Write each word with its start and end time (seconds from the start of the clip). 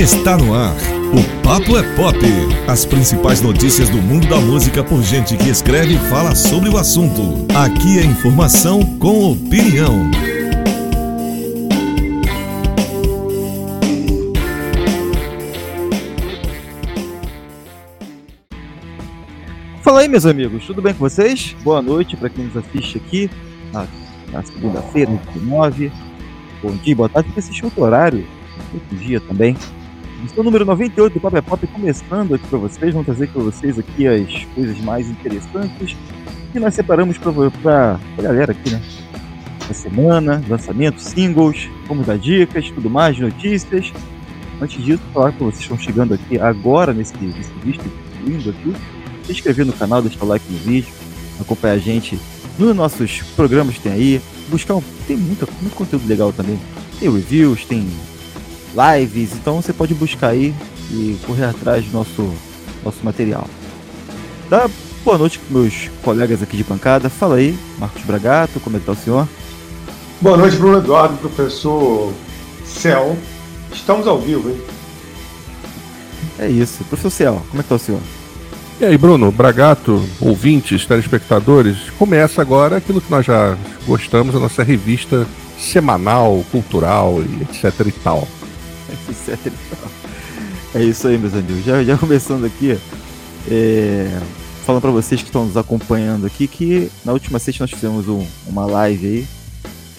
Está 0.00 0.34
no 0.34 0.54
ar. 0.54 0.76
O 1.12 1.42
Papo 1.42 1.76
é 1.76 1.82
Pop. 1.94 2.16
As 2.66 2.86
principais 2.86 3.42
notícias 3.42 3.90
do 3.90 3.98
mundo 3.98 4.26
da 4.28 4.40
música 4.40 4.82
por 4.82 5.02
gente 5.02 5.36
que 5.36 5.50
escreve 5.50 5.96
e 5.96 5.98
fala 6.08 6.34
sobre 6.34 6.70
o 6.70 6.78
assunto. 6.78 7.46
Aqui 7.54 7.98
é 7.98 8.06
informação 8.06 8.80
com 8.96 9.32
opinião. 9.32 10.10
Fala 19.82 20.00
aí, 20.00 20.08
meus 20.08 20.24
amigos, 20.24 20.64
tudo 20.64 20.80
bem 20.80 20.94
com 20.94 21.00
vocês? 21.00 21.54
Boa 21.62 21.82
noite 21.82 22.16
para 22.16 22.30
quem 22.30 22.46
nos 22.46 22.56
assiste 22.56 22.96
aqui 22.96 23.30
na, 23.70 23.86
na 24.32 24.42
segunda-feira, 24.42 25.12
9. 25.36 25.92
Bom 26.62 26.74
dia, 26.76 26.96
boa 26.96 27.08
tarde, 27.10 27.28
porque 27.28 27.40
assistiu 27.40 27.66
outro 27.66 27.82
horário, 27.82 28.26
outro 28.72 28.96
dia 28.96 29.20
também. 29.20 29.54
Estou 30.24 30.44
número 30.44 30.66
98 30.66 31.14
do 31.14 31.20
Pop 31.20 31.36
é 31.36 31.40
Pop 31.40 31.66
começando 31.68 32.34
aqui 32.34 32.46
para 32.46 32.58
vocês. 32.58 32.92
Vamos 32.92 33.06
trazer 33.06 33.28
para 33.28 33.42
vocês 33.42 33.78
aqui 33.78 34.06
as 34.06 34.44
coisas 34.54 34.78
mais 34.80 35.08
interessantes 35.08 35.96
que 36.52 36.60
nós 36.60 36.74
separamos 36.74 37.16
para 37.16 37.98
a 38.18 38.22
galera 38.22 38.52
aqui, 38.52 38.70
né? 38.70 38.82
Da 39.66 39.72
semana, 39.72 40.42
lançamentos, 40.48 41.04
singles, 41.04 41.68
vamos 41.86 42.06
dar 42.06 42.18
dicas, 42.18 42.70
tudo 42.70 42.90
mais, 42.90 43.18
notícias. 43.18 43.92
Antes 44.60 44.84
disso, 44.84 45.02
falar 45.14 45.32
para 45.32 45.46
vocês 45.46 45.66
que 45.66 45.72
estão 45.72 45.78
chegando 45.78 46.14
aqui 46.14 46.38
agora 46.38 46.92
nesse, 46.92 47.16
nesse 47.16 47.52
vídeo 47.64 47.80
lindo 48.22 48.50
aqui. 48.50 48.74
Se 49.24 49.32
inscrever 49.32 49.64
no 49.64 49.72
canal, 49.72 50.02
deixar 50.02 50.24
o 50.24 50.28
like 50.28 50.44
no 50.52 50.58
vídeo, 50.58 50.92
acompanhar 51.40 51.74
a 51.74 51.78
gente 51.78 52.18
nos 52.58 52.76
nossos 52.76 53.22
programas 53.34 53.76
que 53.76 53.82
tem 53.82 53.92
aí. 53.92 54.20
Buscar 54.48 54.74
um, 54.74 54.82
tem 55.06 55.16
muito, 55.16 55.48
muito 55.62 55.74
conteúdo 55.74 56.06
legal 56.06 56.30
também. 56.32 56.58
Tem 56.98 57.10
reviews, 57.10 57.64
tem 57.64 57.88
lives, 58.74 59.32
então 59.32 59.60
você 59.60 59.72
pode 59.72 59.94
buscar 59.94 60.28
aí 60.28 60.54
e 60.90 61.18
correr 61.26 61.44
atrás 61.44 61.84
do 61.84 61.92
nosso, 61.92 62.32
nosso 62.84 62.98
material. 63.02 63.46
Dá 64.48 64.68
boa 65.04 65.18
noite 65.18 65.38
para 65.38 65.58
meus 65.58 65.88
colegas 66.02 66.42
aqui 66.42 66.56
de 66.56 66.64
bancada. 66.64 67.08
Fala 67.08 67.36
aí, 67.36 67.58
Marcos 67.78 68.02
Bragato, 68.02 68.60
como 68.60 68.76
é 68.76 68.80
que 68.80 68.86
tá 68.86 68.92
o 68.92 68.96
senhor? 68.96 69.28
Boa 70.20 70.36
noite, 70.36 70.56
Bruno 70.56 70.78
Eduardo, 70.78 71.16
professor 71.16 72.12
Cel. 72.64 73.16
Estamos 73.72 74.06
ao 74.06 74.18
vivo, 74.18 74.50
hein? 74.50 74.60
É 76.38 76.48
isso. 76.48 76.84
Professor 76.84 77.10
Cel, 77.10 77.42
como 77.48 77.60
é 77.60 77.62
que 77.62 77.68
tá 77.68 77.74
o 77.74 77.78
senhor? 77.78 78.00
E 78.80 78.84
aí, 78.84 78.96
Bruno, 78.96 79.30
Bragato, 79.30 80.02
ouvintes, 80.20 80.86
telespectadores, 80.86 81.90
começa 81.98 82.40
agora 82.40 82.78
aquilo 82.78 83.00
que 83.00 83.10
nós 83.10 83.26
já 83.26 83.56
gostamos, 83.86 84.34
a 84.34 84.38
nossa 84.38 84.62
revista 84.62 85.26
semanal, 85.58 86.42
cultural 86.50 87.22
e 87.22 87.42
etc 87.42 87.86
e 87.86 87.92
tal. 87.92 88.26
etc 89.08 89.52
tal. 89.70 89.90
É 90.74 90.84
isso 90.84 91.08
aí, 91.08 91.18
meus 91.18 91.34
amigos. 91.34 91.64
Já, 91.64 91.82
já 91.82 91.98
começando 91.98 92.44
aqui, 92.44 92.78
é, 93.50 94.20
falando 94.64 94.82
para 94.82 94.90
vocês 94.90 95.20
que 95.20 95.28
estão 95.28 95.44
nos 95.44 95.56
acompanhando 95.56 96.26
aqui, 96.26 96.46
que 96.46 96.90
na 97.04 97.12
última 97.12 97.38
sexta 97.38 97.64
nós 97.64 97.70
fizemos 97.70 98.08
um, 98.08 98.24
uma 98.46 98.66
live 98.66 99.06
aí, 99.06 99.26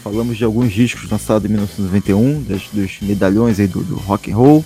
falamos 0.01 0.37
de 0.37 0.45
alguns 0.45 0.71
discos 0.71 1.09
lançados 1.09 1.45
em 1.45 1.51
1991, 1.51 2.43
das, 2.43 2.63
dos 2.71 2.99
medalhões 3.01 3.59
aí 3.59 3.67
do, 3.67 3.81
do 3.83 3.95
rock 3.95 4.31
and 4.31 4.35
roll. 4.35 4.65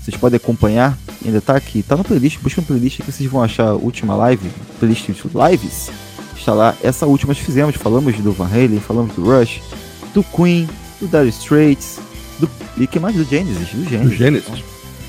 Vocês 0.00 0.16
podem 0.16 0.36
acompanhar, 0.36 0.98
ainda 1.24 1.40
tá 1.40 1.56
aqui, 1.56 1.82
tá 1.82 1.96
na 1.96 2.04
playlist, 2.04 2.38
busca 2.40 2.60
uma 2.60 2.66
playlist 2.66 3.00
que 3.00 3.10
vocês 3.10 3.28
vão 3.30 3.42
achar 3.42 3.68
a 3.68 3.74
última 3.74 4.14
live, 4.14 4.48
playlist 4.78 5.06
de 5.06 5.22
lives. 5.50 5.90
Está 6.36 6.54
lá, 6.54 6.76
essa 6.82 7.06
última 7.06 7.34
que 7.34 7.42
fizemos, 7.42 7.76
falamos 7.76 8.16
do 8.18 8.32
Van 8.32 8.46
Halen, 8.46 8.80
falamos 8.80 9.14
do 9.14 9.24
Rush, 9.24 9.60
do 10.12 10.24
Queen, 10.24 10.68
do 11.00 11.06
Dire 11.06 11.28
Straits, 11.28 12.00
do, 12.38 12.50
e 12.76 12.86
que 12.86 12.98
mais? 12.98 13.14
Do 13.14 13.24
Genesis, 13.24 13.68
do 13.68 13.84
Genesis. 13.84 14.10
Do 14.10 14.16
Genesis. 14.16 14.64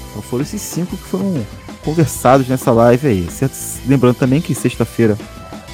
Então 0.10 0.22
foram 0.22 0.44
esses 0.44 0.62
cinco 0.62 0.96
que 0.98 1.04
foram 1.04 1.46
conversados 1.84 2.48
nessa 2.48 2.72
live 2.72 3.08
aí. 3.08 3.28
Certo? 3.32 3.56
Lembrando 3.88 4.16
também 4.16 4.42
que 4.42 4.54
sexta-feira, 4.54 5.18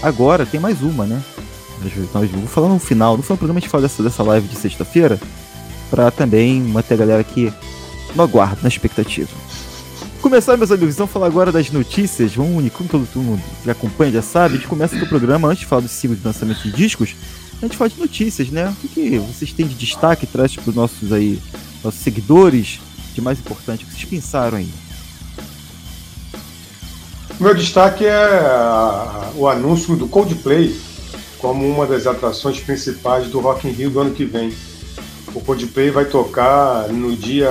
agora, 0.01 0.45
tem 0.45 0.59
mais 0.59 0.81
uma, 0.81 1.05
né? 1.05 1.21
Nós, 2.13 2.29
vou 2.29 2.47
falar 2.47 2.67
no 2.67 2.79
final, 2.79 3.15
no 3.15 3.23
final 3.23 3.35
do 3.35 3.39
programa 3.39 3.59
a 3.59 3.61
gente 3.61 3.69
fala 3.69 3.83
dessa, 3.83 4.03
dessa 4.03 4.23
live 4.23 4.47
de 4.47 4.55
sexta-feira, 4.55 5.19
para 5.89 6.11
também 6.11 6.61
manter 6.61 6.95
a 6.95 6.97
galera 6.97 7.21
aqui 7.21 7.51
no 8.15 8.23
aguardo, 8.23 8.59
na 8.61 8.67
expectativa. 8.67 9.29
Começar, 10.21 10.57
meus 10.57 10.71
amigos, 10.71 10.95
então 10.95 11.07
falar 11.07 11.27
agora 11.27 11.51
das 11.51 11.71
notícias. 11.71 12.35
Vamos 12.35 12.57
unir, 12.57 12.71
como 12.71 12.89
todo 12.89 13.07
mundo 13.15 13.41
já 13.65 13.71
acompanha, 13.71 14.11
já 14.11 14.21
sabe, 14.21 14.55
a 14.55 14.57
gente 14.57 14.67
começa 14.67 14.95
o 14.97 15.07
programa, 15.07 15.47
antes 15.47 15.61
de 15.61 15.65
falar 15.65 15.81
dos 15.81 15.91
ciclos 15.91 16.19
de 16.19 16.25
lançamento 16.25 16.61
de 16.61 16.71
discos, 16.71 17.15
a 17.61 17.65
gente 17.65 17.77
fala 17.77 17.89
de 17.89 17.99
notícias, 17.99 18.49
né? 18.49 18.69
O 18.69 18.75
que, 18.75 18.87
que 18.87 19.19
vocês 19.19 19.51
têm 19.51 19.67
de 19.67 19.75
destaque, 19.75 20.25
traz 20.25 20.55
para 20.55 20.69
os 20.69 20.75
nossos 20.75 21.11
aí, 21.11 21.41
nossos 21.83 21.99
seguidores, 21.99 22.79
de 23.13 23.21
mais 23.21 23.39
importante, 23.39 23.83
o 23.83 23.87
que 23.87 23.93
vocês 23.93 24.05
pensaram 24.05 24.57
aí? 24.57 24.69
Meu 27.39 27.53
destaque 27.53 28.05
é 28.05 28.41
o 29.35 29.47
anúncio 29.47 29.95
do 29.95 30.07
Coldplay 30.07 30.75
como 31.37 31.65
uma 31.65 31.85
das 31.85 32.05
atrações 32.05 32.59
principais 32.59 33.27
do 33.27 33.39
Rock 33.39 33.67
in 33.67 33.71
Rio 33.71 33.89
do 33.89 33.99
ano 34.01 34.11
que 34.11 34.25
vem. 34.25 34.53
O 35.33 35.41
Coldplay 35.41 35.89
vai 35.89 36.05
tocar 36.05 36.89
no 36.89 37.15
dia 37.15 37.49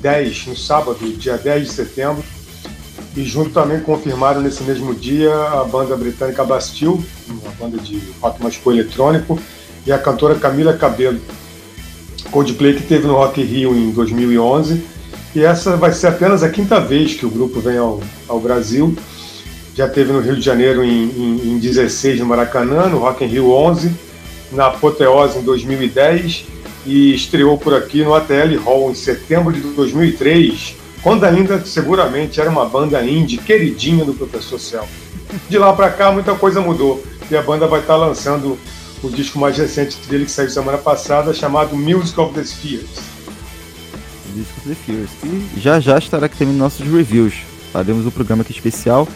10, 0.00 0.46
no 0.48 0.56
sábado, 0.56 0.98
dia 1.16 1.36
10 1.36 1.68
de 1.68 1.72
setembro, 1.72 2.24
e 3.16 3.24
junto 3.24 3.50
também 3.50 3.80
confirmaram 3.80 4.40
nesse 4.40 4.62
mesmo 4.62 4.94
dia 4.94 5.32
a 5.32 5.64
banda 5.64 5.96
britânica 5.96 6.44
Bastille, 6.44 7.04
uma 7.28 7.50
banda 7.58 7.78
de 7.78 8.00
rock 8.20 8.42
masculino 8.42 8.82
eletrônico, 8.82 9.38
e 9.86 9.92
a 9.92 9.98
cantora 9.98 10.34
Camila 10.34 10.72
Cabello. 10.74 11.20
Coldplay 12.30 12.74
que 12.74 12.82
teve 12.82 13.06
no 13.06 13.14
Rock 13.14 13.42
Rio 13.42 13.74
em 13.74 13.90
2011, 13.90 14.84
e 15.34 15.42
essa 15.42 15.76
vai 15.76 15.92
ser 15.92 16.08
apenas 16.08 16.42
a 16.42 16.48
quinta 16.48 16.78
vez 16.78 17.14
que 17.14 17.26
o 17.26 17.30
grupo 17.30 17.60
vem 17.60 17.76
ao, 17.76 18.00
ao 18.28 18.38
Brasil. 18.38 18.94
Já 19.74 19.88
teve 19.88 20.12
no 20.12 20.20
Rio 20.20 20.36
de 20.36 20.42
Janeiro 20.42 20.84
em, 20.84 21.04
em, 21.04 21.52
em 21.52 21.58
16 21.58 22.20
no 22.20 22.26
Maracanã, 22.26 22.86
no 22.86 22.98
Rock 22.98 23.24
in 23.24 23.28
Rio 23.28 23.50
11, 23.50 23.90
na 24.52 24.66
Apoteose 24.66 25.38
em 25.38 25.42
2010 25.42 26.44
e 26.86 27.14
estreou 27.14 27.58
por 27.58 27.74
aqui 27.74 28.02
no 28.02 28.14
ATL 28.14 28.56
Hall 28.64 28.90
em 28.90 28.94
setembro 28.94 29.52
de 29.52 29.60
2003, 29.60 30.76
quando 31.02 31.24
ainda 31.24 31.64
seguramente 31.64 32.40
era 32.40 32.50
uma 32.50 32.64
banda 32.64 33.02
indie 33.02 33.38
queridinha 33.38 34.04
do 34.04 34.14
Professor 34.14 34.58
Céu. 34.58 34.88
De 35.48 35.58
lá 35.58 35.72
para 35.72 35.90
cá 35.90 36.10
muita 36.10 36.34
coisa 36.34 36.60
mudou 36.60 37.02
e 37.30 37.36
a 37.36 37.42
banda 37.42 37.66
vai 37.66 37.80
estar 37.80 37.96
lançando 37.96 38.58
o 39.02 39.08
disco 39.08 39.38
mais 39.38 39.56
recente 39.56 39.96
dele 40.08 40.24
que 40.24 40.30
saiu 40.30 40.50
semana 40.50 40.78
passada, 40.78 41.32
chamado 41.32 41.76
Music 41.76 42.18
of 42.20 42.34
the 42.34 42.44
Spheres. 42.44 42.88
Music 44.34 44.52
of 44.58 44.68
the 44.68 44.74
Spheres. 44.74 45.10
E 45.56 45.60
já 45.60 45.80
já 45.80 45.98
estará 45.98 46.26
aqui 46.26 46.36
também 46.36 46.54
nossos 46.54 46.86
reviews. 46.86 47.34
Faremos 47.72 48.04
um 48.04 48.10
programa 48.10 48.42
aqui 48.42 48.52
especial 48.52 49.08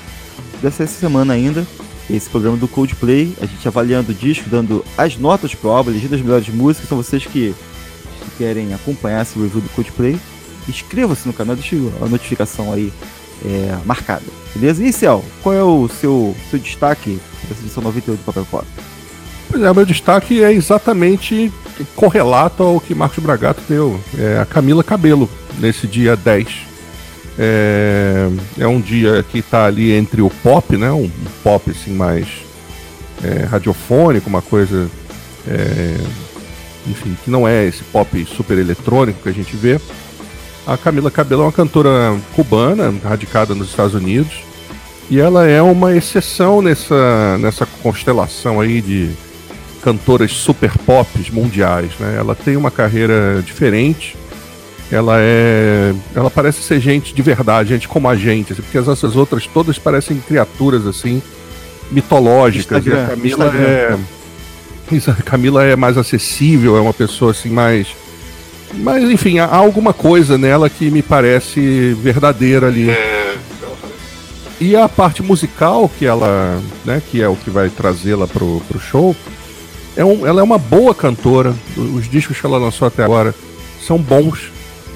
dessa 0.63 0.87
semana 0.87 1.35
ainda. 1.35 1.67
Esse 2.09 2.29
programa 2.29 2.57
do 2.57 2.69
Coldplay, 2.69 3.35
a 3.41 3.47
gente 3.47 3.67
avaliando 3.67 4.13
o 4.13 4.15
disco, 4.15 4.49
dando 4.49 4.85
as 4.97 5.17
notas 5.17 5.55
pro 5.55 5.71
álbum, 5.71 5.91
elegendo 5.91 6.15
as 6.15 6.21
melhores 6.21 6.49
músicas. 6.49 6.89
São 6.89 6.99
vocês 6.99 7.25
que, 7.25 7.55
que 7.55 8.31
querem 8.39 8.75
acompanhar 8.75 9.23
esse 9.23 9.39
review 9.39 9.61
do 9.61 9.69
Coldplay. 9.71 10.19
Inscreva-se 10.69 11.27
no 11.27 11.33
canal, 11.33 11.57
deixe 11.57 11.77
a 12.01 12.07
notificação 12.07 12.73
aí 12.73 12.93
é, 13.45 13.77
marcada. 13.85 14.25
Beleza? 14.55 14.85
E 14.85 14.93
Céu, 14.93 15.25
qual 15.43 15.55
é 15.55 15.63
o 15.63 15.89
seu, 15.89 16.35
seu 16.51 16.59
destaque 16.59 17.19
dessa 17.49 17.61
edição 17.61 17.83
98 17.83 18.21
do 18.21 18.25
Papel 18.25 18.47
Pop? 18.51 18.67
Pois 19.51 19.63
é, 19.63 19.73
meu 19.73 19.85
destaque 19.85 20.43
é 20.43 20.53
exatamente 20.53 21.53
correlato 21.95 22.63
ao 22.63 22.81
que 22.81 22.95
Marcos 22.95 23.23
Bragato 23.23 23.63
deu. 23.69 24.01
É 24.19 24.39
a 24.41 24.47
Camila 24.47 24.83
Cabelo, 24.83 25.29
nesse 25.59 25.87
dia 25.87 26.17
10. 26.17 26.75
É, 27.39 28.29
é 28.59 28.67
um 28.67 28.81
dia 28.81 29.25
que 29.31 29.39
está 29.39 29.67
ali 29.67 29.93
entre 29.93 30.23
o 30.23 30.31
pop, 30.31 30.77
né? 30.77 30.91
Um, 30.93 31.11
pop 31.43 31.71
assim 31.71 31.93
mais 31.93 32.27
é, 33.23 33.45
radiofônico, 33.45 34.29
uma 34.29 34.43
coisa. 34.43 34.89
É, 35.47 35.97
enfim, 36.87 37.17
que 37.25 37.31
não 37.31 37.47
é 37.47 37.65
esse 37.65 37.83
pop 37.85 38.25
super 38.25 38.59
eletrônico 38.59 39.23
que 39.23 39.29
a 39.29 39.33
gente 39.33 39.57
vê. 39.57 39.81
A 40.67 40.77
Camila 40.77 41.11
Cabelo 41.11 41.43
é 41.43 41.45
uma 41.47 41.53
cantora 41.53 42.17
cubana, 42.35 42.95
radicada 43.05 43.55
nos 43.55 43.69
Estados 43.69 43.95
Unidos, 43.95 44.43
e 45.11 45.21
ela 45.21 45.47
é 45.47 45.61
uma 45.61 45.95
exceção 45.95 46.63
nessa, 46.63 47.37
nessa 47.39 47.67
constelação 47.83 48.61
aí 48.61 48.81
de 48.81 49.11
cantoras 49.83 50.33
super 50.33 50.73
pop 50.79 51.09
mundiais, 51.31 51.91
né? 52.01 52.17
Ela 52.19 52.35
tem 52.35 52.57
uma 52.57 52.71
carreira 52.71 53.43
diferente, 53.45 54.17
ela 54.91 55.17
é. 55.19 55.93
Ela 56.15 56.31
parece 56.31 56.63
ser 56.63 56.81
gente 56.81 57.15
de 57.15 57.21
verdade, 57.21 57.71
gente 57.71 57.87
como 57.87 58.09
a 58.09 58.17
gente, 58.17 58.55
assim, 58.55 58.63
porque 58.63 58.79
as 58.79 58.87
nossas 58.87 59.15
outras 59.15 59.47
todas 59.47 59.79
parecem 59.79 60.17
criaturas 60.17 60.87
assim, 60.87 61.23
mitológicas. 61.91 62.79
Instagram, 62.79 63.01
e 63.01 63.05
a 63.05 63.09
Camila 63.09 63.47
Instagram. 63.47 63.69
é. 63.69 63.99
A 65.11 65.23
Camila 65.23 65.65
é 65.65 65.77
mais 65.77 65.97
acessível, 65.97 66.77
é 66.77 66.81
uma 66.81 66.93
pessoa 66.95 67.31
assim 67.31 67.51
mais. 67.51 67.89
Mas 68.79 69.05
enfim, 69.05 69.39
há 69.39 69.55
alguma 69.55 69.93
coisa 69.93 70.37
nela 70.37 70.69
que 70.69 70.91
me 70.91 71.03
parece 71.03 71.95
verdadeira 72.01 72.67
ali. 72.67 72.89
E 74.61 74.77
a 74.77 74.89
parte 74.89 75.23
musical 75.23 75.91
que 75.99 76.07
ela, 76.07 76.61
né, 76.85 77.03
que 77.11 77.21
é 77.21 77.29
o 77.29 77.37
que 77.37 77.51
vai 77.51 77.69
trazê-la 77.69 78.27
pro, 78.27 78.63
pro 78.69 78.81
show, 78.81 79.15
é 79.97 80.05
um, 80.05 80.27
ela 80.27 80.41
é 80.41 80.45
uma 80.45 80.59
boa 80.59 80.95
cantora. 80.95 81.55
Os 81.77 82.09
discos 82.09 82.41
que 82.41 82.47
ela 82.47 82.59
lançou 82.59 82.87
até 82.87 83.05
agora 83.05 83.35
são 83.85 83.99
bons. 83.99 84.51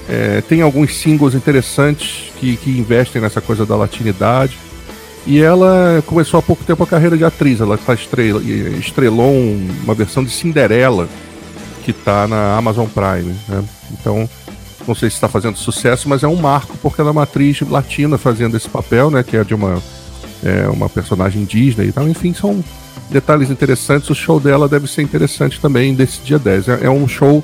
É, 0.07 0.41
tem 0.41 0.61
alguns 0.61 0.95
singles 0.97 1.35
interessantes 1.35 2.31
que, 2.39 2.57
que 2.57 2.71
investem 2.71 3.21
nessa 3.21 3.41
coisa 3.41 3.65
da 3.65 3.75
latinidade. 3.75 4.57
E 5.27 5.39
ela 5.39 6.03
começou 6.05 6.39
há 6.39 6.41
pouco 6.41 6.63
tempo 6.63 6.83
a 6.83 6.87
carreira 6.87 7.17
de 7.17 7.23
atriz. 7.23 7.61
Ela 7.61 7.79
estrela, 7.93 8.41
estrelou 8.79 9.31
uma 9.83 9.93
versão 9.93 10.23
de 10.23 10.31
Cinderela 10.31 11.07
que 11.93 11.99
está 11.99 12.27
na 12.27 12.55
Amazon 12.55 12.87
Prime. 12.87 13.35
Né? 13.47 13.63
Então, 13.91 14.29
não 14.87 14.93
sei 14.93 15.09
se 15.09 15.15
está 15.15 15.27
fazendo 15.27 15.57
sucesso, 15.57 16.07
mas 16.07 16.23
é 16.23 16.27
um 16.27 16.35
marco 16.35 16.77
porque 16.77 17.01
ela 17.01 17.09
é 17.09 17.11
uma 17.11 17.23
atriz 17.23 17.61
latina 17.61 18.17
fazendo 18.17 18.55
esse 18.55 18.69
papel, 18.69 19.09
né? 19.09 19.23
Que 19.23 19.37
é 19.37 19.43
de 19.43 19.55
uma, 19.55 19.81
é, 20.43 20.67
uma 20.69 20.87
personagem 20.87 21.45
Disney 21.45 21.87
e 21.87 21.91
tal. 21.91 22.07
Enfim, 22.07 22.33
são 22.33 22.63
detalhes 23.09 23.49
interessantes. 23.49 24.09
O 24.09 24.15
show 24.15 24.39
dela 24.39 24.69
deve 24.69 24.87
ser 24.87 25.01
interessante 25.01 25.59
também 25.59 25.95
desse 25.95 26.21
dia 26.21 26.37
10. 26.37 26.67
É, 26.69 26.85
é 26.85 26.89
um 26.89 27.07
show 27.07 27.43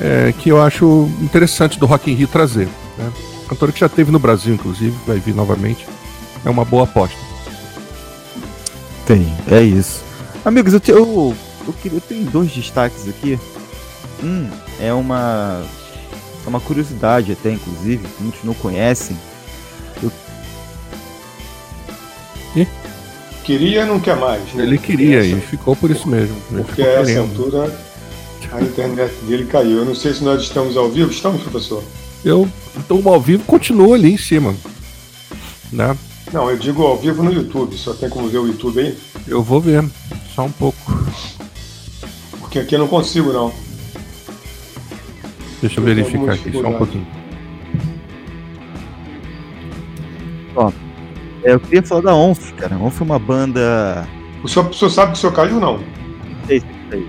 é, 0.00 0.32
que 0.38 0.48
eu 0.48 0.60
acho 0.60 1.08
interessante 1.20 1.78
do 1.78 1.86
Rock 1.86 2.10
in 2.10 2.14
Rio 2.14 2.28
trazer. 2.28 2.68
Né? 2.96 3.12
Cantora 3.48 3.72
que 3.72 3.80
já 3.80 3.88
teve 3.88 4.10
no 4.10 4.18
Brasil, 4.18 4.54
inclusive, 4.54 4.96
vai 5.06 5.18
vir 5.18 5.34
novamente. 5.34 5.86
É 6.44 6.50
uma 6.50 6.64
boa 6.64 6.84
aposta. 6.84 7.16
Tem, 9.06 9.26
é 9.50 9.62
isso. 9.62 10.02
Amigos, 10.44 10.72
eu, 10.72 10.80
te, 10.80 10.90
eu, 10.90 11.34
eu, 11.66 11.74
eu 11.92 12.00
tenho 12.00 12.24
dois 12.24 12.50
destaques 12.50 13.08
aqui. 13.08 13.38
Um 14.22 14.48
é 14.80 14.92
uma 14.92 15.64
é 16.44 16.48
uma 16.48 16.60
curiosidade 16.60 17.32
até, 17.32 17.52
inclusive, 17.52 18.06
muitos 18.20 18.44
não 18.44 18.54
conhecem. 18.54 19.16
Eu... 20.02 20.12
E? 22.54 22.66
Queria 23.42 23.84
não 23.84 24.00
quer 24.00 24.16
mais. 24.16 24.52
Né? 24.54 24.62
Ele 24.62 24.78
queria 24.78 25.24
e 25.24 25.40
ficou 25.40 25.74
por 25.74 25.90
isso 25.90 26.08
mesmo. 26.08 26.36
Porque 26.48 26.82
a 26.82 27.00
essa 27.00 27.20
altura 27.20 27.76
a 28.52 28.62
internet 28.62 29.12
dele 29.24 29.44
caiu. 29.44 29.78
Eu 29.78 29.84
não 29.84 29.94
sei 29.94 30.14
se 30.14 30.22
nós 30.22 30.42
estamos 30.42 30.76
ao 30.76 30.88
vivo. 30.88 31.10
Estamos, 31.10 31.42
professor? 31.42 31.82
Eu 32.24 32.48
estou 32.78 33.06
ao 33.08 33.20
vivo 33.20 33.44
continua 33.44 33.96
ali 33.96 34.12
em 34.12 34.18
cima. 34.18 34.54
Né? 35.72 35.96
Não, 36.32 36.50
eu 36.50 36.56
digo 36.56 36.82
ao 36.84 36.96
vivo 36.96 37.22
no 37.22 37.32
YouTube. 37.32 37.76
Só 37.76 37.92
tem 37.94 38.08
como 38.08 38.28
ver 38.28 38.38
o 38.38 38.46
YouTube 38.46 38.80
aí? 38.80 38.98
Eu 39.26 39.42
vou 39.42 39.60
ver, 39.60 39.84
só 40.34 40.44
um 40.44 40.50
pouco. 40.50 40.78
Porque 42.40 42.58
aqui 42.58 42.74
eu 42.74 42.78
não 42.78 42.88
consigo, 42.88 43.32
não. 43.32 43.65
Deixa 45.60 45.80
eu 45.80 45.84
verificar 45.84 46.34
aqui 46.34 46.52
só 46.52 46.68
um 46.68 46.78
pouquinho. 46.78 47.06
Ó, 50.54 50.70
é, 51.42 51.52
eu 51.52 51.60
queria 51.60 51.82
falar 51.82 52.00
da 52.00 52.14
Onf, 52.14 52.52
cara. 52.54 52.76
Onf 52.76 53.00
é 53.00 53.04
uma 53.04 53.18
banda. 53.18 54.06
O 54.42 54.48
senhor, 54.48 54.68
o 54.68 54.74
senhor 54.74 54.90
sabe 54.90 55.12
que 55.12 55.18
o 55.18 55.20
senhor 55.20 55.32
caiu 55.32 55.54
ou 55.54 55.60
não? 55.60 55.80
Sei, 56.46 56.62
sei. 56.90 57.06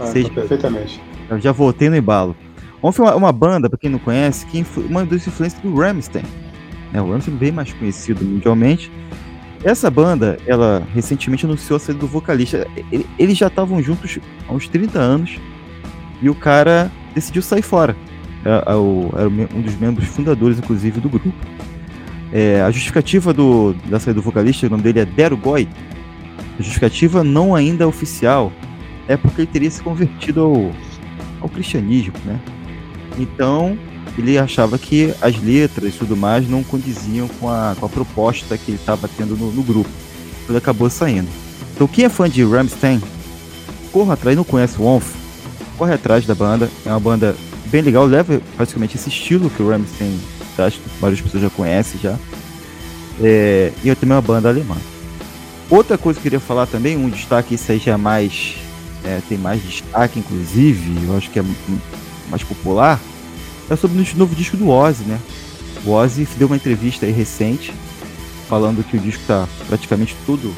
Ah, 0.00 0.06
sei 0.06 0.24
tá 0.24 0.30
perfeitamente. 0.30 1.00
Eu 1.28 1.40
já 1.40 1.52
voltei 1.52 1.90
no 1.90 1.96
embalo. 1.96 2.36
Onf 2.82 2.98
é 2.98 3.02
uma, 3.02 3.14
uma 3.16 3.32
banda, 3.32 3.68
pra 3.68 3.78
quem 3.78 3.90
não 3.90 3.98
conhece, 3.98 4.46
que 4.46 4.64
uma 4.88 5.04
das 5.04 5.26
influências 5.26 5.60
do 5.62 5.74
Ramstein. 5.74 6.24
É, 6.92 7.00
o 7.00 7.10
Ramstein 7.10 7.34
é 7.34 7.38
bem 7.38 7.52
mais 7.52 7.72
conhecido 7.72 8.24
mundialmente. 8.24 8.90
Essa 9.64 9.90
banda, 9.90 10.38
ela 10.46 10.86
recentemente 10.94 11.44
anunciou 11.44 11.76
a 11.76 11.80
saída 11.80 12.00
do 12.00 12.06
vocalista. 12.06 12.66
Eles 13.18 13.36
já 13.36 13.48
estavam 13.48 13.82
juntos 13.82 14.18
há 14.48 14.52
uns 14.52 14.68
30 14.68 14.98
anos. 14.98 15.38
E 16.22 16.30
o 16.30 16.34
cara 16.34 16.90
decidiu 17.16 17.42
sair 17.42 17.62
fora. 17.62 17.96
Era, 18.44 18.58
é, 18.58 19.20
era 19.20 19.28
um 19.28 19.62
dos 19.62 19.74
membros 19.76 20.06
fundadores, 20.06 20.58
inclusive, 20.58 21.00
do 21.00 21.08
grupo. 21.08 21.34
É, 22.32 22.60
a 22.60 22.70
justificativa 22.70 23.32
do, 23.32 23.74
da 23.86 23.98
saída 23.98 24.20
do 24.20 24.22
vocalista, 24.22 24.66
o 24.66 24.70
nome 24.70 24.82
dele 24.82 25.00
é 25.00 25.04
Dero 25.04 25.36
Goy. 25.36 25.66
A 26.58 26.62
justificativa 26.62 27.24
não 27.24 27.54
ainda 27.54 27.88
oficial 27.88 28.52
é 29.08 29.16
porque 29.16 29.42
ele 29.42 29.48
teria 29.48 29.70
se 29.70 29.82
convertido 29.82 30.42
ao, 30.42 30.72
ao 31.40 31.48
cristianismo, 31.48 32.14
né? 32.24 32.38
Então, 33.18 33.78
ele 34.18 34.38
achava 34.38 34.78
que 34.78 35.14
as 35.20 35.40
letras 35.42 35.94
e 35.94 35.98
tudo 35.98 36.16
mais 36.16 36.48
não 36.48 36.62
condiziam 36.62 37.28
com 37.40 37.48
a, 37.48 37.74
com 37.78 37.86
a 37.86 37.88
proposta 37.88 38.58
que 38.58 38.72
ele 38.72 38.78
estava 38.78 39.08
tendo 39.08 39.36
no, 39.36 39.50
no, 39.52 39.62
grupo. 39.62 39.90
Então, 40.42 40.50
ele 40.50 40.58
acabou 40.58 40.90
saindo. 40.90 41.28
Então, 41.74 41.86
quem 41.86 42.04
é 42.04 42.08
fã 42.08 42.28
de 42.28 42.44
Ramstein, 42.44 43.00
corra 43.92 44.14
atrás, 44.14 44.36
não 44.36 44.44
conhece 44.44 44.80
o 44.80 44.84
Onf, 44.84 45.14
corre 45.76 45.94
atrás 45.94 46.26
da 46.26 46.34
banda. 46.34 46.70
É 46.84 46.90
uma 46.90 47.00
banda 47.00 47.36
bem 47.66 47.82
legal, 47.82 48.04
leva 48.06 48.40
praticamente 48.56 48.96
esse 48.96 49.08
estilo 49.08 49.50
que 49.50 49.62
o 49.62 49.68
Rammstein 49.68 50.18
acho 50.58 50.80
que 50.80 50.88
várias 51.00 51.20
pessoas 51.20 51.42
já 51.42 51.50
conhecem 51.50 52.00
já. 52.00 52.16
É, 53.20 53.72
e 53.82 53.88
eu 53.88 53.96
também 53.96 54.14
uma 54.14 54.22
banda 54.22 54.48
alemã. 54.48 54.76
Outra 55.68 55.98
coisa 55.98 56.18
que 56.18 56.26
eu 56.26 56.30
queria 56.30 56.40
falar 56.40 56.66
também, 56.66 56.96
um 56.96 57.10
destaque, 57.10 57.54
isso 57.54 57.70
aí 57.72 57.78
já 57.78 57.92
é 57.92 57.96
mais. 57.96 58.56
É, 59.04 59.20
tem 59.28 59.38
mais 59.38 59.62
destaque, 59.62 60.18
inclusive, 60.18 61.06
eu 61.06 61.16
acho 61.16 61.30
que 61.30 61.38
é 61.38 61.44
mais 62.28 62.42
popular, 62.42 63.00
é 63.70 63.76
sobre 63.76 64.00
o 64.00 64.16
novo 64.16 64.34
disco 64.34 64.56
do 64.56 64.68
Ozzy, 64.68 65.04
né? 65.04 65.20
O 65.84 65.92
Ozzy 65.92 66.26
deu 66.36 66.48
uma 66.48 66.56
entrevista 66.56 67.06
recente, 67.06 67.72
falando 68.48 68.84
que 68.84 68.96
o 68.96 69.00
disco 69.00 69.22
está 69.22 69.46
praticamente 69.68 70.16
tudo 70.26 70.52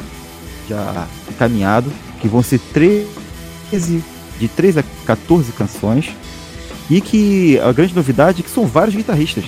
já 0.66 1.06
encaminhado, 1.30 1.92
que 2.20 2.28
vão 2.28 2.42
ser 2.42 2.58
13 2.72 4.02
de 4.38 4.48
3 4.48 4.78
a 4.78 4.84
14 5.06 5.52
canções. 5.52 6.10
E 6.90 7.00
que 7.00 7.58
a 7.60 7.70
grande 7.70 7.94
novidade 7.94 8.40
é 8.40 8.42
que 8.42 8.50
são 8.50 8.66
vários 8.66 8.96
guitarristas. 8.96 9.44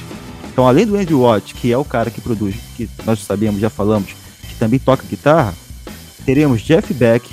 Então, 0.52 0.68
além 0.68 0.86
do 0.86 0.96
Andrew 0.96 1.22
Watt, 1.22 1.54
que 1.54 1.72
é 1.72 1.78
o 1.78 1.84
cara 1.84 2.10
que 2.10 2.20
produz, 2.20 2.54
que 2.76 2.88
nós 3.06 3.18
sabemos, 3.20 3.60
já 3.60 3.70
falamos, 3.70 4.10
que 4.46 4.54
também 4.56 4.78
toca 4.78 5.06
guitarra, 5.08 5.54
teremos 6.26 6.60
Jeff 6.60 6.92
Beck, 6.92 7.30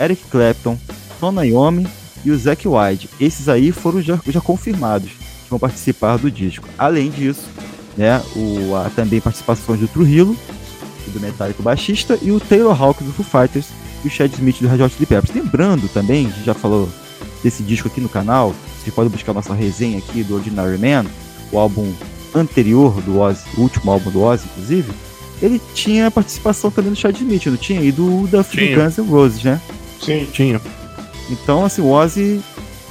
Eric 0.00 0.24
Clapton, 0.24 0.76
Tom 1.20 1.40
Iommi 1.42 1.86
e 2.24 2.30
o 2.30 2.38
Zack 2.38 2.66
White. 2.66 3.08
Esses 3.20 3.48
aí 3.48 3.70
foram 3.70 4.02
já, 4.02 4.18
já 4.26 4.40
confirmados 4.40 5.10
que 5.10 5.50
vão 5.50 5.58
participar 5.58 6.16
do 6.16 6.30
disco. 6.30 6.68
Além 6.76 7.10
disso, 7.10 7.44
né, 7.96 8.20
o, 8.34 8.74
a, 8.74 8.90
também 8.90 9.20
participações 9.20 9.80
do 9.80 9.88
Trujillo, 9.88 10.36
do 11.08 11.20
Metallica 11.20 11.62
baixista, 11.62 12.18
e 12.20 12.32
o 12.32 12.40
Taylor 12.40 12.80
Hawkins 12.80 13.06
do 13.06 13.12
Foo 13.12 13.24
Fighters, 13.24 13.66
e 14.04 14.08
o 14.08 14.10
Chad 14.10 14.32
Smith 14.32 14.60
do 14.60 14.68
Red 14.68 14.82
Hot 14.82 14.94
Chili 14.94 15.06
Peppers. 15.06 15.34
Lembrando 15.34 15.88
também, 15.88 16.26
a 16.26 16.30
gente 16.30 16.44
já 16.44 16.54
falou 16.54 16.88
desse 17.42 17.62
disco 17.62 17.88
aqui 17.88 18.00
no 18.00 18.08
canal, 18.08 18.54
você 18.82 18.90
pode 18.90 19.08
buscar 19.08 19.32
nossa 19.32 19.54
resenha 19.54 19.98
aqui 19.98 20.22
do 20.22 20.34
Ordinary 20.34 20.78
Man, 20.78 21.06
o 21.50 21.58
álbum 21.58 21.92
anterior 22.34 23.00
do 23.02 23.20
Ozzy, 23.20 23.44
o 23.56 23.60
último 23.62 23.90
álbum 23.90 24.10
do 24.10 24.22
Ozzy, 24.22 24.46
inclusive, 24.52 24.92
ele 25.42 25.60
tinha 25.74 26.10
participação 26.10 26.70
também 26.70 26.92
do 26.92 26.96
Chad 26.98 27.16
Smith, 27.16 27.46
não 27.46 27.56
tinha? 27.56 27.80
E 27.80 27.92
do 27.92 28.26
Duff 28.26 28.56
do 28.56 28.82
Guns 28.82 28.96
N' 28.98 29.10
Roses, 29.10 29.42
né? 29.42 29.60
Sim. 30.00 30.26
Tinha. 30.32 30.60
Então, 31.30 31.64
assim, 31.64 31.82
o 31.82 31.90
Ozzy 31.90 32.40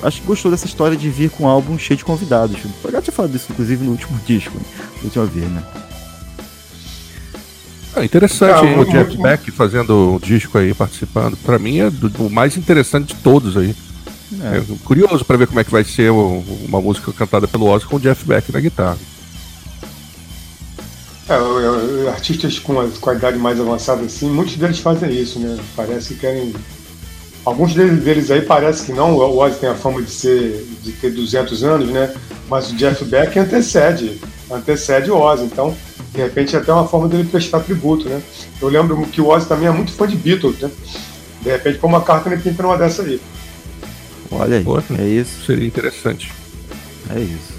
acho 0.01 0.21
que 0.21 0.27
gostou 0.27 0.51
dessa 0.51 0.65
história 0.65 0.97
de 0.97 1.09
vir 1.09 1.29
com 1.29 1.45
um 1.45 1.47
álbum 1.47 1.77
cheio 1.77 1.97
de 1.97 2.03
convidados. 2.03 2.57
Eu 2.83 2.91
já 2.91 3.01
tinha 3.01 3.13
falado 3.13 3.31
disso, 3.31 3.47
inclusive, 3.51 3.83
no 3.83 3.91
último 3.91 4.19
disco, 4.25 4.53
né? 4.55 4.63
na 4.97 5.03
última 5.03 5.25
vez, 5.25 5.49
né? 5.49 5.63
É 7.95 8.03
interessante 8.03 8.65
o 8.65 8.85
Jeff 8.85 9.17
Beck 9.17 9.51
fazendo 9.51 10.15
o 10.15 10.19
disco 10.19 10.57
aí, 10.57 10.73
participando. 10.73 11.37
Para 11.37 11.59
mim 11.59 11.79
é 11.79 11.89
do, 11.89 12.09
do, 12.09 12.29
mais 12.29 12.57
interessante 12.57 13.13
de 13.13 13.21
todos 13.21 13.55
aí. 13.55 13.75
É. 14.41 14.57
É 14.57 14.63
curioso 14.83 15.23
para 15.23 15.37
ver 15.37 15.47
como 15.47 15.59
é 15.59 15.63
que 15.63 15.71
vai 15.71 15.83
ser 15.83 16.09
o, 16.09 16.43
uma 16.67 16.81
música 16.81 17.13
cantada 17.13 17.47
pelo 17.47 17.67
Ozzy 17.67 17.85
com 17.85 17.97
o 17.97 17.99
Jeff 17.99 18.25
Beck 18.25 18.51
na 18.51 18.59
guitarra. 18.59 18.97
É, 21.29 22.09
artistas 22.09 22.59
com 22.59 22.81
a 22.81 22.87
qualidade 22.99 23.37
mais 23.37 23.59
avançada 23.59 24.03
assim, 24.03 24.29
muitos 24.29 24.57
deles 24.57 24.79
fazem 24.79 25.11
isso, 25.11 25.39
né? 25.39 25.57
Parece 25.75 26.15
que 26.15 26.19
querem. 26.19 26.53
Alguns 27.45 27.73
deles, 27.73 28.03
deles 28.03 28.31
aí 28.31 28.41
parece 28.41 28.85
que 28.85 28.91
não. 28.91 29.15
O 29.15 29.37
Ozzy 29.37 29.59
tem 29.59 29.69
a 29.69 29.75
fama 29.75 30.01
de 30.01 30.09
ser 30.09 30.65
de 30.81 30.91
ter 30.93 31.11
200 31.11 31.63
anos, 31.63 31.89
né? 31.89 32.13
Mas 32.49 32.71
o 32.71 32.75
Jeff 32.75 33.05
Beck 33.05 33.37
antecede, 33.37 34.19
antecede 34.51 35.11
o 35.11 35.17
Ozzy. 35.17 35.45
Então 35.45 35.75
de 36.13 36.21
repente 36.21 36.55
é 36.55 36.59
até 36.59 36.71
uma 36.71 36.87
forma 36.87 37.07
dele 37.07 37.23
prestar 37.23 37.59
tributo, 37.61 38.07
né? 38.07 38.21
Eu 38.61 38.69
lembro 38.69 39.01
que 39.07 39.19
o 39.19 39.27
Ozzy 39.27 39.47
também 39.47 39.67
é 39.67 39.71
muito 39.71 39.91
fã 39.91 40.07
de 40.07 40.15
Beatles, 40.15 40.59
né? 40.59 40.69
De 41.41 41.49
repente, 41.49 41.79
como 41.79 41.95
a 41.97 42.01
carta 42.01 42.29
ele 42.29 42.41
pinta 42.41 42.63
numa 42.63 42.77
dessa 42.77 43.01
aí. 43.01 43.19
Olha 44.31 44.57
aí, 44.57 44.65
é 44.99 45.07
isso. 45.07 45.45
Seria 45.45 45.67
interessante. 45.67 46.31
É 47.13 47.19
isso. 47.19 47.53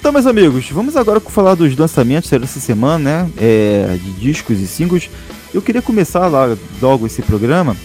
Então, 0.00 0.10
meus 0.10 0.26
amigos, 0.26 0.68
vamos 0.70 0.96
agora 0.96 1.20
falar 1.20 1.54
dos 1.54 1.76
lançamentos 1.76 2.28
dessa 2.30 2.58
semana, 2.58 3.24
né? 3.24 3.30
É, 3.38 3.98
de 4.02 4.12
discos 4.12 4.58
e 4.58 4.66
singles. 4.66 5.10
Eu 5.52 5.62
queria 5.62 5.82
começar 5.82 6.26
lá 6.26 6.56
logo 6.80 7.06
esse 7.06 7.22
programa 7.22 7.76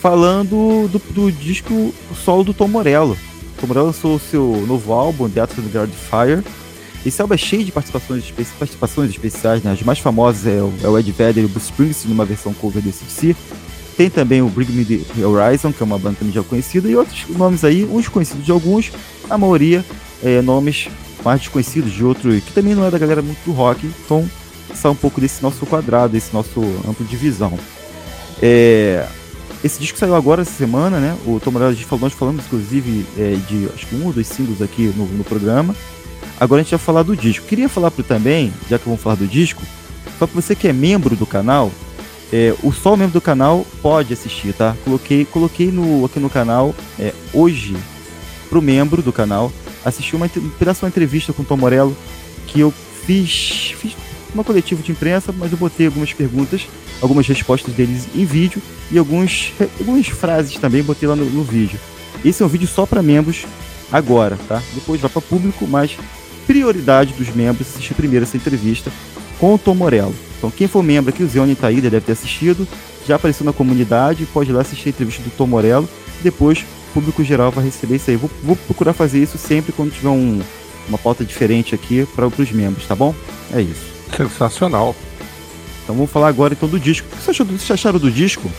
falando 0.00 0.88
do, 0.88 0.98
do 1.10 1.32
disco 1.32 1.92
solo 2.14 2.44
do 2.44 2.54
Tom 2.54 2.68
Morello. 2.68 3.16
Tom 3.58 3.66
Morello 3.66 3.86
lançou 3.86 4.16
o 4.16 4.20
seu 4.20 4.64
novo 4.68 4.92
álbum, 4.92 5.28
The 5.28 5.40
Atlas 5.40 5.66
Guard 5.72 5.90
Fire 5.90 6.44
esse 7.06 7.22
álbum 7.22 7.34
é 7.34 7.38
cheio 7.38 7.64
de 7.64 7.70
participações, 7.70 8.24
espe 8.24 8.44
participações 8.58 9.10
especiais, 9.10 9.62
né? 9.62 9.72
As 9.72 9.82
mais 9.82 9.98
famosas 9.98 10.46
é 10.46 10.60
o, 10.60 10.72
é 10.82 10.88
o 10.88 10.98
Ed 10.98 11.10
Vedder 11.12 11.44
e 11.44 11.46
o 11.46 11.48
Bruce 11.48 11.70
Springsteen 11.70 12.10
numa 12.10 12.24
versão 12.24 12.52
cover 12.52 12.82
desse 12.82 13.04
DC. 13.04 13.36
Tem 13.96 14.10
também 14.10 14.42
o 14.42 14.48
Bring 14.48 14.66
Me 14.72 14.84
The 14.84 15.24
Horizon, 15.24 15.72
que 15.72 15.82
é 15.82 15.86
uma 15.86 15.98
banda 15.98 16.16
também 16.18 16.34
já 16.34 16.42
conhecida, 16.42 16.88
e 16.88 16.96
outros 16.96 17.24
nomes 17.28 17.64
aí, 17.64 17.84
uns 17.84 18.08
conhecidos 18.08 18.44
de 18.44 18.50
alguns, 18.50 18.92
a 19.30 19.38
maioria 19.38 19.84
é, 20.22 20.42
nomes 20.42 20.88
mais 21.24 21.40
desconhecidos 21.40 21.92
de 21.92 22.04
outros, 22.04 22.44
que 22.44 22.52
também 22.52 22.74
não 22.74 22.84
é 22.84 22.90
da 22.90 22.98
galera 22.98 23.22
muito 23.22 23.38
do 23.44 23.52
rock, 23.52 23.86
então 24.04 24.28
sai 24.74 24.90
um 24.90 24.96
pouco 24.96 25.20
desse 25.20 25.42
nosso 25.42 25.64
quadrado, 25.64 26.12
desse 26.12 26.34
nosso 26.34 26.60
amplo 26.86 27.06
de 27.06 27.16
visão. 27.16 27.58
É, 28.42 29.06
esse 29.64 29.80
disco 29.80 29.98
saiu 29.98 30.14
agora 30.14 30.42
essa 30.42 30.52
semana, 30.52 31.00
né? 31.00 31.16
O 31.24 31.40
Tom 31.40 31.52
Morello, 31.52 31.74
nós 32.00 32.12
falamos 32.12 32.44
inclusive 32.44 33.06
é, 33.16 33.36
de 33.48 33.68
acho 33.74 33.86
que 33.86 33.96
um 33.96 34.06
ou 34.06 34.12
dois 34.12 34.26
singles 34.26 34.60
aqui 34.60 34.92
no, 34.94 35.06
no 35.06 35.24
programa. 35.24 35.74
Agora 36.38 36.60
a 36.60 36.64
gente 36.64 36.70
vai 36.72 36.78
falar 36.78 37.02
do 37.02 37.16
disco. 37.16 37.46
Queria 37.46 37.68
falar 37.68 37.90
para 37.90 38.04
também, 38.04 38.52
já 38.68 38.78
que 38.78 38.84
vamos 38.84 39.00
falar 39.00 39.16
do 39.16 39.26
disco, 39.26 39.62
para 40.18 40.26
você 40.26 40.54
que 40.54 40.68
é 40.68 40.72
membro 40.72 41.16
do 41.16 41.26
canal, 41.26 41.70
é, 42.32 42.54
o 42.62 42.72
só 42.72 42.94
o 42.94 42.96
membro 42.96 43.14
do 43.14 43.20
canal 43.20 43.66
pode 43.80 44.12
assistir, 44.12 44.52
tá? 44.52 44.76
Coloquei, 44.84 45.24
coloquei 45.24 45.70
no, 45.70 46.04
aqui 46.04 46.18
no 46.18 46.28
canal 46.28 46.74
é, 46.98 47.12
hoje 47.32 47.76
pro 48.48 48.60
membro 48.60 49.02
do 49.02 49.12
canal 49.12 49.52
assistir 49.84 50.16
uma, 50.16 50.26
um 50.26 50.50
pedaço 50.50 50.80
de 50.80 50.84
uma 50.84 50.88
entrevista 50.88 51.32
com 51.32 51.42
o 51.42 51.44
Tom 51.44 51.56
Morello 51.56 51.96
que 52.46 52.60
eu 52.60 52.72
fiz, 53.04 53.74
fiz 53.78 53.96
uma 54.34 54.44
coletiva 54.44 54.82
de 54.82 54.92
imprensa, 54.92 55.32
mas 55.32 55.52
eu 55.52 55.58
botei 55.58 55.86
algumas 55.86 56.12
perguntas, 56.12 56.66
algumas 57.00 57.26
respostas 57.26 57.72
deles 57.74 58.06
em 58.14 58.24
vídeo 58.24 58.60
e 58.90 58.98
alguns, 58.98 59.52
algumas 59.78 60.06
frases 60.08 60.56
também 60.56 60.82
botei 60.82 61.08
lá 61.08 61.16
no, 61.16 61.24
no 61.24 61.44
vídeo. 61.44 61.78
Esse 62.24 62.42
é 62.42 62.46
um 62.46 62.48
vídeo 62.48 62.66
só 62.66 62.84
para 62.84 63.02
membros 63.02 63.46
agora, 63.90 64.36
tá? 64.48 64.60
Depois 64.74 65.00
vai 65.00 65.10
para 65.10 65.22
público, 65.22 65.66
mas 65.66 65.96
prioridade 66.46 67.12
dos 67.14 67.28
membros 67.34 67.68
assistir 67.68 67.94
primeiro 67.94 68.24
essa 68.24 68.36
entrevista 68.36 68.92
com 69.38 69.54
o 69.54 69.58
Tom 69.58 69.74
Morello. 69.74 70.14
Então, 70.38 70.50
quem 70.50 70.68
for 70.68 70.82
membro 70.82 71.10
aqui, 71.10 71.22
o 71.22 71.28
Zeone 71.28 71.54
tá 71.54 71.68
aí, 71.68 71.80
deve 71.80 72.00
ter 72.00 72.12
assistido, 72.12 72.66
já 73.06 73.16
apareceu 73.16 73.44
na 73.44 73.52
comunidade, 73.52 74.26
pode 74.26 74.50
ir 74.50 74.52
lá 74.52 74.60
assistir 74.60 74.88
a 74.88 74.90
entrevista 74.90 75.22
do 75.22 75.30
Tom 75.30 75.46
Morello. 75.46 75.88
Depois, 76.22 76.60
o 76.60 76.94
público 76.94 77.24
geral 77.24 77.50
vai 77.50 77.64
receber 77.64 77.96
isso 77.96 78.10
aí. 78.10 78.16
Vou, 78.16 78.30
vou 78.42 78.56
procurar 78.56 78.92
fazer 78.92 79.22
isso 79.22 79.38
sempre 79.38 79.72
quando 79.72 79.92
tiver 79.92 80.08
um, 80.08 80.40
uma 80.88 80.98
pauta 80.98 81.24
diferente 81.24 81.74
aqui 81.74 82.06
para 82.14 82.26
os 82.26 82.52
membros, 82.52 82.86
tá 82.86 82.94
bom? 82.94 83.14
É 83.52 83.60
isso. 83.60 83.86
Sensacional. 84.16 84.94
Então 85.82 85.94
vamos 85.94 86.10
falar 86.10 86.28
agora 86.28 86.52
então 86.52 86.68
do 86.68 86.80
disco. 86.80 87.06
O 87.06 87.16
que 87.16 87.22
você 87.22 87.30
achou 87.30 87.46
do, 87.46 87.52
vocês 87.52 87.70
acharam 87.70 87.98
do 87.98 88.10
disco? 88.10 88.50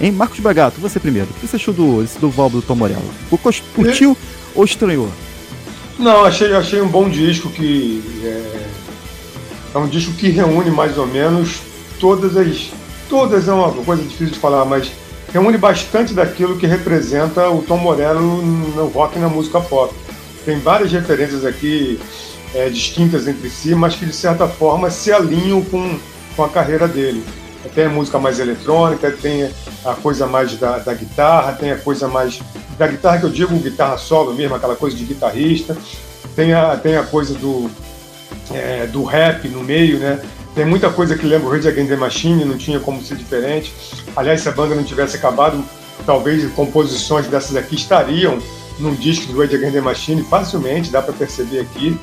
Hein, 0.00 0.10
Marcos 0.12 0.40
Bragato, 0.40 0.80
você 0.80 0.98
primeiro. 0.98 1.28
O 1.30 1.34
que 1.34 1.46
você 1.46 1.56
achou 1.56 1.72
do, 1.72 2.02
esse 2.02 2.18
do 2.18 2.28
Valbo 2.28 2.60
do 2.60 2.66
Tom 2.66 2.74
Morello? 2.74 3.08
Curtiu 3.74 4.12
é. 4.12 4.58
ou 4.58 4.64
estranhou? 4.64 5.08
Não, 6.04 6.22
achei, 6.22 6.52
achei 6.52 6.82
um 6.82 6.86
bom 6.86 7.08
disco 7.08 7.48
que. 7.48 8.04
É, 8.22 8.66
é 9.72 9.78
um 9.78 9.88
disco 9.88 10.12
que 10.12 10.28
reúne 10.28 10.70
mais 10.70 10.98
ou 10.98 11.06
menos 11.06 11.62
todas 11.98 12.36
as. 12.36 12.70
Todas 13.08 13.48
é 13.48 13.52
uma 13.54 13.72
coisa 13.72 14.02
difícil 14.02 14.34
de 14.34 14.38
falar, 14.38 14.66
mas 14.66 14.92
reúne 15.32 15.56
bastante 15.56 16.12
daquilo 16.12 16.58
que 16.58 16.66
representa 16.66 17.48
o 17.48 17.62
Tom 17.62 17.78
Morello 17.78 18.20
no 18.20 18.88
rock 18.88 19.16
e 19.16 19.18
na 19.18 19.30
música 19.30 19.62
pop. 19.62 19.94
Tem 20.44 20.58
várias 20.58 20.92
referências 20.92 21.42
aqui 21.42 21.98
é, 22.54 22.68
distintas 22.68 23.26
entre 23.26 23.48
si, 23.48 23.74
mas 23.74 23.94
que 23.94 24.04
de 24.04 24.14
certa 24.14 24.46
forma 24.46 24.90
se 24.90 25.10
alinham 25.10 25.62
com, 25.62 25.98
com 26.36 26.44
a 26.44 26.50
carreira 26.50 26.86
dele. 26.86 27.24
Tem 27.74 27.86
a 27.86 27.88
música 27.88 28.18
mais 28.18 28.38
eletrônica, 28.38 29.10
tem 29.10 29.50
a 29.84 29.94
coisa 29.94 30.26
mais 30.26 30.56
da, 30.56 30.78
da 30.78 30.94
guitarra, 30.94 31.52
tem 31.52 31.72
a 31.72 31.78
coisa 31.78 32.08
mais 32.08 32.40
da 32.78 32.86
guitarra 32.86 33.18
que 33.18 33.26
eu 33.26 33.30
digo 33.30 33.56
guitarra 33.56 33.96
solo 33.98 34.34
mesmo, 34.34 34.54
aquela 34.54 34.76
coisa 34.76 34.96
de 34.96 35.04
guitarrista. 35.04 35.76
Tem 36.34 36.52
a, 36.52 36.76
tem 36.76 36.96
a 36.96 37.02
coisa 37.02 37.34
do, 37.34 37.70
é, 38.52 38.86
do 38.86 39.04
rap 39.04 39.48
no 39.48 39.62
meio, 39.62 39.98
né? 39.98 40.20
Tem 40.54 40.64
muita 40.64 40.88
coisa 40.88 41.16
que 41.16 41.26
lembra 41.26 41.48
o 41.48 41.50
Rage 41.50 41.66
Against 41.66 41.88
the 41.88 41.96
Machine, 41.96 42.44
não 42.44 42.56
tinha 42.56 42.78
como 42.78 43.02
ser 43.02 43.16
diferente. 43.16 43.72
Aliás, 44.14 44.40
se 44.40 44.48
a 44.48 44.52
banda 44.52 44.74
não 44.74 44.84
tivesse 44.84 45.16
acabado, 45.16 45.64
talvez 46.06 46.48
composições 46.52 47.26
dessas 47.26 47.56
aqui 47.56 47.74
estariam 47.74 48.38
num 48.78 48.94
disco 48.94 49.32
do 49.32 49.40
Rage 49.40 49.56
Against 49.56 49.74
the 49.74 49.80
Machine 49.80 50.22
facilmente, 50.22 50.90
dá 50.90 51.02
para 51.02 51.12
perceber 51.12 51.60
aqui. 51.60 51.98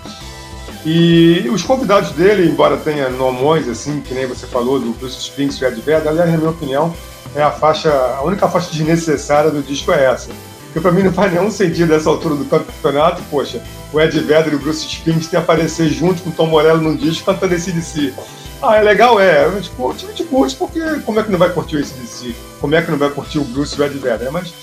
E 0.86 1.48
os 1.54 1.62
convidados 1.64 2.12
dele, 2.12 2.50
embora 2.50 2.76
tenha 2.78 3.08
nomões, 3.10 3.68
assim, 3.68 4.02
que 4.02 4.14
nem 4.14 4.26
você 4.26 4.48
falou, 4.48 4.80
do 4.80 4.92
Bruce 4.94 5.18
Springsteen 5.20 5.70
e 5.70 5.74
Ed 5.74 5.82
Vedder, 5.82 6.08
aliás, 6.08 6.32
na 6.32 6.38
minha 6.38 6.50
opinião, 6.50 6.94
é 7.36 7.42
a 7.42 7.52
faixa, 7.52 7.92
a 7.92 8.24
única 8.24 8.48
faixa 8.48 8.72
desnecessária 8.72 9.52
do 9.52 9.62
disco 9.62 9.92
é 9.92 10.06
essa. 10.06 10.30
Porque 10.66 10.80
para 10.80 10.92
mim 10.92 11.04
não 11.04 11.14
faz 11.14 11.32
nenhum 11.32 11.52
sentido 11.52 11.94
nessa 11.94 12.10
altura 12.10 12.36
do 12.36 12.46
campeonato, 12.46 13.22
poxa, 13.30 13.62
o 13.94 14.00
Ed 14.00 14.18
Vedder 14.20 14.54
e 14.54 14.56
o 14.56 14.60
Bruce 14.60 14.88
Springsteen 14.88 15.42
aparecer 15.42 15.90
junto 15.90 16.24
com 16.24 16.30
o 16.30 16.34
Tom 16.34 16.48
Morello 16.48 16.82
num 16.82 16.96
disco 16.96 17.26
cantando 17.26 17.54
esse 17.54 17.72
DC. 17.72 18.14
Ah, 18.62 18.78
é 18.78 18.82
legal, 18.82 19.20
é. 19.20 19.52
Gente 19.52 19.70
curte, 19.72 20.06
a 20.06 20.10
gente 20.10 20.24
curte, 20.24 20.56
porque 20.56 20.80
como 21.06 21.20
é 21.20 21.24
que 21.24 21.32
não 21.32 21.40
vai 21.40 21.52
curtir 21.52 21.78
esse 21.78 21.94
DC? 21.94 22.34
Como 22.60 22.74
é 22.74 22.82
que 22.82 22.90
não 22.90 22.98
vai 22.98 23.10
curtir 23.10 23.40
o 23.40 23.44
Bruce 23.44 23.76
e 23.78 23.82
o 23.82 23.86
Ed 23.86 23.98
Vedder? 23.98 24.32
Mas 24.32 24.54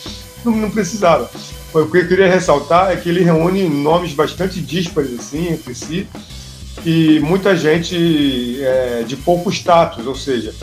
não, 0.44 0.52
não 0.52 0.70
precisava. 0.70 1.28
O 1.72 1.86
que 1.86 1.98
eu 1.98 2.08
queria 2.08 2.28
ressaltar 2.28 2.90
é 2.90 2.96
que 2.96 3.08
ele 3.08 3.22
reúne 3.22 3.68
nomes 3.68 4.14
bastante 4.14 4.60
díspares 4.60 5.18
assim, 5.18 5.52
entre 5.52 5.74
si 5.74 6.08
e 6.84 7.20
muita 7.20 7.54
gente 7.56 8.58
é, 8.62 9.04
de 9.06 9.16
pouco 9.16 9.50
status, 9.50 10.06
ou 10.06 10.14
seja, 10.14 10.54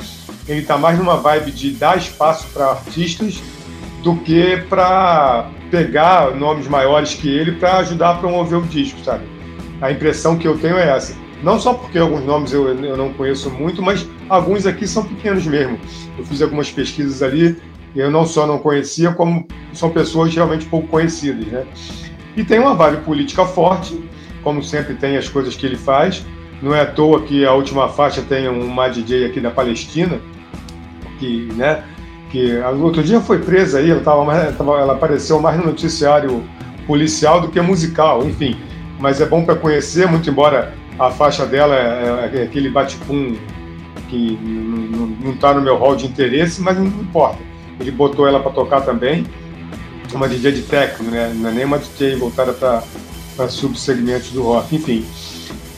ele 0.48 0.62
está 0.62 0.78
mais 0.78 0.98
numa 0.98 1.18
vibe 1.18 1.52
de 1.52 1.72
dar 1.72 1.98
espaço 1.98 2.48
para 2.54 2.72
artistas 2.72 3.42
do 4.02 4.16
que 4.18 4.58
para 4.70 5.50
pegar 5.70 6.36
nomes 6.36 6.68
maiores 6.68 7.14
que 7.14 7.30
ele 7.30 7.54
para 7.54 7.78
ajudar 7.78 8.12
a 8.12 8.16
promover 8.16 8.60
o 8.60 8.64
disco, 8.64 9.04
sabe? 9.04 9.26
A 9.82 9.92
impressão 9.92 10.38
que 10.38 10.48
eu 10.48 10.58
tenho 10.58 10.78
é 10.78 10.90
essa. 10.90 11.16
Não 11.44 11.60
só 11.60 11.74
porque 11.74 11.98
alguns 11.98 12.24
nomes 12.24 12.54
eu, 12.54 12.68
eu 12.68 12.98
não 12.98 13.14
conheço 13.14 13.50
muito, 13.52 13.82
mas 13.82 14.08
alguns 14.30 14.66
aqui 14.66 14.88
são 14.88 15.04
pequenos 15.04 15.46
mesmo. 15.46 15.80
Eu 16.18 16.26
fiz 16.26 16.42
algumas 16.42 16.72
pesquisas 16.72 17.22
ali 17.22 17.58
eu 17.96 18.12
não 18.12 18.26
só 18.26 18.46
não 18.46 18.58
conhecia, 18.58 19.12
como 19.12 19.48
são 19.74 19.90
pessoas 19.90 20.34
realmente 20.34 20.66
pouco 20.66 20.88
conhecidas, 20.88 21.46
né? 21.48 21.66
E 22.36 22.44
tem 22.44 22.60
uma 22.60 22.76
vibe 22.76 23.04
política 23.04 23.46
forte, 23.46 23.98
como 24.44 24.62
sempre 24.62 24.96
tem 24.96 25.16
as 25.16 25.30
coisas 25.30 25.56
que 25.56 25.66
ele 25.66 25.78
faz. 25.78 26.26
Não 26.62 26.76
é 26.76 26.82
à 26.82 26.86
toa 26.86 27.22
que 27.22 27.46
a 27.46 27.54
última 27.54 27.88
faixa 27.88 28.22
tem 28.22 28.48
uma 28.50 28.90
DJ 28.90 29.26
aqui 29.26 29.40
da 29.40 29.50
Palestina, 29.50 30.20
que, 31.20 31.48
né, 31.54 31.84
que 32.30 32.58
outro 32.82 33.02
dia 33.02 33.22
foi 33.22 33.40
presa 33.40 33.80
aí, 33.80 33.90
ela, 33.90 34.02
tava 34.02 34.34
ela 34.34 34.94
apareceu 34.94 35.40
mais 35.40 35.58
no 35.58 35.66
noticiário 35.66 36.44
policial 36.86 37.40
do 37.40 37.48
que 37.48 37.62
musical, 37.62 38.26
enfim. 38.26 38.58
Mas 39.00 39.22
é 39.22 39.26
bom 39.26 39.46
para 39.46 39.56
conhecer, 39.56 40.08
muito 40.08 40.30
embora 40.30 40.74
a 41.00 41.10
faixa 41.12 41.46
dela 41.46 41.76
é, 41.76 42.32
é 42.34 42.44
aquele 42.44 42.70
bate-pum 42.70 43.36
que 44.10 44.38
não 45.22 45.32
está 45.34 45.54
no 45.54 45.62
meu 45.62 45.78
hall 45.78 45.96
de 45.96 46.06
interesse, 46.06 46.62
mas 46.62 46.78
não 46.78 46.86
importa 46.86 47.55
ele 47.80 47.92
botou 47.92 48.28
ela 48.28 48.40
para 48.40 48.52
tocar 48.52 48.82
também, 48.82 49.26
uma 50.14 50.28
DJ 50.28 50.52
de 50.52 50.62
techno, 50.64 51.12
né? 51.12 51.34
Não 51.36 51.50
é 51.50 51.54
nem 51.54 51.66
uma 51.66 51.78
DJ 51.78 52.16
voltada 52.16 52.54
para 52.54 53.50
subsegmentos 53.50 54.32
do 54.32 54.44
rock, 54.44 54.76
enfim. 54.76 55.06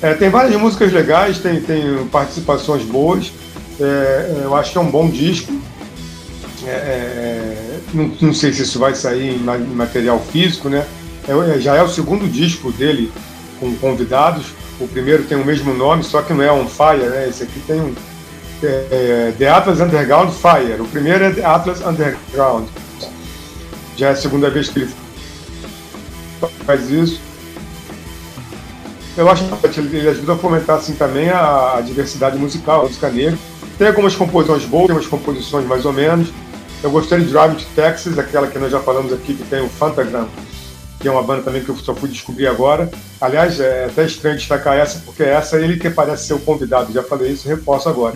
É, 0.01 0.13
tem 0.13 0.29
várias 0.29 0.59
músicas 0.59 0.93
legais, 0.93 1.39
tem, 1.39 1.59
tem 1.59 2.05
participações 2.11 2.83
boas, 2.83 3.31
é, 3.79 4.41
eu 4.43 4.55
acho 4.55 4.71
que 4.71 4.77
é 4.77 4.81
um 4.81 4.91
bom 4.91 5.09
disco. 5.09 5.51
É, 6.65 6.69
é 6.69 7.79
não, 7.93 8.11
não, 8.21 8.33
sei 8.33 8.51
se 8.51 8.63
isso 8.63 8.79
vai 8.79 8.93
sair 8.93 9.35
em, 9.35 9.39
material 9.39 10.19
físico, 10.19 10.69
né? 10.69 10.85
É, 11.27 11.55
é, 11.55 11.59
já 11.59 11.75
é 11.75 11.81
o 11.81 11.87
segundo 11.87 12.27
disco 12.27 12.71
dele 12.71 13.11
com 13.59 13.73
convidados. 13.75 14.47
O 14.79 14.87
primeiro 14.87 15.23
tem 15.23 15.37
o 15.37 15.45
mesmo 15.45 15.73
nome, 15.73 16.03
só 16.03 16.21
que 16.21 16.33
não 16.33 16.43
é 16.43 16.51
On 16.51 16.67
Fire, 16.67 17.09
né? 17.09 17.27
Esse 17.27 17.43
aqui 17.43 17.59
tem 17.61 17.81
um, 17.81 17.95
é, 18.63 19.33
The 19.37 19.49
Atlas 19.49 19.79
Underground 19.79 20.31
Fire. 20.31 20.81
O 20.81 20.85
primeiro 20.85 21.23
é 21.23 21.31
The 21.31 21.45
Atlas 21.45 21.81
Underground. 21.81 22.67
Já 23.95 24.09
é 24.09 24.11
a 24.11 24.15
segunda 24.15 24.49
vez 24.49 24.69
que 24.69 24.79
ele 24.79 24.93
faz 26.65 26.89
isso. 26.89 27.21
Eu 29.17 29.27
acho 29.29 29.43
que 29.45 29.79
ele 29.79 30.07
ajuda 30.07 30.33
a 30.33 30.37
fomentar 30.37 30.77
assim 30.77 30.93
também 30.93 31.29
a, 31.29 31.81
diversidade 31.83 32.37
musical, 32.37 32.81
a 32.81 32.83
música 32.83 33.09
negra. 33.09 33.37
Tem 33.77 33.87
algumas 33.87 34.15
composições 34.15 34.63
boas, 34.65 34.87
tem 34.87 34.95
umas 34.95 35.07
composições 35.07 35.65
mais 35.65 35.85
ou 35.85 35.93
menos. 35.93 36.29
Eu 36.83 36.91
gostei 36.91 37.19
de 37.19 37.25
Drive 37.25 37.55
to 37.55 37.65
Texas, 37.75 38.19
aquela 38.19 38.47
que 38.47 38.59
nós 38.59 38.71
já 38.71 38.79
falamos 38.79 39.11
aqui, 39.11 39.33
que 39.33 39.43
tem 39.45 39.63
o 39.63 39.69
Fantagram, 39.69 40.27
que 40.99 41.07
é 41.07 41.11
uma 41.11 41.23
banda 41.23 41.41
também 41.41 41.63
que 41.63 41.69
eu 41.69 41.75
só 41.77 41.95
fui 41.95 42.09
descobrir 42.09 42.45
agora. 42.45 42.91
Aliás, 43.19 43.59
é 43.59 43.85
até 43.85 44.05
estranho 44.05 44.37
destacar 44.37 44.77
essa, 44.77 44.99
porque 44.99 45.23
essa 45.23 45.57
é 45.57 45.63
ele 45.63 45.77
que 45.77 45.89
parece 45.89 46.27
ser 46.27 46.33
o 46.35 46.39
convidado. 46.39 46.93
Já 46.93 47.01
falei 47.01 47.31
isso, 47.31 47.47
reforço 47.47 47.89
agora. 47.89 48.15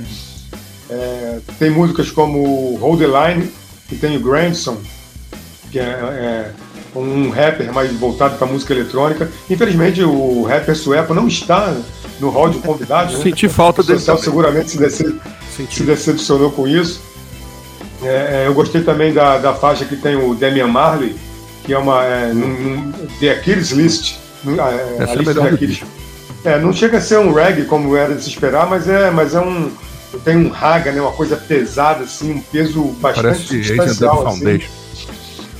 É, 0.91 1.39
tem 1.57 1.69
músicas 1.69 2.12
como 2.12 2.75
Hold 2.75 3.00
the 3.00 3.07
Line, 3.07 3.50
que 3.88 3.95
tem 3.95 4.17
o 4.17 4.19
Grandson, 4.19 4.77
que 5.71 5.79
é, 5.79 5.83
é 5.83 6.51
um 6.93 7.29
rapper 7.29 7.71
mais 7.74 7.91
voltado 7.93 8.38
para 8.38 8.45
música 8.45 8.74
eletrônica. 8.74 9.31
Infelizmente, 9.50 10.03
o 10.03 10.43
rapper 10.43 10.75
sueco 10.75 11.13
não 11.13 11.27
está 11.27 11.74
no 12.19 12.29
hall 12.29 12.50
de 12.50 12.60
convidados. 12.60 13.17
Né? 13.17 13.24
Senti 13.24 13.48
falta 13.48 13.81
dele. 13.81 14.00
O 14.00 14.17
seguramente 14.17 14.71
se, 14.71 14.77
decep... 14.77 15.19
se, 15.69 15.83
decepcionou 15.83 16.51
com 16.51 16.67
isso. 16.67 17.01
É, 18.03 18.43
é, 18.43 18.48
eu 18.48 18.53
gostei 18.53 18.83
também 18.83 19.13
da, 19.13 19.38
da 19.38 19.53
faixa 19.53 19.86
que 19.86 19.95
tem 19.95 20.15
o 20.17 20.36
Damian 20.36 20.67
Marley, 20.67 21.15
que 21.63 21.74
é 21.74 21.77
uma. 21.77 22.03
É, 22.03 22.33
num, 22.33 22.91
The 23.19 23.31
Achilles 23.31 23.71
List. 23.71 24.15
É, 24.45 25.03
a 25.03 25.15
lista 25.15 25.39
é 25.39 25.53
Achilles. 25.53 25.81
É, 26.43 26.60
não 26.60 26.74
chega 26.74 26.98
a 26.98 27.01
ser 27.01 27.19
um 27.19 27.31
reggae 27.31 27.65
como 27.65 27.95
era 27.95 28.15
de 28.15 28.24
se 28.24 28.29
esperar, 28.29 28.67
mas 28.67 28.89
é, 28.89 29.12
mas 29.12 29.36
é 29.36 29.39
um, 29.39 29.71
tem 30.20 30.38
um 30.38 30.50
raga, 30.50 30.91
né, 30.91 31.01
uma 31.01 31.12
coisa 31.12 31.36
pesada, 31.36 32.03
assim, 32.03 32.34
um 32.34 32.41
peso 32.41 32.84
bastante 33.00 33.24
Parece 33.24 33.44
substancial. 33.44 34.27
Assim. 34.27 34.62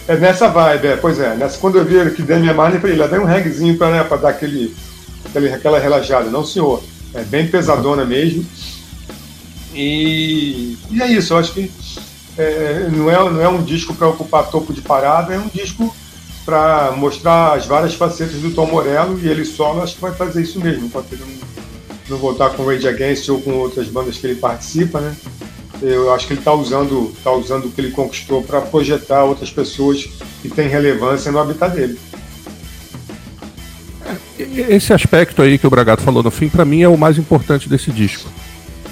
É 0.08 0.17
nessa 0.17 0.48
vibe, 0.48 0.88
é, 0.88 0.96
pois 0.98 1.20
é. 1.20 1.36
Nessa, 1.36 1.58
quando 1.58 1.77
eu 1.77 1.86
vi 1.86 2.12
que 2.12 2.22
Damian 2.22 2.53
Marley, 2.53 2.77
eu 2.77 2.81
falei, 2.81 2.98
lá 2.98 3.08
vem 3.08 3.20
um 3.20 3.25
reggaezinho 3.25 3.77
para 3.77 3.91
né, 3.91 4.17
dar 4.17 4.29
aquele, 4.29 4.75
aquele, 5.25 5.53
aquela 5.53 5.79
relaxada. 5.79 6.29
Não, 6.29 6.46
senhor. 6.46 6.84
É 7.13 7.24
bem 7.24 7.48
pesadona 7.48 8.05
mesmo. 8.05 8.46
E, 9.74 10.77
e 10.89 11.01
é 11.01 11.08
isso, 11.08 11.34
eu 11.34 11.38
acho 11.38 11.53
que 11.53 11.72
é, 12.38 12.89
não, 12.91 13.10
é, 13.10 13.29
não 13.29 13.41
é 13.41 13.48
um 13.48 13.63
disco 13.63 13.93
para 13.93 14.08
ocupar 14.08 14.50
topo 14.50 14.74
de 14.74 14.81
parada, 14.81 15.34
é 15.34 15.39
um 15.39 15.48
disco 15.48 15.93
para 16.46 16.91
mostrar 16.98 17.53
as 17.53 17.65
várias 17.65 17.93
facetas 17.93 18.36
do 18.36 18.51
Tom 18.51 18.65
Morello 18.67 19.20
e 19.20 19.27
ele 19.27 19.46
solo 19.46 19.81
acho 19.81 19.96
que 19.96 20.01
vai 20.01 20.13
fazer 20.13 20.41
isso 20.41 20.60
mesmo, 20.60 20.89
pode 20.89 21.08
não, 21.15 21.27
não 22.12 22.18
voltar 22.18 22.51
com 22.51 22.65
Rage 22.65 22.88
Against 22.88 23.30
ou 23.30 23.41
com 23.41 23.53
outras 23.53 23.88
bandas 23.88 24.18
que 24.18 24.27
ele 24.27 24.36
participa, 24.36 25.00
né? 25.00 25.15
Eu 25.82 26.13
acho 26.13 26.27
que 26.27 26.34
ele 26.34 26.41
está 26.41 26.53
usando, 26.53 27.12
tá 27.24 27.32
usando 27.32 27.65
o 27.65 27.72
que 27.72 27.82
ele 27.82 27.91
conquistou 27.91 28.44
para 28.44 28.62
projetar 28.62 29.24
outras 29.24 29.50
pessoas 29.50 30.08
que 30.41 30.50
têm 30.50 30.68
relevância 30.68 31.32
no 31.32 31.39
habitat 31.39 31.74
dele. 31.74 31.98
Esse 34.38 34.94
aspecto 34.94 35.41
aí 35.41 35.58
que 35.58 35.65
o 35.65 35.70
Bragato 35.70 36.03
falou 36.03 36.22
no 36.22 36.30
fim, 36.30 36.50
para 36.50 36.65
mim 36.65 36.84
é 36.84 36.88
o 36.88 36.98
mais 36.98 37.18
importante 37.18 37.68
desse 37.68 37.91
disco. 37.91 38.30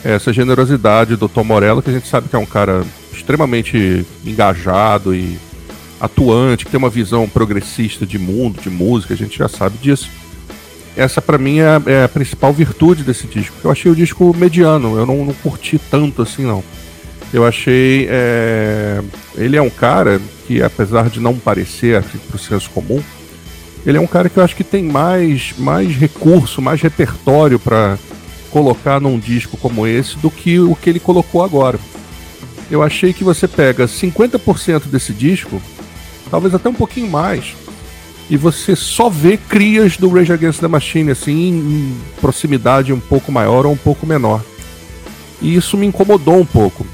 Essa 0.03 0.31
generosidade 0.31 1.15
do 1.15 1.27
Tom 1.27 1.43
Morello, 1.43 1.81
que 1.81 1.89
a 1.89 1.93
gente 1.93 2.07
sabe 2.07 2.29
que 2.29 2.35
é 2.35 2.39
um 2.39 2.45
cara 2.45 2.83
extremamente 3.11 4.05
engajado 4.25 5.13
e 5.13 5.37
atuante, 5.99 6.65
que 6.65 6.71
tem 6.71 6.77
uma 6.77 6.89
visão 6.89 7.27
progressista 7.27 8.05
de 8.05 8.17
mundo, 8.17 8.61
de 8.61 8.69
música, 8.69 9.13
a 9.13 9.17
gente 9.17 9.37
já 9.37 9.49
sabe 9.49 9.77
disso. 9.77 10.09
Essa 10.95 11.21
para 11.21 11.37
mim 11.37 11.59
é, 11.59 11.81
é, 11.85 12.03
a 12.03 12.09
principal 12.09 12.51
virtude 12.51 13.03
desse 13.03 13.27
disco. 13.27 13.55
Eu 13.63 13.71
achei 13.71 13.91
o 13.91 13.95
disco 13.95 14.35
mediano, 14.35 14.97
eu 14.97 15.05
não, 15.05 15.25
não 15.25 15.33
curti 15.33 15.79
tanto 15.89 16.21
assim 16.21 16.43
não. 16.43 16.63
Eu 17.31 17.45
achei. 17.45 18.07
É... 18.09 19.01
Ele 19.35 19.55
é 19.55 19.61
um 19.61 19.69
cara 19.69 20.19
que, 20.47 20.61
apesar 20.61 21.09
de 21.09 21.19
não 21.19 21.37
parecer 21.37 21.95
assim, 21.95 22.17
pro 22.27 22.39
senso 22.39 22.69
comum, 22.71 23.01
ele 23.85 23.97
é 23.97 24.01
um 24.01 24.07
cara 24.07 24.29
que 24.29 24.37
eu 24.37 24.43
acho 24.43 24.55
que 24.55 24.63
tem 24.63 24.83
mais, 24.83 25.53
mais 25.57 25.95
recurso, 25.95 26.61
mais 26.61 26.81
repertório 26.81 27.59
para 27.59 27.97
colocar 28.49 28.99
num 28.99 29.19
disco 29.19 29.57
como 29.57 29.85
esse 29.85 30.17
do 30.17 30.31
que 30.31 30.59
o 30.59 30.75
que 30.75 30.89
ele 30.89 30.99
colocou 30.99 31.43
agora. 31.43 31.79
Eu 32.69 32.83
achei 32.83 33.13
que 33.13 33.23
você 33.23 33.47
pega 33.47 33.85
50% 33.85 34.87
desse 34.87 35.13
disco, 35.13 35.61
talvez 36.29 36.53
até 36.53 36.69
um 36.69 36.73
pouquinho 36.73 37.09
mais, 37.09 37.55
e 38.29 38.37
você 38.37 38.75
só 38.75 39.09
vê 39.09 39.37
crias 39.37 39.97
do 39.97 40.07
Rage 40.07 40.31
Against 40.31 40.59
the 40.59 40.67
Machine, 40.67 41.11
assim, 41.11 41.49
em 41.49 41.97
proximidade 42.21 42.93
um 42.93 42.99
pouco 42.99 43.31
maior 43.31 43.65
ou 43.65 43.73
um 43.73 43.77
pouco 43.77 44.05
menor. 44.05 44.43
E 45.41 45.55
isso 45.55 45.75
me 45.75 45.87
incomodou 45.87 46.39
um 46.39 46.45
pouco. 46.45 46.85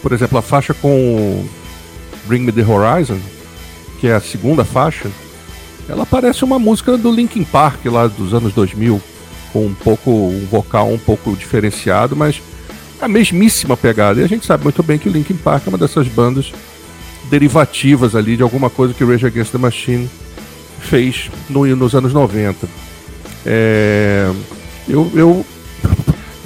Por 0.00 0.12
exemplo, 0.12 0.38
a 0.38 0.42
faixa 0.42 0.72
com 0.72 1.44
Bring 2.26 2.40
Me 2.40 2.52
the 2.52 2.62
Horizon, 2.62 3.18
que 4.00 4.06
é 4.06 4.14
a 4.14 4.20
segunda 4.20 4.64
faixa, 4.64 5.10
ela 5.88 6.06
parece 6.06 6.42
uma 6.42 6.58
música 6.58 6.96
do 6.96 7.12
Linkin 7.12 7.44
Park 7.44 7.84
lá 7.86 8.06
dos 8.06 8.32
anos 8.32 8.54
2000, 8.54 9.00
com 9.52 9.66
um 9.66 9.74
pouco 9.74 10.10
um 10.10 10.46
vocal 10.50 10.90
um 10.90 10.98
pouco 10.98 11.36
diferenciado, 11.36 12.16
mas 12.16 12.40
a 12.98 13.06
mesmíssima 13.06 13.76
pegada. 13.76 14.20
E 14.20 14.24
a 14.24 14.28
gente 14.28 14.46
sabe 14.46 14.64
muito 14.64 14.82
bem 14.82 14.98
que 14.98 15.08
o 15.08 15.12
Linkin 15.12 15.36
Park 15.36 15.66
é 15.66 15.68
uma 15.68 15.78
dessas 15.78 16.08
bandas 16.08 16.50
derivativas 17.28 18.14
ali 18.14 18.36
de 18.36 18.42
alguma 18.42 18.70
coisa 18.70 18.94
que 18.94 19.04
Rage 19.04 19.26
Against 19.26 19.52
the 19.52 19.58
Machine 19.58 20.08
fez 20.80 21.30
no, 21.48 21.64
nos 21.76 21.94
anos 21.94 22.12
90. 22.12 22.68
É, 23.44 24.30
eu, 24.88 25.10
eu 25.14 25.46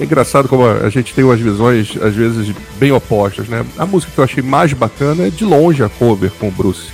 é 0.01 0.03
engraçado 0.03 0.49
como 0.49 0.65
a 0.65 0.89
gente 0.89 1.13
tem 1.13 1.23
umas 1.23 1.39
visões, 1.39 1.95
às 2.01 2.15
vezes, 2.15 2.55
bem 2.79 2.91
opostas, 2.91 3.47
né? 3.47 3.63
A 3.77 3.85
música 3.85 4.11
que 4.11 4.19
eu 4.19 4.23
achei 4.23 4.41
mais 4.41 4.73
bacana 4.73 5.27
é 5.27 5.29
de 5.29 5.45
longe 5.45 5.83
a 5.83 5.89
cover 5.89 6.31
com 6.39 6.47
o 6.47 6.51
Bruce 6.51 6.89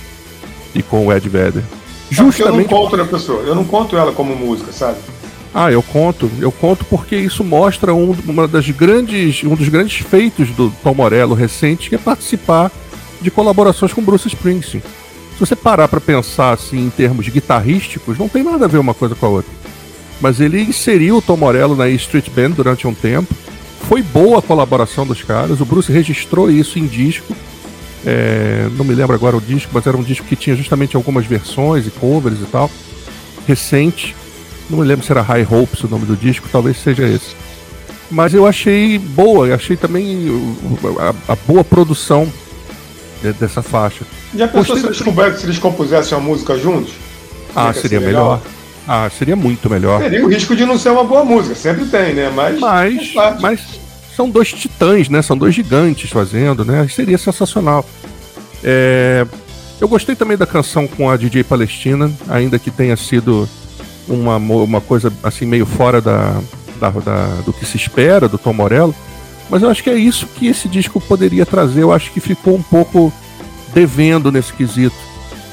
e 0.74 0.82
com 0.82 1.06
o 1.06 1.12
Ed 1.12 1.26
Vedder. 1.26 1.64
Justamente. 2.10 2.70
Eu 2.70 2.78
não 2.78 2.82
conto 2.82 2.96
na 2.98 3.04
pessoa, 3.06 3.42
eu 3.44 3.54
não 3.54 3.64
conto 3.64 3.96
ela 3.96 4.12
como 4.12 4.36
música, 4.36 4.72
sabe? 4.72 4.98
Ah, 5.54 5.72
eu 5.72 5.82
conto, 5.82 6.30
eu 6.38 6.52
conto 6.52 6.84
porque 6.84 7.16
isso 7.16 7.42
mostra 7.42 7.94
um, 7.94 8.14
uma 8.26 8.46
das 8.46 8.68
grandes, 8.68 9.42
um 9.42 9.54
dos 9.54 9.68
grandes 9.70 10.06
feitos 10.06 10.50
do 10.50 10.70
Tom 10.82 10.94
Morello 10.94 11.34
recente, 11.34 11.88
que 11.88 11.94
é 11.94 11.98
participar 11.98 12.70
de 13.22 13.30
colaborações 13.30 13.92
com 13.92 14.02
Bruce 14.02 14.28
Springsteen. 14.28 14.82
Se 15.38 15.46
você 15.46 15.54
parar 15.54 15.86
para 15.86 16.00
pensar 16.00 16.52
assim 16.52 16.86
em 16.86 16.90
termos 16.90 17.28
guitarrísticos, 17.28 18.18
não 18.18 18.28
tem 18.28 18.42
nada 18.42 18.64
a 18.64 18.68
ver 18.68 18.78
uma 18.78 18.94
coisa 18.94 19.14
com 19.14 19.24
a 19.24 19.28
outra. 19.28 19.52
Mas 20.20 20.40
ele 20.40 20.60
inseriu 20.60 21.18
o 21.18 21.22
Tom 21.22 21.36
Morello 21.36 21.76
na 21.76 21.88
Street 21.90 22.28
Band 22.30 22.50
durante 22.50 22.88
um 22.88 22.94
tempo. 22.94 23.32
Foi 23.88 24.02
boa 24.02 24.40
a 24.40 24.42
colaboração 24.42 25.06
dos 25.06 25.22
caras. 25.22 25.60
O 25.60 25.64
Bruce 25.64 25.92
registrou 25.92 26.50
isso 26.50 26.78
em 26.78 26.86
disco 26.86 27.32
é, 28.06 28.68
não 28.76 28.84
me 28.84 28.94
lembro 28.94 29.14
agora 29.14 29.36
o 29.36 29.40
disco, 29.40 29.70
mas 29.74 29.86
era 29.86 29.96
um 29.96 30.02
disco 30.02 30.26
que 30.26 30.36
tinha 30.36 30.54
justamente 30.54 30.96
algumas 30.96 31.26
versões 31.26 31.86
e 31.86 31.90
covers 31.90 32.40
e 32.40 32.46
tal. 32.46 32.70
Recente. 33.46 34.14
Não 34.70 34.78
me 34.78 34.84
lembro 34.84 35.04
se 35.04 35.10
era 35.10 35.22
High 35.22 35.46
Hopes 35.50 35.82
o 35.82 35.88
nome 35.88 36.04
do 36.04 36.16
disco, 36.16 36.48
talvez 36.50 36.76
seja 36.76 37.06
esse. 37.06 37.34
Mas 38.10 38.34
eu 38.34 38.46
achei 38.46 38.98
boa, 38.98 39.54
achei 39.54 39.76
também 39.76 40.26
a, 40.98 41.32
a 41.32 41.36
boa 41.36 41.64
produção 41.64 42.30
dessa 43.38 43.62
faixa. 43.62 44.04
Já 44.34 44.48
pensou 44.48 44.76
se 44.76 44.86
eles, 44.86 44.98
se 45.38 45.46
eles 45.46 45.58
compusessem 45.58 46.16
uma 46.16 46.24
música 46.24 46.58
juntos? 46.58 46.92
Ah, 47.54 47.72
seria 47.72 48.00
melhor. 48.00 48.40
Ah, 48.86 49.10
seria 49.10 49.36
muito 49.36 49.68
melhor. 49.68 50.00
Teria 50.00 50.24
o 50.24 50.28
risco 50.28 50.56
de 50.56 50.64
não 50.64 50.78
ser 50.78 50.90
uma 50.90 51.04
boa 51.04 51.24
música, 51.24 51.54
sempre 51.54 51.84
tem, 51.86 52.14
né? 52.14 52.30
Mas. 52.34 52.58
Mas, 52.58 53.40
mas 53.40 53.60
são 54.16 54.28
dois 54.28 54.52
titãs, 54.52 55.08
né? 55.08 55.22
São 55.22 55.36
dois 55.36 55.54
gigantes 55.54 56.10
fazendo, 56.10 56.64
né? 56.64 56.86
Seria 56.88 57.18
sensacional. 57.18 57.84
É... 58.64 59.26
Eu 59.80 59.86
gostei 59.86 60.16
também 60.16 60.36
da 60.36 60.46
canção 60.46 60.88
com 60.88 61.08
a 61.08 61.16
DJ 61.16 61.44
Palestina, 61.44 62.10
ainda 62.28 62.58
que 62.58 62.70
tenha 62.70 62.96
sido 62.96 63.48
uma, 64.08 64.36
uma 64.36 64.80
coisa 64.80 65.12
assim 65.22 65.46
meio 65.46 65.64
fora 65.64 66.00
da, 66.00 66.40
da, 66.80 66.90
da, 66.90 67.26
do 67.44 67.52
que 67.52 67.64
se 67.64 67.76
espera 67.76 68.28
do 68.28 68.38
Tom 68.38 68.52
Morello. 68.52 68.94
Mas 69.48 69.62
eu 69.62 69.70
acho 69.70 69.82
que 69.82 69.90
é 69.90 69.96
isso 69.96 70.26
que 70.26 70.48
esse 70.48 70.68
disco 70.68 71.00
poderia 71.00 71.46
trazer. 71.46 71.82
Eu 71.82 71.92
acho 71.92 72.10
que 72.10 72.20
ficou 72.20 72.56
um 72.56 72.62
pouco 72.62 73.12
devendo 73.74 74.32
nesse 74.32 74.52
quesito. 74.52 74.96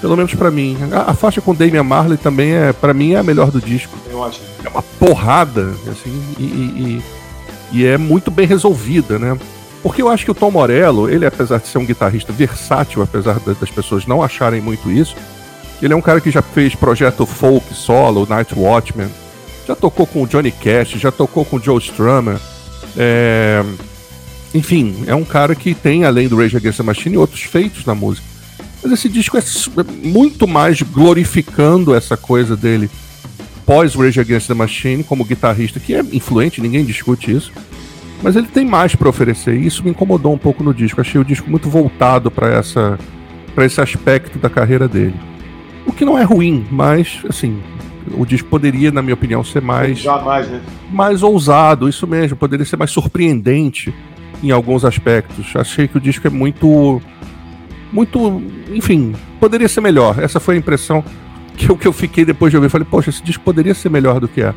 Pelo 0.02 0.16
menos 0.16 0.34
para 0.34 0.52
mim. 0.52 0.78
A, 0.92 1.12
a, 1.12 1.14
faixa 1.14 1.42
com 1.42 1.56
Damian 1.56 1.84
Marley 1.84 2.18
também 2.18 2.54
é, 2.54 2.74
para 2.74 2.94
mim, 2.94 3.14
é 3.14 3.18
a 3.18 3.24
melhor 3.24 3.50
do 3.50 3.62
disco. 3.62 3.98
Eu 4.10 4.24
acho. 4.24 4.42
É 4.64 4.70
uma 4.70 4.82
porrada, 4.82 5.74
assim, 5.90 6.36
e, 6.38 6.44
e, 6.44 7.04
e 7.72 7.86
é 7.86 7.98
muito 7.98 8.30
bem 8.30 8.46
resolvida, 8.46 9.18
né? 9.18 9.38
Porque 9.82 10.02
eu 10.02 10.10
acho 10.10 10.26
que 10.26 10.32
o 10.32 10.36
Tom 10.36 10.50
Morello, 10.50 11.10
ele 11.10 11.26
apesar 11.26 11.60
de 11.60 11.68
ser 11.68 11.78
um 11.78 11.86
guitarrista 11.86 12.34
versátil, 12.34 13.04
apesar 13.04 13.40
das 13.40 13.70
pessoas 13.70 14.08
não 14.08 14.24
acharem 14.24 14.60
muito 14.60 14.92
isso, 14.92 15.16
ele 15.82 15.94
é 15.94 15.96
um 15.96 16.02
cara 16.02 16.20
que 16.20 16.32
já 16.32 16.42
fez 16.42 16.74
projeto 16.74 17.26
folk 17.26 17.74
solo, 17.74 18.26
Night 18.28 18.54
Watchman, 18.58 19.10
já 19.68 19.76
tocou 19.76 20.08
com 20.08 20.24
o 20.24 20.28
Johnny 20.28 20.52
Cash, 20.52 20.92
já 20.92 21.12
tocou 21.12 21.44
com 21.46 21.58
o 21.58 21.62
Joe 21.62 21.80
Strummer. 21.80 22.40
É... 22.98 23.64
Enfim, 24.56 25.04
é 25.06 25.14
um 25.14 25.26
cara 25.26 25.54
que 25.54 25.74
tem, 25.74 26.06
além 26.06 26.30
do 26.30 26.38
Rage 26.38 26.56
Against 26.56 26.78
the 26.78 26.84
Machine, 26.84 27.18
outros 27.18 27.42
feitos 27.42 27.86
na 27.86 27.94
música. 27.94 28.26
Mas 28.82 28.94
esse 28.94 29.10
disco 29.10 29.38
é 29.38 29.42
muito 30.02 30.48
mais 30.48 30.82
glorificando 30.82 31.94
essa 31.94 32.16
coisa 32.16 32.56
dele 32.56 32.90
pós 33.66 33.96
Rage 33.96 34.22
Against 34.22 34.48
the 34.48 34.54
Machine 34.54 35.04
como 35.04 35.26
guitarrista, 35.26 35.78
que 35.78 35.94
é 35.94 36.00
influente, 36.14 36.62
ninguém 36.62 36.86
discute 36.86 37.36
isso. 37.36 37.52
Mas 38.24 38.38
ele 38.38 38.48
tem 38.48 38.66
mais 38.66 38.96
para 38.96 39.10
oferecer, 39.10 39.56
e 39.56 39.68
isso 39.68 39.84
me 39.84 39.90
incomodou 39.90 40.34
um 40.34 40.38
pouco 40.38 40.64
no 40.64 40.74
disco. 40.74 41.02
Achei 41.02 41.20
o 41.20 41.26
disco 41.26 41.50
muito 41.50 41.70
voltado 41.70 42.32
para 42.32 42.48
essa 42.48 42.98
para 43.54 43.66
esse 43.66 43.82
aspecto 43.82 44.40
da 44.40 44.50
carreira 44.50 44.88
dele. 44.88 45.16
O 45.86 45.92
que 45.92 46.06
não 46.06 46.18
é 46.18 46.24
ruim, 46.24 46.66
mas 46.72 47.20
assim, 47.28 47.62
o 48.14 48.26
disco 48.26 48.48
poderia, 48.48 48.90
na 48.90 49.02
minha 49.02 49.16
opinião, 49.16 49.44
ser 49.44 49.62
mais 49.62 50.02
mais, 50.04 50.48
né? 50.48 50.62
mais 50.90 51.24
ousado, 51.24 51.90
isso 51.90 52.08
mesmo, 52.08 52.38
poderia 52.38 52.66
ser 52.66 52.78
mais 52.78 52.92
surpreendente 52.92 53.94
em 54.44 54.52
alguns 54.52 54.86
aspectos. 54.86 55.56
Achei 55.56 55.88
que 55.88 55.98
o 55.98 56.02
disco 56.02 56.28
é 56.28 56.30
muito 56.30 57.02
muito, 57.92 58.42
enfim, 58.74 59.16
poderia 59.40 59.70
ser 59.70 59.80
melhor. 59.80 60.20
Essa 60.20 60.40
foi 60.40 60.56
a 60.56 60.58
impressão 60.58 61.04
que 61.56 61.70
eu, 61.70 61.78
que 61.78 61.88
eu 61.88 61.94
fiquei 61.94 62.26
depois 62.26 62.52
de 62.52 62.58
ouvir. 62.58 62.70
Falei, 62.70 62.86
poxa, 62.90 63.10
esse 63.10 63.24
disco 63.24 63.44
poderia 63.44 63.74
ser 63.74 63.90
melhor 63.90 64.20
do 64.20 64.28
que 64.28 64.42
é. 64.42 64.54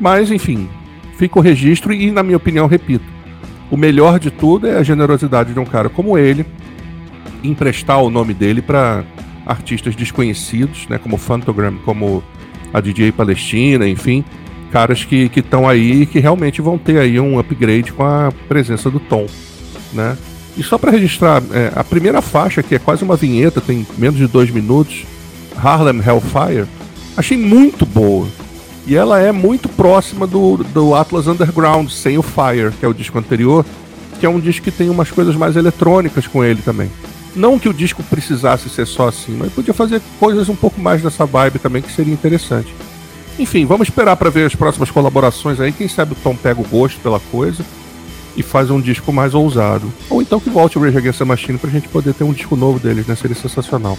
Mas, 0.00 0.30
enfim, 0.30 0.68
fica 1.18 1.38
o 1.38 1.42
registro 1.42 1.92
e, 1.92 2.10
na 2.10 2.22
minha 2.22 2.36
opinião, 2.36 2.66
repito, 2.66 3.04
o 3.70 3.76
melhor 3.76 4.18
de 4.18 4.30
tudo 4.30 4.66
é 4.66 4.76
a 4.76 4.82
generosidade 4.82 5.52
de 5.52 5.60
um 5.60 5.64
cara 5.64 5.88
como 5.88 6.16
ele 6.16 6.46
emprestar 7.42 8.02
o 8.02 8.08
nome 8.08 8.32
dele 8.32 8.62
para 8.62 9.04
artistas 9.44 9.94
desconhecidos, 9.94 10.88
né, 10.88 10.96
como 10.96 11.18
Fantogram, 11.18 11.76
como 11.84 12.24
a 12.72 12.80
DJ 12.80 13.12
Palestina, 13.12 13.86
enfim, 13.86 14.24
caras 14.74 15.04
que 15.04 15.30
estão 15.36 15.68
aí 15.68 16.02
e 16.02 16.06
que 16.06 16.18
realmente 16.18 16.60
vão 16.60 16.76
ter 16.76 16.98
aí 16.98 17.20
um 17.20 17.38
upgrade 17.38 17.92
com 17.92 18.02
a 18.02 18.32
presença 18.48 18.90
do 18.90 18.98
Tom, 18.98 19.24
né? 19.92 20.18
E 20.56 20.64
só 20.64 20.76
para 20.76 20.90
registrar, 20.90 21.40
é, 21.52 21.70
a 21.76 21.84
primeira 21.84 22.20
faixa, 22.20 22.60
que 22.60 22.74
é 22.74 22.78
quase 22.80 23.04
uma 23.04 23.14
vinheta, 23.14 23.60
tem 23.60 23.86
menos 23.96 24.18
de 24.18 24.26
dois 24.26 24.50
minutos, 24.50 25.04
Harlem 25.56 26.02
Hellfire, 26.04 26.66
achei 27.16 27.36
muito 27.38 27.86
boa. 27.86 28.26
E 28.84 28.96
ela 28.96 29.20
é 29.20 29.30
muito 29.30 29.68
próxima 29.68 30.26
do, 30.26 30.56
do 30.56 30.92
Atlas 30.92 31.28
Underground, 31.28 31.88
sem 31.88 32.18
o 32.18 32.22
Fire, 32.22 32.72
que 32.80 32.84
é 32.84 32.88
o 32.88 32.92
disco 32.92 33.16
anterior, 33.16 33.64
que 34.18 34.26
é 34.26 34.28
um 34.28 34.40
disco 34.40 34.64
que 34.64 34.72
tem 34.72 34.90
umas 34.90 35.08
coisas 35.08 35.36
mais 35.36 35.54
eletrônicas 35.54 36.26
com 36.26 36.42
ele 36.44 36.62
também. 36.62 36.90
Não 37.36 37.60
que 37.60 37.68
o 37.68 37.74
disco 37.74 38.02
precisasse 38.02 38.68
ser 38.68 38.88
só 38.88 39.06
assim, 39.06 39.36
mas 39.38 39.52
podia 39.52 39.72
fazer 39.72 40.02
coisas 40.18 40.48
um 40.48 40.56
pouco 40.56 40.80
mais 40.80 41.00
dessa 41.00 41.24
vibe 41.24 41.60
também, 41.60 41.80
que 41.80 41.92
seria 41.92 42.12
interessante. 42.12 42.74
Enfim, 43.38 43.64
vamos 43.64 43.88
esperar 43.88 44.16
para 44.16 44.30
ver 44.30 44.46
as 44.46 44.54
próximas 44.54 44.90
colaborações 44.90 45.60
aí. 45.60 45.72
Quem 45.72 45.88
sabe 45.88 46.12
o 46.12 46.16
Tom 46.16 46.36
pega 46.36 46.60
o 46.60 46.68
gosto 46.68 47.00
pela 47.00 47.18
coisa 47.18 47.64
e 48.36 48.42
faz 48.42 48.70
um 48.70 48.80
disco 48.80 49.12
mais 49.12 49.34
ousado. 49.34 49.92
Ou 50.08 50.22
então 50.22 50.38
que 50.38 50.50
volte 50.50 50.78
o 50.78 50.82
Rage 50.82 50.98
Against 50.98 51.18
the 51.18 51.24
Machine 51.24 51.58
pra 51.58 51.70
gente 51.70 51.88
poder 51.88 52.14
ter 52.14 52.24
um 52.24 52.32
disco 52.32 52.56
novo 52.56 52.78
deles, 52.78 53.06
né? 53.06 53.14
Seria 53.14 53.36
sensacional. 53.36 53.98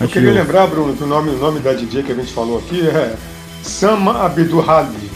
Eu 0.00 0.08
queria 0.08 0.32
lembrar, 0.32 0.66
Bruno, 0.66 0.94
que 0.94 1.02
o 1.02 1.06
nome, 1.06 1.30
o 1.30 1.38
nome 1.38 1.60
da 1.60 1.72
DJ 1.72 2.02
que 2.02 2.12
a 2.12 2.14
gente 2.14 2.32
falou 2.32 2.58
aqui 2.58 2.86
é 2.86 3.16
Sama 3.62 4.24
Abdurrali. 4.24 5.10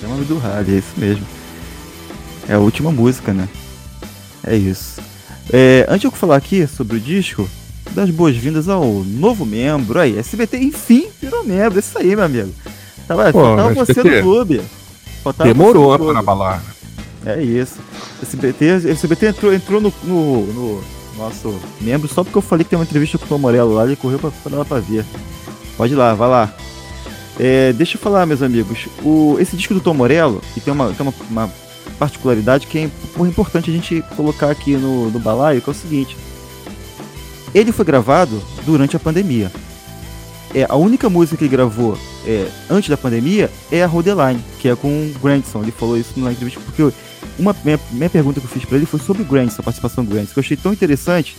Sama 0.00 0.14
Abdurrali, 0.14 0.74
é 0.74 0.78
isso 0.78 0.92
mesmo. 0.96 1.26
É 2.48 2.54
a 2.54 2.58
última 2.58 2.90
música, 2.90 3.32
né? 3.32 3.48
É 4.44 4.56
isso. 4.56 5.00
É, 5.52 5.86
antes 5.88 6.00
de 6.00 6.06
eu 6.06 6.10
falar 6.10 6.36
aqui 6.36 6.66
sobre 6.66 6.96
o 6.96 7.00
disco, 7.00 7.48
das 7.92 8.10
boas-vindas 8.10 8.68
ao 8.68 8.84
novo 9.04 9.44
membro 9.44 9.98
aí. 9.98 10.18
SBT, 10.18 10.58
enfim, 10.58 11.08
virou 11.20 11.44
membro. 11.44 11.78
Isso 11.78 11.96
aí, 11.98 12.14
meu 12.14 12.24
amigo. 12.24 12.52
Tava, 13.06 13.32
Pô, 13.32 13.40
faltava 13.40 13.74
você 13.74 14.02
no 14.02 14.22
clube. 14.22 14.60
Faltava 15.22 15.48
Demorou 15.48 15.98
para 15.98 16.18
abalar. 16.18 16.62
É 17.24 17.40
isso. 17.42 17.78
SBT, 18.22 18.90
SBT 18.90 19.26
entrou, 19.26 19.54
entrou 19.54 19.80
no, 19.80 19.92
no, 20.02 20.46
no, 20.46 20.84
nosso 21.16 21.54
membro 21.80 22.08
só 22.08 22.24
porque 22.24 22.38
eu 22.38 22.42
falei 22.42 22.64
que 22.64 22.70
tem 22.70 22.78
uma 22.78 22.84
entrevista 22.84 23.18
com 23.18 23.24
o 23.24 23.28
Tom 23.28 23.38
Morello 23.38 23.74
lá, 23.74 23.84
ele 23.84 23.96
correu 23.96 24.18
pra, 24.18 24.30
pra 24.30 24.58
lá 24.58 24.64
pra 24.64 24.80
ver. 24.80 25.04
Pode 25.76 25.92
ir 25.92 25.96
lá, 25.96 26.14
vai 26.14 26.28
lá. 26.28 26.54
É, 27.38 27.72
deixa 27.72 27.96
eu 27.96 28.00
falar, 28.00 28.26
meus 28.26 28.42
amigos. 28.42 28.88
O, 29.02 29.36
esse 29.38 29.56
disco 29.56 29.74
do 29.74 29.80
Tom 29.80 29.94
Morello, 29.94 30.42
que 30.52 30.60
tem 30.60 30.72
uma, 30.72 30.92
tem 30.92 31.06
uma, 31.06 31.14
uma 31.30 31.50
particularidade 31.98 32.66
que 32.66 32.78
é 32.78 32.90
importante 33.20 33.70
a 33.70 33.72
gente 33.72 34.02
colocar 34.16 34.50
aqui 34.50 34.76
no, 34.76 35.10
no 35.10 35.18
balaio, 35.18 35.62
que 35.62 35.70
é 35.70 35.72
o 35.72 35.74
seguinte. 35.74 36.16
Ele 37.54 37.72
foi 37.72 37.84
gravado 37.84 38.42
durante 38.64 38.96
a 38.96 39.00
pandemia. 39.00 39.50
É, 40.54 40.66
a 40.68 40.76
única 40.76 41.08
música 41.08 41.36
que 41.36 41.44
ele 41.44 41.50
gravou 41.50 41.98
é, 42.26 42.48
antes 42.68 42.90
da 42.90 42.96
pandemia 42.96 43.50
é 43.70 43.82
a 43.82 43.86
Rodeline, 43.86 44.42
que 44.58 44.68
é 44.68 44.76
com 44.76 44.88
o 44.88 45.18
Grandson. 45.18 45.62
Ele 45.62 45.72
falou 45.72 45.96
isso 45.96 46.18
na 46.18 46.32
entrevista 46.32 46.60
porque 46.60 46.94
uma 47.38 47.56
minha, 47.64 47.80
minha 47.90 48.10
pergunta 48.10 48.40
que 48.40 48.46
eu 48.46 48.50
fiz 48.50 48.64
para 48.64 48.76
ele 48.76 48.86
foi 48.86 49.00
sobre 49.00 49.22
o 49.22 49.24
Grandson, 49.24 49.60
a 49.60 49.62
participação 49.62 50.04
do 50.04 50.10
Grandson, 50.10 50.32
que 50.32 50.38
eu 50.38 50.42
achei 50.42 50.56
tão 50.56 50.72
interessante. 50.72 51.36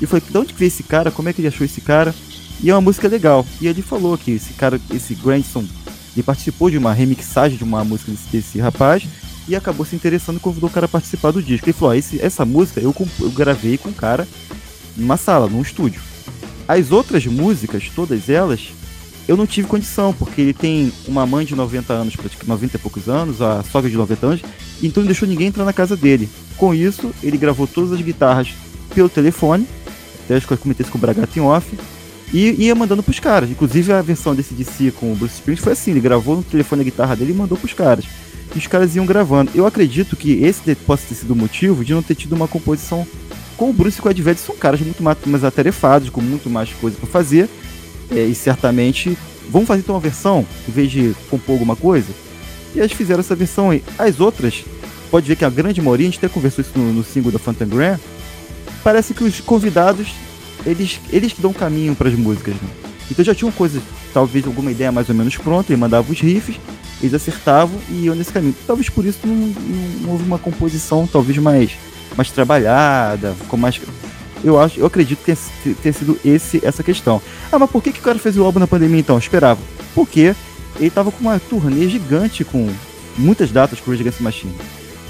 E 0.00 0.06
foi 0.06 0.20
de 0.20 0.36
onde 0.36 0.52
veio 0.52 0.68
esse 0.68 0.82
cara, 0.82 1.10
como 1.10 1.28
é 1.28 1.32
que 1.32 1.40
ele 1.40 1.48
achou 1.48 1.64
esse 1.64 1.80
cara? 1.80 2.14
E 2.62 2.68
é 2.68 2.74
uma 2.74 2.82
música 2.82 3.08
legal. 3.08 3.46
E 3.60 3.66
ele 3.66 3.80
falou 3.80 4.16
que 4.18 4.32
esse 4.32 4.52
cara, 4.52 4.78
esse 4.92 5.14
Grandson, 5.14 5.64
ele 6.14 6.22
participou 6.22 6.70
de 6.70 6.76
uma 6.76 6.92
remixagem 6.92 7.56
de 7.56 7.64
uma 7.64 7.82
música 7.82 8.10
desse, 8.10 8.28
desse 8.30 8.58
rapaz 8.60 9.04
e 9.48 9.56
acabou 9.56 9.86
se 9.86 9.96
interessando 9.96 10.36
e 10.36 10.40
convidou 10.40 10.68
o 10.68 10.72
cara 10.72 10.84
a 10.84 10.88
participar 10.88 11.30
do 11.30 11.42
disco. 11.42 11.66
Ele 11.66 11.72
falou: 11.72 11.94
esse, 11.94 12.20
essa 12.20 12.44
música 12.44 12.80
eu, 12.80 12.94
eu 13.20 13.30
gravei 13.30 13.78
com 13.78 13.88
o 13.88 13.94
cara 13.94 14.28
numa 15.00 15.16
sala, 15.16 15.48
num 15.48 15.62
estúdio. 15.62 16.00
As 16.68 16.92
outras 16.92 17.26
músicas, 17.26 17.90
todas 17.94 18.28
elas, 18.28 18.68
eu 19.26 19.36
não 19.36 19.46
tive 19.46 19.66
condição, 19.66 20.12
porque 20.12 20.40
ele 20.40 20.52
tem 20.52 20.92
uma 21.06 21.26
mãe 21.26 21.44
de 21.44 21.54
90 21.54 21.92
anos, 21.92 22.14
90 22.46 22.76
e 22.76 22.80
poucos 22.80 23.08
anos, 23.08 23.40
a 23.40 23.62
sogra 23.62 23.90
de 23.90 23.96
90 23.96 24.26
anos, 24.26 24.40
então 24.82 25.02
não 25.02 25.08
deixou 25.08 25.28
ninguém 25.28 25.48
entrar 25.48 25.64
na 25.64 25.72
casa 25.72 25.96
dele. 25.96 26.28
Com 26.56 26.74
isso, 26.74 27.12
ele 27.22 27.38
gravou 27.38 27.66
todas 27.66 27.92
as 27.92 28.00
guitarras 28.00 28.52
pelo 28.94 29.08
telefone, 29.08 29.66
até 30.24 30.36
acho 30.36 30.46
que 30.46 30.52
eu 30.52 30.58
comentei 30.58 30.84
isso 30.84 30.92
com 30.92 30.98
o 30.98 31.00
Bragato 31.00 31.38
em 31.38 31.42
off, 31.42 31.78
e 32.32 32.64
ia 32.64 32.74
mandando 32.74 33.02
pros 33.02 33.18
caras. 33.18 33.50
Inclusive 33.50 33.92
a 33.92 34.02
versão 34.02 34.34
desse 34.34 34.54
DC 34.54 34.92
com 34.92 35.12
o 35.12 35.16
Bruce 35.16 35.34
Springsteen 35.34 35.64
foi 35.64 35.72
assim, 35.72 35.90
ele 35.90 36.00
gravou 36.00 36.36
no 36.36 36.42
telefone 36.42 36.82
a 36.82 36.84
guitarra 36.84 37.16
dele 37.16 37.32
e 37.32 37.34
mandou 37.34 37.58
pros 37.58 37.72
caras. 37.72 38.04
E 38.54 38.58
os 38.58 38.66
caras 38.66 38.96
iam 38.96 39.06
gravando. 39.06 39.50
Eu 39.54 39.66
acredito 39.66 40.16
que 40.16 40.32
esse 40.42 40.74
possa 40.74 41.06
ter 41.08 41.14
sido 41.14 41.32
o 41.32 41.36
motivo 41.36 41.84
de 41.84 41.92
não 41.92 42.02
ter 42.02 42.14
tido 42.14 42.34
uma 42.34 42.48
composição 42.48 43.06
com 43.60 43.68
o 43.68 43.72
Bruce 43.74 43.98
e 43.98 44.00
com 44.00 44.08
o 44.08 44.10
Ed 44.10 44.22
Vedder 44.22 44.42
são 44.42 44.56
caras 44.56 44.80
muito 44.80 45.02
mais, 45.02 45.44
atarefados, 45.44 46.08
com 46.08 46.22
muito 46.22 46.48
mais 46.48 46.72
coisa 46.72 46.96
para 46.96 47.06
fazer. 47.06 47.46
É, 48.10 48.24
e 48.24 48.34
certamente 48.34 49.18
vão 49.50 49.66
fazer 49.66 49.82
então 49.82 49.94
uma 49.94 50.00
versão, 50.00 50.46
em 50.66 50.72
vez 50.72 50.90
de 50.90 51.14
compor 51.28 51.56
alguma 51.56 51.76
coisa. 51.76 52.08
E 52.74 52.78
eles 52.78 52.92
fizeram 52.92 53.20
essa 53.20 53.36
versão 53.36 53.68
aí. 53.68 53.84
As 53.98 54.18
outras, 54.18 54.64
pode 55.10 55.28
ver 55.28 55.36
que 55.36 55.44
a 55.44 55.50
grande 55.50 55.82
maioria, 55.82 56.08
a 56.08 56.10
gente 56.10 56.16
até 56.16 56.28
conversou 56.28 56.62
isso 56.62 56.72
no, 56.74 56.90
no 56.90 57.04
single 57.04 57.30
da 57.30 57.38
Fantagram, 57.38 57.98
parece 58.82 59.12
que 59.12 59.22
os 59.22 59.40
convidados, 59.40 60.08
eles, 60.64 60.98
eles 61.10 61.34
que 61.34 61.42
dão 61.42 61.52
caminho 61.52 61.94
para 61.94 62.08
as 62.08 62.14
músicas. 62.14 62.54
Né? 62.54 62.68
Então 63.10 63.22
já 63.22 63.34
tinham 63.34 63.52
coisas, 63.52 63.82
talvez 64.14 64.46
alguma 64.46 64.70
ideia 64.70 64.90
mais 64.90 65.10
ou 65.10 65.14
menos 65.14 65.36
pronta, 65.36 65.70
ele 65.70 65.78
mandava 65.78 66.10
os 66.10 66.18
riffs, 66.18 66.58
eles 67.02 67.12
acertavam 67.12 67.78
e 67.90 68.04
iam 68.04 68.14
nesse 68.14 68.32
caminho. 68.32 68.56
Talvez 68.66 68.88
por 68.88 69.04
isso 69.04 69.18
não, 69.22 69.34
não, 69.34 69.52
não 70.00 70.10
houve 70.12 70.24
uma 70.24 70.38
composição 70.38 71.06
talvez 71.06 71.36
mais 71.36 71.72
mais 72.16 72.30
trabalhada, 72.30 73.34
com 73.48 73.56
mais. 73.56 73.80
Eu 74.42 74.58
acho, 74.58 74.80
eu 74.80 74.86
acredito 74.86 75.18
que 75.22 75.74
tenha, 75.74 75.92
sido 75.92 76.18
esse 76.24 76.64
essa 76.64 76.82
questão. 76.82 77.20
Ah, 77.52 77.58
mas 77.58 77.70
por 77.70 77.82
que, 77.82 77.92
que 77.92 78.00
o 78.00 78.02
cara 78.02 78.18
fez 78.18 78.36
o 78.36 78.44
álbum 78.44 78.58
na 78.58 78.66
pandemia 78.66 79.00
então? 79.00 79.16
Eu 79.16 79.20
esperava. 79.20 79.60
Porque 79.94 80.34
ele 80.78 80.90
tava 80.90 81.10
com 81.10 81.20
uma 81.20 81.38
turnê 81.38 81.88
gigante 81.88 82.44
com 82.44 82.68
muitas 83.18 83.50
datas 83.50 83.80
com 83.80 83.90
o 83.90 83.94
Against 83.94 84.20
Machine. 84.20 84.54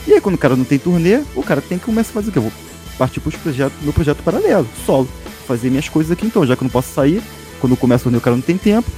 E 0.07 0.13
aí 0.13 0.21
quando 0.21 0.35
o 0.35 0.39
cara 0.39 0.57
não 0.57 0.65
tem 0.65 0.79
turnê, 0.79 1.23
o 1.35 1.43
cara 1.43 1.61
tem 1.61 1.79
que 1.79 1.85
começar 1.85 2.11
a 2.11 2.15
fazer 2.15 2.31
o 2.31 2.33
quê? 2.33 2.39
Eu 2.39 2.43
vou 2.43 2.53
partir 2.99 3.21
pro 3.21 3.31
projeto, 3.31 3.73
meu 3.83 3.93
projeto 3.93 4.23
paralelo, 4.23 4.69
solo. 4.85 5.09
Fazer 5.47 5.71
minhas 5.71 5.89
coisas 5.89 6.11
aqui 6.13 6.27
então, 6.27 6.47
já 6.47 6.57
que 6.57 6.63
eu 6.63 6.67
não 6.67 6.71
posso 6.71 6.93
sair, 6.93 7.23
quando 7.61 7.77
começa 7.77 8.03
o 8.03 8.05
turnê 8.05 8.19
o 8.19 8.21
cara 8.21 8.37
não 8.37 8.43
tem 8.43 8.57
tempo. 8.57 8.91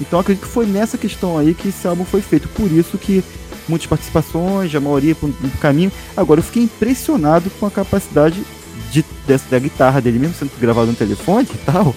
Então 0.00 0.18
acredito 0.18 0.46
que 0.46 0.52
foi 0.52 0.66
nessa 0.66 0.98
questão 0.98 1.38
aí 1.38 1.54
que 1.54 1.68
esse 1.68 1.86
álbum 1.86 2.04
foi 2.04 2.20
feito. 2.20 2.48
Por 2.48 2.70
isso 2.70 2.98
que 2.98 3.24
muitas 3.68 3.86
participações, 3.86 4.74
a 4.74 4.80
maioria 4.80 5.14
por 5.14 5.28
um 5.28 5.50
caminho. 5.60 5.92
Agora, 6.16 6.40
eu 6.40 6.44
fiquei 6.44 6.62
impressionado 6.62 7.50
com 7.58 7.66
a 7.66 7.70
capacidade 7.70 8.42
de, 8.90 9.04
dessa, 9.26 9.48
da 9.50 9.58
guitarra 9.58 10.00
dele, 10.00 10.18
mesmo 10.18 10.34
sendo 10.34 10.50
gravado 10.58 10.88
no 10.88 10.94
telefone 10.94 11.46
e 11.52 11.58
tal. 11.58 11.94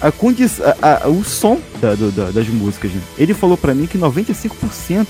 A 0.00 0.10
condi 0.10 0.44
a, 0.44 1.04
a, 1.04 1.08
o 1.08 1.22
som 1.24 1.60
da, 1.80 1.94
do, 1.94 2.10
da, 2.10 2.30
das 2.30 2.48
músicas. 2.48 2.90
Né? 2.92 3.00
Ele 3.16 3.34
falou 3.34 3.56
para 3.56 3.74
mim 3.74 3.86
que 3.86 3.98
95% 3.98 5.06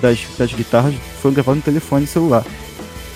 das, 0.00 0.18
das 0.36 0.52
guitarras 0.52 0.94
foram 1.20 1.34
gravadas 1.34 1.58
no 1.58 1.62
telefone 1.62 2.06
celular. 2.06 2.44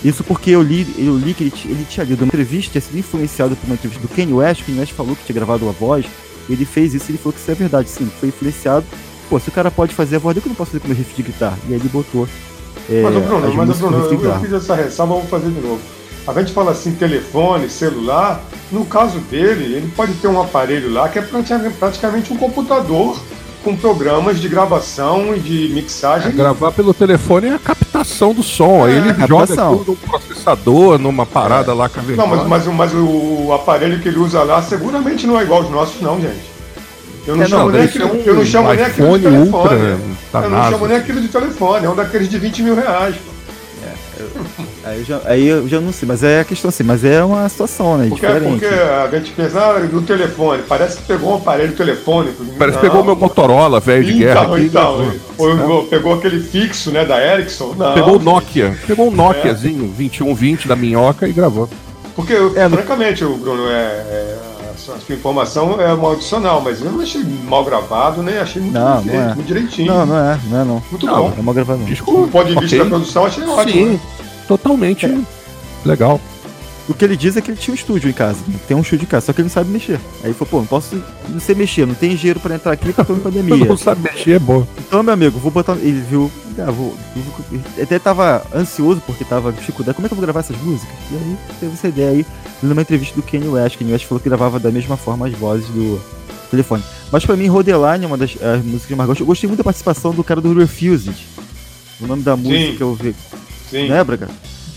Isso 0.03 0.23
porque 0.23 0.51
eu 0.51 0.61
li, 0.61 0.87
eu 0.97 1.17
li 1.17 1.33
que 1.33 1.43
ele, 1.43 1.53
ele 1.65 1.85
tinha 1.89 2.05
lido 2.05 2.21
uma 2.21 2.27
entrevista, 2.27 2.71
tinha 2.71 2.81
sido 2.81 2.97
influenciado 2.97 3.55
por 3.55 3.65
uma 3.65 3.73
entrevista 3.73 4.01
do 4.01 4.07
Kanye 4.07 4.33
West, 4.33 4.63
Kanye 4.63 4.79
West 4.79 4.93
falou 4.93 5.13
que 5.13 5.25
tinha 5.25 5.33
gravado 5.33 5.67
a 5.67 5.71
voz. 5.71 6.05
Ele 6.49 6.65
fez 6.65 6.93
isso 6.93 7.05
e 7.09 7.11
ele 7.11 7.17
falou 7.17 7.33
que 7.33 7.39
isso 7.39 7.51
é 7.51 7.53
verdade, 7.53 7.89
sim, 7.89 8.09
foi 8.19 8.29
influenciado 8.29 8.85
pô, 9.29 9.39
se 9.39 9.49
o 9.49 9.51
cara 9.51 9.69
pode 9.69 9.93
fazer 9.93 10.15
a 10.15 10.19
voz, 10.19 10.35
eu 10.35 10.41
que 10.41 10.49
não 10.49 10.55
posso 10.55 10.71
fazer 10.71 10.81
com 10.81 10.87
meu 10.87 10.97
riff 10.97 11.13
de 11.13 11.23
guitarra. 11.23 11.57
E 11.67 11.73
aí 11.73 11.79
ele 11.79 11.89
botou. 11.89 12.27
É, 12.89 13.01
mas, 13.03 13.15
o 13.15 13.19
Bruno, 13.19 13.53
mas, 13.55 13.77
Bruno 13.77 13.97
eu, 13.97 14.23
eu 14.23 14.39
fiz 14.39 14.53
essa 14.53 14.73
ressalva, 14.73 15.13
vamos 15.13 15.29
fazer 15.29 15.51
de 15.51 15.61
novo. 15.61 15.79
A 16.27 16.33
gente 16.33 16.51
fala 16.53 16.71
assim, 16.71 16.91
telefone, 16.91 17.69
celular. 17.69 18.43
No 18.71 18.85
caso 18.85 19.19
dele, 19.19 19.75
ele 19.75 19.91
pode 19.95 20.13
ter 20.13 20.27
um 20.27 20.41
aparelho 20.41 20.91
lá 20.91 21.09
que 21.09 21.19
é 21.19 21.21
praticamente 21.21 22.31
um 22.33 22.37
computador 22.37 23.17
com 23.63 23.75
programas 23.75 24.39
de 24.39 24.47
gravação 24.47 25.35
e 25.35 25.39
de 25.39 25.69
mixagem. 25.73 26.29
É, 26.29 26.31
gravar 26.31 26.71
pelo 26.71 26.93
telefone 26.93 27.47
é 27.47 27.55
a 27.55 27.59
captação 27.59 28.33
do 28.33 28.43
som. 28.43 28.87
É, 28.87 28.91
aí 28.91 28.97
ele 28.97 29.27
joga 29.27 29.55
tudo 29.55 29.91
no 29.91 29.95
processador, 29.95 30.99
numa 30.99 31.25
parada 31.25 31.71
é. 31.71 31.75
lá 31.75 31.89
com 31.89 31.99
a 31.99 32.03
Não, 32.03 32.27
mas, 32.27 32.47
mas, 32.47 32.67
mas, 32.67 32.93
o 32.93 33.51
aparelho 33.53 33.99
que 33.99 34.07
ele 34.07 34.19
usa 34.19 34.43
lá 34.43 34.61
seguramente 34.61 35.25
não 35.27 35.39
é 35.39 35.43
igual 35.43 35.61
aos 35.61 35.71
nossos, 35.71 36.01
não, 36.01 36.19
gente. 36.21 36.58
Eu 37.29 37.35
não, 37.35 37.43
é, 37.43 37.47
chamo, 37.47 37.65
não, 37.65 37.71
nem 37.71 37.83
aquilo, 37.83 38.11
um 38.11 38.21
eu 38.25 38.33
não 38.33 38.45
chamo 38.45 38.73
nem 38.73 38.83
aquilo 38.83 39.17
de 39.19 39.23
telefone. 39.23 39.49
Ultra, 39.51 40.43
eu 40.43 40.49
não 40.49 40.69
chamo 40.71 40.87
nem 40.87 40.97
aquilo 40.97 41.21
de 41.21 41.27
telefone, 41.27 41.85
é 41.85 41.89
um 41.89 41.95
daqueles 41.95 42.27
de 42.27 42.39
20 42.39 42.63
mil 42.63 42.75
reais. 42.75 43.15
É, 43.83 44.19
eu, 44.19 44.29
aí, 44.83 44.97
eu 44.97 45.05
já, 45.05 45.21
aí 45.25 45.47
eu 45.47 45.67
já 45.67 45.79
não 45.79 45.93
sei, 45.93 46.07
mas 46.07 46.23
é 46.23 46.39
a 46.39 46.43
questão 46.43 46.69
assim, 46.69 46.81
mas 46.81 47.05
é 47.05 47.23
uma 47.23 47.47
situação, 47.47 47.99
né? 47.99 48.07
Porque, 48.09 48.25
diferente. 48.25 48.59
porque 48.59 48.65
a 48.65 49.07
gente 49.11 49.31
pensa 49.33 49.59
ah, 49.59 49.79
do 49.79 50.01
telefone, 50.01 50.63
parece 50.67 50.97
que 50.97 51.03
pegou 51.03 51.33
um 51.33 51.35
aparelho 51.35 51.73
telefônico. 51.73 52.43
Parece 52.57 52.79
que 52.79 52.83
pegou 52.83 53.03
meu 53.03 53.15
Motorola 53.15 53.79
velho 53.79 54.05
de 54.05 54.13
guerra. 54.13 54.41
Então, 54.41 54.53
aqui, 54.55 54.65
então, 54.65 55.13
ou, 55.37 55.83
pegou 55.83 56.15
aquele 56.15 56.39
fixo, 56.39 56.89
né, 56.89 57.05
da 57.05 57.23
Ericsson. 57.23 57.75
Não, 57.77 57.93
pegou 57.93 58.15
o 58.15 58.19
Nokia, 58.19 58.75
pegou 58.87 59.07
um 59.07 59.11
Nokiazinho, 59.11 59.83
é. 59.83 59.97
2120 59.97 60.67
da 60.67 60.75
minhoca 60.75 61.27
e 61.27 61.31
gravou. 61.31 61.69
Porque, 62.15 62.33
é, 62.33 62.67
francamente, 62.67 63.23
o 63.23 63.37
Bruno, 63.37 63.69
é, 63.69 63.75
é 63.75 64.48
a 64.93 64.99
sua 64.99 65.15
informação 65.15 65.79
é 65.79 65.93
uma 65.93 66.13
adicional, 66.13 66.61
mas 66.61 66.81
eu 66.81 66.91
não 66.91 67.01
achei 67.01 67.23
mal 67.47 67.63
gravado, 67.63 68.21
nem 68.21 68.37
achei 68.37 68.61
muito, 68.61 68.73
não, 68.73 69.03
não 69.03 69.13
é. 69.13 69.35
muito 69.35 69.47
direitinho. 69.47 69.93
Não, 69.93 70.05
não 70.05 70.17
é, 70.17 70.39
não 70.49 70.61
é 70.61 70.63
não. 70.63 70.83
Muito 70.89 71.05
não, 71.05 71.15
bom. 71.15 71.33
É 71.37 71.41
mal 71.41 71.53
gravado. 71.53 71.83
Desculpa, 71.85 72.21
do 72.21 72.27
ponto 72.27 72.47
de 72.47 72.59
vista 72.59 72.65
okay. 72.65 72.79
da 72.79 72.85
produção, 72.85 73.25
achei 73.25 73.43
ótimo. 73.43 73.71
Sim, 73.71 73.85
né? 73.93 73.99
totalmente 74.47 75.05
é. 75.05 75.17
legal. 75.85 76.19
O 76.89 76.93
que 76.95 77.05
ele 77.05 77.15
diz 77.15 77.37
é 77.37 77.41
que 77.41 77.51
ele 77.51 77.57
tinha 77.57 77.71
um 77.71 77.75
estúdio 77.75 78.09
em 78.09 78.13
casa, 78.13 78.39
tem 78.67 78.75
um 78.75 78.81
estúdio 78.81 79.03
em 79.03 79.07
casa, 79.07 79.27
só 79.27 79.31
que 79.33 79.41
ele 79.41 79.47
não 79.47 79.53
sabe 79.53 79.69
mexer. 79.69 79.99
Aí 80.23 80.29
ele 80.29 80.33
falou, 80.33 80.49
pô, 80.49 80.57
não 80.57 80.65
posso 80.65 81.01
não 81.29 81.39
sei 81.39 81.53
mexer, 81.53 81.85
não 81.85 81.93
tem 81.93 82.15
dinheiro 82.15 82.39
pra 82.39 82.55
entrar 82.55 82.71
aqui 82.71 82.91
porque 82.91 82.99
eu 82.99 83.05
tô 83.05 83.13
em 83.13 83.19
pandemia. 83.21 83.63
não 83.63 83.77
sabe 83.77 84.01
mexer, 84.01 84.31
é 84.31 84.39
bom. 84.39 84.65
Então, 84.79 85.03
meu 85.03 85.13
amigo, 85.13 85.37
vou 85.37 85.51
botar. 85.51 85.73
Ele 85.73 86.03
viu. 86.09 86.31
Ah, 86.57 86.71
vou, 86.71 86.97
vou, 87.15 87.61
até 87.81 87.99
tava 87.99 88.43
ansioso 88.53 89.01
porque 89.05 89.23
tava 89.23 89.51
dificuldade. 89.51 89.95
Como 89.95 90.07
é 90.07 90.09
que 90.09 90.13
eu 90.13 90.17
vou 90.17 90.23
gravar 90.23 90.39
essas 90.39 90.57
músicas? 90.57 90.93
E 91.11 91.15
aí 91.15 91.37
teve 91.59 91.73
essa 91.73 91.87
ideia 91.87 92.09
aí 92.09 92.25
numa 92.63 92.81
entrevista 92.81 93.15
do 93.15 93.21
Kanye 93.21 93.47
West. 93.47 93.77
Kanye 93.77 93.93
West 93.93 94.05
falou 94.05 94.19
que 94.19 94.27
gravava 94.27 94.59
da 94.59 94.71
mesma 94.71 94.97
forma 94.97 95.27
as 95.27 95.33
vozes 95.33 95.67
do 95.67 96.01
telefone. 96.49 96.83
Mas 97.11 97.23
pra 97.23 97.37
mim, 97.37 97.47
Rodeline 97.47 98.03
é 98.03 98.07
uma 98.07 98.17
das 98.17 98.33
músicas 98.33 98.85
que 98.87 98.93
eu 98.93 98.97
mais 98.97 99.07
gosto. 99.07 99.21
Eu 99.21 99.27
gostei 99.27 99.47
muito 99.47 99.59
da 99.59 99.63
participação 99.63 100.11
do 100.11 100.23
cara 100.23 100.41
do 100.41 100.53
Refused. 100.57 101.15
O 102.01 102.07
nome 102.07 102.23
da 102.23 102.35
música 102.35 102.77
que 102.77 102.81
eu 102.81 102.95
vi. 102.95 103.15
Sim. 103.69 103.89
Né, 103.89 104.03
Braga? 104.03 104.27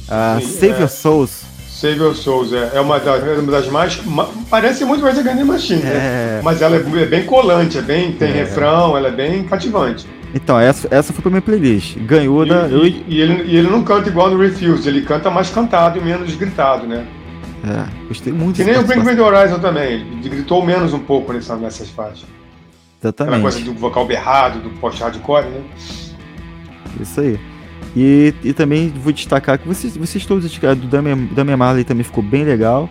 Ah, 0.08 0.38
Save 0.42 0.74
é. 0.74 0.80
Your 0.80 0.88
Souls. 0.90 1.51
Save 1.82 1.98
Your 1.98 2.14
Souls, 2.14 2.52
é, 2.52 2.76
é 2.76 2.80
uma, 2.80 3.00
das, 3.00 3.20
uma 3.40 3.50
das 3.50 3.66
mais. 3.66 4.00
Ma, 4.04 4.28
parece 4.48 4.84
muito 4.84 5.02
mais 5.02 5.18
a 5.18 5.22
Gun 5.22 5.44
Machine, 5.44 5.82
né? 5.82 5.90
é. 5.90 5.92
né? 6.36 6.40
Mas 6.44 6.62
ela 6.62 6.76
é, 6.76 7.02
é, 7.02 7.06
bem 7.06 7.24
colante, 7.24 7.76
é 7.76 7.82
bem, 7.82 8.12
tem 8.12 8.30
é. 8.30 8.34
refrão, 8.34 8.96
ela 8.96 9.08
é 9.08 9.10
bem 9.10 9.42
cativante. 9.42 10.06
Então, 10.32 10.60
essa, 10.60 10.86
essa 10.92 11.12
foi 11.12 11.22
pra 11.22 11.30
minha 11.30 11.42
playlist. 11.42 11.98
Ganhou 11.98 12.46
e, 12.46 12.48
da. 12.48 12.68
E, 12.68 12.72
eu... 12.72 12.86
e, 12.86 13.20
ele, 13.20 13.42
e 13.50 13.56
ele 13.56 13.68
não 13.68 13.82
canta 13.82 14.08
igual 14.08 14.30
no 14.30 14.38
Refuse, 14.38 14.88
ele 14.88 15.02
canta 15.02 15.28
mais 15.28 15.50
cantado 15.50 15.98
e 15.98 16.00
menos 16.00 16.32
gritado, 16.36 16.86
né? 16.86 17.04
É, 17.64 18.06
gostei 18.06 18.32
muito. 18.32 18.54
Que 18.54 18.64
nem 18.64 18.78
o 18.78 18.84
Bring 18.84 19.02
Me 19.02 19.16
The 19.16 19.22
Horizon 19.22 19.58
também. 19.58 19.94
Ele 19.94 20.28
gritou 20.28 20.64
menos 20.64 20.94
um 20.94 21.00
pouco 21.00 21.32
nessa, 21.32 21.56
nessas 21.56 21.90
faixas. 21.90 22.26
Exatamente. 23.02 23.34
Aquela 23.34 23.50
coisa 23.50 23.64
do 23.64 23.74
vocal 23.74 24.06
berrado, 24.06 24.60
do 24.60 24.70
post-hardcore, 24.78 25.46
né? 25.46 25.60
Isso 27.00 27.20
aí. 27.20 27.40
E, 27.94 28.32
e 28.42 28.52
também 28.52 28.88
vou 28.88 29.12
destacar 29.12 29.58
que 29.58 29.68
vocês, 29.68 29.96
vocês 29.96 30.24
todos 30.24 30.44
destacaram 30.44 30.80
do 30.80 30.86
Damian, 30.86 31.56
Marley 31.56 31.84
também 31.84 32.04
ficou 32.04 32.22
bem 32.22 32.44
legal. 32.44 32.88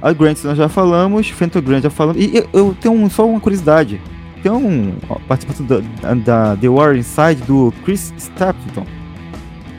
A 0.00 0.12
Grant 0.12 0.42
nós 0.44 0.56
já 0.56 0.68
falamos, 0.68 1.28
Fenton 1.28 1.60
Grant 1.60 1.82
já 1.82 1.90
falamos. 1.90 2.22
E 2.22 2.36
eu, 2.36 2.48
eu 2.52 2.76
tenho 2.80 2.94
um, 2.94 3.10
só 3.10 3.28
uma 3.28 3.40
curiosidade. 3.40 4.00
Tem 4.42 4.52
um 4.52 4.94
participante 5.26 5.62
da, 5.64 6.14
da 6.14 6.56
The 6.56 6.68
War 6.68 6.96
Inside 6.96 7.42
do 7.46 7.72
Chris 7.84 8.14
Stapleton. 8.16 8.86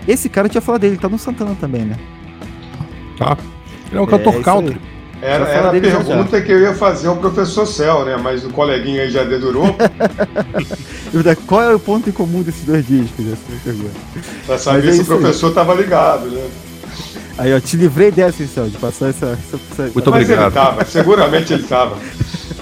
Esse 0.07 0.27
cara 0.27 0.49
tinha 0.49 0.61
falado 0.61 0.81
dele, 0.81 0.93
ele 0.93 1.01
tá 1.01 1.07
no 1.07 1.17
Santana 1.17 1.55
também, 1.59 1.85
né? 1.85 1.95
Tá. 3.17 3.37
Ele 3.89 3.97
é 3.97 4.01
um 4.01 4.05
cantor 4.05 4.33
isso 4.33 4.43
country. 4.43 4.73
aí. 4.73 4.98
Era, 5.21 5.45
Já 5.45 5.51
era 5.51 5.67
a 5.67 5.71
dele 5.71 5.91
já, 5.91 6.01
pergunta 6.01 6.41
que 6.41 6.51
eu 6.51 6.59
ia 6.59 6.73
fazer 6.73 7.07
ao 7.07 7.17
professor 7.17 7.65
Cel, 7.65 8.05
né? 8.05 8.17
Mas 8.17 8.45
o 8.45 8.49
coleguinha 8.49 9.01
aí 9.03 9.11
já 9.11 9.23
dedurou. 9.23 9.75
Qual 11.45 11.61
é 11.61 11.75
o 11.75 11.79
ponto 11.79 12.09
em 12.09 12.13
comum 12.13 12.41
desses 12.41 12.63
dois 12.63 12.87
discos? 12.87 13.25
Essa 13.27 13.63
pergunta. 13.63 13.91
pra 14.45 14.57
saber 14.57 14.89
é 14.89 14.93
se 14.93 15.01
o 15.01 15.05
professor 15.05 15.53
tava 15.53 15.73
ligado, 15.73 16.27
né? 16.27 16.47
Aí, 17.37 17.53
ó, 17.53 17.59
te 17.59 17.77
livrei 17.77 18.11
dessa, 18.11 18.43
então, 18.43 18.67
de 18.67 18.77
passar 18.77 19.09
essa. 19.09 19.27
essa, 19.27 19.59
essa 19.71 19.83
Muito 19.93 20.11
Mas 20.11 20.23
obrigado. 20.23 20.45
ele 20.45 20.51
tava, 20.51 20.85
seguramente 20.85 21.53
ele 21.53 21.63
tava. 21.63 21.97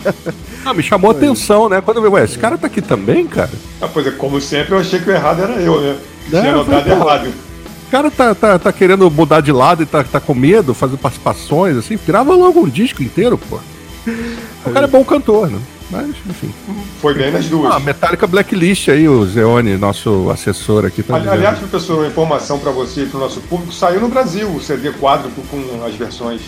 Ah, 0.65 0.73
me 0.73 0.83
chamou 0.83 1.11
a 1.11 1.13
atenção, 1.13 1.69
né? 1.69 1.79
Quando 1.79 1.97
eu 1.97 2.03
vi, 2.03 2.09
ué, 2.09 2.25
esse 2.25 2.37
cara 2.37 2.57
tá 2.57 2.67
aqui 2.67 2.81
também, 2.81 3.25
cara? 3.25 3.49
Ah, 3.81 3.87
pois 3.87 4.05
é, 4.05 4.11
como 4.11 4.41
sempre, 4.41 4.73
eu 4.73 4.79
achei 4.79 4.99
que 4.99 5.09
o 5.09 5.13
errado 5.13 5.41
era 5.41 5.53
eu, 5.53 5.79
né? 5.79 5.95
É, 6.25 6.41
Tinha 6.41 6.51
anotado 6.51 6.83
foi, 6.83 6.91
errado. 6.91 7.33
O 7.87 7.89
cara 7.89 8.11
tá, 8.11 8.35
tá, 8.35 8.59
tá 8.59 8.71
querendo 8.73 9.09
mudar 9.09 9.41
de 9.41 9.51
lado 9.51 9.81
e 9.81 9.85
tá, 9.85 10.03
tá 10.03 10.19
com 10.19 10.33
medo, 10.33 10.73
fazendo 10.73 10.97
participações, 10.97 11.77
assim. 11.77 11.97
Grava 12.05 12.33
logo 12.35 12.59
um 12.61 12.67
disco 12.69 13.01
inteiro, 13.01 13.37
pô. 13.37 13.59
O 14.65 14.71
cara 14.71 14.85
é 14.85 14.89
bom 14.89 15.03
cantor, 15.05 15.49
né? 15.49 15.59
Mas, 15.89 16.07
enfim. 16.29 16.53
Foi 17.01 17.13
bem 17.13 17.31
nas 17.31 17.45
duas. 17.45 17.73
Ah, 17.73 17.79
Metallica 17.79 18.27
Blacklist 18.27 18.89
aí, 18.89 19.07
o 19.07 19.25
Zeone, 19.25 19.77
nosso 19.77 20.29
assessor 20.29 20.85
aqui, 20.85 21.01
tá 21.01 21.15
Ali-. 21.15 21.29
Aliás, 21.29 21.59
professor, 21.59 21.99
uma 21.99 22.07
informação 22.07 22.59
para 22.59 22.71
você 22.71 23.03
e 23.03 23.05
para 23.05 23.17
o 23.17 23.21
nosso 23.21 23.39
público: 23.41 23.71
saiu 23.73 24.01
no 24.01 24.09
Brasil 24.09 24.49
o 24.53 24.61
CD 24.61 24.91
quádruplo 24.91 25.41
com 25.49 25.85
as 25.85 25.95
versões. 25.95 26.41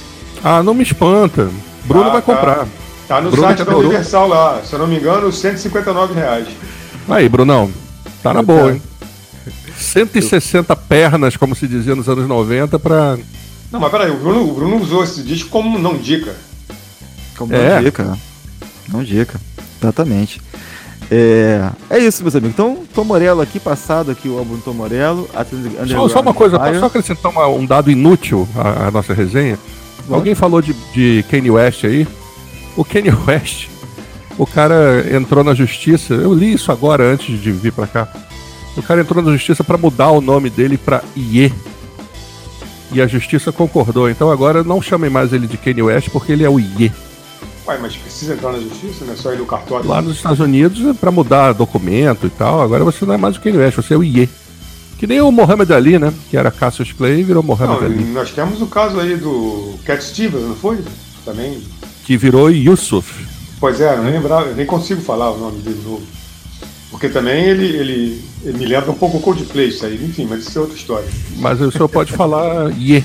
Ah, 0.44 0.62
não 0.62 0.74
me 0.74 0.84
espanta. 0.84 1.50
Bruno 1.86 2.08
Ah, 2.10 2.14
vai 2.14 2.22
tá. 2.22 2.34
comprar. 2.34 2.68
Tá 3.08 3.22
no 3.22 3.32
Bruno 3.32 3.48
site 3.48 3.64
da. 3.64 3.78
Universal 3.78 4.28
lá, 4.28 4.62
se 4.64 4.74
eu 4.74 4.80
não 4.80 4.88
me 4.88 4.98
engano, 4.98 5.32
159 5.32 6.14
reais. 6.16 6.48
Aí, 7.08 7.30
Brunão. 7.30 7.72
Tá 8.22 8.34
na 8.34 8.42
boa, 8.42 8.64
quero. 8.64 8.74
hein? 8.76 8.82
160 9.80 10.76
pernas, 10.76 11.36
como 11.38 11.56
se 11.56 11.68
dizia 11.68 11.96
nos 11.96 12.08
anos 12.10 12.28
90, 12.28 12.78
pra. 12.80 13.18
Não, 13.72 13.80
mas 13.80 13.92
peraí, 13.92 14.10
o 14.12 14.18
Bruno, 14.18 14.50
o 14.50 14.54
Bruno 14.54 14.78
usou 14.78 15.04
esse 15.04 15.22
disco 15.24 15.50
como 15.50 15.78
não 15.80 15.98
dica. 15.98 16.36
Como 17.38 17.54
É. 17.54 17.76
não 17.76 17.84
dica. 17.84 18.18
Não 18.92 19.04
dica. 19.04 19.40
Exatamente. 19.82 20.42
É, 21.12 21.70
é 21.90 21.98
isso, 22.00 22.22
meus 22.22 22.36
amigos. 22.36 22.54
Então, 22.54 22.84
Tom 22.94 23.04
Morello 23.04 23.42
aqui, 23.42 23.60
passado 23.60 24.12
aqui 24.12 24.28
o 24.28 24.38
álbum 24.38 24.56
do 24.58 24.62
Tom 24.62 24.74
Morello. 24.74 25.28
Só, 25.88 26.10
só 26.10 26.22
uma 26.22 26.34
coisa, 26.34 26.58
só 26.80 26.86
acrescentar 26.88 27.32
uma- 27.32 27.48
um 27.48 27.66
dado 27.66 27.90
inútil 27.90 28.48
à, 28.56 28.88
à 28.88 28.92
nossa 28.92 29.14
resenha? 29.14 29.58
Alguém 30.10 30.36
falou 30.36 30.62
de, 30.62 30.74
de 30.94 31.24
Kanye 31.30 31.50
West 31.52 31.84
aí. 31.86 32.08
O 32.76 32.84
Kanye 32.84 33.12
West, 33.28 33.68
o 34.38 34.46
cara 34.46 35.06
entrou 35.16 35.44
na 35.44 35.54
justiça. 35.54 36.14
Eu 36.14 36.34
li 36.34 36.54
isso 36.54 36.72
agora 36.72 37.04
antes 37.12 37.40
de 37.42 37.52
vir 37.52 37.72
pra 37.72 37.88
cá. 37.88 38.08
O 38.78 38.82
cara 38.84 39.02
entrou 39.02 39.24
na 39.24 39.32
justiça 39.32 39.64
pra 39.64 39.78
mudar 39.78 40.10
o 40.12 40.22
nome 40.22 40.50
dele 40.50 40.78
pra 40.78 41.04
Ye. 41.18 41.54
E 42.92 43.02
a 43.02 43.08
justiça 43.08 43.52
concordou. 43.52 44.10
Então 44.10 44.32
agora 44.32 44.64
não 44.64 44.82
chamem 44.82 45.10
mais 45.10 45.34
ele 45.34 45.48
de 45.48 45.58
Kanye 45.58 45.82
West 45.84 46.10
porque 46.10 46.32
ele 46.32 46.44
é 46.44 46.50
o 46.50 46.60
Ye. 46.60 46.92
Ué, 47.68 47.78
mas 47.80 47.96
precisa 47.96 48.34
entrar 48.34 48.52
na 48.52 48.60
justiça, 48.60 49.06
não 49.06 49.14
é 49.14 49.16
só 49.16 49.32
ir 49.34 49.38
no 49.38 49.46
cartório. 49.46 49.88
Lá 49.88 50.02
nos 50.02 50.16
Estados 50.18 50.40
Unidos 50.40 50.84
é 50.88 50.94
pra 50.94 51.12
mudar 51.12 51.54
documento 51.54 52.26
e 52.26 52.30
tal. 52.30 52.62
Agora 52.62 52.84
você 52.84 53.06
não 53.06 53.14
é 53.14 53.18
mais 53.18 53.36
o 53.36 53.42
Kanye 53.42 53.58
West, 53.60 53.76
você 53.76 53.94
é 53.94 53.98
o 53.98 54.04
Ye. 54.04 54.28
Que 54.98 55.06
nem 55.08 55.22
o 55.22 55.32
Mohamed 55.32 55.72
Ali, 55.74 56.00
né? 56.00 56.14
Que 56.30 56.36
era 56.38 56.52
Cassius 56.52 56.92
Clay 56.92 57.20
e 57.20 57.24
virou 57.24 57.44
Mohamed 57.44 57.80
Não, 57.80 57.86
Ali. 57.86 58.04
nós 58.12 58.32
temos 58.32 58.62
o 58.62 58.68
caso 58.68 59.00
aí 59.00 59.16
do 59.16 59.76
Cat 59.86 60.04
Stevens, 60.04 60.44
não 60.44 60.56
foi? 60.56 60.80
Também. 61.24 61.62
Que 62.06 62.18
virou 62.18 62.50
Yusuf. 62.50 63.26
Pois 63.60 63.80
é, 63.80 63.96
nem 63.98 64.14
lembrava, 64.14 64.48
eu 64.48 64.56
nem 64.56 64.66
consigo 64.66 65.02
falar 65.02 65.32
o 65.32 65.38
nome 65.38 65.60
dele 65.62 65.80
novo. 65.86 66.02
Porque 66.92 67.08
também 67.08 67.46
ele, 67.46 67.66
ele, 67.66 68.22
ele 68.44 68.58
me 68.58 68.66
lembra 68.66 68.90
um 68.92 68.96
pouco 68.96 69.18
o 69.18 69.22
Coldplay 69.22 69.70
isso 69.70 69.86
aí, 69.86 69.96
enfim, 70.04 70.26
mas 70.30 70.48
isso 70.48 70.58
é 70.58 70.62
outra 70.62 70.76
história. 70.76 71.08
Mas 71.38 71.62
o 71.62 71.72
senhor 71.72 71.88
pode 71.88 72.12
falar 72.14 72.72
Ye. 72.78 73.04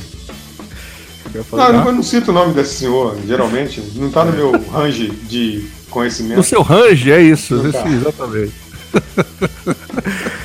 Não, 1.52 1.66
eu 1.66 1.72
não, 1.72 1.86
eu 1.86 1.92
não 1.92 2.02
cito 2.02 2.30
o 2.30 2.34
nome 2.34 2.54
desse 2.54 2.74
senhor, 2.76 3.16
geralmente, 3.26 3.82
não 3.96 4.10
tá 4.10 4.24
no 4.24 4.32
meu 4.32 4.52
range 4.70 5.10
de 5.28 5.66
conhecimento. 5.90 6.36
No 6.38 6.44
seu 6.44 6.62
range, 6.62 7.10
é 7.10 7.20
isso. 7.20 7.56
Não 7.56 7.68
esse- 7.68 7.78
tá. 7.78 7.88
exatamente. 7.88 8.52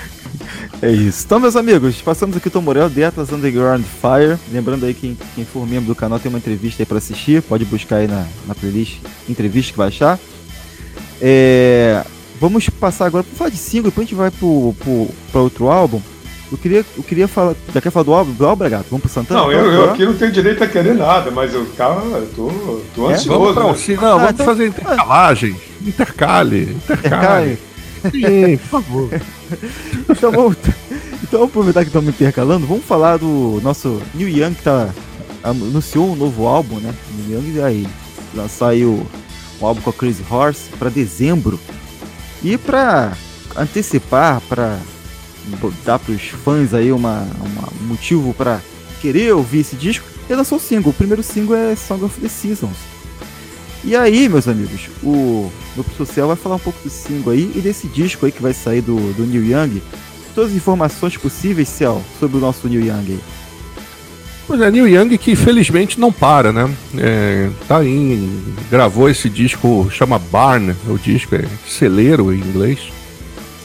É 0.82 0.90
isso. 0.90 1.24
Então, 1.26 1.42
meus 1.42 1.58
amigos, 1.58 2.02
passamos 2.02 2.38
aqui 2.38 2.48
o 2.48 2.52
Tom 2.52 2.62
Morello, 2.62 2.90
The 2.90 3.04
Atlas 3.04 3.34
Underground 3.34 3.84
Fire. 3.84 4.40
Lembrando 4.50 4.86
aí, 4.86 4.94
quem, 4.94 5.18
quem 5.36 5.44
for 5.44 5.68
membro 5.68 5.88
do 5.88 5.96
canal 5.96 6.20
tem 6.20 6.30
uma 6.30 6.38
entrevista 6.38 6.82
aí 6.82 6.86
pra 6.86 7.00
assistir. 7.00 7.42
Pode 7.42 7.66
buscar 7.66 7.98
aí 7.98 8.08
na, 8.08 8.26
na 8.48 8.56
playlist 8.56 9.00
entrevista 9.28 9.74
que 9.74 9.78
vai 9.78 9.90
achar. 9.90 10.18
É, 11.22 12.02
vamos 12.40 12.70
passar 12.70 13.06
agora 13.06 13.24
para 13.24 13.36
falar 13.38 13.50
de 13.50 13.58
single, 13.58 13.90
depois 13.92 14.06
a 14.06 14.10
gente 14.10 14.18
vai 14.18 14.32
pro, 14.32 14.74
pro, 14.80 15.08
pra 15.32 15.42
outro 15.42 15.70
álbum. 15.70 16.02
Eu 16.52 16.58
queria, 16.58 16.84
eu 16.98 17.04
queria 17.04 17.28
falar. 17.28 17.54
Já 17.72 17.80
quer 17.80 17.92
falar 17.92 18.04
do 18.06 18.14
álbum? 18.14 18.32
Do 18.32 18.44
álbum, 18.48 18.58
Bragato? 18.58 18.86
Vamos 18.90 19.04
pro 19.04 19.12
Santana? 19.12 19.42
Não, 19.42 19.52
eu, 19.52 19.72
eu 19.72 19.92
aqui 19.92 20.04
não 20.04 20.16
tenho 20.16 20.32
direito 20.32 20.64
a 20.64 20.68
querer 20.68 20.96
nada, 20.96 21.30
mas 21.30 21.54
eu 21.54 21.64
eu 22.18 22.28
tô, 22.36 22.82
tô 22.96 23.10
É? 23.10 23.14
ansioso. 23.14 23.40
Vamos 23.40 23.54
pra 23.54 23.66
um 23.68 23.72
né? 23.72 23.98
não, 24.02 24.08
Ah, 24.08 24.14
vamos 24.18 24.32
então- 24.32 24.46
fazer 24.48 24.68
intercalagem. 24.68 25.56
Intercale. 25.86 26.76
Intercale. 26.90 27.60
Sim, 28.12 28.58
por 28.58 28.68
favor. 28.82 29.10
Então 30.10 30.32
vamos, 30.32 30.58
então 31.24 31.40
vamos 31.40 31.50
aproveitar 31.50 31.82
que 31.82 31.88
estamos 31.88 32.10
intercalando, 32.10 32.68
vamos 32.68 32.86
falar 32.86 33.18
do 33.18 33.60
nosso 33.64 34.00
New 34.14 34.30
Young 34.30 34.54
que 34.54 34.62
tá, 34.64 34.90
anunciou 35.44 36.12
um 36.12 36.16
novo 36.16 36.46
álbum, 36.48 36.76
né? 36.80 36.94
New 37.28 37.40
Young 37.40 37.60
aí 37.64 37.88
lançar 38.36 38.70
aí 38.70 38.86
o, 38.86 39.04
um 39.60 39.66
álbum 39.66 39.82
com 39.82 39.90
a 39.90 39.94
Crazy 39.94 40.24
Horse 40.30 40.70
para 40.78 40.90
dezembro. 40.90 41.60
E 42.44 42.58
para 42.58 43.14
antecipar, 43.56 44.42
para 44.42 44.80
dar 45.84 46.00
para 46.00 46.14
os 46.14 46.22
fãs 46.30 46.74
aí 46.74 46.92
uma, 46.92 47.28
um 47.82 47.88
motivo 47.88 48.34
para 48.34 48.62
querer 49.02 49.34
ouvir 49.34 49.60
esse 49.60 49.76
disco, 49.76 50.06
ele 50.28 50.38
lançou 50.38 50.58
o 50.58 50.62
single. 50.62 50.92
O 50.92 50.94
primeiro 50.96 51.24
single 51.24 51.56
é 51.56 51.76
Song 51.76 52.04
of 52.04 52.20
the 52.20 52.30
Seasons. 52.30 52.78
E 53.84 53.96
aí, 53.96 54.28
meus 54.28 54.48
amigos, 54.48 54.90
o 55.02 55.50
meu 55.76 55.86
social 55.98 56.28
vai 56.28 56.36
falar 56.36 56.56
um 56.56 56.60
pouco 56.60 56.80
do 56.84 56.90
single 56.90 57.32
aí 57.32 57.52
e 57.56 57.62
desse 57.62 57.88
disco 57.88 58.26
aí 58.26 58.32
que 58.32 58.42
vai 58.42 58.54
sair 58.54 58.82
do, 58.82 59.14
do 59.14 59.26
Neil 59.26 59.46
Young. 59.46 59.82
Todas 60.36 60.52
as 60.52 60.58
informações 60.58 61.18
possíveis, 61.18 61.70
Cel, 61.70 62.04
sobre 62.20 62.38
o 62.38 62.42
nosso 62.42 62.68
Neil 62.68 62.86
Young 62.86 63.12
aí. 63.12 63.20
Pois 64.50 64.62
é, 64.62 64.72
Neil 64.72 64.88
Young 64.88 65.16
que 65.16 65.36
felizmente 65.36 66.00
não 66.00 66.12
para, 66.12 66.52
né? 66.52 66.68
É, 66.98 67.52
tá 67.68 67.86
em. 67.86 68.42
gravou 68.68 69.08
esse 69.08 69.30
disco, 69.30 69.88
chama 69.92 70.18
Barn, 70.18 70.74
o 70.88 70.98
disco 70.98 71.36
é 71.36 71.46
celeiro 71.68 72.34
em 72.34 72.40
inglês. 72.40 72.92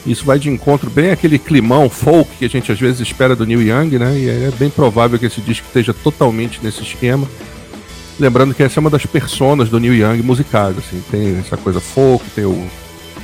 Isso 0.06 0.26
vai 0.26 0.38
de 0.38 0.50
encontro 0.50 0.90
bem 0.90 1.10
aquele 1.10 1.38
climão 1.38 1.88
folk 1.88 2.30
que 2.38 2.44
a 2.44 2.50
gente 2.50 2.70
às 2.70 2.78
vezes 2.78 3.00
espera 3.00 3.34
do 3.34 3.46
Neil 3.46 3.62
Young, 3.62 3.98
né? 3.98 4.18
E 4.18 4.28
é 4.28 4.52
bem 4.58 4.68
provável 4.68 5.18
que 5.18 5.24
esse 5.24 5.40
disco 5.40 5.66
esteja 5.66 5.94
totalmente 5.94 6.60
nesse 6.62 6.82
esquema. 6.82 7.26
Lembrando 8.20 8.52
que 8.52 8.62
essa 8.62 8.78
é 8.78 8.82
uma 8.82 8.90
das 8.90 9.06
personas 9.06 9.70
do 9.70 9.80
Neil 9.80 9.94
Young 9.94 10.22
musicais, 10.22 10.76
assim, 10.76 11.02
tem 11.10 11.38
essa 11.38 11.56
coisa 11.56 11.80
folk, 11.80 12.22
tem 12.34 12.44
o 12.44 12.62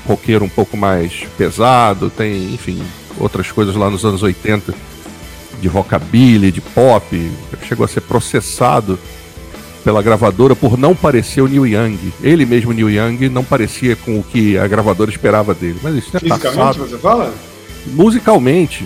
roqueiro 0.07 0.47
um 0.47 0.49
pouco 0.49 0.79
mais 0.79 1.27
pesado, 1.37 2.09
tem, 2.09 2.55
enfim, 2.55 2.83
outras 3.19 3.53
coisas 3.53 3.77
lá 3.77 3.91
nos 3.91 4.03
anos 4.03 4.23
80 4.23 4.75
de 5.61 5.69
rockabilly, 5.69 6.51
de 6.51 6.61
pop, 6.61 7.31
chegou 7.69 7.85
a 7.85 7.89
ser 7.89 8.01
processado 8.01 8.99
pela 9.85 10.03
gravadora 10.03 10.55
por 10.55 10.77
não 10.79 10.95
parecer 10.95 11.41
o 11.41 11.47
Neil 11.49 11.67
Young. 11.67 11.99
Ele 12.23 12.45
mesmo, 12.45 12.73
Neil 12.73 12.91
Young, 12.91 13.29
não 13.29 13.43
parecia 13.45 13.97
com 13.97 14.19
o 14.19 14.23
que 14.23 14.59
a 14.59 14.67
gravadora 14.67 15.11
esperava 15.11 15.55
dele. 15.55 15.79
Mas 15.83 15.95
isso 15.97 16.17
é 16.17 16.21
Fisicamente, 16.21 16.57
passado. 16.59 16.87
você 16.89 16.99
fala? 16.99 17.33
Musicalmente, 17.87 18.85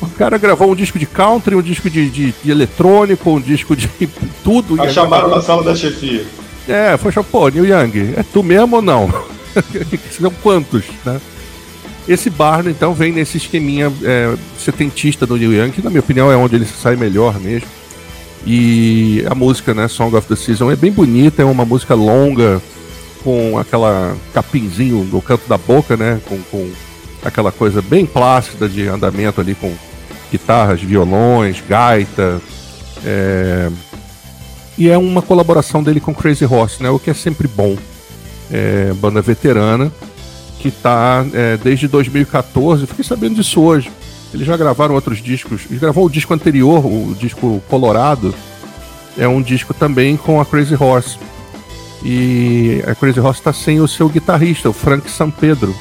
o 0.00 0.06
cara 0.18 0.36
gravou 0.38 0.70
um 0.70 0.74
disco 0.74 0.98
de 0.98 1.06
country, 1.06 1.54
um 1.54 1.62
disco 1.62 1.88
de, 1.88 2.08
de, 2.10 2.34
de 2.44 2.50
eletrônico, 2.50 3.30
um 3.30 3.40
disco 3.40 3.74
de 3.74 3.88
tudo. 4.44 4.80
A 4.80 4.88
chamaram 4.88 5.28
gravadora- 5.28 5.36
na 5.36 5.42
sala 5.42 5.62
da 5.62 5.74
chefia. 5.74 6.24
é, 6.68 6.96
foi 6.96 7.10
chamar, 7.12 7.26
pô, 7.30 7.48
Neil 7.48 7.64
Young, 7.66 8.14
é 8.16 8.22
tu 8.32 8.42
mesmo 8.42 8.76
ou 8.76 8.82
não? 8.82 9.08
São 10.10 10.30
quantos, 10.42 10.84
né? 11.04 11.20
Esse 12.06 12.28
Barno, 12.28 12.68
então, 12.68 12.92
vem 12.92 13.12
nesse 13.12 13.38
esqueminha 13.38 13.90
é, 14.02 14.34
setentista 14.58 15.26
do 15.26 15.36
Neil 15.36 15.54
Young, 15.54 15.70
que 15.70 15.82
na 15.82 15.88
minha 15.88 16.00
opinião 16.00 16.30
é 16.30 16.36
onde 16.36 16.54
ele 16.54 16.66
sai 16.66 16.96
melhor 16.96 17.40
mesmo. 17.40 17.68
E 18.46 19.24
a 19.28 19.34
música, 19.34 19.72
né, 19.72 19.88
Song 19.88 20.14
of 20.14 20.28
the 20.28 20.36
Season, 20.36 20.70
é 20.70 20.76
bem 20.76 20.92
bonita, 20.92 21.40
é 21.40 21.44
uma 21.46 21.64
música 21.64 21.94
longa, 21.94 22.60
com 23.22 23.58
aquela 23.58 24.14
capinzinho 24.34 25.02
no 25.10 25.22
canto 25.22 25.48
da 25.48 25.56
boca, 25.56 25.96
né, 25.96 26.20
com, 26.26 26.38
com 26.50 26.70
aquela 27.24 27.50
coisa 27.50 27.80
bem 27.80 28.04
plácida 28.04 28.68
de 28.68 28.86
andamento 28.86 29.40
ali, 29.40 29.54
com 29.54 29.72
guitarras, 30.30 30.82
violões, 30.82 31.62
gaita, 31.66 32.38
é, 33.02 33.70
E 34.76 34.90
é 34.90 34.98
uma 34.98 35.22
colaboração 35.22 35.82
dele 35.82 36.00
com 36.00 36.14
Crazy 36.14 36.44
Horse, 36.44 36.82
né? 36.82 36.90
O 36.90 36.98
que 36.98 37.08
é 37.08 37.14
sempre 37.14 37.46
bom. 37.46 37.76
É, 38.50 38.92
banda 38.94 39.22
veterana 39.22 39.90
que 40.64 40.70
tá 40.70 41.26
é, 41.34 41.58
desde 41.58 41.86
2014. 41.86 42.86
Fiquei 42.86 43.04
sabendo 43.04 43.34
disso 43.34 43.60
hoje. 43.60 43.92
Eles 44.32 44.46
já 44.46 44.56
gravaram 44.56 44.94
outros 44.94 45.22
discos. 45.22 45.66
Ele 45.68 45.78
gravou 45.78 46.06
o 46.06 46.10
disco 46.10 46.32
anterior, 46.32 46.86
o 46.86 47.14
disco 47.14 47.62
Colorado. 47.68 48.34
É 49.18 49.28
um 49.28 49.42
disco 49.42 49.74
também 49.74 50.16
com 50.16 50.40
a 50.40 50.46
Crazy 50.46 50.74
Horse. 50.74 51.18
E 52.02 52.82
a 52.86 52.94
Crazy 52.94 53.20
Horse 53.20 53.40
está 53.40 53.52
sem 53.52 53.78
o 53.78 53.86
seu 53.86 54.08
guitarrista, 54.08 54.70
o 54.70 54.72
Frank 54.72 55.10
San 55.10 55.30
Pedro. 55.30 55.76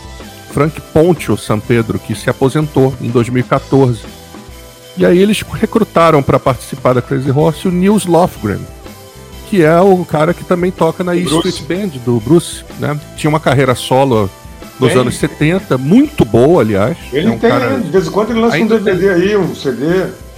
Frank 0.52 0.82
Poncho 0.94 1.38
San 1.38 1.62
Pedro, 1.62 1.98
que 1.98 2.14
se 2.14 2.30
aposentou 2.30 2.94
em 3.00 3.10
2014. 3.10 4.02
E 4.98 5.06
aí 5.06 5.18
eles 5.18 5.42
recrutaram 5.42 6.22
para 6.22 6.38
participar 6.38 6.92
da 6.92 7.02
Crazy 7.02 7.32
Horse 7.32 7.70
o 7.70 7.72
Nils 7.72 8.06
Lofgren, 8.06 8.60
que 9.50 9.64
é 9.64 9.80
o 9.80 10.04
cara 10.04 10.34
que 10.34 10.44
também 10.44 10.72
toca 10.72 11.06
na 11.06 11.16
E 11.16 11.24
Street 11.24 11.62
Band 11.62 12.00
do 12.04 12.20
Bruce, 12.20 12.66
né? 12.80 13.00
Tinha 13.16 13.30
uma 13.30 13.40
carreira 13.40 13.74
solo 13.76 14.30
tem. 14.92 15.02
anos 15.02 15.16
70, 15.16 15.78
muito 15.78 16.26
boa, 16.26 16.62
aliás. 16.62 16.98
Ele 17.12 17.28
é 17.28 17.32
um 17.32 17.38
tem, 17.38 17.50
cara... 17.50 17.80
de 17.80 17.90
vez 17.90 18.08
em 18.08 18.12
quando 18.12 18.32
ele 18.32 18.40
lança 18.40 18.58
um 18.58 18.68
DVD 18.68 19.00
tem. 19.00 19.10
aí, 19.10 19.38
um 19.38 19.56
CD. 19.56 19.86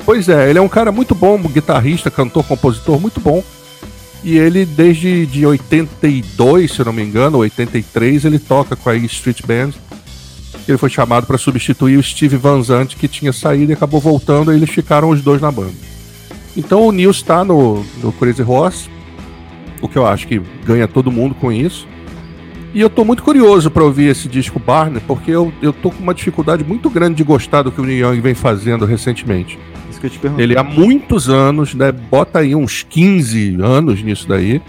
Pois 0.05 0.29
é, 0.29 0.49
ele 0.49 0.59
é 0.59 0.61
um 0.61 0.69
cara 0.69 0.91
muito 0.91 1.15
bom, 1.15 1.37
guitarrista, 1.39 2.11
cantor, 2.11 2.43
compositor, 2.43 2.99
muito 2.99 3.19
bom. 3.19 3.43
E 4.23 4.37
ele, 4.37 4.65
desde 4.65 5.25
de 5.25 5.45
82, 5.45 6.71
se 6.71 6.79
eu 6.79 6.85
não 6.85 6.93
me 6.93 7.03
engano, 7.03 7.37
83, 7.39 8.25
ele 8.25 8.39
toca 8.39 8.75
com 8.75 8.89
a 8.89 8.95
Street 8.95 9.41
Band. 9.45 9.71
Ele 10.67 10.77
foi 10.77 10.89
chamado 10.89 11.27
para 11.27 11.37
substituir 11.37 11.97
o 11.97 12.03
Steve 12.03 12.37
Van 12.37 12.61
Zandt, 12.61 12.95
que 12.95 13.07
tinha 13.07 13.31
saído 13.31 13.71
e 13.71 13.73
acabou 13.73 13.99
voltando, 13.99 14.51
e 14.51 14.55
eles 14.55 14.69
ficaram 14.69 15.09
os 15.09 15.21
dois 15.21 15.41
na 15.41 15.51
banda. 15.51 15.73
Então 16.57 16.87
o 16.87 16.91
Nils 16.91 17.17
está 17.17 17.43
no, 17.43 17.85
no 18.01 18.11
Crazy 18.13 18.41
Horse, 18.41 18.89
o 19.81 19.87
que 19.87 19.97
eu 19.97 20.07
acho 20.07 20.27
que 20.27 20.41
ganha 20.63 20.87
todo 20.87 21.11
mundo 21.11 21.35
com 21.35 21.51
isso. 21.51 21.87
E 22.75 22.81
eu 22.81 22.89
tô 22.89 23.05
muito 23.05 23.23
curioso 23.23 23.71
para 23.71 23.85
ouvir 23.85 24.07
esse 24.07 24.27
disco 24.27 24.59
Barney, 24.59 25.01
porque 25.07 25.31
eu, 25.31 25.49
eu 25.61 25.71
tô 25.71 25.89
com 25.89 26.03
uma 26.03 26.13
dificuldade 26.13 26.61
muito 26.61 26.89
grande 26.89 27.15
de 27.15 27.23
gostar 27.23 27.61
do 27.61 27.71
que 27.71 27.79
o 27.79 27.85
Neil 27.85 28.09
Young 28.09 28.19
vem 28.19 28.33
fazendo 28.33 28.83
recentemente. 28.83 29.57
Isso 29.89 29.97
que 29.97 30.07
eu 30.07 30.09
te 30.09 30.19
pergunto. 30.19 30.41
Ele 30.41 30.57
há 30.57 30.61
muitos 30.61 31.29
anos, 31.29 31.73
né, 31.73 31.89
bota 31.89 32.39
aí 32.39 32.53
uns 32.53 32.83
15 32.83 33.59
anos 33.61 34.03
nisso 34.03 34.27
daí, 34.27 34.61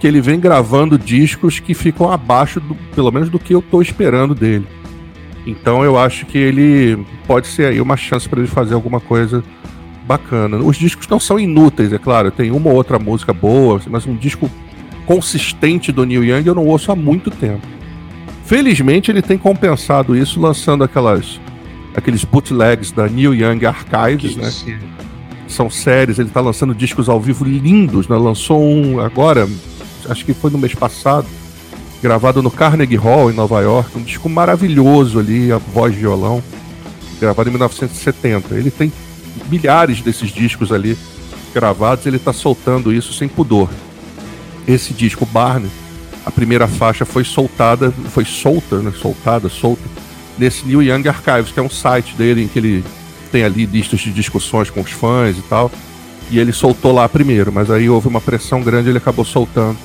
que 0.00 0.08
ele 0.08 0.20
vem 0.20 0.40
gravando 0.40 0.98
discos 0.98 1.60
que 1.60 1.72
ficam 1.72 2.10
abaixo, 2.10 2.58
do, 2.58 2.74
pelo 2.96 3.12
menos, 3.12 3.30
do 3.30 3.38
que 3.38 3.54
eu 3.54 3.62
tô 3.62 3.80
esperando 3.80 4.34
dele. 4.34 4.66
Então 5.46 5.84
eu 5.84 5.96
acho 5.96 6.26
que 6.26 6.36
ele 6.36 6.98
pode 7.28 7.46
ser 7.46 7.66
aí 7.66 7.80
uma 7.80 7.96
chance 7.96 8.28
para 8.28 8.40
ele 8.40 8.48
fazer 8.48 8.74
alguma 8.74 8.98
coisa 8.98 9.44
bacana. 10.04 10.56
Os 10.56 10.76
discos 10.76 11.06
não 11.06 11.20
são 11.20 11.38
inúteis, 11.38 11.92
é 11.92 11.98
claro, 11.98 12.32
tem 12.32 12.50
uma 12.50 12.70
ou 12.70 12.74
outra 12.74 12.98
música 12.98 13.32
boa, 13.32 13.80
mas 13.88 14.04
um 14.04 14.16
disco 14.16 14.50
consistente 15.06 15.92
do 15.92 16.04
Neil 16.04 16.24
Young 16.24 16.46
eu 16.46 16.54
não 16.54 16.66
ouço 16.66 16.90
há 16.90 16.96
muito 16.96 17.30
tempo. 17.30 17.66
Felizmente 18.44 19.10
ele 19.10 19.22
tem 19.22 19.38
compensado 19.38 20.16
isso 20.16 20.40
lançando 20.40 20.84
aquelas 20.84 21.40
aqueles 21.94 22.24
bootlegs 22.24 22.92
da 22.92 23.08
Neil 23.08 23.34
Young 23.34 23.64
Archives, 23.64 24.36
né, 24.36 24.52
que 25.46 25.52
são 25.52 25.70
séries, 25.70 26.18
ele 26.18 26.28
está 26.28 26.42
lançando 26.42 26.74
discos 26.74 27.08
ao 27.08 27.18
vivo 27.18 27.42
lindos, 27.44 28.06
né? 28.06 28.16
Lançou 28.16 28.62
um 28.62 29.00
agora, 29.00 29.48
acho 30.08 30.24
que 30.24 30.34
foi 30.34 30.50
no 30.50 30.58
mês 30.58 30.74
passado, 30.74 31.26
gravado 32.02 32.42
no 32.42 32.50
Carnegie 32.50 32.96
Hall 32.96 33.30
em 33.30 33.34
Nova 33.34 33.62
York, 33.62 33.96
um 33.96 34.02
disco 34.02 34.28
maravilhoso 34.28 35.18
ali, 35.18 35.50
a 35.50 35.56
voz 35.56 35.94
de 35.94 36.00
violão, 36.00 36.42
gravado 37.18 37.48
em 37.48 37.52
1970. 37.52 38.54
Ele 38.54 38.70
tem 38.70 38.92
milhares 39.48 40.02
desses 40.02 40.30
discos 40.30 40.70
ali 40.70 40.98
gravados, 41.54 42.04
ele 42.04 42.16
está 42.16 42.32
soltando 42.32 42.92
isso 42.92 43.14
sem 43.14 43.26
pudor 43.26 43.70
esse 44.66 44.92
disco 44.92 45.24
Barney, 45.26 45.70
a 46.24 46.30
primeira 46.30 46.66
faixa 46.66 47.04
foi 47.04 47.24
soltada, 47.24 47.92
foi 48.10 48.24
solta, 48.24 48.78
né, 48.80 48.92
soltada, 49.00 49.48
solta, 49.48 49.82
nesse 50.36 50.66
New 50.66 50.82
Young 50.82 51.08
Archives, 51.08 51.52
que 51.52 51.60
é 51.60 51.62
um 51.62 51.70
site 51.70 52.14
dele 52.16 52.42
em 52.42 52.48
que 52.48 52.58
ele 52.58 52.84
tem 53.30 53.44
ali 53.44 53.64
listas 53.64 54.00
de 54.00 54.12
discussões 54.12 54.68
com 54.68 54.80
os 54.80 54.90
fãs 54.90 55.38
e 55.38 55.42
tal. 55.42 55.70
E 56.30 56.38
ele 56.40 56.52
soltou 56.52 56.92
lá 56.92 57.08
primeiro, 57.08 57.52
mas 57.52 57.70
aí 57.70 57.88
houve 57.88 58.08
uma 58.08 58.20
pressão 58.20 58.60
grande 58.60 58.88
e 58.88 58.90
ele 58.90 58.98
acabou 58.98 59.24
soltando 59.24 59.78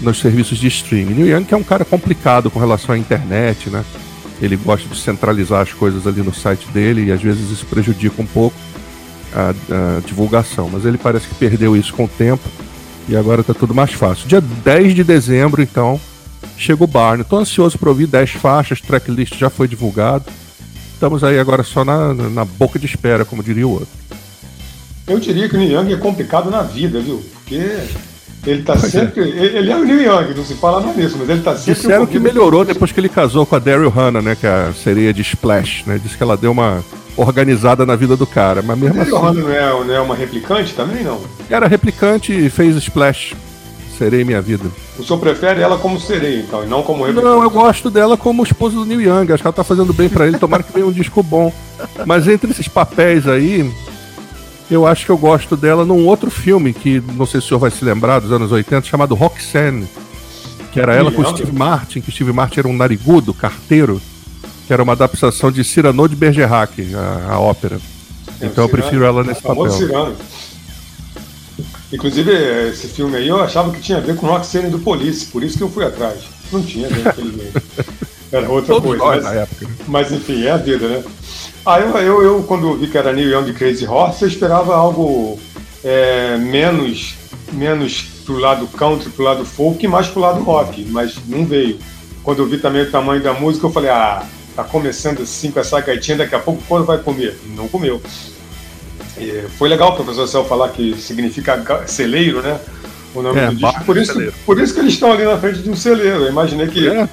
nos 0.00 0.18
serviços 0.18 0.58
de 0.58 0.66
streaming. 0.68 1.14
New 1.14 1.26
Young 1.26 1.44
que 1.44 1.52
é 1.52 1.56
um 1.56 1.62
cara 1.62 1.84
complicado 1.84 2.50
com 2.50 2.58
relação 2.58 2.94
à 2.94 2.98
internet, 2.98 3.68
né? 3.68 3.84
Ele 4.40 4.56
gosta 4.56 4.88
de 4.88 4.98
centralizar 4.98 5.60
as 5.60 5.72
coisas 5.72 6.06
ali 6.06 6.22
no 6.22 6.34
site 6.34 6.66
dele 6.68 7.04
e 7.04 7.12
às 7.12 7.22
vezes 7.22 7.50
isso 7.50 7.66
prejudica 7.66 8.20
um 8.20 8.26
pouco 8.26 8.56
a, 9.34 9.50
a 9.50 10.00
divulgação, 10.00 10.70
mas 10.72 10.86
ele 10.86 10.98
parece 10.98 11.28
que 11.28 11.34
perdeu 11.34 11.76
isso 11.76 11.92
com 11.92 12.04
o 12.04 12.08
tempo 12.08 12.42
e 13.08 13.16
agora 13.16 13.42
tá 13.42 13.54
tudo 13.54 13.74
mais 13.74 13.92
fácil. 13.92 14.28
Dia 14.28 14.40
10 14.40 14.94
de 14.94 15.04
dezembro, 15.04 15.62
então, 15.62 16.00
chega 16.56 16.82
o 16.82 16.86
Barney. 16.86 17.24
Tô 17.24 17.38
ansioso 17.38 17.78
para 17.78 17.88
ouvir 17.88 18.06
10 18.06 18.30
faixas, 18.32 18.80
tracklist 18.80 19.36
já 19.36 19.50
foi 19.50 19.68
divulgado. 19.68 20.24
Estamos 20.92 21.22
aí 21.22 21.38
agora 21.38 21.62
só 21.62 21.84
na, 21.84 22.14
na 22.14 22.44
boca 22.44 22.78
de 22.78 22.86
espera, 22.86 23.24
como 23.24 23.42
diria 23.42 23.66
o 23.66 23.72
outro. 23.72 23.88
Eu 25.06 25.18
diria 25.18 25.48
que 25.48 25.54
o 25.54 25.58
Neil 25.58 25.80
Young 25.80 25.92
é 25.92 25.96
complicado 25.96 26.50
na 26.50 26.62
vida, 26.62 26.98
viu? 27.00 27.22
Porque 27.34 27.60
ele 28.46 28.62
tá 28.62 28.74
pois 28.74 28.94
é. 28.94 29.00
sempre. 29.00 29.22
É. 29.22 29.58
Ele 29.58 29.70
é 29.70 29.76
o 29.76 29.84
Neil 29.84 30.02
Young, 30.02 30.34
não 30.34 30.44
se 30.44 30.54
fala 30.54 30.80
mais 30.80 30.96
nisso, 30.96 31.16
mas 31.18 31.28
ele 31.28 31.42
tá 31.42 31.56
sempre. 31.56 31.74
Disseram 31.74 32.06
que 32.06 32.18
melhorou 32.18 32.64
depois 32.64 32.90
que 32.90 33.00
ele 33.00 33.08
casou 33.08 33.44
com 33.44 33.54
a 33.54 33.58
Daryl 33.58 33.90
Hannah, 33.90 34.22
né? 34.22 34.34
Que 34.34 34.46
é 34.46 34.68
a 34.68 34.72
sereia 34.72 35.12
de 35.12 35.20
Splash, 35.20 35.84
né? 35.86 36.00
Disse 36.02 36.16
que 36.16 36.22
ela 36.22 36.36
deu 36.36 36.52
uma 36.52 36.82
organizada 37.16 37.86
na 37.86 37.96
vida 37.96 38.16
do 38.16 38.26
cara. 38.26 38.62
Mas 38.62 38.78
mesmo 38.78 39.00
assim. 39.00 39.10
Não 39.10 39.50
é, 39.50 39.84
não 39.84 39.94
é 39.94 40.00
uma 40.00 40.14
replicante 40.14 40.74
também, 40.74 41.04
não? 41.04 41.20
Era 41.48 41.66
replicante 41.66 42.32
e 42.32 42.50
fez 42.50 42.76
Splash. 42.76 43.34
Serei 43.96 44.24
minha 44.24 44.40
vida. 44.40 44.64
O 44.98 45.04
senhor 45.04 45.20
prefere 45.20 45.60
ela 45.60 45.78
como 45.78 46.00
sereia, 46.00 46.40
então, 46.40 46.64
e 46.64 46.66
não 46.66 46.82
como 46.82 47.04
replicante? 47.04 47.32
Não, 47.32 47.42
eu 47.42 47.50
gosto 47.50 47.88
dela 47.88 48.16
como 48.16 48.42
esposa 48.42 48.74
do 48.74 48.84
Neil 48.84 49.02
Young. 49.02 49.32
Acho 49.32 49.42
que 49.42 49.46
ela 49.46 49.52
tá 49.52 49.62
fazendo 49.62 49.92
bem 49.92 50.08
para 50.08 50.26
ele. 50.26 50.38
Tomara 50.38 50.64
que 50.64 50.72
venha 50.72 50.86
um 50.86 50.92
disco 50.92 51.22
bom. 51.22 51.52
Mas 52.04 52.26
entre 52.26 52.50
esses 52.50 52.66
papéis 52.66 53.28
aí, 53.28 53.72
eu 54.68 54.84
acho 54.84 55.06
que 55.06 55.12
eu 55.12 55.18
gosto 55.18 55.56
dela 55.56 55.84
num 55.84 56.06
outro 56.06 56.28
filme 56.28 56.72
que 56.72 57.00
não 57.14 57.24
sei 57.24 57.40
se 57.40 57.46
o 57.46 57.48
senhor 57.48 57.60
vai 57.60 57.70
se 57.70 57.84
lembrar 57.84 58.18
dos 58.18 58.32
anos 58.32 58.50
80, 58.50 58.86
chamado 58.86 59.14
Roxanne. 59.14 59.86
Que 60.72 60.80
era 60.80 60.92
ela 60.92 61.12
com 61.12 61.22
o 61.22 61.26
Steve 61.26 61.52
Martin, 61.52 62.00
que 62.00 62.08
o 62.08 62.12
Steve 62.12 62.32
Martin 62.32 62.58
era 62.58 62.68
um 62.68 62.76
narigudo, 62.76 63.32
carteiro 63.32 64.00
que 64.66 64.72
era 64.72 64.82
uma 64.82 64.92
adaptação 64.92 65.50
de 65.50 65.62
Cyrano 65.62 66.08
de 66.08 66.16
Bergerac, 66.16 66.94
a, 66.94 67.34
a 67.34 67.40
ópera. 67.40 67.80
É, 68.40 68.46
então 68.46 68.64
eu 68.64 68.68
prefiro 68.68 69.04
ela 69.04 69.22
nesse 69.22 69.42
papel. 69.42 69.70
Cirano. 69.70 70.16
Inclusive, 71.92 72.32
esse 72.70 72.88
filme 72.88 73.16
aí 73.16 73.28
eu 73.28 73.40
achava 73.40 73.70
que 73.70 73.80
tinha 73.80 73.98
a 73.98 74.00
ver 74.00 74.16
com 74.16 74.26
Roxane 74.26 74.68
do 74.68 74.78
Police, 74.78 75.26
por 75.26 75.42
isso 75.44 75.56
que 75.56 75.62
eu 75.62 75.70
fui 75.70 75.84
atrás. 75.84 76.20
Não 76.50 76.62
tinha, 76.62 76.88
né, 76.88 77.04
infelizmente. 77.06 77.52
Era 78.32 78.48
outra 78.50 78.74
Todos 78.74 78.98
coisa. 78.98 79.22
Mas, 79.22 79.24
na 79.24 79.40
época. 79.42 79.68
mas 79.86 80.10
enfim, 80.10 80.44
é 80.44 80.50
a 80.50 80.56
vida, 80.56 80.88
né? 80.88 81.04
Ah, 81.64 81.78
eu, 81.78 81.96
eu, 81.98 82.22
eu 82.22 82.42
quando 82.42 82.76
vi 82.76 82.88
que 82.88 82.98
era 82.98 83.12
Neil 83.12 83.30
Young 83.30 83.52
Crazy 83.52 83.86
Horse, 83.86 84.22
eu 84.22 84.28
esperava 84.28 84.74
algo 84.74 85.38
é, 85.84 86.36
menos, 86.36 87.14
menos 87.52 88.06
pro 88.24 88.38
lado 88.38 88.66
country, 88.66 89.10
pro 89.10 89.24
lado 89.24 89.44
folk 89.44 89.84
e 89.84 89.88
mais 89.88 90.08
pro 90.08 90.20
lado 90.20 90.42
rock, 90.42 90.84
mas 90.90 91.16
não 91.28 91.46
veio. 91.46 91.78
Quando 92.24 92.40
eu 92.40 92.46
vi 92.46 92.58
também 92.58 92.82
o 92.82 92.90
tamanho 92.90 93.22
da 93.22 93.32
música, 93.32 93.66
eu 93.66 93.70
falei, 93.70 93.90
ah, 93.90 94.26
tá 94.54 94.64
começando 94.64 95.22
assim 95.22 95.50
com 95.50 95.60
essa 95.60 95.80
gaitinha, 95.80 96.18
daqui 96.18 96.34
a 96.34 96.38
pouco 96.38 96.62
quando 96.68 96.84
vai 96.84 96.98
comer? 96.98 97.38
Não 97.56 97.68
comeu. 97.68 98.00
E 99.18 99.44
foi 99.58 99.68
legal 99.68 99.92
o 99.92 99.96
professor 99.96 100.26
Céu 100.26 100.44
falar 100.44 100.70
que 100.70 100.94
significa 101.00 101.84
celeiro, 101.86 102.42
né? 102.42 102.58
O 103.14 103.22
nome 103.22 103.38
é, 103.38 103.46
do 103.46 103.56
disco. 103.56 103.84
Por 103.84 103.96
isso, 103.96 104.32
por 104.44 104.60
isso 104.60 104.74
que 104.74 104.80
eles 104.80 104.94
estão 104.94 105.12
ali 105.12 105.24
na 105.24 105.38
frente 105.38 105.60
de 105.60 105.70
um 105.70 105.76
celeiro. 105.76 106.24
Eu 106.24 106.30
imaginei 106.30 106.66
que, 106.66 106.88
é. 106.88 107.08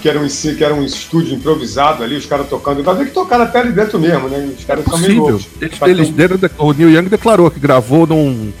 que, 0.00 0.08
era 0.08 0.18
um, 0.18 0.26
que 0.26 0.64
era 0.64 0.74
um 0.74 0.84
estúdio 0.84 1.34
improvisado 1.34 2.02
ali, 2.02 2.16
os 2.16 2.26
caras 2.26 2.48
tocando. 2.48 2.82
Vai 2.82 2.96
ver 2.96 3.06
que 3.06 3.12
tocaram 3.12 3.44
até 3.44 3.60
ali 3.60 3.70
dentro 3.70 3.98
mesmo, 3.98 4.28
né? 4.28 4.52
Os 4.58 4.64
caras 4.64 4.84
é 4.84 4.90
são 4.90 4.98
meio 4.98 5.20
loucos. 5.20 5.46
Eles, 5.60 5.78
eles, 5.82 6.50
o 6.58 6.72
Neil 6.72 6.90
Young 6.90 7.08
declarou 7.08 7.48
que 7.48 7.60
gravou 7.60 8.08
num, 8.08 8.52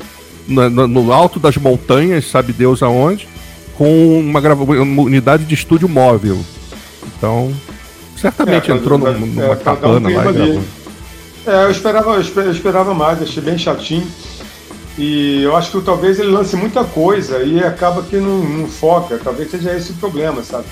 no, 0.46 0.86
no 0.86 1.12
alto 1.12 1.40
das 1.40 1.56
montanhas, 1.56 2.30
sabe 2.30 2.52
Deus 2.52 2.84
aonde, 2.84 3.26
com 3.76 4.20
uma, 4.20 4.40
uma 4.40 5.02
unidade 5.02 5.44
de 5.44 5.54
estúdio 5.54 5.88
móvel. 5.88 6.38
Então, 7.18 7.52
Certamente 8.16 8.70
é, 8.70 8.74
entrou 8.74 8.98
num, 8.98 9.12
numa 9.12 9.44
é, 9.52 9.56
cabana 9.56 10.08
lá 10.08 10.32
e 10.32 10.60
É, 11.46 11.64
eu 11.64 11.70
esperava, 11.70 12.14
eu 12.14 12.52
esperava 12.52 12.94
mais, 12.94 13.22
achei 13.22 13.42
bem 13.42 13.58
chatinho. 13.58 14.06
E 14.98 15.42
eu 15.42 15.54
acho 15.54 15.70
que 15.70 15.84
talvez 15.84 16.18
ele 16.18 16.30
lance 16.30 16.56
muita 16.56 16.82
coisa 16.82 17.42
e 17.42 17.62
acaba 17.62 18.02
que 18.02 18.16
não, 18.16 18.38
não 18.38 18.66
foca. 18.66 19.20
Talvez 19.22 19.50
seja 19.50 19.76
esse 19.76 19.92
o 19.92 19.96
problema, 19.96 20.42
sabe? 20.42 20.64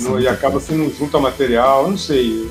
Não, 0.00 0.20
e 0.20 0.28
acaba 0.28 0.60
que 0.60 0.74
não 0.74 0.90
junta 0.90 1.18
material, 1.18 1.88
não 1.88 1.96
sei. 1.96 2.46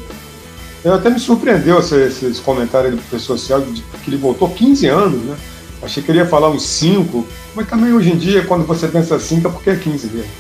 Eu 0.84 0.94
até 0.94 1.10
me 1.10 1.20
surpreendeu 1.20 1.80
esse, 1.80 1.96
esse 1.96 2.42
comentário 2.42 2.92
do 2.92 2.98
professor 2.98 3.38
social 3.38 3.62
de 3.62 3.82
que 4.04 4.10
ele 4.10 4.18
voltou 4.18 4.50
15 4.50 4.88
anos, 4.88 5.22
né? 5.22 5.36
Achei 5.82 6.02
que 6.02 6.10
ele 6.10 6.20
ia 6.20 6.26
falar 6.26 6.50
uns 6.50 6.64
5, 6.64 7.28
mas 7.54 7.68
também 7.68 7.94
hoje 7.94 8.12
em 8.12 8.18
dia, 8.18 8.44
quando 8.46 8.66
você 8.66 8.88
pensa 8.88 9.20
5, 9.20 9.48
é 9.48 9.52
porque 9.52 9.70
é 9.70 9.76
15 9.76 10.08
mesmo. 10.08 10.32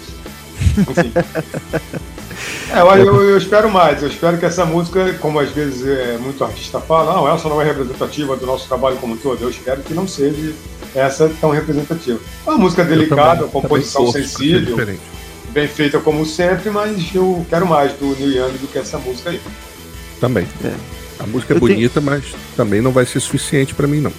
Enfim. 0.80 1.12
É, 2.72 2.80
eu, 2.82 3.24
eu, 3.24 3.38
espero 3.38 3.70
mais. 3.70 4.02
Eu 4.02 4.08
espero 4.08 4.38
que 4.38 4.46
essa 4.46 4.66
música, 4.66 5.14
como 5.20 5.40
às 5.40 5.50
vezes 5.52 5.88
é, 5.88 6.18
muito 6.18 6.44
artista 6.44 6.80
fala, 6.80 7.14
não, 7.14 7.32
essa 7.32 7.48
não 7.48 7.62
é 7.62 7.66
representativa 7.66 8.36
do 8.36 8.46
nosso 8.46 8.68
trabalho 8.68 8.98
como 8.98 9.14
um 9.14 9.18
todo. 9.18 9.42
Eu 9.42 9.50
espero 9.50 9.82
que 9.82 9.94
não 9.94 10.08
seja 10.08 10.54
essa 10.94 11.30
tão 11.40 11.52
representativa. 11.52 12.20
É 12.46 12.50
uma 12.50 12.58
música 12.58 12.84
delicada, 12.84 13.44
uma 13.44 13.52
composição 13.52 14.12
sensível, 14.12 14.78
bem 15.50 15.68
feita 15.68 16.00
como 16.00 16.26
sempre, 16.26 16.70
mas 16.70 17.14
eu 17.14 17.46
quero 17.50 17.68
mais 17.68 17.94
do 17.94 18.08
Neil 18.16 18.46
Young 18.46 18.58
do 18.58 18.68
que 18.68 18.78
essa 18.78 18.98
música 18.98 19.30
aí. 19.30 19.40
Também. 20.20 20.48
É. 20.64 20.74
A 21.20 21.28
música 21.28 21.54
é 21.54 21.56
eu 21.56 21.60
bonita, 21.60 22.02
tenho... 22.02 22.06
mas 22.06 22.26
também 22.58 22.82
não 22.82 22.92
vai 22.92 23.06
ser 23.06 23.20
suficiente 23.20 23.74
para 23.74 23.88
mim, 23.88 24.02
não. 24.02 24.12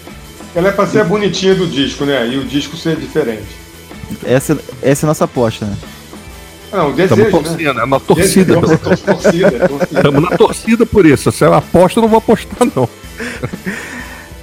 Ela 0.55 0.69
é 0.69 0.73
pra 0.73 0.87
ser 0.87 1.05
bonitinha 1.05 1.55
do 1.55 1.67
disco, 1.67 2.05
né? 2.05 2.27
E 2.27 2.39
o 2.39 2.45
disco 2.45 2.77
ser 2.77 2.97
diferente. 2.97 3.45
Essa, 4.25 4.59
essa 4.81 5.05
é 5.05 5.07
a 5.07 5.09
nossa 5.09 5.25
aposta, 5.25 5.67
né? 5.67 5.77
Não, 6.73 6.93
desejo, 6.93 7.23
Estamos 7.23 7.45
torcendo, 7.45 7.75
né? 7.75 7.81
é 7.81 7.85
uma 7.85 8.01
torcida. 8.01 8.55
Estamos 9.93 10.23
na 10.23 10.37
torcida 10.37 10.87
por 10.87 11.07
isso. 11.07 11.31
Se 11.31 11.45
ela 11.45 11.59
aposta, 11.59 11.99
eu 11.99 12.03
não 12.03 12.09
vou 12.09 12.19
apostar, 12.19 12.69
não. 12.75 12.89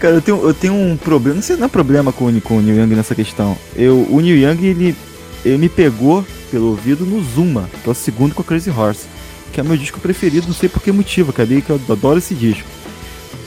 Cara, 0.04 0.16
eu 0.16 0.22
tenho, 0.22 0.46
eu 0.46 0.54
tenho 0.54 0.74
um 0.74 0.98
problema, 0.98 1.36
não 1.36 1.42
sei 1.42 1.56
não 1.56 1.66
é 1.66 1.70
problema 1.70 2.12
com, 2.12 2.42
com 2.42 2.58
o 2.58 2.62
Neil 2.62 2.82
Young 2.82 2.94
nessa 2.94 3.16
questão. 3.16 3.58
Eu, 3.74 4.06
o 4.10 4.20
Neil 4.20 4.38
Young, 4.38 4.66
ele, 4.66 4.96
ele 5.46 5.58
me 5.58 5.70
pegou 5.70 6.26
pelo 6.52 6.72
ouvido 6.72 7.06
no 7.06 7.24
Zuma, 7.24 7.70
que 7.82 7.88
é 7.88 7.92
o 7.92 7.96
segundo 7.96 8.36
com 8.36 8.42
a 8.42 8.46
Crazy 8.46 8.70
Horse, 8.70 9.06
que 9.54 9.62
é 9.62 9.64
meu 9.64 9.78
disco 9.78 10.02
preferido, 10.02 10.48
não 10.48 10.54
sei 10.54 10.68
por 10.68 10.82
que 10.82 10.92
motivo, 10.92 11.30
acabei 11.30 11.62
que 11.62 11.70
eu 11.70 11.80
adoro 11.90 12.18
esse 12.18 12.36
disco. 12.36 12.68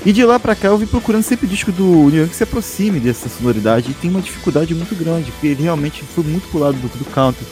E 0.04 0.14
de 0.14 0.24
lá 0.24 0.40
pra 0.40 0.54
cá 0.54 0.68
eu 0.68 0.78
vim 0.78 0.86
procurando 0.86 1.24
sempre 1.24 1.46
disco 1.46 1.70
do 1.70 1.84
Neil 1.84 2.22
Young 2.22 2.28
que 2.28 2.36
se 2.36 2.44
aproxime 2.44 3.00
dessa 3.00 3.28
sonoridade 3.28 3.90
e 3.90 3.94
tem 3.94 4.08
uma 4.08 4.22
dificuldade 4.22 4.74
muito 4.74 4.94
grande, 4.94 5.30
porque 5.32 5.48
ele 5.48 5.62
realmente 5.62 6.04
foi 6.14 6.24
muito 6.24 6.48
pro 6.48 6.60
lado 6.60 6.78
do, 6.78 6.88
do 6.88 7.04
country. 7.06 7.44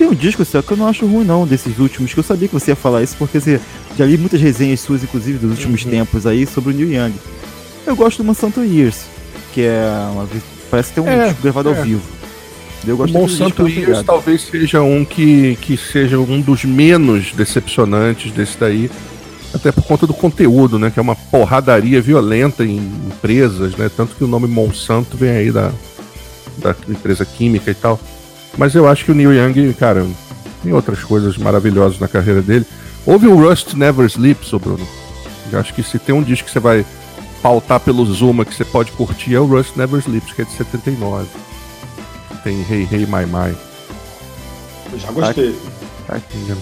Tem 0.00 0.08
um 0.08 0.14
disco, 0.14 0.42
só 0.46 0.62
que 0.62 0.72
eu 0.72 0.78
não 0.78 0.86
acho 0.86 1.04
ruim 1.04 1.26
não, 1.26 1.46
desses 1.46 1.78
últimos, 1.78 2.14
que 2.14 2.18
eu 2.18 2.24
sabia 2.24 2.48
que 2.48 2.54
você 2.54 2.70
ia 2.70 2.74
falar 2.74 3.02
isso, 3.02 3.14
porque 3.18 3.38
você 3.38 3.60
já 3.98 4.06
li 4.06 4.16
muitas 4.16 4.40
resenhas 4.40 4.80
suas, 4.80 5.04
inclusive, 5.04 5.36
dos 5.36 5.50
últimos 5.50 5.84
uhum. 5.84 5.90
tempos 5.90 6.26
aí, 6.26 6.46
sobre 6.46 6.72
o 6.72 6.74
Neil 6.74 6.90
Young. 6.90 7.12
Eu 7.86 7.94
gosto 7.94 8.16
do 8.16 8.24
Monsanto 8.24 8.64
Years, 8.64 9.02
que 9.52 9.60
é 9.60 9.84
uma. 10.10 10.26
Parece 10.70 10.94
ter 10.94 11.02
um 11.02 11.06
é, 11.06 11.26
disco 11.26 11.42
gravado 11.42 11.68
é. 11.68 11.76
ao 11.76 11.84
vivo. 11.84 12.00
Eu 12.86 12.96
gosto 12.96 13.12
Monsanto 13.12 13.68
Years 13.68 14.02
talvez 14.02 14.40
seja 14.40 14.80
um 14.80 15.04
que, 15.04 15.58
que 15.60 15.76
seja 15.76 16.18
um 16.18 16.40
dos 16.40 16.64
menos 16.64 17.34
decepcionantes 17.34 18.32
desse 18.32 18.56
daí. 18.58 18.90
Até 19.52 19.70
por 19.70 19.84
conta 19.84 20.06
do 20.06 20.14
conteúdo, 20.14 20.78
né? 20.78 20.90
Que 20.90 20.98
é 20.98 21.02
uma 21.02 21.14
porradaria 21.14 22.00
violenta 22.00 22.64
em 22.64 22.78
empresas, 22.78 23.76
né? 23.76 23.90
Tanto 23.94 24.16
que 24.16 24.24
o 24.24 24.26
nome 24.26 24.46
Monsanto 24.46 25.18
vem 25.18 25.30
aí 25.32 25.50
da, 25.50 25.70
da 26.56 26.74
empresa 26.88 27.26
química 27.26 27.70
e 27.70 27.74
tal. 27.74 28.00
Mas 28.56 28.74
eu 28.74 28.88
acho 28.88 29.04
que 29.04 29.12
o 29.12 29.14
Neil 29.14 29.32
Young, 29.32 29.72
cara, 29.74 30.06
tem 30.62 30.72
outras 30.72 31.02
coisas 31.02 31.36
maravilhosas 31.36 31.98
na 31.98 32.08
carreira 32.08 32.42
dele. 32.42 32.66
Houve 33.06 33.26
o 33.26 33.36
Rust 33.36 33.74
Never 33.74 34.06
Sleeps, 34.06 34.52
ô 34.52 34.58
Bruno. 34.58 34.86
Eu 35.50 35.58
acho 35.58 35.74
que 35.74 35.82
se 35.82 35.98
tem 35.98 36.14
um 36.14 36.22
disco 36.22 36.46
que 36.46 36.52
você 36.52 36.60
vai 36.60 36.84
pautar 37.42 37.80
pelo 37.80 38.04
Zuma 38.06 38.44
que 38.44 38.54
você 38.54 38.64
pode 38.64 38.92
curtir 38.92 39.34
é 39.34 39.40
o 39.40 39.46
Rust 39.46 39.76
Never 39.76 40.00
Sleeps, 40.00 40.32
que 40.32 40.42
é 40.42 40.44
de 40.44 40.52
79. 40.52 41.26
Tem 42.44 42.60
Hey 42.70 42.88
Hey 42.90 43.06
My 43.06 43.26
My. 43.26 43.56
Eu 44.92 44.98
já 44.98 45.10
gostei. 45.10 45.56
Tá 46.06 46.16
aqui. 46.16 46.54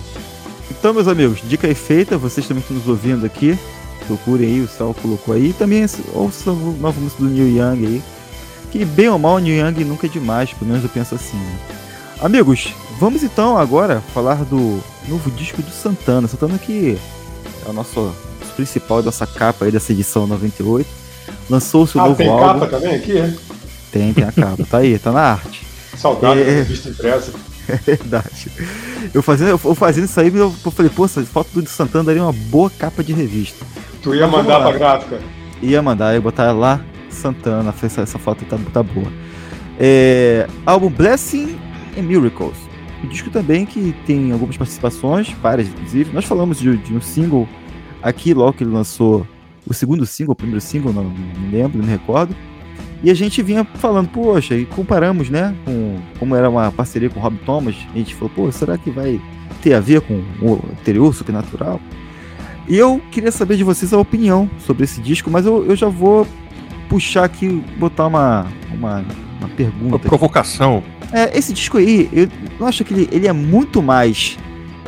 Então, 0.70 0.94
meus 0.94 1.08
amigos, 1.08 1.40
dica 1.42 1.66
aí 1.66 1.74
feita, 1.74 2.18
vocês 2.18 2.46
também 2.46 2.60
estão 2.60 2.76
nos 2.76 2.86
ouvindo 2.86 3.24
aqui. 3.26 3.58
Procurem 4.06 4.46
aí, 4.46 4.60
o 4.60 4.68
Sal 4.68 4.94
colocou 4.94 5.34
aí. 5.34 5.52
Também 5.52 5.84
ouçam 6.14 6.54
o 6.54 6.76
novo 6.80 7.00
música 7.00 7.22
do 7.22 7.28
Neil 7.28 7.48
Young 7.48 7.86
aí. 7.86 8.02
Que 8.70 8.84
bem 8.84 9.08
ou 9.08 9.18
mal, 9.18 9.36
o 9.36 9.38
Neil 9.38 9.66
Young 9.66 9.84
nunca 9.84 10.06
é 10.06 10.10
demais, 10.10 10.52
pelo 10.52 10.70
menos 10.70 10.84
eu 10.84 10.90
penso 10.90 11.14
assim. 11.14 11.36
Né? 11.36 11.77
Amigos, 12.20 12.74
vamos 12.98 13.22
então 13.22 13.56
agora 13.56 14.00
falar 14.12 14.44
do 14.44 14.82
novo 15.08 15.30
disco 15.30 15.62
do 15.62 15.70
Santana. 15.70 16.26
Santana 16.26 16.58
que 16.58 16.98
é 17.64 17.70
o 17.70 17.72
nosso 17.72 18.12
principal 18.56 19.00
dessa 19.00 19.24
capa 19.24 19.66
aí 19.66 19.70
dessa 19.70 19.92
edição 19.92 20.26
98. 20.26 20.88
Lançou 21.48 21.84
o 21.84 21.86
seu 21.86 22.00
ah, 22.00 22.04
novo 22.04 22.16
tem 22.16 22.28
álbum. 22.28 22.44
capa 22.44 22.66
também 22.66 22.96
aqui, 22.96 23.18
é? 23.18 23.32
Tem, 23.92 24.12
tem 24.12 24.24
a 24.24 24.32
capa. 24.32 24.64
tá 24.68 24.78
aí, 24.78 24.98
tá 24.98 25.12
na 25.12 25.20
arte. 25.20 25.64
Saudade 25.96 26.40
é... 26.40 26.44
da 26.44 26.50
revista 26.50 26.88
impressa. 26.88 27.32
É 27.70 27.76
verdade. 27.76 28.50
Eu 29.12 29.22
fazendo, 29.22 29.50
eu 29.50 29.74
fazendo 29.74 30.06
isso 30.06 30.18
aí, 30.18 30.34
eu 30.34 30.50
falei, 30.70 30.90
pô, 30.90 31.04
essa 31.04 31.22
foto 31.22 31.60
do 31.60 31.68
Santana 31.68 32.04
daria 32.04 32.22
uma 32.22 32.32
boa 32.32 32.70
capa 32.70 33.04
de 33.04 33.12
revista. 33.12 33.62
Tu 34.02 34.14
ia 34.14 34.26
Mas 34.26 34.38
mandar 34.38 34.60
pra 34.62 34.72
gráfica? 34.72 35.20
Ia 35.60 35.82
mandar, 35.82 36.14
ia 36.14 36.20
botar 36.20 36.50
lá 36.52 36.80
Santana, 37.10 37.74
essa, 37.82 38.00
essa 38.00 38.18
foto 38.18 38.42
tá, 38.46 38.58
tá 38.72 38.82
boa. 38.82 39.12
É, 39.78 40.48
álbum 40.64 40.88
Blessing 40.88 41.58
and 41.98 42.02
Miracles. 42.02 42.56
O 43.02 43.06
disco 43.06 43.30
também 43.30 43.64
que 43.64 43.94
tem 44.06 44.32
algumas 44.32 44.56
participações, 44.56 45.30
várias 45.42 45.68
inclusive. 45.68 46.12
Nós 46.12 46.24
falamos 46.24 46.58
de, 46.58 46.76
de 46.76 46.94
um 46.94 47.00
single 47.00 47.48
aqui 48.02 48.34
logo 48.34 48.54
que 48.54 48.64
ele 48.64 48.72
lançou 48.72 49.26
o 49.66 49.74
segundo 49.74 50.04
single, 50.06 50.32
o 50.32 50.36
primeiro 50.36 50.60
single, 50.60 50.92
não, 50.92 51.04
não 51.04 51.50
lembro, 51.50 51.78
não 51.78 51.84
me 51.84 51.90
recordo. 51.90 52.34
E 53.02 53.10
a 53.10 53.14
gente 53.14 53.42
vinha 53.42 53.64
falando, 53.64 54.08
poxa, 54.08 54.56
e 54.56 54.64
comparamos, 54.64 55.30
né, 55.30 55.54
com 55.64 55.98
como 56.18 56.34
era 56.34 56.50
uma 56.50 56.72
parceria 56.72 57.08
com 57.08 57.20
o 57.20 57.22
Rob 57.22 57.36
Thomas, 57.44 57.76
a 57.94 57.98
gente 57.98 58.14
falou, 58.14 58.30
pô, 58.34 58.50
será 58.50 58.76
que 58.76 58.90
vai 58.90 59.20
ter 59.62 59.74
a 59.74 59.80
ver 59.80 60.00
com 60.00 60.14
o 60.42 60.54
anterior, 60.72 61.14
Supernatural? 61.14 61.80
E 62.68 62.76
eu 62.76 63.00
queria 63.10 63.30
saber 63.30 63.56
de 63.56 63.64
vocês 63.64 63.92
a 63.92 63.98
opinião 63.98 64.50
sobre 64.58 64.84
esse 64.84 65.00
disco, 65.00 65.30
mas 65.30 65.46
eu, 65.46 65.64
eu 65.64 65.76
já 65.76 65.88
vou 65.88 66.26
puxar 66.88 67.24
aqui, 67.24 67.48
botar 67.78 68.06
uma, 68.06 68.46
uma, 68.72 69.04
uma 69.38 69.48
pergunta. 69.56 69.94
Uma 69.94 69.98
provocação. 69.98 70.82
É, 71.12 71.36
esse 71.38 71.52
disco 71.52 71.78
aí, 71.78 72.08
eu 72.12 72.28
não 72.58 72.66
acho 72.66 72.84
que 72.84 72.92
ele, 72.92 73.08
ele 73.10 73.26
é 73.26 73.32
muito 73.32 73.82
mais 73.82 74.36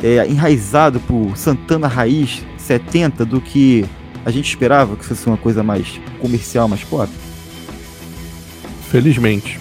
é, 0.03 0.27
enraizado 0.27 0.99
por 0.99 1.35
Santana 1.35 1.87
Raiz 1.87 2.43
70 2.57 3.25
do 3.25 3.41
que 3.41 3.85
a 4.23 4.31
gente 4.31 4.47
esperava 4.47 4.95
que 4.95 5.05
fosse 5.05 5.25
uma 5.25 5.37
coisa 5.37 5.63
mais 5.63 5.99
comercial, 6.19 6.67
mais 6.67 6.83
pop? 6.83 7.11
Felizmente. 8.89 9.59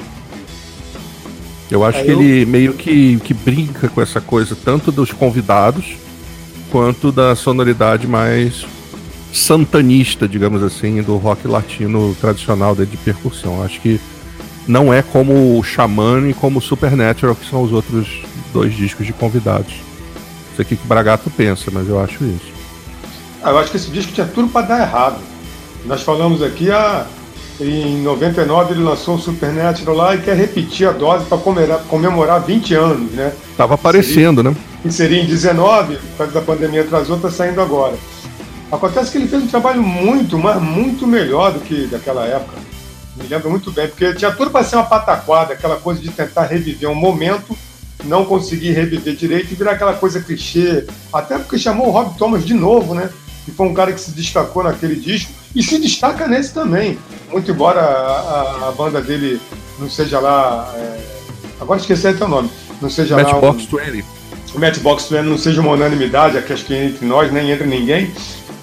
Eu 1.71 1.85
acho 1.85 1.99
é, 1.99 2.05
que 2.05 2.11
eu... 2.11 2.21
ele 2.21 2.45
meio 2.45 2.75
que, 2.75 3.19
que 3.21 3.33
brinca 3.33 3.89
com 3.89 4.03
essa 4.03 4.21
coisa, 4.21 4.57
tanto 4.57 4.91
dos 4.91 5.13
convidados, 5.13 5.97
quanto 6.71 7.11
da 7.11 7.35
sonoridade 7.35 8.07
mais 8.07 8.67
santanista, 9.33 10.27
digamos 10.27 10.63
assim, 10.63 11.01
do 11.03 11.17
rock 11.17 11.47
latino 11.47 12.15
tradicional 12.21 12.75
de 12.75 12.97
percussão. 12.97 13.63
Acho 13.63 13.81
que 13.81 14.01
não 14.71 14.95
é 14.95 15.03
como 15.03 15.59
o 15.59 15.63
Xamã 15.65 16.29
e 16.29 16.33
como 16.33 16.61
o 16.61 16.63
Supernatural, 16.63 17.35
que 17.35 17.49
são 17.49 17.61
os 17.63 17.73
outros 17.73 18.23
dois 18.53 18.73
discos 18.73 19.05
de 19.05 19.13
convidados. 19.13 19.75
Não 20.51 20.57
sei 20.57 20.65
o 20.65 20.69
que 20.69 20.75
o 20.75 20.87
Bragato 20.87 21.29
pensa, 21.29 21.71
mas 21.73 21.89
eu 21.89 22.01
acho 22.01 22.25
isso. 22.25 22.53
Ah, 23.43 23.51
eu 23.51 23.59
acho 23.59 23.73
que 23.73 23.77
esse 23.77 23.91
disco 23.91 24.13
tinha 24.13 24.27
tudo 24.27 24.49
para 24.49 24.67
dar 24.67 24.81
errado. 24.81 25.19
Nós 25.85 26.03
falamos 26.03 26.41
aqui, 26.41 26.71
ah, 26.71 27.05
em 27.61 28.01
99 28.03 28.75
ele 28.75 28.85
lançou 28.85 29.17
o 29.17 29.21
Supernatural 29.21 29.97
lá 29.97 30.15
e 30.15 30.21
quer 30.21 30.37
repetir 30.37 30.87
a 30.87 30.93
dose 30.93 31.25
para 31.25 31.39
comemorar, 31.39 31.81
comemorar 31.89 32.41
20 32.41 32.75
anos, 32.75 33.11
né? 33.13 33.33
Tava 33.57 33.75
aparecendo, 33.75 34.37
seria, 34.37 34.51
né? 34.51 34.57
E 34.85 34.93
seria 34.93 35.21
em 35.21 35.27
19, 35.27 35.97
por 35.97 36.19
causa 36.19 36.33
da 36.33 36.41
pandemia 36.43 36.83
atrasou, 36.83 37.19
tá 37.19 37.31
saindo 37.31 37.61
agora. 37.61 37.97
Acontece 38.71 39.11
que 39.11 39.19
ele 39.19 39.27
fez 39.27 39.43
um 39.43 39.49
trabalho 39.49 39.83
muito, 39.83 40.39
mas 40.39 40.63
muito 40.63 41.09
melhor 41.09 41.53
do 41.53 41.59
que 41.59 41.89
daquela 41.89 42.25
época. 42.25 42.70
Me 43.21 43.29
lembro 43.29 43.51
muito 43.51 43.71
bem, 43.71 43.89
porque 43.89 44.15
tinha 44.15 44.33
tudo 44.33 44.51
para 44.51 44.65
ser 44.65 44.77
uma 44.77 44.87
pataquada, 44.87 45.55
aquela 45.55 45.77
coisa 45.77 46.01
de 46.01 46.11
tentar 46.11 46.47
reviver 46.47 46.89
um 46.89 46.95
momento, 46.95 47.57
não 48.05 48.25
conseguir 48.25 48.73
reviver 48.73 49.15
direito 49.15 49.53
e 49.53 49.55
virar 49.55 49.73
aquela 49.73 49.95
coisa 49.95 50.21
clichê. 50.21 50.87
Até 51.13 51.39
porque 51.39 51.59
chamou 51.59 51.89
o 51.89 51.91
Rob 51.91 52.17
Thomas 52.17 52.45
de 52.45 52.55
novo, 52.55 52.95
né? 52.95 53.11
que 53.45 53.51
foi 53.51 53.67
um 53.67 53.75
cara 53.75 53.93
que 53.93 54.01
se 54.01 54.13
destacou 54.13 54.63
naquele 54.63 54.97
disco 54.97 55.33
e 55.55 55.63
se 55.63 55.79
destaca 55.79 56.27
nesse 56.29 56.55
também. 56.55 56.99
Muito 57.31 57.51
embora 57.51 57.81
a, 57.81 58.65
a, 58.65 58.69
a 58.69 58.73
banda 58.73 59.01
dele 59.01 59.41
não 59.79 59.91
seja 59.91 60.21
lá. 60.21 60.73
É... 60.77 61.01
agora 61.61 61.81
esqueci 61.81 62.07
até 62.07 62.25
o 62.25 62.29
nome. 62.29 62.51
Não 62.81 62.89
seja 62.89 63.17
Matchbox 63.17 63.69
lá. 63.73 63.83
Um... 63.83 63.93
20. 63.93 64.05
O 64.55 64.59
Matchbox 64.59 65.09
20 65.09 65.23
não 65.23 65.39
seja 65.39 65.61
uma 65.61 65.73
unanimidade, 65.73 66.37
aqui 66.37 66.53
acho 66.53 66.65
que 66.65 66.75
entre 66.75 67.07
nós 67.07 67.33
nem 67.33 67.51
entre 67.51 67.67
ninguém. 67.67 68.13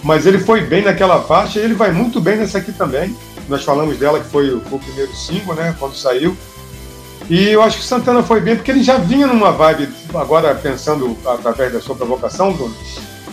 Mas 0.04 0.26
ele 0.26 0.40
foi 0.40 0.62
bem 0.62 0.84
naquela 0.84 1.22
faixa 1.22 1.60
e 1.60 1.64
ele 1.64 1.74
vai 1.74 1.92
muito 1.92 2.22
bem 2.22 2.38
nessa 2.38 2.60
aqui 2.60 2.72
também. 2.72 3.16
Nós 3.48 3.64
falamos 3.64 3.98
dela 3.98 4.20
que 4.20 4.30
foi 4.30 4.54
o, 4.54 4.60
primeiro 4.60 5.16
single, 5.16 5.56
né? 5.56 5.76
Quando 5.80 5.96
saiu. 5.96 6.36
E 7.30 7.50
eu 7.50 7.62
acho 7.62 7.78
que 7.78 7.84
Santana 7.84 8.24
foi 8.24 8.40
bem, 8.40 8.56
porque 8.56 8.72
ele 8.72 8.84
já 8.84 8.98
vinha 8.98 9.28
numa 9.28 9.52
vibe, 9.52 9.90
agora 10.14 10.56
pensando 10.56 11.18
através 11.26 11.74
da 11.74 11.82
sua 11.82 11.96
provocação, 11.96 12.54
Bruno, 12.54 12.74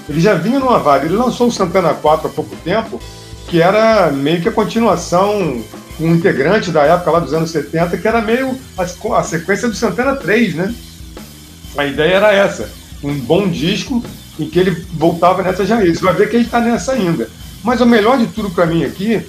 ele 0.09 0.21
já 0.21 0.35
vinha 0.35 0.59
numa 0.59 0.79
vibe. 0.79 1.07
Ele 1.07 1.17
lançou 1.17 1.49
o 1.49 1.53
Santana 1.53 1.95
4 1.95 2.29
há 2.29 2.31
pouco 2.31 2.57
tempo, 2.57 3.01
que 3.49 3.63
era 3.63 4.11
meio 4.11 4.41
que 4.41 4.49
a 4.49 4.53
continuação, 4.53 5.63
um 6.01 6.15
integrante 6.15 6.71
da 6.71 6.83
época 6.83 7.11
lá 7.11 7.19
dos 7.21 7.33
anos 7.33 7.51
70, 7.51 7.97
que 7.97 8.09
era 8.09 8.21
meio 8.21 8.59
a, 8.77 9.19
a 9.19 9.23
sequência 9.23 9.69
do 9.69 9.75
Santana 9.75 10.17
3, 10.17 10.55
né? 10.55 10.75
A 11.77 11.87
ideia 11.87 12.15
era 12.15 12.33
essa. 12.33 12.69
Um 13.03 13.15
bom 13.15 13.49
disco 13.49 14.03
em 14.39 14.49
que 14.49 14.59
ele 14.59 14.87
voltava 14.95 15.43
nessa 15.43 15.65
raiz. 15.65 16.01
Vai 16.01 16.15
ver 16.15 16.29
que 16.29 16.37
ele 16.37 16.45
está 16.45 16.61
nessa 16.61 16.93
ainda. 16.93 17.29
Mas 17.63 17.81
o 17.81 17.87
melhor 17.87 18.19
de 18.19 18.27
tudo 18.27 18.51
para 18.51 18.67
mim 18.67 18.85
aqui 18.85 19.25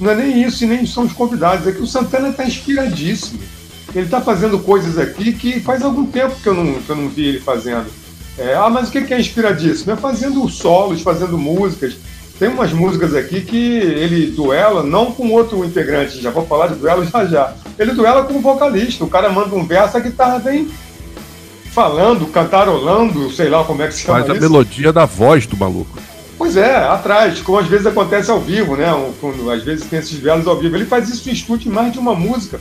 não 0.00 0.10
é 0.10 0.14
nem 0.14 0.42
isso 0.42 0.64
e 0.64 0.66
nem 0.66 0.86
são 0.86 1.04
os 1.04 1.12
convidados, 1.12 1.66
é 1.66 1.72
que 1.72 1.82
o 1.82 1.86
Santana 1.86 2.28
está 2.28 2.44
inspiradíssimo. 2.44 3.40
Ele 3.94 4.04
está 4.04 4.20
fazendo 4.20 4.58
coisas 4.58 4.98
aqui 4.98 5.32
que 5.32 5.60
faz 5.60 5.82
algum 5.82 6.06
tempo 6.06 6.36
que 6.42 6.48
eu 6.48 6.54
não, 6.54 6.74
que 6.74 6.90
eu 6.90 6.96
não 6.96 7.08
vi 7.08 7.26
ele 7.26 7.40
fazendo. 7.40 7.86
É, 8.36 8.54
ah, 8.54 8.68
mas 8.70 8.88
o 8.88 8.92
que 8.92 9.12
é 9.12 9.18
inspiradíssimo? 9.18 9.92
É 9.92 9.96
fazendo 9.96 10.48
solos, 10.48 11.00
fazendo 11.02 11.36
músicas. 11.36 11.96
Tem 12.38 12.48
umas 12.48 12.72
músicas 12.72 13.14
aqui 13.14 13.40
que 13.40 13.56
ele 13.56 14.30
duela, 14.30 14.84
não 14.84 15.10
com 15.10 15.32
outro 15.32 15.64
integrante, 15.64 16.20
já 16.20 16.30
vou 16.30 16.46
falar 16.46 16.68
de 16.68 16.76
duelo 16.76 17.04
já 17.04 17.24
já, 17.26 17.54
ele 17.76 17.92
duela 17.92 18.22
com 18.22 18.34
o 18.34 18.40
vocalista. 18.40 19.02
O 19.02 19.08
cara 19.08 19.28
manda 19.28 19.56
um 19.56 19.66
verso, 19.66 19.96
a 19.96 20.00
guitarra 20.00 20.38
vem 20.38 20.68
falando, 21.72 22.26
cantarolando, 22.26 23.30
sei 23.32 23.48
lá 23.48 23.64
como 23.64 23.82
é 23.82 23.88
que 23.88 23.94
se 23.94 24.02
chama 24.02 24.18
Faz 24.18 24.30
a 24.30 24.34
isso. 24.34 24.42
melodia 24.42 24.92
da 24.92 25.04
voz 25.04 25.46
do 25.46 25.56
maluco. 25.56 25.98
Pois 26.48 26.56
é, 26.56 26.76
atrás, 26.76 27.42
como 27.42 27.58
às 27.58 27.66
vezes 27.66 27.84
acontece 27.84 28.30
ao 28.30 28.40
vivo, 28.40 28.74
né? 28.74 28.86
Quando, 29.20 29.50
às 29.50 29.62
vezes 29.62 29.84
tem 29.84 29.98
esses 29.98 30.18
velos 30.18 30.46
ao 30.46 30.56
vivo. 30.56 30.76
Ele 30.76 30.86
faz 30.86 31.10
isso 31.10 31.28
em 31.28 31.32
estúdio 31.34 31.70
em 31.70 31.74
mais 31.74 31.92
de 31.92 31.98
uma 31.98 32.14
música. 32.14 32.58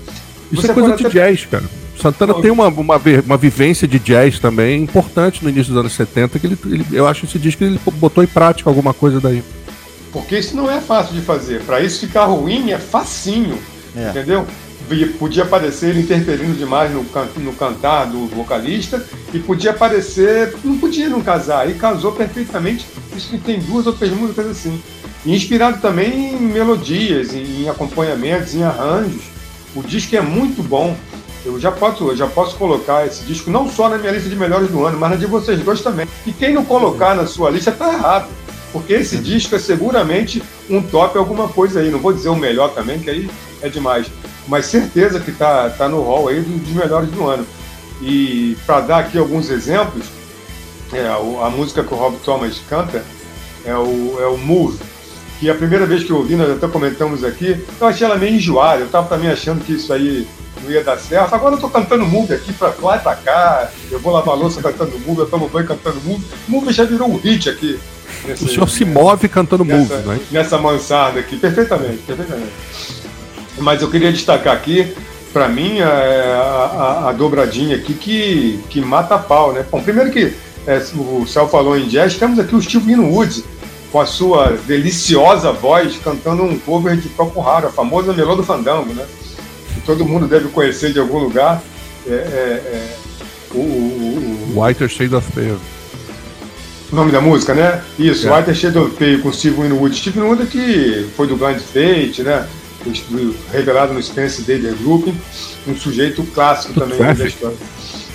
Isso 0.52 0.62
Você 0.62 0.72
é 0.72 0.74
coisa 0.74 0.94
de 0.98 1.06
até... 1.06 1.14
jazz, 1.14 1.46
cara. 1.46 1.64
Santana 1.98 2.34
tem 2.34 2.52
uma, 2.52 2.68
uma, 2.68 3.02
uma 3.26 3.38
vivência 3.38 3.88
de 3.88 3.98
jazz 3.98 4.40
também 4.40 4.84
importante 4.84 5.42
no 5.42 5.50
início 5.50 5.72
dos 5.72 5.80
anos 5.80 5.94
70, 5.94 6.38
que 6.38 6.48
ele, 6.48 6.58
ele 6.66 6.86
eu 6.92 7.08
acho 7.08 7.24
esse 7.24 7.40
disco 7.40 7.64
ele 7.64 7.80
botou 7.94 8.22
em 8.22 8.28
prática 8.28 8.70
alguma 8.70 8.94
coisa 8.94 9.22
daí. 9.22 9.42
Porque 10.12 10.38
isso 10.38 10.54
não 10.54 10.70
é 10.70 10.82
fácil 10.82 11.16
de 11.16 11.22
fazer. 11.22 11.62
Para 11.62 11.80
isso 11.80 12.06
ficar 12.06 12.26
ruim 12.26 12.72
é 12.72 12.78
facinho, 12.78 13.58
é. 13.96 14.10
entendeu? 14.10 14.46
Podia 15.20 15.46
parecer 15.46 15.90
ele 15.90 16.02
interferindo 16.02 16.54
demais 16.54 16.92
no, 16.94 17.04
can, 17.06 17.28
no 17.38 17.52
cantar 17.54 18.06
do 18.06 18.26
vocalista 18.28 19.06
e 19.34 19.40
podia 19.40 19.74
parecer. 19.74 20.56
Não 20.64 20.78
podia 20.78 21.10
não 21.10 21.22
casar. 21.22 21.70
E 21.70 21.74
casou 21.74 22.14
perfeitamente. 22.14 22.88
Isso 23.16 23.38
tem 23.40 23.60
duas 23.60 23.86
ou 23.86 23.94
três 23.94 24.14
músicas 24.14 24.48
assim. 24.48 24.82
E 25.26 25.36
inspirado 25.36 25.82
também 25.82 26.36
em 26.36 26.40
melodias, 26.40 27.34
em 27.34 27.68
acompanhamentos, 27.68 28.56
em 28.56 28.64
arranjos. 28.64 29.24
O 29.76 29.84
disco 29.84 30.16
é 30.16 30.22
muito 30.22 30.64
bom. 30.64 30.96
Eu 31.44 31.60
já 31.60 31.72
posso, 31.72 32.10
eu 32.10 32.16
já 32.16 32.28
posso 32.28 32.56
colocar 32.56 33.06
esse 33.06 33.24
disco 33.24 33.50
não 33.50 33.70
só 33.70 33.90
na 33.90 33.98
minha 33.98 34.12
lista 34.12 34.30
de 34.30 34.36
melhores 34.36 34.70
do 34.70 34.86
ano, 34.86 34.98
mas 34.98 35.12
na 35.12 35.16
de 35.18 35.26
vocês 35.26 35.60
dois 35.60 35.82
também. 35.82 36.08
E 36.26 36.32
quem 36.32 36.54
não 36.54 36.64
colocar 36.64 37.16
na 37.16 37.26
sua 37.26 37.50
lista 37.50 37.72
está 37.72 37.94
errado. 37.94 38.30
Porque 38.72 38.94
esse 38.94 39.18
disco 39.18 39.56
é 39.56 39.60
seguramente 39.60 40.42
um 40.70 40.82
top 40.82 41.18
alguma 41.18 41.48
coisa 41.48 41.80
aí. 41.80 41.90
Não 41.90 42.00
vou 42.00 42.14
dizer 42.14 42.30
o 42.30 42.36
melhor 42.36 42.74
também, 42.74 43.00
que 43.00 43.10
aí 43.10 43.30
é 43.62 43.70
demais. 43.70 44.08
Mas 44.48 44.66
certeza 44.66 45.20
que 45.20 45.32
está 45.32 45.70
tá 45.70 45.90
no 45.90 46.02
hall 46.02 46.28
aí 46.28 46.42
dos 46.42 46.74
melhores 46.74 47.10
do 47.10 47.28
ano. 47.28 47.46
E 48.02 48.56
para 48.66 48.82
dar 48.82 49.00
aqui 49.00 49.18
alguns 49.18 49.50
exemplos, 49.50 50.06
é, 50.94 51.08
a 51.08 51.50
música 51.50 51.84
que 51.84 51.94
o 51.94 51.98
Rob 51.98 52.18
Thomas 52.24 52.62
canta 52.70 53.04
é 53.66 53.76
o, 53.76 54.18
é 54.22 54.28
o 54.28 54.38
Move, 54.38 54.80
que 55.40 55.50
a 55.50 55.56
primeira 55.56 55.86
vez 55.86 56.04
que 56.04 56.12
eu 56.12 56.18
ouvi, 56.18 56.36
nós 56.36 56.50
até 56.52 56.68
comentamos 56.68 57.24
aqui, 57.24 57.64
eu 57.80 57.88
achei 57.88 58.06
ela 58.06 58.16
meio 58.16 58.36
enjoada, 58.36 58.82
eu 58.82 58.86
estava 58.86 59.08
também 59.08 59.30
achando 59.30 59.64
que 59.64 59.74
isso 59.74 59.92
aí 59.92 60.28
não 60.64 60.72
ia 60.72 60.84
dar 60.84 60.98
certo. 60.98 61.34
Agora 61.34 61.56
eu 61.56 61.60
tô 61.60 61.70
cantando 61.70 62.06
Move 62.06 62.34
aqui 62.34 62.54
pra 62.54 62.74
lá 62.82 62.98
e 62.98 63.00
pra 63.00 63.16
cá, 63.16 63.70
eu 63.92 64.00
vou 64.00 64.14
lavar 64.14 64.38
louça 64.38 64.62
cantando 64.62 64.98
Move, 65.00 65.22
eu 65.22 65.30
tomo 65.30 65.50
banho 65.50 65.68
cantando 65.68 66.00
Move. 66.02 66.24
Move 66.48 66.72
já 66.72 66.84
virou 66.84 67.10
um 67.10 67.18
hit 67.18 67.50
aqui 67.50 67.80
Nesse, 68.26 68.46
o 68.46 68.48
senhor 68.48 68.70
se 68.70 68.86
move 68.86 69.28
cantando 69.30 69.64
nessa, 69.64 69.96
moves, 69.96 70.06
né? 70.06 70.20
Nessa 70.32 70.58
mansarda 70.58 71.20
aqui, 71.20 71.38
perfeitamente, 71.38 72.04
perfeitamente. 72.06 72.52
Mas 73.58 73.82
eu 73.82 73.90
queria 73.90 74.12
destacar 74.12 74.54
aqui, 74.54 74.94
para 75.34 75.48
mim, 75.48 75.80
a, 75.80 75.90
a, 75.90 77.10
a, 77.10 77.12
dobradinha 77.12 77.76
aqui 77.76 77.94
que, 77.94 78.60
que 78.70 78.82
mata 78.82 79.16
a 79.16 79.20
pau, 79.20 79.54
né? 79.54 79.66
Bom, 79.70 79.82
primeiro 79.82 80.12
que 80.12 80.34
é, 80.66 80.82
o 80.96 81.26
Céu 81.26 81.48
falou 81.48 81.78
em 81.78 81.88
jazz, 81.88 82.16
temos 82.16 82.38
aqui 82.40 82.56
o 82.56 82.62
Steve 82.62 82.94
Winwood, 82.94 83.44
com 83.92 84.02
a 84.02 84.06
sua 84.06 84.58
deliciosa 84.68 85.52
voz, 85.52 85.98
cantando 86.04 86.44
um 86.44 86.60
cover 86.60 86.98
de 86.98 87.08
Procol 87.10 87.44
Raro, 87.44 87.68
a 87.68 87.72
famosa 87.72 88.14
Melô 88.14 88.36
do 88.36 88.44
Fandango, 88.44 88.94
né? 88.94 89.06
Que 89.74 89.82
todo 89.82 90.06
mundo 90.06 90.28
deve 90.28 90.50
conhecer 90.50 90.92
de 90.92 91.00
algum 91.00 91.20
lugar. 91.20 91.62
É, 92.06 92.12
é, 92.12 92.16
é 92.16 92.98
o, 93.54 93.60
o, 93.60 94.54
o, 94.56 94.62
Whiter 94.62 94.90
Shade 94.90 95.16
of 95.16 95.32
Pale. 95.32 95.58
O 96.92 96.96
nome 96.96 97.12
da 97.12 97.20
música, 97.20 97.54
né? 97.54 97.82
Isso, 97.98 98.28
é. 98.28 98.38
White 98.38 98.56
Shadow 98.56 98.90
Pale 98.90 99.20
com 99.20 99.32
Steve 99.32 99.62
Winwood. 99.62 99.96
Steve 99.96 100.20
Winwood 100.20 100.46
que 100.48 101.10
foi 101.16 101.28
do 101.28 101.36
Blind 101.36 101.60
Fate, 101.60 102.24
né? 102.24 102.48
Revelado 103.52 103.94
no 103.94 104.02
Spence 104.02 104.42
Daily 104.44 104.74
Group, 104.76 105.08
um 105.68 105.76
sujeito 105.76 106.24
clássico 106.34 106.74
do 106.74 106.82
também 106.82 106.98
Traffic. 106.98 107.24
da 107.24 107.28
história. 107.28 107.58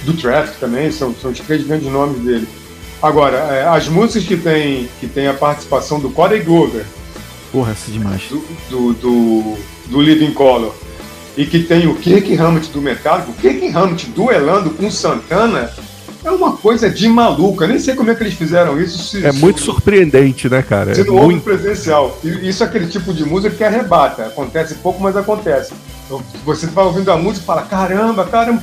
Do 0.05 0.13
Traffic 0.15 0.59
também, 0.59 0.91
são, 0.91 1.15
são 1.15 1.31
os 1.31 1.41
três 1.41 1.65
grandes 1.67 1.91
nomes 1.91 2.21
dele. 2.21 2.49
Agora, 3.03 3.37
é, 3.37 3.67
as 3.67 3.89
músicas 3.89 4.25
que 4.25 4.37
tem, 4.37 4.89
que 5.01 5.09
tem 5.09 5.27
a 5.27 5.35
participação 5.35 5.99
do 5.99 6.11
Corey 6.11 6.41
Glover. 6.41 6.85
Porra, 7.51 7.73
essa 7.73 7.91
é 7.91 7.93
demais. 7.93 8.23
Do, 8.29 8.45
do, 8.71 8.93
do, 8.95 9.59
do 9.87 10.01
Living 10.01 10.33
Color. 10.33 10.75
E 11.37 11.47
que 11.47 11.61
tem 11.61 11.87
o 11.87 11.95
Kirk 11.97 12.37
Hammett 12.37 12.71
do 12.71 12.81
Metallica. 12.81 13.31
O 13.31 13.35
Kirk 13.35 13.69
Hammett 13.75 14.07
duelando 14.11 14.71
com 14.71 14.91
Santana 14.91 15.73
é 16.25 16.31
uma 16.31 16.57
coisa 16.57 16.89
de 16.89 17.09
maluca. 17.09 17.67
Nem 17.67 17.79
sei 17.79 17.95
como 17.95 18.11
é 18.11 18.15
que 18.15 18.23
eles 18.23 18.35
fizeram 18.35 18.81
isso. 18.81 18.99
Se, 18.99 19.25
é 19.25 19.33
muito 19.33 19.61
surpreendente, 19.61 20.49
né, 20.49 20.63
cara? 20.63 20.95
Se 20.95 21.05
não 21.05 21.19
é 21.19 21.23
muito... 21.23 21.43
presencial. 21.43 22.19
Isso 22.23 22.63
é 22.63 22.67
aquele 22.67 22.87
tipo 22.87 23.13
de 23.13 23.25
música 23.25 23.55
que 23.55 23.65
arrebata. 23.65 24.27
Acontece 24.27 24.77
pouco, 24.77 25.03
mas 25.03 25.17
acontece. 25.17 25.73
Então, 26.07 26.23
você 26.45 26.67
vai 26.67 26.85
ouvindo 26.85 27.11
a 27.11 27.17
música 27.17 27.43
e 27.43 27.47
fala, 27.47 27.63
caramba, 27.63 28.25
caramba. 28.25 28.63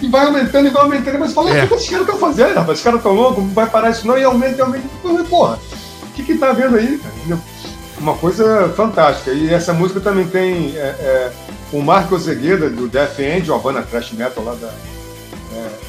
E 0.00 0.08
vai 0.08 0.26
aumentando 0.26 0.68
e 0.68 0.70
vai 0.70 0.82
aumentando. 0.82 1.18
Mas 1.18 1.32
fala, 1.32 1.50
é. 1.50 1.64
o 1.64 1.68
que 1.68 1.74
esses 1.74 1.88
caras 1.88 2.06
estão 2.06 2.18
fazendo, 2.18 2.54
rapaz? 2.54 2.70
Esses 2.70 2.84
caras 2.84 3.00
estão 3.00 3.12
loucos, 3.12 3.44
não 3.44 3.50
vai 3.50 3.68
parar 3.68 3.90
isso 3.90 4.06
não. 4.06 4.16
E 4.16 4.24
aumenta 4.24 4.56
e 4.56 4.60
aumenta. 4.60 4.88
Porra, 5.28 5.58
o 6.02 6.12
que 6.14 6.22
que 6.22 6.38
tá 6.38 6.52
vendo 6.52 6.76
aí, 6.76 6.98
cara? 6.98 7.38
Uma 7.98 8.14
coisa 8.14 8.72
fantástica. 8.76 9.32
E 9.32 9.52
essa 9.52 9.72
música 9.72 10.00
também 10.00 10.26
tem 10.26 10.76
é, 10.76 10.80
é, 10.80 11.32
o 11.72 11.82
Marco 11.82 12.18
Zegueda, 12.18 12.70
do 12.70 12.88
Death 12.88 13.18
End, 13.18 13.50
uma 13.50 13.58
banda 13.58 13.82
thrash 13.82 14.12
metal 14.12 14.44
lá 14.44 14.54
da 14.54 14.70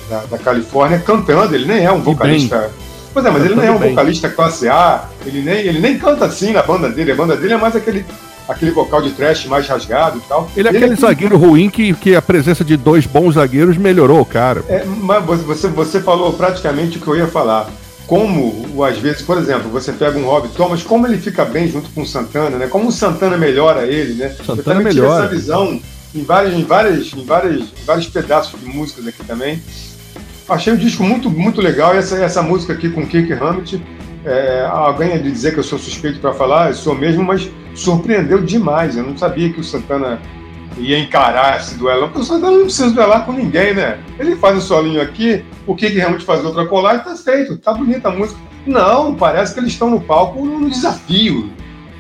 da, 0.10 0.24
da, 0.26 0.38
Califórnia 0.38 1.00
cantando, 1.00 1.54
ele 1.54 1.66
nem 1.66 1.86
é 1.86 1.92
um 1.92 2.02
vocalista. 2.02 2.72
Pois 3.14 3.26
é, 3.26 3.32
mas 3.32 3.46
ele 3.46 3.56
nem 3.56 3.66
é 3.66 3.72
um 3.72 3.80
bem. 3.80 3.90
vocalista 3.92 4.30
classe 4.30 4.70
A, 4.70 5.06
ele 5.26 5.42
nem, 5.42 5.60
ele 5.60 5.80
nem 5.80 5.98
canta 5.98 6.26
assim 6.26 6.52
na 6.52 6.62
banda 6.62 6.90
dele, 6.90 7.12
a 7.12 7.16
banda 7.16 7.36
dele 7.36 7.54
é 7.54 7.58
mais 7.58 7.76
aquele, 7.76 8.06
aquele 8.48 8.72
vocal 8.72 9.02
de 9.02 9.12
trash 9.12 9.46
mais 9.46 9.68
rasgado 9.68 10.18
e 10.18 10.22
tal. 10.22 10.50
Ele 10.56 10.68
é 10.68 10.72
aquele 10.72 10.94
é 10.94 10.96
zagueiro 10.96 11.38
ruim 11.38 11.70
que, 11.70 11.94
que 11.96 12.16
a 12.16 12.22
presença 12.22 12.64
de 12.64 12.78
dois 12.78 13.06
bons 13.06 13.36
zagueiros 13.36 13.78
melhorou, 13.78 14.24
cara. 14.26 14.64
É, 14.70 14.84
mas 14.86 15.42
você, 15.42 15.68
você 15.68 16.00
falou 16.00 16.34
praticamente 16.34 16.98
o 16.98 17.02
que 17.02 17.08
eu 17.08 17.16
ia 17.16 17.28
falar. 17.28 17.70
Como, 18.06 18.86
às 18.86 18.98
vezes, 19.00 19.22
por 19.22 19.38
exemplo, 19.38 19.70
você 19.70 19.92
pega 19.92 20.18
um 20.18 20.26
Rob 20.26 20.48
Thomas, 20.50 20.82
como 20.82 21.06
ele 21.06 21.18
fica 21.18 21.44
bem 21.44 21.68
junto 21.68 21.90
com 21.90 22.04
o 22.04 22.06
Santana, 22.06 22.58
né? 22.58 22.68
Como 22.68 22.88
o 22.88 22.92
Santana 22.92 23.38
melhora 23.38 23.86
ele, 23.86 24.14
né? 24.14 24.30
Santana 24.30 24.60
eu 24.60 24.64
também 24.64 24.84
melhora. 24.86 25.26
essa 25.26 25.36
visão 25.36 25.82
em, 26.18 26.24
várias, 26.24 26.54
em, 26.54 26.64
várias, 26.64 27.14
em, 27.14 27.24
várias, 27.24 27.62
em 27.62 27.86
vários 27.86 28.08
pedaços 28.08 28.60
de 28.60 28.66
músicas 28.66 29.08
aqui 29.08 29.24
também. 29.24 29.62
Achei 30.50 30.74
o 30.74 30.78
disco 30.78 31.04
muito, 31.04 31.30
muito 31.30 31.62
legal. 31.62 31.94
E 31.94 31.98
essa, 31.98 32.18
essa 32.18 32.42
música 32.42 32.74
aqui 32.74 32.90
com 32.90 33.06
Kirk 33.06 33.32
Hammett, 33.34 33.82
é, 34.26 34.66
alguém 34.70 35.12
é 35.12 35.18
de 35.18 35.32
dizer 35.32 35.54
que 35.54 35.60
eu 35.60 35.64
sou 35.64 35.78
suspeito 35.78 36.20
para 36.20 36.34
falar, 36.34 36.70
eu 36.70 36.76
sou 36.76 36.96
mesmo, 36.96 37.24
mas 37.24 37.50
surpreendeu 37.76 38.42
demais. 38.42 38.96
Eu 38.96 39.04
não 39.04 39.18
sabia 39.18 39.52
que 39.52 39.60
o 39.60 39.64
Santana 39.64 40.20
ia 40.78 41.00
encarar 41.00 41.58
esse 41.58 41.76
duelo. 41.76 42.08
Porque 42.08 42.20
o 42.20 42.24
Santana 42.24 42.58
não 42.58 42.66
precisa 42.66 42.92
duelar 42.92 43.26
com 43.26 43.34
ninguém, 43.34 43.74
né? 43.74 44.00
Ele 44.18 44.36
faz 44.36 44.58
um 44.58 44.62
solinho 44.62 45.02
aqui, 45.02 45.44
o 45.66 45.76
Kirk 45.76 46.00
Hammett 46.00 46.24
faz 46.24 46.44
outra 46.46 46.66
colar 46.66 46.96
e 46.96 47.00
tá 47.00 47.16
feito. 47.16 47.58
Tá 47.58 47.74
bonita 47.74 48.08
a 48.08 48.12
música. 48.12 48.40
Não, 48.66 49.16
parece 49.16 49.54
que 49.54 49.60
eles 49.60 49.74
estão 49.74 49.90
no 49.90 50.02
palco 50.02 50.44
no 50.46 50.70
desafio. 50.70 51.52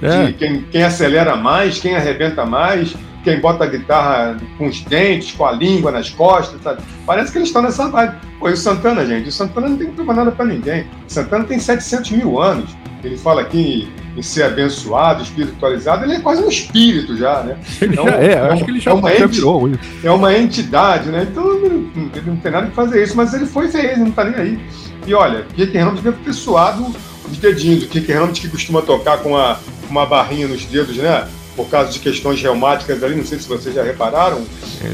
É. 0.01 0.27
De 0.27 0.33
quem, 0.33 0.61
quem 0.63 0.83
acelera 0.83 1.35
mais, 1.35 1.79
quem 1.79 1.95
arrebenta 1.95 2.45
mais, 2.45 2.95
quem 3.27 3.41
bota 3.41 3.65
a 3.65 3.67
guitarra 3.67 4.37
com 4.57 4.67
os 4.67 4.79
dentes, 4.79 5.33
com 5.33 5.45
a 5.45 5.51
língua 5.51 5.91
nas 5.91 6.09
costas, 6.09 6.61
sabe? 6.61 6.81
Parece 7.05 7.29
que 7.29 7.37
eles 7.37 7.49
estão 7.49 7.61
nessa 7.61 7.89
vibe. 7.89 8.15
Pô, 8.39 8.47
e 8.47 8.53
o 8.53 8.57
Santana, 8.57 9.05
gente, 9.05 9.27
o 9.27 9.31
Santana 9.33 9.67
não 9.67 9.75
tem 9.75 9.87
que 9.87 9.95
provar 9.95 10.13
nada 10.13 10.31
para 10.31 10.45
ninguém. 10.45 10.85
O 11.05 11.11
Santana 11.11 11.43
tem 11.43 11.59
700 11.59 12.11
mil 12.11 12.41
anos. 12.41 12.69
Ele 13.03 13.17
fala 13.17 13.41
aqui 13.41 13.89
em, 14.15 14.21
ser 14.21 14.43
abençoado, 14.43 15.23
espiritualizado, 15.23 16.05
ele 16.05 16.13
é 16.13 16.19
quase 16.21 16.41
um 16.41 16.47
espírito 16.47 17.17
já, 17.17 17.43
né? 17.43 17.57
Ele 17.81 17.99
é, 17.99 18.31
é, 18.31 18.39
acho 18.39 18.63
que 18.63 18.71
ele 18.71 18.79
já, 18.79 18.91
é 18.91 18.93
uma 18.93 19.13
já 19.13 19.25
virou. 19.27 19.69
É 20.01 20.11
uma 20.11 20.33
entidade, 20.33 21.09
né? 21.09 21.27
Então 21.29 21.51
ele, 21.65 21.91
não 22.25 22.37
tem 22.37 22.51
nada 22.51 22.67
que 22.67 22.75
fazer 22.75 23.03
isso, 23.03 23.17
mas 23.17 23.33
ele 23.33 23.45
foi 23.45 23.67
fez, 23.67 23.97
não 23.97 24.09
tá 24.09 24.23
nem 24.23 24.35
aí. 24.35 24.59
E 25.05 25.13
olha, 25.13 25.45
Kiki 25.53 25.77
Hammond 25.77 26.01
deve 26.01 26.17
ter 26.23 26.33
suado 26.33 26.95
os 27.29 27.37
dedinhos. 27.37 27.83
O 27.83 27.87
Kiki 27.87 28.13
Hammond 28.13 28.39
que 28.39 28.47
costuma 28.47 28.81
tocar 28.81 29.17
com 29.17 29.31
uma, 29.31 29.59
uma 29.89 30.05
barrinha 30.05 30.47
nos 30.47 30.63
dedos, 30.63 30.95
né? 30.95 31.27
Por 31.57 31.67
causa 31.67 31.91
de 31.91 31.99
questões 31.99 32.39
reumáticas 32.39 33.03
ali, 33.03 33.15
não 33.15 33.25
sei 33.25 33.39
se 33.39 33.47
vocês 33.47 33.73
já 33.73 33.83
repararam, 33.83 34.45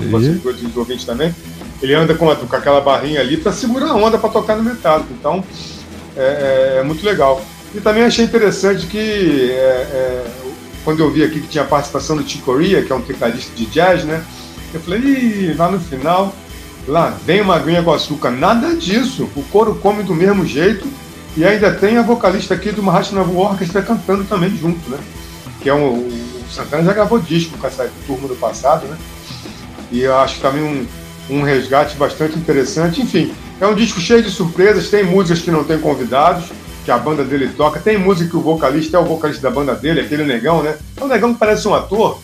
vocês 0.10 0.42
os 0.64 0.78
ouvintes 0.78 1.06
também, 1.06 1.36
ele 1.82 1.94
anda 1.94 2.16
com, 2.16 2.30
a, 2.30 2.36
com 2.38 2.56
aquela 2.56 2.80
barrinha 2.80 3.20
ali 3.20 3.36
para 3.36 3.52
segurar 3.52 3.90
a 3.90 3.96
onda 3.96 4.18
para 4.18 4.30
tocar 4.30 4.56
no 4.56 4.64
metálico. 4.64 5.10
Então 5.12 5.44
é, 6.16 6.22
é, 6.22 6.80
é, 6.80 6.84
muito 6.84 7.06
legal. 7.06 7.44
E 7.76 7.82
também 7.82 8.04
achei 8.04 8.24
interessante 8.24 8.88
que 8.88 9.52
é, 9.52 9.54
é 9.54 10.26
quando 10.86 11.02
eu 11.02 11.12
vi 11.12 11.24
aqui 11.24 11.42
que 11.42 11.48
tinha 11.48 11.64
a 11.64 11.68
participação 11.68 12.16
do 12.16 12.28
Chick 12.28 12.44
Corea, 12.44 12.82
que 12.84 12.92
é 12.92 12.96
um 12.96 13.02
tecladista 13.02 13.54
de 13.56 13.66
jazz, 13.66 14.04
né? 14.06 14.24
Eu 14.74 14.80
falei, 14.80 15.00
Ih, 15.00 15.54
lá 15.58 15.70
no 15.70 15.80
final, 15.80 16.34
lá 16.88 17.18
vem 17.26 17.42
uma 17.42 17.56
aguinha 17.56 17.84
com 17.84 17.94
açúcar. 17.94 18.32
Nada 18.32 18.76
disso. 18.76 19.30
O 19.36 19.44
coro 19.44 19.76
come 19.76 20.04
do 20.04 20.16
mesmo 20.16 20.46
jeito. 20.46 20.88
E 21.36 21.44
ainda 21.44 21.72
tem 21.74 21.98
a 21.98 22.04
vocalista 22.04 22.54
aqui 22.54 22.72
do 22.72 22.84
Mahatma 22.84 23.24
Orchestra 23.24 23.82
cantando 23.82 24.24
também 24.24 24.56
junto, 24.56 24.88
né? 24.90 25.00
Que 25.62 25.70
é 25.70 25.74
um, 25.74 26.08
Santana 26.54 26.84
já 26.84 26.94
gravou 26.94 27.20
disco 27.20 27.58
com 27.58 27.66
essa 27.66 27.90
turma 28.06 28.28
do 28.28 28.36
passado, 28.36 28.86
né? 28.86 28.98
E 29.92 30.02
eu 30.02 30.16
acho 30.18 30.40
também 30.40 30.64
um, 30.64 30.88
um 31.30 31.42
resgate 31.44 31.98
bastante 31.98 32.38
interessante. 32.38 33.02
Enfim, 33.02 33.34
é 33.60 33.66
um 33.66 33.74
disco 33.74 34.00
cheio 34.00 34.22
de 34.22 34.30
surpresas, 34.30 34.90
tem 34.90 35.04
músicas 35.04 35.42
que 35.42 35.52
não 35.52 35.64
tem 35.64 35.80
convidados, 35.80 36.46
que 36.86 36.92
a 36.92 36.98
banda 36.98 37.24
dele 37.24 37.50
toca, 37.56 37.80
tem 37.80 37.98
música 37.98 38.30
que 38.30 38.38
o 38.38 38.42
vocalista 38.42 38.98
é 38.98 39.00
o 39.00 39.06
vocalista 39.06 39.42
da 39.42 39.54
banda 39.54 39.74
dele, 39.74 40.02
aquele 40.02 40.24
negão, 40.24 40.62
né? 40.62 40.76
É 40.96 41.04
um 41.04 41.08
negão 41.08 41.34
que 41.34 41.40
parece 41.40 41.68
um 41.68 41.74
ator, 41.74 42.20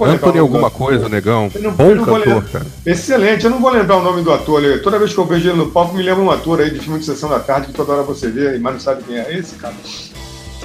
Anthony 0.00 0.38
alguma 0.38 0.70
coisa, 0.70 1.08
negão. 1.08 1.50
não, 1.60 1.72
Bom 1.72 2.04
cantor, 2.04 2.44
cara. 2.44 2.66
Excelente, 2.86 3.44
eu 3.44 3.50
não 3.50 3.60
vou 3.60 3.70
lembrar 3.70 3.96
o 3.96 4.02
nome 4.02 4.22
do 4.22 4.32
ator. 4.32 4.62
Toda 4.82 4.98
vez 4.98 5.12
que 5.12 5.18
eu 5.18 5.26
vejo 5.26 5.50
ele 5.50 5.58
no 5.58 5.70
palco, 5.70 5.94
me 5.94 6.02
lembra 6.02 6.22
um 6.22 6.30
ator 6.30 6.60
aí 6.60 6.70
de 6.70 6.80
filme 6.80 6.98
de 6.98 7.04
sessão 7.04 7.28
da 7.28 7.38
tarde 7.38 7.68
que 7.68 7.74
toda 7.74 7.92
hora 7.92 8.02
você 8.02 8.30
vê, 8.30 8.58
mas 8.58 8.72
não 8.72 8.80
sabe 8.80 9.02
quem 9.02 9.18
é 9.18 9.36
esse, 9.36 9.56
cara. 9.56 9.74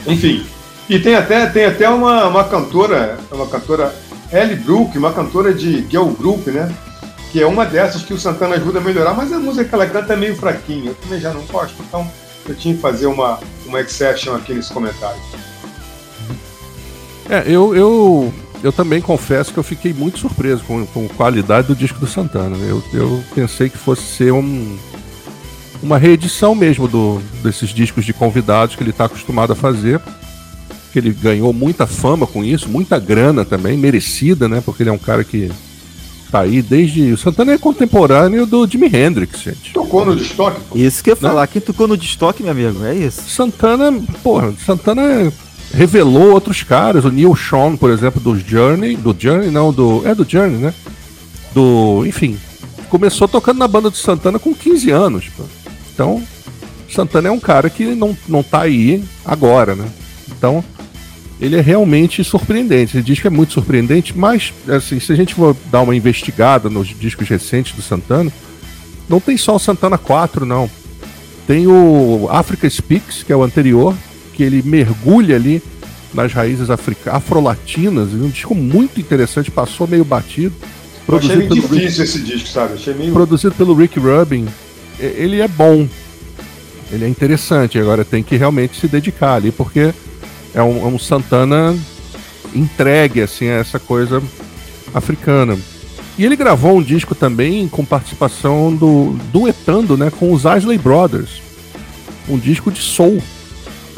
Enfim. 0.08 0.46
E 0.88 1.00
tem 1.00 1.16
até, 1.16 1.48
tem 1.48 1.66
até 1.66 1.90
uma, 1.90 2.28
uma 2.28 2.44
cantora, 2.44 3.18
uma 3.32 3.48
cantora, 3.48 3.94
Ellie 4.32 4.56
Brook, 4.56 4.98
uma 4.98 5.12
cantora 5.12 5.54
de 5.54 5.86
girl 5.90 6.10
group, 6.10 6.48
né? 6.48 6.72
Que 7.32 7.42
é 7.42 7.48
uma 7.48 7.66
dessas 7.66 8.04
que 8.04 8.14
o 8.14 8.20
Santana 8.20 8.56
ajuda 8.56 8.80
a 8.80 8.82
melhorar, 8.82 9.14
mas 9.14 9.34
a 9.34 9.40
música 9.40 9.66
que 9.66 9.76
ela 9.76 9.88
canta 9.88 10.14
é 10.14 10.16
meio 10.16 10.36
fraquinha. 10.36 10.92
Eu 10.92 10.96
também 10.96 11.20
já 11.20 11.34
não 11.34 11.42
gosto, 11.42 11.76
então 11.82 12.10
eu 12.48 12.56
tinha 12.56 12.76
que 12.76 12.82
fazer 12.82 13.08
uma, 13.08 13.40
uma 13.66 13.82
exception 13.82 14.36
aqui 14.36 14.54
nesse 14.54 14.72
comentário. 14.72 15.20
É, 17.28 17.44
eu, 17.48 17.76
eu, 17.76 18.34
eu 18.64 18.72
também 18.72 19.02
confesso 19.02 19.52
que 19.52 19.58
eu 19.58 19.64
fiquei 19.64 19.92
muito 19.92 20.20
surpreso 20.20 20.64
com, 20.64 20.86
com 20.86 21.08
a 21.08 21.10
qualidade 21.10 21.68
do 21.68 21.76
disco 21.76 22.00
do 22.00 22.06
Santana. 22.06 22.56
Eu, 22.58 22.84
eu 22.94 23.24
pensei 23.34 23.70
que 23.70 23.78
fosse 23.78 24.04
ser 24.04 24.32
um, 24.32 24.78
uma 25.82 25.98
reedição 25.98 26.54
mesmo 26.54 26.88
do, 26.88 27.20
desses 27.42 27.70
discos 27.70 28.06
de 28.06 28.14
convidados 28.14 28.76
que 28.76 28.84
ele 28.84 28.92
está 28.92 29.06
acostumado 29.06 29.54
a 29.54 29.56
fazer. 29.56 30.00
Que 30.96 31.00
ele 31.00 31.12
ganhou 31.12 31.52
muita 31.52 31.86
fama 31.86 32.26
com 32.26 32.42
isso, 32.42 32.70
muita 32.70 32.98
grana 32.98 33.44
também, 33.44 33.78
merecida, 33.78 34.48
né? 34.48 34.64
Porque 34.66 34.82
ele 34.82 34.90
é 34.90 34.94
um 34.94 34.98
cara 34.98 35.26
que 35.26 35.52
tá 36.32 36.40
aí 36.40 36.62
desde. 36.62 37.12
O 37.12 37.18
Santana 37.18 37.52
é 37.52 37.58
contemporâneo 37.58 38.46
do 38.46 38.66
Jimi 38.66 38.88
Hendrix, 38.88 39.42
gente. 39.42 39.74
Tocou 39.74 40.06
no 40.06 40.16
destoque? 40.16 40.62
Isso 40.74 41.04
que 41.04 41.10
eu 41.10 41.12
ia 41.12 41.18
falar. 41.18 41.42
Né? 41.42 41.48
Quem 41.52 41.62
tocou 41.62 41.86
no 41.86 41.98
destoque, 41.98 42.42
meu 42.42 42.54
amigo? 42.54 42.86
É 42.86 42.96
isso. 42.96 43.30
Santana, 43.30 43.92
porra, 44.24 44.54
Santana 44.66 45.34
revelou 45.74 46.32
outros 46.32 46.64
caras, 46.64 47.04
o 47.04 47.12
Neil 47.12 47.36
Sean, 47.36 47.76
por 47.76 47.92
exemplo, 47.92 48.22
do 48.22 48.40
Journey, 48.40 48.96
do 48.96 49.14
Journey 49.20 49.52
não, 49.52 49.74
do, 49.74 50.02
é 50.08 50.16
do 50.16 50.26
Journey, 50.26 50.60
né? 50.60 50.74
Do, 51.54 52.06
enfim, 52.06 52.40
começou 52.90 53.28
tocando 53.28 53.58
na 53.58 53.68
banda 53.68 53.90
do 53.90 53.98
Santana 53.98 54.40
com 54.40 54.56
15 54.56 54.92
anos, 54.92 55.26
pô. 55.36 55.44
Então, 55.94 56.24
Santana 56.90 57.28
é 57.28 57.32
um 57.32 57.40
cara 57.42 57.70
que 57.70 57.84
não, 57.96 58.18
não 58.30 58.42
tá 58.42 58.62
aí 58.62 59.04
agora, 59.26 59.76
né? 59.76 59.90
Então, 60.30 60.64
ele 61.40 61.56
é 61.56 61.62
realmente 61.62 62.24
surpreendente. 62.24 63.02
Diz 63.02 63.20
que 63.20 63.28
é 63.28 63.30
muito 63.30 63.54
surpreendente, 63.54 64.18
mas, 64.18 64.54
assim, 64.68 65.00
se 65.00 65.12
a 65.12 65.16
gente 65.16 65.36
for 65.36 65.56
dar 65.72 65.82
uma 65.82 65.96
investigada 65.96 66.70
nos 66.70 66.88
discos 66.88 67.28
recentes 67.28 67.76
do 67.76 67.82
Santana, 67.82 68.32
não 69.10 69.20
tem 69.20 69.38
só 69.38 69.56
o 69.56 69.60
Santana 69.60 69.98
4, 69.98 70.46
não. 70.46 70.70
Tem 71.46 71.68
o 71.68 72.28
Africa 72.32 72.70
Speaks, 72.70 73.22
que 73.22 73.32
é 73.32 73.36
o 73.36 73.44
anterior, 73.44 73.96
que 74.34 74.44
ele 74.44 74.64
mergulha 74.64 75.36
ali 75.36 75.62
nas 76.14 76.32
raízes 76.32 76.70
afro-latinas, 76.70 78.14
um 78.14 78.30
disco 78.30 78.56
muito 78.56 79.00
interessante, 79.00 79.52
passou 79.52 79.86
meio 79.86 80.06
batido. 80.06 80.56
Produzido 81.06 81.34
achei 81.34 81.48
pelo 81.48 81.62
difícil 81.62 81.82
Rick, 81.86 82.02
esse 82.02 82.20
disco, 82.24 82.50
sabe? 82.50 82.74
Achei 82.74 82.94
meio... 82.94 83.14
Produzido 83.14 83.54
pelo 83.54 83.76
Rick 83.76 84.00
Rubin. 84.00 84.48
Ele 84.98 85.42
é 85.42 85.48
bom. 85.48 85.88
Ele 86.92 87.06
é 87.06 87.08
interessante. 87.08 87.78
Agora 87.78 88.04
tem 88.04 88.24
que 88.24 88.38
realmente 88.38 88.80
se 88.80 88.88
dedicar 88.88 89.36
ali, 89.36 89.52
porque 89.52 89.94
é 90.56 90.64
um, 90.64 90.84
é 90.84 90.88
um 90.88 90.98
Santana 90.98 91.76
entregue 92.56 93.22
assim, 93.22 93.50
a 93.50 93.56
essa 93.56 93.78
coisa 93.78 94.24
africana. 94.94 95.58
E 96.18 96.24
ele 96.24 96.38
gravou 96.38 96.78
um 96.78 96.82
disco 96.82 97.14
também 97.14 97.68
com 97.68 97.84
participação 97.84 98.74
do 98.74 99.18
duetando, 99.34 99.98
né, 99.98 100.10
com 100.10 100.32
os 100.32 100.44
Isley 100.46 100.78
Brothers. 100.78 101.42
Um 102.30 102.38
disco 102.38 102.72
de 102.72 102.80
soul 102.80 103.22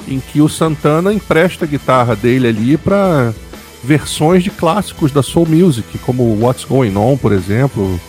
em 0.08 0.20
que 0.20 0.42
o 0.42 0.50
Santana 0.50 1.14
empresta 1.14 1.66
a 1.66 1.68
guitarra 1.68 2.16
dele 2.16 2.48
ali 2.48 2.76
para 2.76 3.34
versões 3.84 4.44
de 4.44 4.50
clássicos 4.50 5.12
da 5.12 5.22
soul 5.22 5.46
music, 5.46 5.98
como 6.00 6.40
What's 6.42 6.66
Going 6.66 6.96
On, 6.98 7.16
por 7.16 7.32
exemplo. 7.32 8.00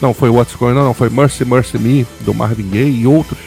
Não 0.00 0.14
foi 0.14 0.30
What's 0.30 0.56
Going 0.56 0.76
On, 0.76 0.84
não, 0.84 0.94
foi 0.94 1.10
Mercy 1.10 1.44
Mercy 1.44 1.78
Me 1.78 2.06
do 2.20 2.32
Marvin 2.32 2.68
Gaye 2.70 3.02
e 3.02 3.06
outros. 3.06 3.38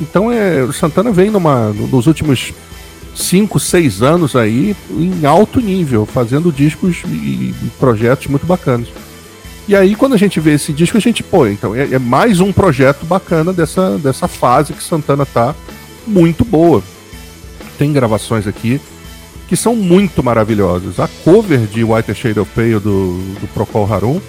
Então 0.00 0.32
é, 0.32 0.62
o 0.62 0.72
Santana 0.72 1.12
vem 1.12 1.30
numa, 1.30 1.72
nos 1.72 2.06
últimos 2.06 2.52
5, 3.16 3.58
6 3.58 4.02
anos 4.02 4.36
aí 4.36 4.76
em 4.90 5.24
alto 5.24 5.60
nível, 5.60 6.06
fazendo 6.06 6.52
discos 6.52 6.98
e, 7.06 7.54
projetos 7.78 8.26
muito 8.26 8.46
bacanas. 8.46 8.88
E 9.66 9.74
aí, 9.74 9.96
quando 9.96 10.14
a 10.14 10.18
gente 10.18 10.38
vê 10.38 10.52
esse 10.52 10.72
disco, 10.72 10.96
a 10.96 11.00
gente, 11.00 11.24
pô, 11.24 11.46
então 11.46 11.74
é, 11.74 11.94
é, 11.94 11.98
mais 11.98 12.38
um 12.38 12.52
projeto 12.52 13.04
bacana 13.04 13.52
dessa, 13.52 13.98
dessa 13.98 14.28
fase 14.28 14.72
que 14.72 14.82
Santana 14.82 15.26
tá 15.26 15.54
muito 16.06 16.44
boa 16.44 16.82
tem 17.76 17.92
gravações 17.92 18.46
aqui 18.46 18.80
que 19.48 19.56
são 19.56 19.76
muito 19.76 20.24
maravilhosas. 20.24 20.98
A 20.98 21.08
cover 21.24 21.60
de 21.66 21.84
White 21.84 22.12
Shade 22.14 22.40
of 22.40 22.50
Pale 22.52 22.80
do, 22.80 23.18
do 23.40 23.48
Procol 23.54 23.92
Harum 23.92 24.20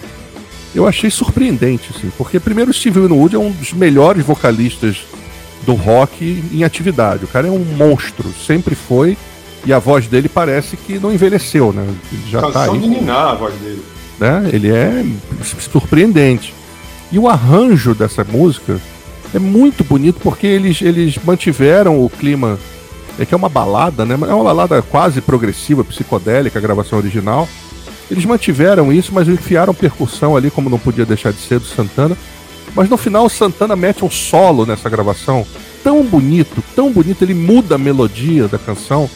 eu 0.75 0.87
achei 0.87 1.09
surpreendente, 1.09 1.89
assim, 1.95 2.11
porque 2.17 2.39
primeiro 2.39 2.71
Steve 2.71 2.99
Winwood 2.99 3.35
é 3.35 3.39
um 3.39 3.51
dos 3.51 3.73
melhores 3.73 4.23
vocalistas 4.23 5.05
do 5.65 5.73
rock 5.73 6.43
em 6.51 6.63
atividade. 6.63 7.25
O 7.25 7.27
cara 7.27 7.47
é 7.47 7.51
um 7.51 7.59
monstro, 7.59 8.31
sempre 8.31 8.75
foi, 8.75 9.17
e 9.65 9.73
a 9.73 9.79
voz 9.79 10.07
dele 10.07 10.29
parece 10.29 10.77
que 10.77 10.99
não 10.99 11.13
envelheceu, 11.13 11.73
né? 11.73 11.85
já 12.29 12.41
Canção 12.41 12.53
tá 12.53 12.71
aí. 12.71 12.79
de 12.79 12.87
ninar 12.87 13.31
a 13.31 13.35
voz 13.35 13.53
dele. 13.55 13.83
Né? 14.19 14.49
Ele 14.51 14.71
é 14.71 15.05
surpreendente. 15.59 16.53
E 17.11 17.19
o 17.19 17.27
arranjo 17.27 17.93
dessa 17.93 18.23
música 18.23 18.79
é 19.33 19.39
muito 19.39 19.83
bonito 19.83 20.19
porque 20.21 20.47
eles, 20.47 20.81
eles 20.81 21.17
mantiveram 21.23 22.03
o 22.03 22.09
clima 22.09 22.57
é 23.19 23.25
que 23.25 23.33
é 23.33 23.37
uma 23.37 23.49
balada, 23.49 24.05
né? 24.05 24.13
É 24.13 24.33
uma 24.33 24.43
balada 24.43 24.81
quase 24.81 25.21
progressiva, 25.21 25.83
psicodélica, 25.83 26.59
a 26.59 26.61
gravação 26.61 26.99
original. 26.99 27.49
Eles 28.09 28.25
mantiveram 28.25 28.93
isso, 28.93 29.11
mas 29.13 29.27
enfiaram 29.27 29.73
percussão 29.73 30.37
ali, 30.37 30.51
como 30.51 30.69
não 30.69 30.77
podia 30.77 31.05
deixar 31.05 31.33
de 31.33 31.39
ser, 31.39 31.59
do 31.59 31.65
Santana. 31.65 32.15
Mas 32.75 32.89
no 32.89 32.97
final 32.97 33.27
Santana 33.29 33.75
mete 33.75 34.05
um 34.05 34.09
solo 34.09 34.65
nessa 34.65 34.89
gravação 34.89 35.45
tão 35.83 36.03
bonito, 36.03 36.63
tão 36.75 36.91
bonito, 36.91 37.23
ele 37.23 37.33
muda 37.33 37.75
a 37.75 37.77
melodia 37.77 38.47
da 38.47 38.57
canção. 38.57 39.09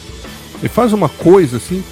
Ele 0.58 0.68
faz 0.68 0.92
uma 0.92 1.08
coisa 1.08 1.58
assim 1.58 1.82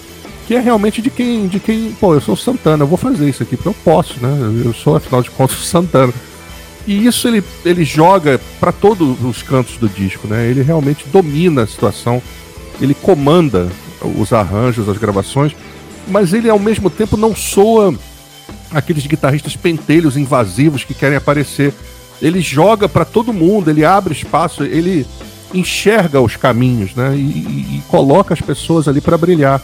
que 0.46 0.54
é 0.56 0.58
realmente 0.58 1.00
de 1.00 1.10
quem, 1.10 1.46
de 1.46 1.60
quem, 1.60 1.92
pô, 1.92 2.12
eu 2.12 2.20
sou 2.20 2.34
Santana, 2.34 2.82
eu 2.82 2.88
vou 2.88 2.98
fazer 2.98 3.28
isso 3.28 3.40
aqui 3.40 3.56
porque 3.56 3.68
eu 3.68 3.76
posso, 3.84 4.14
né? 4.20 4.36
Eu 4.64 4.72
sou 4.72 4.96
afinal 4.96 5.22
de 5.22 5.30
contas 5.30 5.58
Santana. 5.68 6.12
E 6.86 7.06
isso 7.06 7.28
ele, 7.28 7.44
ele 7.64 7.84
joga 7.84 8.40
para 8.58 8.72
todos 8.72 9.22
os 9.22 9.42
cantos 9.42 9.76
do 9.76 9.88
disco, 9.88 10.26
né? 10.26 10.48
Ele 10.48 10.62
realmente 10.62 11.04
domina 11.12 11.62
a 11.62 11.66
situação, 11.66 12.20
ele 12.80 12.94
comanda 12.94 13.68
os 14.18 14.32
arranjos, 14.32 14.88
as 14.88 14.98
gravações, 14.98 15.54
mas 16.08 16.32
ele 16.32 16.50
ao 16.50 16.58
mesmo 16.58 16.90
tempo 16.90 17.16
não 17.16 17.36
soa 17.36 17.94
aqueles 18.70 19.06
guitarristas 19.06 19.56
pentelhos 19.56 20.16
invasivos 20.16 20.84
que 20.84 20.94
querem 20.94 21.16
aparecer. 21.16 21.72
Ele 22.20 22.40
joga 22.40 22.88
para 22.88 23.04
todo 23.04 23.32
mundo, 23.32 23.70
ele 23.70 23.84
abre 23.84 24.12
espaço, 24.12 24.62
ele 24.64 25.06
enxerga 25.54 26.20
os 26.20 26.36
caminhos, 26.36 26.94
né? 26.94 27.14
E, 27.16 27.18
e, 27.18 27.76
e 27.78 27.82
coloca 27.88 28.34
as 28.34 28.40
pessoas 28.40 28.86
ali 28.86 29.00
para 29.00 29.18
brilhar. 29.18 29.60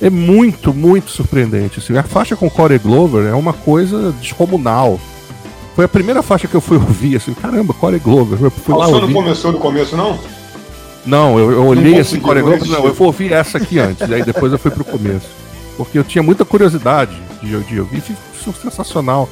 É 0.00 0.08
muito, 0.08 0.72
muito 0.72 1.10
surpreendente. 1.10 1.80
Assim. 1.80 1.96
A 1.96 2.02
faixa 2.02 2.36
com 2.36 2.48
Corey 2.48 2.78
Glover 2.78 3.26
é 3.26 3.34
uma 3.34 3.52
coisa 3.52 4.12
descomunal. 4.20 5.00
Foi 5.74 5.84
a 5.84 5.88
primeira 5.88 6.22
faixa 6.22 6.46
que 6.46 6.54
eu 6.54 6.60
fui 6.60 6.76
ouvir, 6.78 7.16
assim, 7.16 7.34
caramba, 7.34 7.74
Corey 7.74 7.98
Glover. 7.98 8.38
Eu 8.40 8.50
fui 8.50 8.74
lá 8.74 8.88
não 8.88 9.12
começou 9.12 9.52
do 9.52 9.58
começo, 9.58 9.96
não? 9.96 10.18
Não, 11.04 11.38
eu, 11.38 11.52
eu 11.52 11.64
olhei 11.64 11.98
assim, 11.98 12.20
Corey 12.20 12.42
Glover, 12.42 12.68
não, 12.68 12.84
eu 12.84 12.92
vou 12.92 13.06
ouvir 13.06 13.32
essa 13.32 13.56
aqui 13.56 13.78
antes, 13.78 14.10
aí 14.10 14.22
depois 14.22 14.52
eu 14.52 14.58
fui 14.58 14.70
pro 14.70 14.84
começo. 14.84 15.28
Porque 15.78 15.98
eu 15.98 16.04
tinha 16.04 16.22
muita 16.22 16.44
curiosidade 16.44 17.16
de, 17.40 17.58
de 17.62 17.80
ouvir, 17.80 18.02
foi 18.02 18.52
sensacional. 18.52 19.28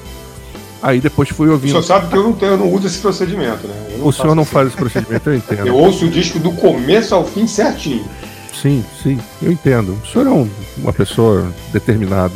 Aí 0.81 1.01
depois 1.01 1.29
fui 1.29 1.49
ouvindo. 1.49 1.77
O 1.77 1.83
senhor 1.83 1.83
sabe 1.83 2.09
que 2.09 2.17
eu 2.17 2.23
não, 2.23 2.33
tenho, 2.33 2.53
eu 2.53 2.59
não 2.59 2.73
uso 2.73 2.87
esse 2.87 2.99
procedimento, 2.99 3.67
né? 3.67 3.75
o 4.01 4.13
senhor 4.13 4.35
não 4.35 4.45
faz 4.45 4.69
esse 4.69 4.77
procedimento, 4.77 5.29
eu 5.29 5.35
entendo. 5.35 5.67
Eu 5.67 5.77
ouço 5.77 6.07
o 6.07 6.09
disco 6.09 6.39
do 6.39 6.53
começo 6.53 7.15
ao 7.15 7.27
fim 7.27 7.47
certinho. 7.47 8.09
Sim, 8.55 8.85
sim, 9.03 9.19
eu 9.43 9.53
entendo. 9.53 9.99
O 10.03 10.07
senhor 10.07 10.27
é 10.27 10.31
um, 10.31 10.49
uma 10.79 10.93
pessoa 10.93 11.53
determinada. 11.73 12.33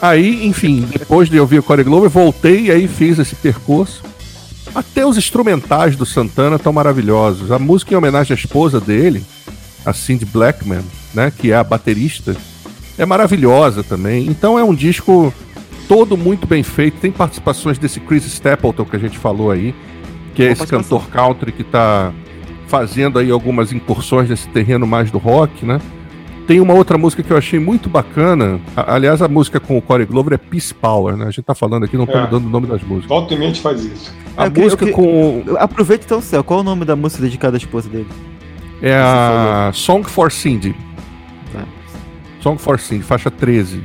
Aí, 0.00 0.46
enfim, 0.46 0.82
depois 0.82 1.28
de 1.28 1.40
ouvir 1.40 1.58
o 1.58 1.62
Corey 1.62 1.84
Glover, 1.84 2.10
voltei 2.10 2.66
e 2.66 2.70
aí 2.70 2.86
fiz 2.86 3.18
esse 3.18 3.34
percurso. 3.34 4.02
Até 4.74 5.04
os 5.04 5.16
instrumentais 5.16 5.96
do 5.96 6.06
Santana 6.06 6.56
estão 6.56 6.72
maravilhosos. 6.72 7.50
A 7.50 7.58
música 7.58 7.94
em 7.94 7.96
homenagem 7.96 8.34
à 8.34 8.38
esposa 8.38 8.80
dele, 8.80 9.24
a 9.84 9.92
Cindy 9.92 10.24
Blackman, 10.24 10.82
né, 11.12 11.32
que 11.36 11.52
é 11.52 11.56
a 11.56 11.64
baterista, 11.64 12.36
é 12.98 13.06
maravilhosa 13.06 13.82
também. 13.82 14.26
Então 14.26 14.58
é 14.58 14.64
um 14.64 14.74
disco 14.74 15.32
todo 15.88 16.16
muito 16.16 16.46
bem 16.46 16.62
feito. 16.62 16.98
Tem 17.00 17.10
participações 17.10 17.78
desse 17.78 18.00
Chris 18.00 18.24
Stapleton 18.26 18.84
que 18.84 18.96
a 18.96 18.98
gente 18.98 19.18
falou 19.18 19.50
aí, 19.50 19.74
que 20.34 20.42
é 20.42 20.52
esse 20.52 20.66
cantor 20.66 21.08
country 21.08 21.52
que 21.52 21.62
está 21.62 22.12
fazendo 22.66 23.18
aí 23.18 23.30
algumas 23.30 23.72
incursões 23.72 24.30
nesse 24.30 24.48
terreno 24.48 24.86
mais 24.86 25.10
do 25.10 25.18
rock, 25.18 25.66
né? 25.66 25.78
Tem 26.46 26.60
uma 26.60 26.74
outra 26.74 26.98
música 26.98 27.22
que 27.22 27.30
eu 27.30 27.36
achei 27.36 27.58
muito 27.58 27.88
bacana. 27.88 28.60
Aliás, 28.74 29.22
a 29.22 29.28
música 29.28 29.60
com 29.60 29.78
o 29.78 29.82
Corey 29.82 30.06
Glover 30.06 30.34
é 30.34 30.36
Peace 30.38 30.74
Power, 30.74 31.16
né? 31.16 31.26
A 31.26 31.30
gente 31.30 31.42
tá 31.42 31.54
falando 31.54 31.84
aqui, 31.84 31.96
não 31.96 32.04
estamos 32.04 32.28
é. 32.28 32.30
dando 32.30 32.46
o 32.46 32.50
nome 32.50 32.66
das 32.66 32.82
músicas. 32.82 33.08
Totalmente 33.08 33.60
faz 33.60 33.84
isso. 33.84 34.12
A 34.36 34.48
música 34.48 34.90
com. 34.90 35.44
Aproveita 35.58 36.04
então, 36.04 36.20
Céu. 36.20 36.42
Qual 36.42 36.60
é 36.60 36.62
o 36.62 36.64
nome 36.64 36.84
da 36.84 36.96
música 36.96 37.22
dedicada 37.22 37.56
à 37.56 37.58
esposa 37.58 37.88
dele? 37.88 38.08
É 38.80 38.96
a 38.96 39.70
Song 39.72 40.08
for 40.08 40.32
Cindy. 40.32 40.74
Song 42.42 42.58
for 42.58 42.78
Cindy, 42.78 43.04
faixa 43.04 43.30
13. 43.30 43.82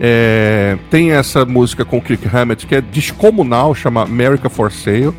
É, 0.00 0.78
tem 0.90 1.12
essa 1.12 1.44
música 1.44 1.84
com 1.84 1.98
o 1.98 2.02
Kirk 2.02 2.28
Hammett 2.34 2.66
que 2.66 2.74
é 2.74 2.80
descomunal, 2.80 3.74
chama 3.74 4.02
America 4.02 4.48
for 4.48 4.70
Sale. 4.70 5.12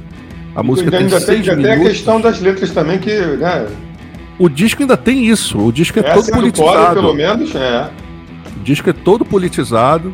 A 0.55 0.63
música 0.63 0.87
ainda, 0.87 0.97
tem 0.97 1.05
ainda 1.07 1.19
seis 1.19 1.45
tem, 1.45 1.49
ainda 1.49 1.63
tem 1.63 1.71
a 1.71 1.75
minutos. 1.75 1.97
questão 1.97 2.21
das 2.21 2.39
letras 2.39 2.71
também, 2.71 2.99
que, 2.99 3.11
né? 3.11 3.67
O 4.37 4.49
disco 4.49 4.81
ainda 4.81 4.95
tem 4.95 5.25
isso. 5.25 5.57
O 5.57 5.71
disco 5.71 5.99
é 5.99 6.03
todo 6.03 6.27
é 6.27 6.31
do 6.31 6.31
politizado. 6.31 6.77
Core, 6.77 6.95
pelo 6.95 7.13
menos, 7.13 7.55
é. 7.55 7.89
O 8.55 8.59
disco 8.63 8.89
é 8.89 8.93
todo 8.93 9.25
politizado, 9.25 10.13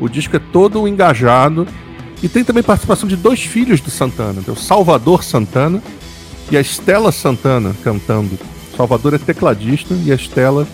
o 0.00 0.08
disco 0.08 0.36
é 0.36 0.40
todo 0.52 0.86
engajado. 0.86 1.66
E 2.22 2.28
tem 2.28 2.44
também 2.44 2.62
participação 2.62 3.08
de 3.08 3.16
dois 3.16 3.40
filhos 3.40 3.80
do 3.80 3.90
Santana, 3.90 4.42
o 4.46 4.54
Salvador 4.54 5.24
Santana 5.24 5.82
e 6.50 6.56
a 6.56 6.60
Estela 6.60 7.10
Santana 7.10 7.74
cantando. 7.82 8.38
Salvador 8.76 9.14
é 9.14 9.18
tecladista 9.18 9.94
e 10.04 10.12
a 10.12 10.14
Estela 10.14 10.66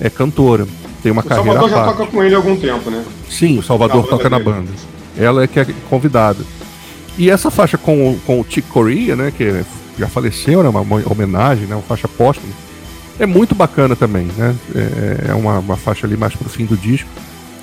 é 0.00 0.08
cantora. 0.10 0.66
Tem 1.02 1.10
uma 1.12 1.22
O 1.22 1.24
carreira 1.24 1.52
Salvador 1.60 1.78
à 1.78 1.84
já 1.86 1.92
toca 1.92 2.06
com 2.10 2.22
ele 2.22 2.34
há 2.34 2.38
algum 2.38 2.56
tempo, 2.56 2.90
né? 2.90 3.04
Sim, 3.28 3.58
o 3.58 3.62
Salvador 3.62 4.02
Na 4.02 4.08
toca 4.08 4.28
na 4.30 4.38
dele. 4.38 4.50
banda. 4.50 4.70
Ela 5.16 5.44
é 5.44 5.46
que 5.46 5.60
é 5.60 5.66
convidada. 5.88 6.38
E 7.18 7.28
essa 7.30 7.50
faixa 7.50 7.76
com, 7.78 8.12
o- 8.12 8.20
com 8.26 8.40
o 8.40 8.46
Chick 8.48 8.68
Corea, 8.68 9.16
né, 9.16 9.32
que 9.36 9.62
já 9.98 10.08
faleceu, 10.08 10.62
né, 10.62 10.68
uma 10.68 10.80
homenagem, 11.10 11.66
né, 11.66 11.74
uma 11.74 11.82
faixa 11.82 12.06
póstuma, 12.08 12.52
é 13.18 13.26
muito 13.26 13.54
bacana 13.54 13.94
também, 13.96 14.28
né? 14.36 14.54
É, 14.74 15.30
é 15.30 15.34
uma, 15.34 15.58
uma 15.58 15.76
faixa 15.76 16.06
ali 16.06 16.16
mais 16.16 16.34
pro 16.34 16.48
fim 16.48 16.64
do 16.64 16.76
disco. 16.76 17.08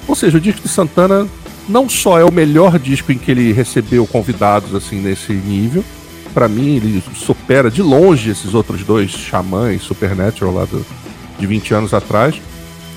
Ou 0.07 0.15
seja, 0.15 0.37
o 0.37 0.41
disco 0.41 0.61
de 0.61 0.67
Santana 0.67 1.27
não 1.67 1.89
só 1.89 2.19
é 2.19 2.23
o 2.23 2.31
melhor 2.31 2.77
disco 2.77 3.11
em 3.11 3.17
que 3.17 3.31
ele 3.31 3.51
recebeu 3.53 4.05
convidados 4.07 4.73
assim 4.75 4.99
nesse 4.99 5.33
nível, 5.33 5.83
Pra 6.33 6.47
mim 6.47 6.75
ele 6.75 7.03
supera 7.15 7.71
de 7.71 7.81
longe 7.81 8.29
esses 8.29 8.53
outros 8.53 8.83
dois 8.83 9.09
xamãs 9.09 9.81
Supernatural 9.81 10.53
lá 10.53 10.65
do, 10.65 10.85
de 11.39 11.45
20 11.47 11.73
anos 11.73 11.93
atrás, 11.93 12.41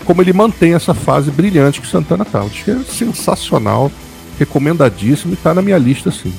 como 0.04 0.22
ele 0.22 0.32
mantém 0.32 0.74
essa 0.74 0.94
fase 0.94 1.30
brilhante 1.30 1.80
que 1.80 1.86
o 1.86 1.90
Santana 1.90 2.24
tá. 2.24 2.42
O 2.42 2.48
disco 2.50 2.70
é 2.70 2.78
sensacional, 2.84 3.90
recomendadíssimo 4.38 5.32
e 5.34 5.36
tá 5.36 5.52
na 5.54 5.62
minha 5.62 5.78
lista 5.78 6.10
sim. 6.10 6.32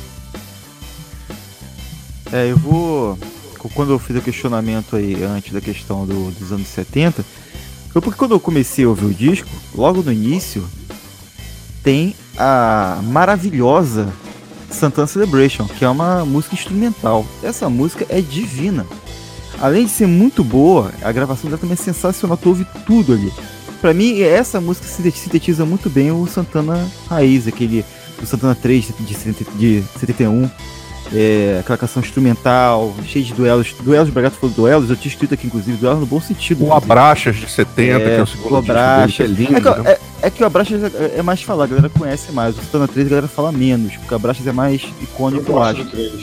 É, 2.32 2.50
eu 2.52 2.58
vou. 2.58 3.18
Quando 3.76 3.92
eu 3.92 4.00
fiz 4.00 4.16
o 4.18 4.22
questionamento 4.22 4.96
aí 4.96 5.24
antes 5.24 5.52
da 5.54 5.62
questão 5.62 6.06
do- 6.06 6.32
dos 6.32 6.52
anos 6.52 6.68
70, 6.68 7.24
foi 7.92 8.02
porque 8.02 8.18
quando 8.18 8.32
eu 8.34 8.40
comecei 8.40 8.86
a 8.86 8.90
ouvir 8.90 9.06
o 9.06 9.14
disco, 9.14 9.48
logo 9.76 10.02
no 10.02 10.12
início, 10.12 10.64
tem 11.84 12.16
a 12.38 13.00
maravilhosa 13.04 14.12
Santana 14.72 15.06
Celebration, 15.06 15.68
que 15.68 15.86
é 15.86 15.90
uma 15.90 16.26
música 16.26 16.56
instrumental. 16.56 17.24
Essa 17.44 17.70
música 17.70 18.06
é 18.10 18.20
divina. 18.22 18.88
Além 19.62 19.86
de 19.86 19.92
ser 19.92 20.08
muito 20.08 20.44
boa, 20.44 20.92
a 21.04 21.12
gravação 21.12 21.50
dela 21.50 21.60
também 21.60 21.74
é 21.74 21.78
sensacional, 21.78 22.36
tu 22.36 22.50
ouve 22.50 22.66
tudo 22.86 23.14
ali. 23.14 23.32
Pra 23.80 23.94
mim, 23.94 24.20
essa 24.22 24.60
música 24.60 24.88
sinte- 24.88 25.18
sintetiza 25.18 25.66
muito 25.66 25.90
bem 25.90 26.12
o 26.12 26.26
Santana 26.28 26.88
Raiz, 27.10 27.48
aquele 27.48 27.86
do 28.20 28.26
Santana 28.26 28.56
3 28.56 28.88
de, 29.00 29.14
70 29.14 29.52
de 29.58 29.84
71. 30.00 30.50
É, 31.14 31.58
aquela 31.60 31.78
canção 31.78 32.02
instrumental, 32.02 32.96
cheia 33.06 33.24
de 33.26 33.34
duelos. 33.34 33.74
Duelos, 33.82 34.08
o 34.10 34.12
Bragato 34.14 34.38
falou 34.38 34.56
duelos, 34.56 34.90
eu 34.90 34.96
tinha 34.96 35.12
escrito 35.12 35.34
aqui, 35.34 35.46
inclusive, 35.48 35.76
duelos 35.78 36.00
no 36.00 36.06
bom 36.06 36.22
sentido. 36.22 36.64
O. 36.66 36.74
Abraxas 36.74 37.36
de 37.36 37.50
70, 37.50 38.00
que 38.00 38.10
é 38.12 38.22
o 38.24 38.28
segundo 38.28 38.54
o 38.54 38.58
Abraxas. 38.58 39.08
disco 39.10 39.24
dele, 39.24 39.36
que 39.36 39.54
é 39.56 39.58
lindo. 39.60 39.70
É 39.70 39.74
que, 39.74 39.82
né? 39.82 39.92
é, 39.92 40.28
é 40.28 40.30
que 40.30 40.42
o 40.42 40.46
Abraxas 40.46 40.84
é, 40.96 41.16
é 41.18 41.22
mais 41.22 41.42
falado, 41.42 41.66
a 41.74 41.76
galera 41.76 41.90
conhece 41.90 42.32
mais. 42.32 42.56
O 42.58 42.62
Santana 42.62 42.88
3 42.88 43.08
a 43.08 43.10
galera 43.10 43.28
fala 43.28 43.52
menos, 43.52 43.94
porque 43.98 44.14
o 44.14 44.16
Abraxas 44.16 44.48
é 44.48 44.52
mais 44.54 44.84
Eu 44.84 45.04
icônico, 45.04 45.52
eu 45.52 45.56
gosto 45.56 45.82
acho. 45.82 45.84
do 45.84 45.92
3. 45.92 46.14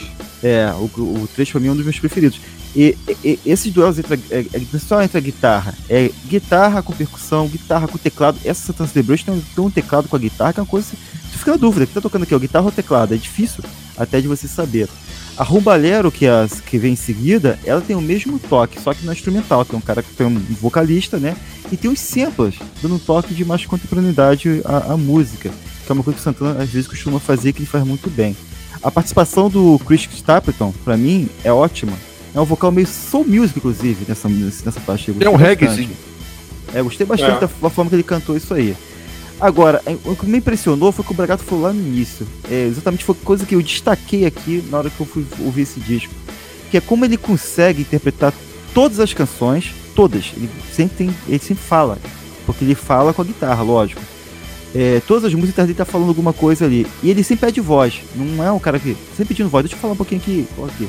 É, 0.42 0.72
o, 0.78 0.84
o 0.84 1.28
3 1.34 1.50
pra 1.50 1.60
mim 1.60 1.68
é 1.68 1.72
um 1.72 1.76
dos 1.76 1.84
meus 1.84 1.98
preferidos. 1.98 2.40
E, 2.76 2.96
e- 3.24 3.38
esses 3.46 3.72
duelos 3.72 3.98
entre, 3.98 4.20
é, 4.30 4.44
é, 4.52 4.78
só 4.78 5.02
entre 5.02 5.18
a 5.18 5.20
guitarra, 5.20 5.74
é 5.88 6.10
guitarra 6.28 6.82
com 6.82 6.92
percussão, 6.92 7.48
guitarra 7.48 7.88
com 7.88 7.98
teclado. 7.98 8.38
Essa 8.44 8.66
Santana 8.66 8.88
Celebration 8.88 9.24
tem, 9.54 9.64
um- 9.64 9.70
teclado 9.70 10.08
com 10.08 10.16
a 10.16 10.18
guitarra, 10.18 10.52
que 10.52 10.60
é 10.60 10.62
uma 10.62 10.68
coisa. 10.68 10.88
Você 10.88 11.38
fica 11.38 11.52
na 11.52 11.56
dúvida, 11.56 11.84
o 11.84 11.86
que 11.86 11.94
tá 11.94 12.00
tocando 12.00 12.22
aqui, 12.24 12.34
ó, 12.34 12.38
guitarra 12.38 12.66
ou 12.66 12.72
teclado? 12.72 13.14
É 13.14 13.16
difícil 13.16 13.64
até 13.96 14.20
de 14.20 14.28
você 14.28 14.46
saber. 14.46 14.88
A 15.36 15.44
Rumbalero, 15.44 16.10
que, 16.10 16.26
é 16.26 16.30
as, 16.30 16.60
que 16.60 16.78
vem 16.78 16.94
em 16.94 16.96
seguida, 16.96 17.58
ela 17.64 17.80
tem 17.80 17.94
o 17.94 18.00
mesmo 18.00 18.38
toque, 18.40 18.80
só 18.80 18.92
que 18.92 19.08
é 19.08 19.12
instrumental. 19.12 19.64
Tem 19.64 19.78
um 19.78 19.82
cara 19.82 20.02
que 20.02 20.12
tem 20.12 20.26
um 20.26 20.38
vocalista, 20.60 21.16
né? 21.16 21.36
E 21.70 21.76
tem 21.76 21.90
os 21.90 22.00
samples, 22.00 22.56
dando 22.82 22.96
um 22.96 22.98
toque 22.98 23.32
de 23.34 23.44
mais 23.44 23.64
contemporaneidade 23.64 24.60
à, 24.64 24.92
à 24.92 24.96
música. 24.96 25.50
Que 25.86 25.92
é 25.92 25.94
uma 25.94 26.02
coisa 26.02 26.16
que 26.16 26.20
o 26.20 26.24
Santana 26.24 26.62
às 26.62 26.68
vezes 26.68 26.88
costuma 26.88 27.20
fazer 27.20 27.52
que 27.52 27.60
ele 27.60 27.66
faz 27.66 27.84
muito 27.86 28.10
bem. 28.10 28.36
A 28.82 28.90
participação 28.90 29.48
do 29.48 29.78
Chris 29.86 30.08
Stapleton, 30.12 30.72
pra 30.84 30.96
mim, 30.96 31.28
é 31.44 31.52
ótima. 31.52 31.92
É 32.34 32.40
um 32.40 32.44
vocal 32.44 32.70
meio 32.70 32.86
soul 32.86 33.24
music, 33.26 33.58
inclusive, 33.58 34.04
nessa, 34.06 34.28
nessa 34.28 34.80
faixa. 34.80 35.10
Eu 35.10 35.14
Tem 35.14 35.28
um 35.28 35.36
reggaezinho. 35.36 35.90
É, 36.74 36.82
gostei 36.82 37.06
bastante 37.06 37.36
É. 37.38 37.40
da, 37.40 37.48
da 37.62 37.70
forma 37.70 37.88
que 37.88 37.96
ele 37.96 38.02
cantou 38.02 38.36
isso 38.36 38.52
aí. 38.52 38.76
Agora, 39.40 39.80
é, 39.86 39.96
o 40.04 40.16
que 40.16 40.26
me 40.26 40.38
impressionou 40.38 40.90
foi 40.92 41.04
que 41.04 41.12
o 41.12 41.14
Bragato 41.14 41.42
falou 41.44 41.64
lá 41.64 41.72
no 41.72 41.80
início. 41.80 42.26
É, 42.50 42.66
exatamente 42.66 43.04
foi 43.04 43.14
coisa 43.14 43.46
que 43.46 43.54
eu 43.54 43.62
destaquei 43.62 44.26
aqui 44.26 44.64
na 44.70 44.78
hora 44.78 44.90
que 44.90 45.00
eu 45.00 45.06
fui 45.06 45.24
ouvir 45.40 45.62
esse 45.62 45.80
disco. 45.80 46.12
Que 46.70 46.76
é 46.76 46.80
como 46.80 47.04
ele 47.04 47.16
consegue 47.16 47.82
interpretar 47.82 48.32
todas 48.74 49.00
as 49.00 49.14
canções, 49.14 49.72
todas. 49.94 50.32
Ele 50.36 50.50
sempre, 50.72 50.96
tem, 51.06 51.14
ele 51.28 51.38
sempre 51.38 51.64
fala. 51.64 51.98
Porque 52.44 52.64
ele 52.64 52.74
fala 52.74 53.14
com 53.14 53.22
a 53.22 53.24
guitarra, 53.24 53.62
lógico. 53.62 54.00
É, 54.74 55.00
todas 55.06 55.24
as 55.24 55.32
músicas 55.32 55.64
dele 55.66 55.78
tá 55.78 55.84
falando 55.84 56.08
alguma 56.08 56.32
coisa 56.32 56.64
ali. 56.66 56.86
E 57.02 57.08
ele 57.08 57.22
sempre 57.22 57.46
pede 57.46 57.60
voz. 57.60 58.00
Não 58.14 58.44
é 58.44 58.50
um 58.52 58.58
cara 58.58 58.78
que. 58.78 58.96
Sempre 59.16 59.28
pedindo 59.34 59.48
voz. 59.48 59.64
Deixa 59.64 59.76
eu 59.76 59.80
falar 59.80 59.94
um 59.94 59.96
pouquinho 59.96 60.20
aqui. 60.20 60.46
ó, 60.58 60.66
aqui. 60.66 60.88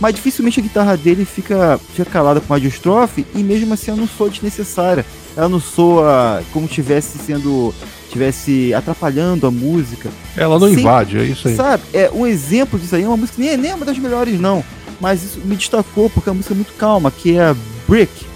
Mas 0.00 0.14
dificilmente 0.14 0.60
a 0.60 0.62
guitarra 0.62 0.96
dele 0.96 1.24
fica, 1.24 1.78
fica 1.92 2.04
calada 2.04 2.40
com 2.40 2.54
a 2.54 2.58
de 2.58 2.68
estrofe 2.68 3.26
e 3.34 3.42
mesmo 3.42 3.74
assim 3.74 3.90
ela 3.90 4.00
não 4.00 4.08
soa 4.08 4.30
desnecessária. 4.30 5.04
Ela 5.36 5.48
não 5.48 5.60
soa 5.60 6.42
como 6.52 6.66
tivesse 6.66 7.18
sendo. 7.18 7.74
tivesse 8.10 8.72
atrapalhando 8.74 9.46
a 9.46 9.50
música. 9.50 10.08
Ela 10.36 10.58
não 10.58 10.68
Sim. 10.68 10.80
invade, 10.80 11.18
é 11.18 11.24
isso 11.24 11.48
aí. 11.48 11.56
Sabe? 11.56 11.82
É 11.92 12.10
um 12.12 12.26
exemplo 12.26 12.78
disso 12.78 12.94
aí, 12.94 13.02
é 13.02 13.08
uma 13.08 13.16
música 13.16 13.40
nem, 13.40 13.56
nem 13.56 13.70
é 13.70 13.74
uma 13.74 13.84
das 13.84 13.98
melhores, 13.98 14.38
não. 14.40 14.64
Mas 15.00 15.22
isso 15.22 15.40
me 15.44 15.56
destacou 15.56 16.10
porque 16.10 16.28
é 16.28 16.32
uma 16.32 16.38
música 16.38 16.54
muito 16.54 16.72
calma, 16.74 17.10
que 17.10 17.36
é 17.36 17.42
a 17.42 17.56
Brick 17.86 18.26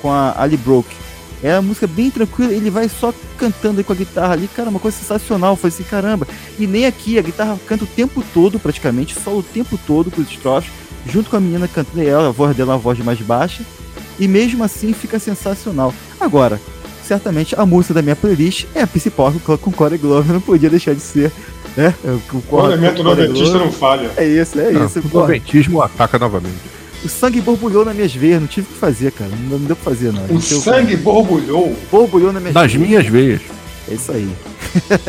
com 0.00 0.10
a 0.10 0.34
Ali 0.40 0.56
Broke. 0.56 0.94
É 1.42 1.54
uma 1.54 1.62
música 1.62 1.86
bem 1.86 2.10
tranquila, 2.10 2.52
ele 2.52 2.70
vai 2.70 2.88
só 2.88 3.12
cantando 3.36 3.84
com 3.84 3.92
a 3.92 3.96
guitarra 3.96 4.32
ali, 4.32 4.48
cara, 4.48 4.70
uma 4.70 4.80
coisa 4.80 4.96
sensacional. 4.96 5.54
Foi 5.54 5.68
assim, 5.68 5.82
caramba. 5.82 6.26
E 6.58 6.66
nem 6.66 6.86
aqui, 6.86 7.18
a 7.18 7.22
guitarra 7.22 7.58
canta 7.66 7.84
o 7.84 7.86
tempo 7.86 8.24
todo, 8.32 8.58
praticamente, 8.58 9.14
só 9.14 9.36
o 9.36 9.42
tempo 9.42 9.78
todo 9.86 10.10
com 10.10 10.22
os 10.22 10.30
estrofes, 10.30 10.70
junto 11.08 11.30
com 11.30 11.36
a 11.36 11.40
menina 11.40 11.68
cantando 11.68 12.02
e 12.02 12.06
ela, 12.06 12.28
a 12.28 12.32
voz 12.32 12.56
dela 12.56 12.72
é 12.72 12.74
uma 12.74 12.80
voz 12.80 12.98
mais 13.00 13.20
baixa. 13.20 13.62
E 14.18 14.26
mesmo 14.26 14.64
assim 14.64 14.92
fica 14.92 15.18
sensacional. 15.18 15.92
Agora, 16.20 16.60
certamente 17.04 17.54
a 17.58 17.66
música 17.66 17.94
da 17.94 18.02
minha 18.02 18.16
playlist 18.16 18.64
é 18.74 18.82
a 18.82 18.86
principal 18.86 19.32
com 19.44 19.56
com 19.58 19.70
Corey 19.72 19.98
Glover, 19.98 20.32
não 20.32 20.40
podia 20.40 20.70
deixar 20.70 20.94
de 20.94 21.00
ser. 21.00 21.30
Né? 21.76 21.94
O, 22.32 22.54
O 22.56 22.64
elemento 22.66 23.02
noventista 23.02 23.58
não 23.58 23.70
falha. 23.70 24.10
É 24.16 24.24
isso, 24.26 24.58
é 24.58 24.70
Não, 24.72 24.86
isso. 24.86 25.00
o 25.00 25.08
noventismo 25.18 25.82
ataca 25.82 26.18
novamente. 26.18 26.56
O 27.04 27.08
sangue 27.08 27.42
borbulhou 27.42 27.84
nas 27.84 27.94
minhas 27.94 28.14
veias, 28.14 28.40
não 28.40 28.48
tive 28.48 28.66
o 28.68 28.72
que 28.72 28.78
fazer, 28.78 29.12
cara. 29.12 29.30
Não, 29.30 29.58
não 29.58 29.66
deu 29.66 29.76
pra 29.76 29.92
fazer, 29.92 30.12
não. 30.12 30.24
O 30.24 30.32
Não 30.34 30.40
sangue 30.40 30.96
borbulhou. 30.96 31.76
borbulhou 31.92 32.32
nas 32.32 32.40
minhas 32.42 32.54
Das 32.54 32.72
veias. 32.72 32.88
minhas 32.88 33.06
veias. 33.06 33.40
É 33.88 33.94
isso 33.94 34.10
aí. 34.12 34.28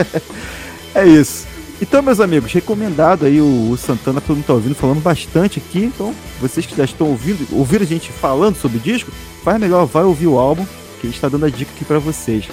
é 0.93 1.07
isso. 1.07 1.47
Então, 1.79 2.01
meus 2.01 2.19
amigos, 2.19 2.51
recomendado 2.51 3.25
aí 3.25 3.39
o, 3.39 3.69
o 3.69 3.77
Santana, 3.77 4.19
todo 4.19 4.35
mundo 4.37 4.45
tá 4.45 4.53
ouvindo, 4.53 4.73
falando 4.73 4.99
bastante 5.01 5.59
aqui. 5.59 5.79
Então, 5.85 6.13
vocês 6.41 6.65
que 6.65 6.75
já 6.75 6.83
estão 6.85 7.07
ouvindo, 7.07 7.47
ouviram 7.51 7.83
a 7.83 7.87
gente 7.87 8.11
falando 8.11 8.55
sobre 8.55 8.77
o 8.77 8.81
disco, 8.81 9.11
faz 9.43 9.59
melhor, 9.59 9.85
vai 9.85 10.03
ouvir 10.03 10.25
o 10.27 10.39
álbum, 10.39 10.65
que 10.99 11.05
a 11.05 11.09
gente 11.09 11.21
tá 11.21 11.29
dando 11.29 11.45
a 11.45 11.49
dica 11.49 11.71
aqui 11.75 11.85
pra 11.85 11.99
vocês. 11.99 12.45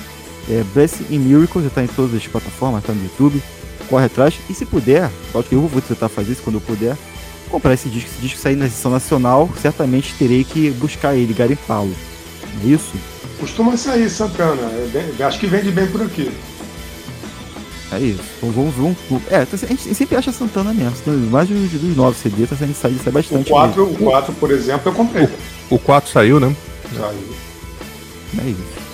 É 0.51 0.63
Blessing 0.75 1.07
in 1.11 1.19
Miracle, 1.21 1.63
já 1.63 1.71
tá 1.71 1.83
em 1.83 1.87
todas 1.87 2.15
as 2.15 2.27
plataformas, 2.27 2.85
tá 2.85 2.93
no 2.93 3.03
YouTube. 3.03 3.43
Corre 3.89 4.05
atrás. 4.07 4.35
E 4.51 4.53
se 4.55 4.67
puder, 4.67 5.11
lógico 5.33 5.49
que 5.51 5.55
eu 5.55 5.67
vou 5.67 5.81
tentar 5.81 6.11
fazer 6.11 6.33
isso 6.33 6.43
quando 6.43 6.57
eu 6.57 6.61
puder, 6.61 6.95
comprar 7.51 7.73
esse 7.73 7.89
disco. 7.89 8.11
Esse 8.13 8.21
disco 8.21 8.39
sair 8.39 8.57
na 8.57 8.67
edição 8.67 8.91
nacional, 8.91 9.49
certamente 9.61 10.15
terei 10.19 10.45
que 10.45 10.71
buscar 10.73 11.15
ele, 11.15 11.33
garimpá-lo. 11.33 11.95
É 12.63 12.67
isso? 12.67 12.93
Costuma 13.41 13.75
sair 13.79 14.11
Santana. 14.11 14.61
É 14.63 14.89
bem- 14.93 15.27
acho 15.27 15.41
que 15.41 15.47
vende 15.47 15.71
bem 15.71 15.87
por 15.87 16.03
aqui. 16.03 16.31
É 17.93 17.99
isso. 17.99 18.21
Então 18.39 18.51
vamos 18.51 18.75
ver 18.75 18.83
um. 18.83 19.21
É, 19.31 19.45
tá- 19.45 19.57
a 19.63 19.67
gente 19.67 19.95
sempre 19.95 20.17
acha 20.17 20.33
Santana 20.33 20.73
mesmo. 20.73 20.93
Tem 21.05 21.15
Mais 21.15 21.49
dos, 21.49 21.71
dos 21.71 21.97
novos 21.97 22.17
CD, 22.19 22.47
tá 22.47 22.57
saindo 22.57 22.75
sai, 22.75 22.93
sai 22.95 23.09
O 23.11 23.13
bastante. 23.13 23.51
4, 23.51 23.87
mesmo. 23.87 24.01
o 24.07 24.11
4, 24.11 24.33
por 24.35 24.51
exemplo, 24.51 24.91
eu 24.91 24.95
comprei. 24.95 25.29
O 25.71 25.79
4 25.79 26.11
saiu, 26.11 26.41
né? 26.41 26.55
Saiu. 26.97 27.35
É 28.45 28.51
isso. 28.51 28.85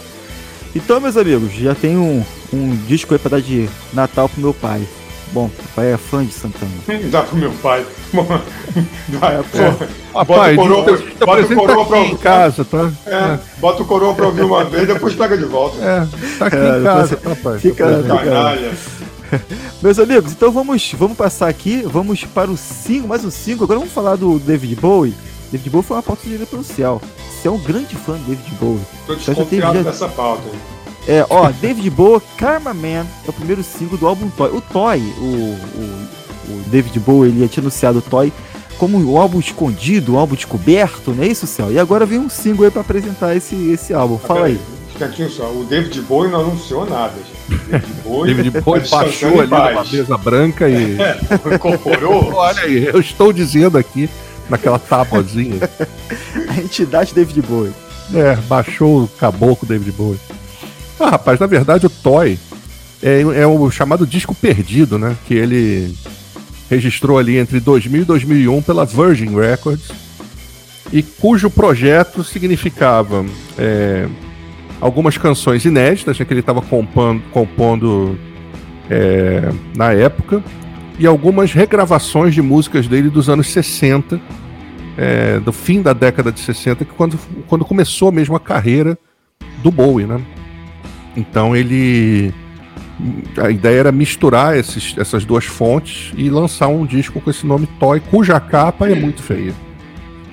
Então, 0.75 1.01
meus 1.01 1.17
amigos, 1.17 1.53
já 1.55 1.75
tem 1.75 1.97
um, 1.97 2.23
um 2.53 2.77
disco 2.87 3.13
aí 3.15 3.19
pra 3.19 3.31
dar 3.31 3.41
de 3.41 3.69
Natal 3.93 4.29
pro 4.29 4.41
meu 4.41 4.55
pai. 4.55 4.83
Bom, 5.33 5.47
o 5.47 5.69
pai 5.77 5.93
é 5.93 5.97
fã 5.97 6.25
de 6.25 6.33
Santana. 6.33 6.73
Dá 7.11 7.23
pro 7.23 7.37
meu 7.37 7.53
pai. 7.63 7.87
Vai, 8.13 9.37
É, 9.37 9.43
pô. 9.43 9.85
Ah, 10.13 10.25
Bota 10.25 10.41
pai, 10.41 10.55
o 10.55 10.57
coroa, 10.57 10.85
tá- 10.85 11.27
bota 11.27 11.43
o 11.43 11.57
coroa 11.57 11.87
pra 11.87 11.99
em 12.01 12.17
casa, 12.17 12.65
tá? 12.65 12.91
É, 13.07 13.39
bota 13.61 13.83
o 13.83 13.87
coroa 13.87 14.13
pra 14.15 14.27
ouvir 14.27 14.43
uma 14.43 14.65
vez, 14.65 14.89
depois 14.89 15.15
pega 15.15 15.37
de 15.39 15.45
volta. 15.45 15.77
É, 15.79 16.07
tá 16.39 16.47
aqui 16.47 16.57
É, 16.57 16.79
em 16.79 16.83
casa, 16.83 17.17
tá, 17.17 17.37
pai? 17.37 17.59
fica- 17.61 18.03
fica- 18.03 18.17
Canalha. 18.19 18.73
Meus 19.81 19.99
amigos, 20.01 20.33
então 20.33 20.51
vamos, 20.51 20.93
vamos 20.99 21.17
passar 21.17 21.49
aqui, 21.49 21.83
vamos 21.87 22.25
para 22.25 22.51
o 22.51 22.57
5, 22.57 23.07
mais 23.07 23.25
um 23.25 23.31
5. 23.31 23.63
Agora 23.63 23.79
vamos 23.79 23.95
falar 23.95 24.17
do 24.17 24.41
David 24.41 24.75
Bowie. 24.75 25.15
David 25.53 25.71
Bowie 25.71 25.87
foi 25.87 25.97
uma 25.97 26.03
pauta 26.03 26.23
sugerida 26.23 26.47
pelo 26.47 26.65
céu. 26.65 27.01
Você 27.41 27.47
é 27.47 27.51
um 27.53 27.59
grande 27.59 27.95
fã 27.95 28.15
do 28.15 28.25
David 28.29 28.51
Bowie. 28.61 28.81
Tô 29.07 29.15
já 29.15 29.19
teve- 29.21 29.35
desconfiado 29.35 29.75
já- 29.79 29.83
dessa 29.85 30.09
pauta. 30.09 30.43
hein? 30.53 30.59
É, 31.09 31.25
ó, 31.29 31.51
David 31.51 31.89
Bowie, 31.91 32.23
Karma 32.37 32.75
Man, 32.75 33.07
é 33.27 33.29
o 33.29 33.33
primeiro 33.33 33.63
single 33.63 33.99
do 33.99 34.07
álbum 34.07 34.29
Toy. 34.31 34.51
O 34.51 34.61
Toy, 34.61 34.99
o, 34.99 35.25
o, 35.25 36.09
o 36.51 36.63
David 36.67 36.99
Bowie, 37.01 37.31
ele 37.31 37.49
tinha 37.49 37.63
anunciado 37.63 37.99
o 37.99 38.03
Toy 38.03 38.33
como 38.81 38.97
um 38.97 39.19
álbum 39.19 39.39
escondido, 39.39 40.15
um 40.15 40.19
álbum 40.19 40.35
descoberto, 40.35 41.13
não 41.13 41.23
é 41.23 41.27
isso, 41.27 41.47
Céu? 41.47 41.71
E 41.71 41.79
agora 41.79 42.07
vem 42.07 42.19
um 42.19 42.31
single 42.31 42.65
aí 42.65 42.71
pra 42.71 42.81
apresentar 42.81 43.37
esse, 43.37 43.55
esse 43.71 43.93
álbum. 43.93 44.17
Fala 44.17 44.47
aí. 44.47 44.59
Instantinho 44.91 45.31
só, 45.31 45.51
o 45.51 45.67
David 45.69 46.01
Bowie 46.03 46.31
não 46.31 46.41
anunciou 46.41 46.87
nada, 46.89 47.13
gente. 47.13 47.61
David 47.71 47.93
Bowie, 48.03 48.35
David 48.35 48.61
Bowie 48.63 48.81
tá 48.83 48.97
baixou 48.97 49.41
ali 49.41 49.51
numa 49.51 49.85
mesa 49.85 50.17
branca 50.17 50.69
e. 50.69 50.99
É, 50.99 51.19
incorporou. 51.55 52.33
Olha 52.37 52.63
aí, 52.63 52.87
eu 52.87 53.01
estou 53.01 53.33
dizendo 53.35 53.77
aqui, 53.77 54.09
naquela 54.49 54.79
tábuazinha. 54.79 55.59
A 56.49 56.61
entidade 56.61 57.15
David 57.15 57.43
Bowie. 57.43 57.73
É, 58.15 58.35
baixou 58.37 59.05
o 59.05 59.09
caboclo 59.09 59.69
David 59.69 59.93
Bowie. 59.93 60.21
Ah, 61.01 61.11
rapaz, 61.11 61.41
na 61.41 61.47
verdade 61.47 61.87
o 61.87 61.91
Toy 61.91 62.39
é, 63.03 63.21
é 63.23 63.47
o 63.47 63.71
chamado 63.71 64.07
disco 64.07 64.35
perdido, 64.35 64.99
né? 64.99 65.17
Que 65.27 65.33
ele 65.33 65.97
registrou 66.69 67.19
ali 67.19 67.39
entre 67.39 67.59
2000 67.59 68.03
e 68.03 68.05
2001 68.05 68.63
pela 68.63 68.85
Virgin 68.85 69.35
Records 69.35 69.91
e 70.93 71.03
cujo 71.03 71.49
projeto 71.49 72.23
significava 72.23 73.25
é, 73.59 74.07
algumas 74.79 75.17
canções 75.17 75.65
inéditas 75.65 76.19
né, 76.19 76.25
que 76.25 76.33
ele 76.33 76.41
estava 76.41 76.61
compondo, 76.61 77.23
compondo 77.33 78.19
é, 78.91 79.51
na 79.75 79.93
época 79.93 80.45
e 80.99 81.07
algumas 81.07 81.53
regravações 81.53 82.35
de 82.35 82.43
músicas 82.43 82.87
dele 82.87 83.09
dos 83.09 83.31
anos 83.31 83.49
60, 83.49 84.21
é, 84.99 85.41
do 85.41 85.51
fim 85.53 85.81
da 85.81 85.95
década 85.95 86.31
de 86.31 86.41
60, 86.41 86.85
que 86.85 86.93
quando, 86.93 87.19
quando 87.49 87.65
começou 87.65 88.13
mesmo 88.13 88.37
a 88.37 88.41
carreira 88.41 88.99
do 89.63 89.71
Bowie, 89.71 90.07
né? 90.07 90.21
Então 91.17 91.57
ele 91.57 92.33
a 93.39 93.51
ideia 93.51 93.81
era 93.81 93.93
misturar 93.93 94.57
esses, 94.57 94.95
essas 94.99 95.25
duas 95.25 95.45
fontes 95.45 96.13
e 96.17 96.29
lançar 96.29 96.69
um 96.69 96.85
disco 96.85 97.21
com 97.21 97.31
esse 97.31 97.47
nome 97.47 97.67
Toy, 97.79 98.01
cuja 98.01 98.39
capa 98.39 98.89
é 98.89 98.95
muito 98.95 99.23
feia. 99.23 99.55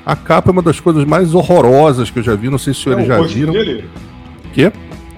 A 0.06 0.16
capa 0.16 0.50
é 0.50 0.54
uma 0.54 0.62
das 0.62 0.80
coisas 0.80 1.06
mais 1.06 1.34
horrorosas 1.34 2.10
que 2.10 2.20
eu 2.20 2.24
já 2.24 2.36
vi, 2.36 2.50
não 2.50 2.58
sei 2.58 2.74
se 2.74 2.80
os 2.80 2.84
senhores 2.84 3.06
é 3.06 3.08
já 3.08 3.22
viram. 3.22 3.54
Dele? 3.54 3.86
Quê? 4.54 4.72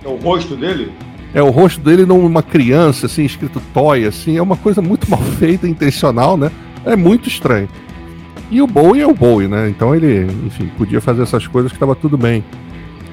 É 0.03 0.07
o 0.07 0.16
rosto 0.16 0.55
dele? 0.55 0.91
É 1.34 1.41
o 1.41 1.49
rosto 1.49 1.80
dele 1.82 2.05
numa 2.05 2.41
criança, 2.41 3.05
assim, 3.05 3.24
escrito 3.24 3.62
Toy, 3.74 4.05
assim, 4.05 4.38
é 4.38 4.41
uma 4.41 4.57
coisa 4.57 4.82
muito 4.82 5.10
mal 5.10 5.22
feita, 5.22 5.68
intencional, 5.68 6.38
né? 6.38 6.51
É 6.86 6.95
muito 6.95 7.28
estranho. 7.28 7.70
E 8.49 8.62
o 8.62 8.68
Bowie 8.68 9.01
é 9.01 9.07
o 9.07 9.14
Bowie, 9.14 9.47
né? 9.47 9.70
Então 9.70 9.93
ele, 9.93 10.28
enfim, 10.45 10.72
podia 10.76 10.99
fazer 10.99 11.22
essas 11.22 11.45
coisas 11.45 11.72
que 11.72 11.76
estava 11.76 11.95
tudo 11.95 12.18
bem. 12.18 12.43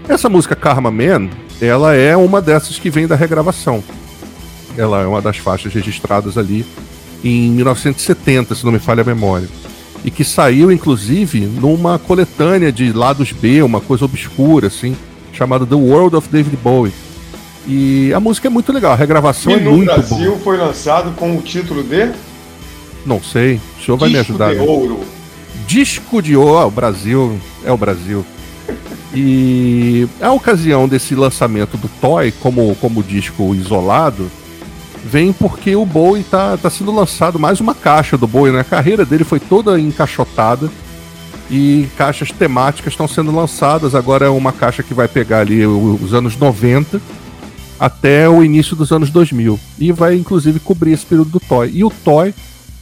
Essa 0.08 0.30
música 0.30 0.56
Karma 0.56 0.90
Man, 0.90 1.28
ela 1.60 1.94
é 1.94 2.16
uma 2.16 2.40
dessas 2.40 2.78
que 2.78 2.90
vem 2.90 3.06
da 3.06 3.16
regravação. 3.16 3.82
Ela 4.76 5.02
é 5.02 5.06
uma 5.06 5.22
das 5.22 5.38
faixas 5.38 5.72
registradas 5.72 6.36
ali 6.36 6.64
em 7.24 7.50
1970, 7.50 8.54
se 8.54 8.64
não 8.64 8.72
me 8.72 8.78
falha 8.78 9.02
a 9.02 9.04
memória. 9.04 9.48
E 10.04 10.10
que 10.10 10.24
saiu, 10.24 10.70
inclusive, 10.70 11.40
numa 11.40 11.98
coletânea 11.98 12.70
de 12.70 12.92
lados 12.92 13.32
B, 13.32 13.62
uma 13.62 13.80
coisa 13.80 14.04
obscura, 14.04 14.66
assim, 14.68 14.94
chamada 15.32 15.66
The 15.66 15.74
World 15.74 16.16
of 16.16 16.28
David 16.28 16.56
Bowie. 16.56 16.92
E 17.66 18.12
a 18.12 18.20
música 18.20 18.46
é 18.46 18.50
muito 18.50 18.72
legal, 18.72 18.92
a 18.92 18.96
regravação 18.96 19.52
e 19.52 19.56
é 19.56 19.58
muito 19.58 19.86
boa. 19.86 19.96
no 19.96 20.08
Brasil 20.08 20.38
foi 20.44 20.56
lançado 20.56 21.12
com 21.16 21.36
o 21.36 21.42
título 21.42 21.82
de? 21.82 22.12
Não 23.04 23.20
sei, 23.20 23.60
o 23.80 23.84
senhor 23.84 23.96
vai 23.96 24.10
me 24.10 24.18
ajudar. 24.18 24.50
Disco 24.50 24.64
de 24.64 24.66
né? 24.66 24.72
ouro. 24.72 25.00
Disco 25.66 26.22
de 26.22 26.36
ouro, 26.36 26.66
o 26.68 26.70
Brasil, 26.70 27.40
é 27.64 27.72
o 27.72 27.76
Brasil. 27.76 28.24
E 29.18 30.06
a 30.20 30.30
ocasião 30.30 30.86
desse 30.86 31.14
lançamento 31.14 31.78
do 31.78 31.88
Toy 31.88 32.30
como, 32.32 32.76
como 32.76 33.02
disco 33.02 33.54
isolado 33.54 34.30
vem 35.02 35.32
porque 35.32 35.74
o 35.74 35.86
Bowie 35.86 36.22
tá, 36.22 36.58
tá 36.58 36.68
sendo 36.68 36.94
lançado 36.94 37.38
mais 37.38 37.58
uma 37.58 37.74
caixa 37.74 38.18
do 38.18 38.26
Bowie, 38.26 38.52
né? 38.52 38.60
A 38.60 38.64
carreira 38.64 39.06
dele 39.06 39.24
foi 39.24 39.40
toda 39.40 39.80
encaixotada 39.80 40.68
e 41.50 41.88
caixas 41.96 42.30
temáticas 42.30 42.92
estão 42.92 43.08
sendo 43.08 43.34
lançadas. 43.34 43.94
Agora 43.94 44.26
é 44.26 44.28
uma 44.28 44.52
caixa 44.52 44.82
que 44.82 44.92
vai 44.92 45.08
pegar 45.08 45.40
ali 45.40 45.64
os 45.64 46.12
anos 46.12 46.36
90 46.36 47.00
até 47.80 48.28
o 48.28 48.44
início 48.44 48.76
dos 48.76 48.92
anos 48.92 49.08
2000 49.08 49.58
e 49.78 49.92
vai 49.92 50.14
inclusive 50.14 50.60
cobrir 50.60 50.92
esse 50.92 51.06
período 51.06 51.30
do 51.30 51.40
Toy. 51.40 51.70
E 51.72 51.82
o 51.82 51.90
Toy 51.90 52.34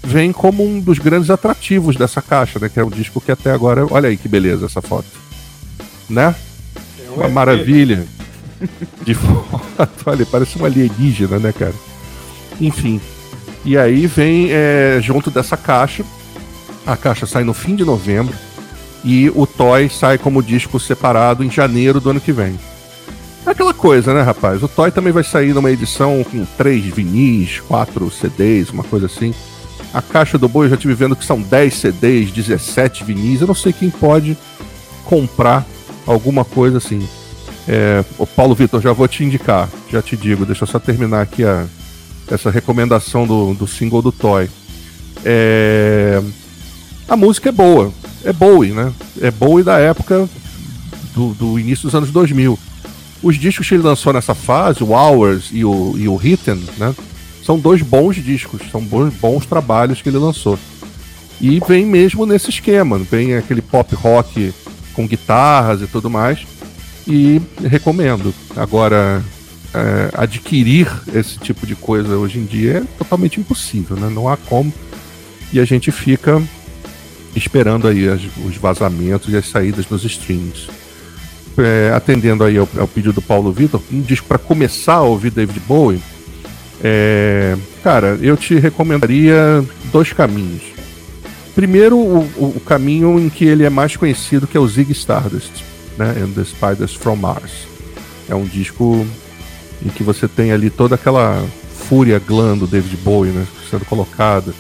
vem 0.03 0.33
como 0.33 0.67
um 0.67 0.81
dos 0.81 0.99
grandes 0.99 1.31
atrativos 1.31 1.95
dessa 1.95 2.21
caixa, 2.21 2.59
né? 2.59 2.69
Que 2.69 2.81
é 2.81 2.85
um 2.85 2.91
disco 2.91 3.21
que 3.21 3.31
até 3.31 3.53
agora, 3.53 3.87
olha 3.89 4.09
aí 4.09 4.17
que 4.17 4.27
beleza 4.27 4.67
essa 4.67 4.83
foto, 4.83 5.07
né? 6.09 6.35
É 6.99 7.11
um 7.11 7.15
Uma 7.15 7.29
maravilha 7.29 8.07
de 9.03 9.15
foto, 9.15 9.95
olha, 10.07 10.27
parece 10.27 10.59
um 10.59 10.65
alienígena, 10.65 11.39
né, 11.39 11.53
cara? 11.53 11.75
Enfim. 12.61 13.01
E 13.65 13.77
aí 13.77 14.07
vem 14.07 14.49
é, 14.51 14.99
junto 15.03 15.31
dessa 15.31 15.57
caixa. 15.57 16.05
A 16.87 16.97
caixa 16.97 17.27
sai 17.27 17.45
no 17.45 17.55
fim 17.55 17.75
de 17.75 17.85
novembro. 17.85 18.35
E 19.03 19.31
o 19.35 19.47
Toy 19.47 19.89
sai 19.89 20.17
como 20.17 20.43
disco 20.43 20.81
separado 20.81 21.45
em 21.45 21.51
janeiro 21.51 22.01
do 22.01 22.11
ano 22.11 22.21
que 22.21 22.33
vem. 22.33 22.59
É 23.47 23.51
aquela 23.51 23.75
coisa, 23.75 24.15
né, 24.15 24.23
rapaz? 24.23 24.63
O 24.63 24.69
Toy 24.69 24.91
também 24.91 25.13
vai 25.13 25.23
sair 25.23 25.53
numa 25.53 25.71
edição 25.71 26.25
com 26.25 26.47
três 26.57 26.85
vinis, 26.85 27.61
quatro 27.61 28.11
CDs, 28.11 28.71
uma 28.71 28.85
coisa 28.85 29.07
assim. 29.07 29.35
A 29.93 30.01
caixa 30.01 30.39
do 30.39 30.49
boi 30.49 30.67
eu 30.67 30.71
já 30.71 30.77
tive 30.77 30.95
vendo 30.95 31.15
que 31.15 31.25
são 31.25 31.41
10 31.41 31.75
CDs, 31.75 32.31
17 32.31 33.05
vinis. 33.05 33.41
Eu 33.41 33.47
não 33.47 33.55
sei 33.55 33.73
quem 33.73 33.91
pode 33.91 34.37
comprar 35.05 35.65
alguma 36.07 36.45
coisa 36.45 36.79
assim. 36.79 37.07
É, 37.67 38.05
o 38.19 38.27
Paulo 38.27 38.55
Vitor, 38.55 38.81
já 38.81 38.93
vou 38.93 39.09
te 39.09 39.25
indicar, 39.25 39.69
já 39.91 40.03
te 40.03 40.17
digo, 40.17 40.45
deixa 40.45 40.65
eu 40.65 40.69
só 40.69 40.79
terminar 40.79 41.23
aqui 41.23 41.45
a, 41.45 41.67
essa 42.31 42.51
recomendação 42.51 43.27
do, 43.27 43.55
do 43.55 43.67
single 43.67 44.03
do 44.03 44.13
Toy. 44.13 44.49
É, 45.25 46.23
a 47.09 47.17
música 47.17 47.49
é 47.49 47.53
boa, 47.53 47.93
é 48.23 48.33
Bowie, 48.33 48.73
né? 48.73 48.93
É 49.21 49.31
Bowie 49.31 49.65
da 49.65 49.79
época 49.79 50.29
do, 51.15 51.33
do 51.35 51.59
início 51.59 51.85
dos 51.85 51.95
anos 51.95 52.11
2000. 52.11 52.59
Os 53.23 53.37
discos 53.37 53.67
que 53.67 53.75
ele 53.75 53.83
lançou 53.83 54.13
nessa 54.13 54.35
fase, 54.35 54.85
o 54.85 54.91
Hours 54.91 55.49
e 55.51 55.65
o, 55.65 55.95
e 55.97 56.07
o 56.07 56.21
Hidden, 56.23 56.63
né? 56.77 56.95
São 57.43 57.59
dois 57.59 57.83
bons 57.83 58.17
discos, 58.17 58.61
são 58.71 58.83
bons, 58.83 59.13
bons 59.15 59.47
trabalhos 59.47 60.03
que 60.03 60.09
ele 60.09 60.19
lançou. 60.19 60.59
E 61.41 61.61
vem 61.67 61.85
mesmo 61.85 62.25
nesse 62.27 62.51
esquema, 62.51 62.99
vem 62.99 63.35
aquele 63.35 63.61
pop 63.61 63.95
rock 63.95 64.53
com 64.95 65.07
guitarras 65.07 65.83
e 65.83 65.87
tudo 65.87 66.09
mais. 66.09 66.47
E 67.07 67.41
recomendo. 67.63 68.35
Agora, 68.57 69.23
é, 69.75 70.11
adquirir 70.15 70.89
esse 71.15 71.39
tipo 71.39 71.67
de 71.67 71.75
coisa 71.75 72.17
hoje 72.17 72.39
em 72.39 72.45
dia 72.45 72.79
é 72.79 72.83
totalmente 72.99 73.39
impossível, 73.41 73.97
né? 73.97 74.09
Não 74.11 74.29
há 74.29 74.37
como. 74.37 74.73
E 75.53 75.61
a 75.61 75.65
gente 75.65 75.93
fica 75.93 76.43
esperando 77.37 77.87
aí 77.89 78.09
as- 78.09 78.23
os 78.47 78.57
vazamentos 78.57 79.33
e 79.33 79.37
as 79.37 79.49
saídas 79.49 79.89
nos 79.89 80.05
streams. 80.05 80.69
É, 81.59 81.93
atendendo 81.95 82.43
aí 82.43 82.57
ao, 82.57 82.69
ao 82.79 82.89
pedido 82.89 83.13
do 83.13 83.23
Paulo 83.23 83.53
Vitor, 83.53 83.81
um 83.93 84.01
disco 84.01 84.27
para 84.27 84.39
começar 84.39 84.95
a 84.95 85.03
ouvir 85.03 85.31
David 85.31 85.61
Bowie. 85.69 86.01
É, 86.83 87.57
cara, 87.83 88.19
eu 88.21 88.37
te 88.37 88.55
recomendaria 88.59 89.65
dois 89.93 90.13
caminhos. 90.13 90.63
Primeiro, 91.55 91.97
o, 91.97 92.19
o- 92.57 92.61
caminho 92.67 93.19
em 93.19 93.29
que 93.29 93.45
ele 93.45 93.65
é 93.65 93.71
mais 93.71 93.97
conhecido, 93.97 94.47
que 94.47 94.57
é 94.57 94.61
o 94.61 94.67
Zig 94.67 94.91
Stardust, 94.93 95.63
né? 95.97 96.15
And 96.23 96.31
the 96.33 96.43
Spiders 96.45 96.95
from 96.95 97.17
Mars. 97.17 97.53
É 98.29 98.35
um 98.35 98.45
disco 98.45 99.07
em 99.85 99.89
que 99.89 100.03
você 100.03 100.27
tem 100.27 100.51
ali 100.51 100.69
toda 100.71 100.95
aquela 100.97 101.45
fúria 101.89 102.19
glã 102.19 102.57
do 102.57 102.67
David 102.67 102.97
Bowie, 102.99 103.31
né? 103.31 103.47
Sendo 103.71 103.85
colocada, 103.85 104.53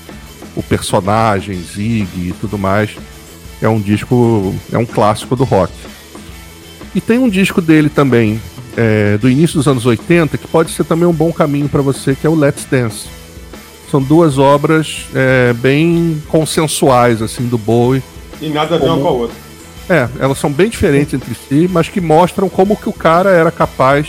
o 0.55 0.63
personagem, 0.63 1.61
Zig 1.61 2.09
e 2.17 2.35
tudo 2.41 2.57
mais. 2.57 2.91
É 3.61 3.69
um 3.69 3.81
disco, 3.81 4.55
é 4.73 4.79
um 4.79 4.87
clássico 4.87 5.35
do 5.35 5.43
rock. 5.45 5.73
E 6.95 7.01
tem 7.01 7.19
um 7.19 7.29
disco 7.29 7.61
dele 7.61 7.89
também, 7.89 8.41
é, 8.77 9.19
do 9.19 9.29
início 9.29 9.57
dos 9.57 9.67
anos 9.67 9.85
80, 9.85 10.39
que 10.39 10.47
pode 10.47 10.71
ser 10.71 10.85
também 10.85 11.09
um 11.09 11.13
bom 11.13 11.33
caminho 11.33 11.69
para 11.69 11.83
você, 11.83 12.15
que 12.15 12.25
é 12.25 12.31
o 12.31 12.35
Let's 12.37 12.67
Dance. 12.71 13.09
São 13.95 14.03
duas 14.03 14.39
obras 14.39 15.07
é, 15.15 15.53
bem 15.53 16.21
consensuais, 16.27 17.23
assim, 17.23 17.47
do 17.47 17.57
Bowie. 17.57 18.03
E 18.41 18.49
nada 18.49 18.75
a 18.75 18.79
ver 18.79 18.87
uma 18.87 18.99
com 19.01 19.07
a 19.07 19.11
outra. 19.13 19.37
É, 19.89 20.09
elas 20.19 20.37
são 20.37 20.51
bem 20.51 20.69
diferentes 20.69 21.15
entre 21.15 21.33
si, 21.33 21.71
mas 21.73 21.89
que 21.89 22.01
mostram 22.01 22.49
como 22.49 22.77
que 22.77 22.89
o 22.89 22.93
cara 22.93 23.31
era 23.31 23.53
capaz 23.53 24.09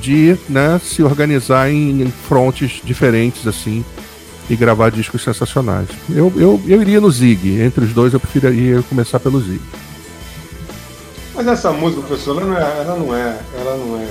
de 0.00 0.36
né, 0.48 0.80
se 0.84 1.02
organizar 1.02 1.68
em, 1.68 2.02
em 2.02 2.12
frontes 2.12 2.80
diferentes, 2.84 3.44
assim, 3.44 3.84
e 4.48 4.54
gravar 4.54 4.92
discos 4.92 5.24
sensacionais. 5.24 5.88
Eu, 6.08 6.32
eu, 6.36 6.62
eu 6.64 6.80
iria 6.80 7.00
no 7.00 7.10
Zig, 7.10 7.60
entre 7.60 7.84
os 7.84 7.92
dois 7.92 8.12
eu 8.12 8.20
preferiria 8.20 8.82
começar 8.82 9.18
pelo 9.18 9.40
Zig. 9.40 9.60
Mas 11.34 11.48
essa 11.48 11.72
música, 11.72 12.02
professor, 12.02 12.40
ela 12.40 12.46
não 12.46 12.56
é, 12.56 12.80
ela 12.82 12.96
não 12.96 13.16
é, 13.16 13.38
ela 13.58 13.76
não 13.78 13.96
é 13.96 14.06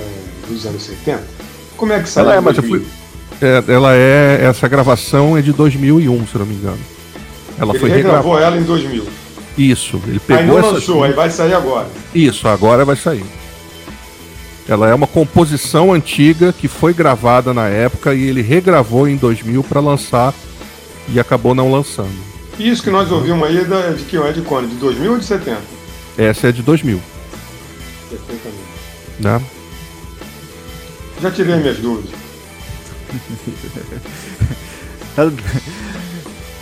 dos 0.46 0.66
anos 0.66 0.82
70? 0.82 1.22
Como 1.78 1.94
é 1.94 2.02
que 2.02 2.10
saiu? 2.10 2.26
Ela 2.26 2.36
é, 2.36 2.40
mas 2.42 2.58
eu 2.58 2.62
2000? 2.62 3.02
É, 3.42 3.72
ela 3.72 3.92
é. 3.94 4.44
Essa 4.44 4.68
gravação 4.68 5.36
é 5.36 5.42
de 5.42 5.52
2001, 5.52 6.26
se 6.28 6.38
não 6.38 6.46
me 6.46 6.54
engano. 6.54 6.78
Ela 7.58 7.72
Ele 7.72 7.80
foi 7.80 7.90
regravou 7.90 8.38
ela 8.38 8.56
em 8.56 8.62
2000. 8.62 9.04
Isso, 9.58 10.00
ele 10.06 10.14
Aí 10.14 10.20
pegou 10.20 10.46
não 10.46 10.58
essa. 10.60 10.70
lançou, 10.70 11.04
aí 11.04 11.12
vai 11.12 11.28
sair 11.28 11.52
agora. 11.52 11.88
Isso, 12.14 12.48
agora 12.48 12.84
vai 12.84 12.96
sair. 12.96 13.24
Ela 14.66 14.88
é 14.88 14.94
uma 14.94 15.06
composição 15.06 15.92
antiga 15.92 16.52
que 16.52 16.68
foi 16.68 16.94
gravada 16.94 17.52
na 17.52 17.68
época 17.68 18.14
e 18.14 18.28
ele 18.28 18.40
regravou 18.40 19.08
em 19.08 19.16
2000 19.16 19.62
para 19.64 19.80
lançar 19.80 20.32
e 21.08 21.18
acabou 21.18 21.54
não 21.54 21.70
lançando. 21.70 22.32
Isso 22.58 22.82
que 22.82 22.90
nós 22.90 23.10
ouvimos 23.10 23.46
aí 23.46 23.58
é 23.58 23.92
de 23.92 24.04
que 24.04 24.16
é 24.16 24.32
de 24.32 24.40
quando? 24.42 24.68
De 24.68 24.76
2000 24.76 25.12
ou 25.12 25.18
de 25.18 25.24
70? 25.24 25.58
Essa 26.16 26.48
é 26.48 26.52
de 26.52 26.62
2000. 26.62 27.00
Perfeitamente. 28.08 28.62
Né? 29.18 29.42
Já 31.20 31.30
tirei 31.30 31.56
minhas 31.56 31.78
dúvidas. 31.78 32.21
nada, 35.16 35.32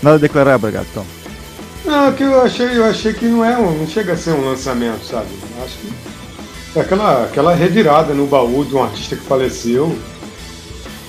nada 0.02 0.16
a 0.16 0.18
declarar, 0.18 0.58
Bragado, 0.58 0.86
então. 0.90 1.06
Não, 1.84 2.12
que 2.12 2.22
eu 2.22 2.42
achei, 2.42 2.76
eu 2.76 2.84
achei 2.84 3.12
que 3.12 3.26
não 3.26 3.44
é 3.44 3.56
um, 3.56 3.78
não 3.78 3.86
chega 3.86 4.12
a 4.12 4.16
ser 4.16 4.30
um 4.30 4.44
lançamento, 4.44 5.04
sabe? 5.04 5.28
Acho 5.64 5.78
que 5.78 5.92
é 6.76 6.82
aquela, 6.82 7.24
aquela 7.24 7.54
revirada 7.54 8.14
no 8.14 8.26
baú 8.26 8.64
de 8.64 8.74
um 8.74 8.84
artista 8.84 9.16
que 9.16 9.24
faleceu. 9.24 9.98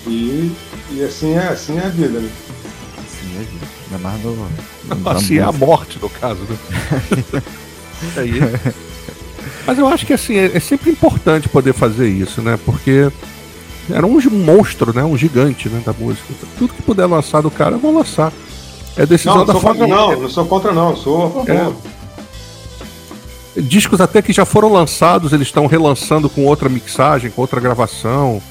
E, 0.07 0.51
e 0.91 1.03
assim 1.03 1.33
é 1.33 1.49
assim 1.49 1.77
é 1.77 1.85
a 1.85 1.89
vida, 1.89 2.19
né? 2.19 2.29
Assim 2.97 3.37
é 3.37 3.39
a 3.39 3.43
vida. 3.43 3.65
Ainda 3.91 3.97
mais 3.99 4.23
no, 4.23 4.35
no 4.35 5.09
assim 5.09 5.37
é 5.37 5.43
a 5.43 5.51
morte, 5.51 5.99
no 6.01 6.09
caso, 6.09 6.41
né? 6.41 6.57
Aí. 8.17 8.39
Mas 9.67 9.77
eu 9.77 9.87
acho 9.87 10.05
que 10.05 10.13
assim, 10.13 10.35
é, 10.35 10.57
é, 10.57 10.59
sempre 10.59 10.89
importante 10.89 11.47
poder 11.47 11.73
fazer 11.73 12.07
isso, 12.07 12.41
né? 12.41 12.57
Porque 12.65 13.11
era 13.93 14.05
um 14.05 14.19
monstro, 14.29 14.93
né? 14.93 15.03
Um 15.03 15.17
gigante 15.17 15.69
né? 15.69 15.81
da 15.85 15.93
música. 15.93 16.33
Tudo 16.57 16.73
que 16.73 16.81
puder 16.81 17.05
lançar 17.05 17.41
do 17.41 17.51
cara, 17.51 17.75
eu 17.75 17.79
vou 17.79 17.93
lançar. 17.93 18.31
É 18.97 19.05
decisão 19.05 19.37
não, 19.37 19.45
da 19.45 19.53
sou 19.53 19.61
família. 19.61 19.95
Contra, 19.95 20.15
não, 20.15 20.21
não 20.21 20.29
sou 20.29 20.45
contra 20.45 20.71
não, 20.71 20.95
sou 20.95 21.25
a 21.25 21.29
favor. 21.29 21.49
É. 21.49 21.71
Discos 23.61 23.99
até 23.99 24.21
que 24.21 24.31
já 24.31 24.45
foram 24.45 24.71
lançados, 24.71 25.33
eles 25.33 25.47
estão 25.47 25.67
relançando 25.67 26.29
com 26.29 26.45
outra 26.45 26.69
mixagem, 26.69 27.31
com 27.31 27.41
outra 27.41 27.59
gravação. 27.59 28.41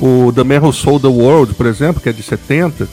O 0.00 0.32
The 0.32 0.42
Man 0.42 0.60
Who 0.60 0.72
Sold 0.72 1.02
the 1.02 1.08
World, 1.08 1.54
por 1.54 1.66
exemplo, 1.66 2.02
que 2.02 2.08
é 2.08 2.12
de 2.12 2.22
70, 2.22 2.88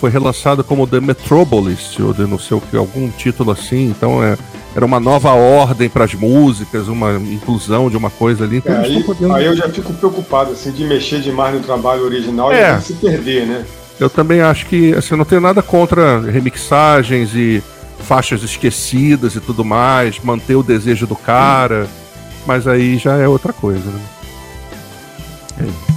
foi 0.00 0.10
relançado 0.10 0.62
como 0.62 0.86
The 0.86 1.00
Metropolis, 1.00 1.98
ou 1.98 2.12
de 2.12 2.26
não 2.26 2.38
sei 2.38 2.56
o 2.56 2.60
que, 2.60 2.76
algum 2.76 3.08
título 3.10 3.50
assim. 3.50 3.90
Então 3.90 4.22
é, 4.22 4.36
era 4.74 4.84
uma 4.84 4.98
nova 4.98 5.32
ordem 5.32 5.88
para 5.88 6.04
as 6.04 6.14
músicas, 6.14 6.88
uma 6.88 7.14
inclusão 7.14 7.88
de 7.88 7.96
uma 7.96 8.10
coisa 8.10 8.44
ali. 8.44 8.58
Então 8.58 8.74
é, 8.74 8.84
aí, 8.84 9.04
podendo... 9.04 9.34
aí, 9.34 9.46
eu 9.46 9.56
já 9.56 9.68
fico 9.68 9.92
preocupado 9.94 10.52
assim 10.52 10.72
de 10.72 10.84
mexer 10.84 11.20
demais 11.20 11.54
no 11.54 11.60
trabalho 11.60 12.04
original 12.04 12.52
é. 12.52 12.76
e 12.76 12.82
se 12.82 12.94
perder, 12.94 13.46
né? 13.46 13.64
Eu 13.98 14.10
também 14.10 14.40
acho 14.40 14.66
que 14.66 14.92
assim, 14.94 15.08
eu 15.12 15.18
não 15.18 15.24
tenho 15.24 15.40
nada 15.40 15.62
contra 15.62 16.20
remixagens 16.20 17.34
e 17.34 17.62
faixas 18.00 18.42
esquecidas 18.42 19.34
e 19.36 19.40
tudo 19.40 19.64
mais, 19.64 20.18
manter 20.22 20.56
o 20.56 20.62
desejo 20.62 21.06
do 21.06 21.16
cara, 21.16 21.86
mas 22.46 22.66
aí 22.66 22.98
já 22.98 23.16
é 23.16 23.26
outra 23.26 23.52
coisa, 23.52 23.88
né? 23.88 24.00
É. 25.60 25.93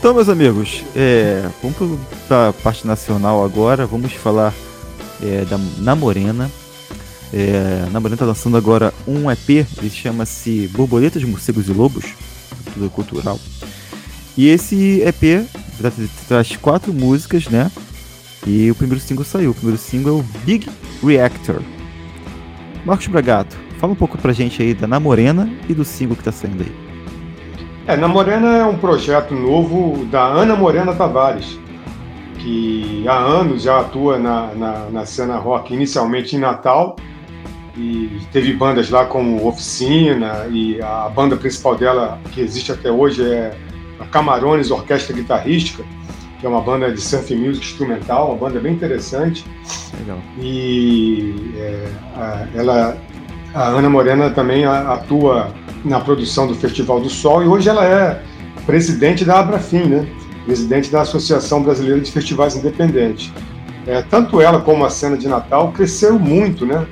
Então, 0.00 0.14
meus 0.14 0.30
amigos, 0.30 0.82
é, 0.96 1.46
vamos 1.62 2.00
para 2.26 2.48
a 2.48 2.52
parte 2.54 2.86
nacional 2.86 3.44
agora. 3.44 3.86
Vamos 3.86 4.14
falar 4.14 4.54
é, 5.22 5.44
da 5.44 5.58
Namorena. 5.76 6.50
É, 7.30 7.84
a 7.86 7.90
Namorena 7.90 8.14
está 8.14 8.24
lançando 8.24 8.56
agora 8.56 8.94
um 9.06 9.30
EP, 9.30 9.50
ele 9.50 9.90
chama-se 9.90 10.68
Borboletas, 10.68 11.22
Morcegos 11.22 11.68
e 11.68 11.72
Lobos, 11.74 12.14
tudo 12.72 12.88
cultural. 12.88 13.38
E 14.38 14.48
esse 14.48 15.02
EP 15.02 15.46
traz 16.26 16.56
quatro 16.56 16.94
músicas, 16.94 17.48
né? 17.48 17.70
E 18.46 18.70
o 18.70 18.74
primeiro 18.74 19.04
single 19.04 19.22
saiu. 19.22 19.50
O 19.50 19.54
primeiro 19.54 19.78
single 19.78 20.16
é 20.16 20.20
o 20.22 20.24
Big 20.46 20.66
Reactor. 21.04 21.60
Marcos 22.86 23.06
Bragato, 23.06 23.54
fala 23.78 23.92
um 23.92 23.96
pouco 23.96 24.16
pra 24.16 24.32
gente 24.32 24.62
aí 24.62 24.72
da 24.72 24.86
Namorena 24.86 25.52
e 25.68 25.74
do 25.74 25.84
single 25.84 26.16
que 26.16 26.24
tá 26.24 26.32
saindo 26.32 26.62
aí. 26.62 26.89
É, 27.90 27.96
Na 27.96 28.06
Morena 28.06 28.56
é 28.56 28.64
um 28.64 28.78
projeto 28.78 29.34
novo 29.34 30.04
da 30.04 30.22
Ana 30.22 30.54
Morena 30.54 30.94
Tavares, 30.94 31.58
que 32.38 33.04
há 33.08 33.18
anos 33.18 33.64
já 33.64 33.80
atua 33.80 34.16
na, 34.16 34.54
na, 34.54 34.90
na 34.90 35.04
cena 35.04 35.36
rock, 35.38 35.74
inicialmente 35.74 36.36
em 36.36 36.38
Natal, 36.38 36.94
e 37.76 38.20
teve 38.30 38.52
bandas 38.52 38.90
lá 38.90 39.06
como 39.06 39.44
Oficina, 39.44 40.46
e 40.52 40.80
a 40.80 41.08
banda 41.08 41.36
principal 41.36 41.74
dela, 41.74 42.20
que 42.30 42.40
existe 42.40 42.70
até 42.70 42.92
hoje, 42.92 43.28
é 43.28 43.56
a 43.98 44.04
Camarones 44.04 44.70
Orquestra 44.70 45.12
Guitarrística, 45.12 45.82
que 46.38 46.46
é 46.46 46.48
uma 46.48 46.60
banda 46.60 46.92
de 46.92 47.00
surf 47.00 47.34
music 47.34 47.66
instrumental, 47.66 48.28
uma 48.28 48.36
banda 48.36 48.60
bem 48.60 48.72
interessante. 48.72 49.44
Legal. 49.98 50.18
E 50.38 51.34
é, 51.56 51.88
ela, 52.54 52.96
a 53.54 53.68
Ana 53.68 53.90
Morena 53.90 54.30
também 54.30 54.64
atua 54.64 55.52
na 55.84 56.00
produção 56.00 56.46
do 56.46 56.54
Festival 56.54 57.00
do 57.00 57.08
Sol 57.08 57.42
e 57.42 57.46
hoje 57.46 57.68
ela 57.68 57.84
é 57.84 58.22
presidente 58.66 59.24
da 59.24 59.40
Abrafim, 59.40 59.84
né? 59.84 60.06
presidente 60.44 60.90
da 60.90 61.02
Associação 61.02 61.62
Brasileira 61.62 62.00
de 62.00 62.10
Festivais 62.10 62.56
Independentes. 62.56 63.32
É, 63.86 64.02
tanto 64.02 64.40
ela 64.40 64.60
como 64.60 64.84
a 64.84 64.90
cena 64.90 65.16
de 65.16 65.26
Natal 65.26 65.72
cresceram 65.72 66.18
muito, 66.18 66.66
né? 66.66 66.86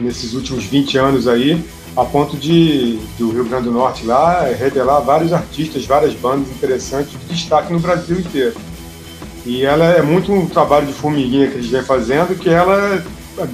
Nesses 0.00 0.34
últimos 0.34 0.64
20 0.64 0.98
anos 0.98 1.28
aí, 1.28 1.62
a 1.96 2.04
ponto 2.04 2.36
de 2.36 2.98
do 3.18 3.30
Rio 3.30 3.44
Grande 3.44 3.64
do 3.64 3.72
Norte 3.72 4.06
lá 4.06 4.44
revelar 4.44 5.00
vários 5.00 5.32
artistas, 5.32 5.84
várias 5.86 6.14
bandas 6.14 6.48
interessantes 6.50 7.12
de 7.12 7.34
destaque 7.34 7.72
no 7.72 7.80
Brasil 7.80 8.18
inteiro. 8.18 8.54
E 9.44 9.62
ela 9.64 9.84
é 9.84 10.02
muito 10.02 10.32
um 10.32 10.46
trabalho 10.46 10.86
de 10.86 10.92
formiguinha 10.92 11.48
que 11.48 11.54
eles 11.54 11.68
vêm 11.68 11.82
fazendo, 11.82 12.38
que 12.38 12.48
ela 12.48 13.02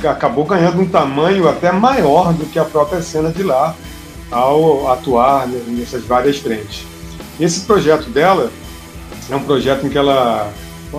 acabou 0.08 0.44
ganhando 0.44 0.80
um 0.80 0.86
tamanho 0.86 1.48
até 1.48 1.72
maior 1.72 2.32
do 2.32 2.46
que 2.46 2.58
a 2.58 2.64
própria 2.64 3.02
cena 3.02 3.30
de 3.30 3.42
lá, 3.42 3.74
ao 4.30 4.90
atuar 4.90 5.46
nessas 5.46 6.04
várias 6.04 6.38
frentes. 6.38 6.84
Esse 7.38 7.60
projeto 7.60 8.08
dela 8.10 8.50
é 9.30 9.36
um 9.36 9.42
projeto 9.42 9.86
em 9.86 9.88
que 9.88 9.98
ela, 9.98 10.50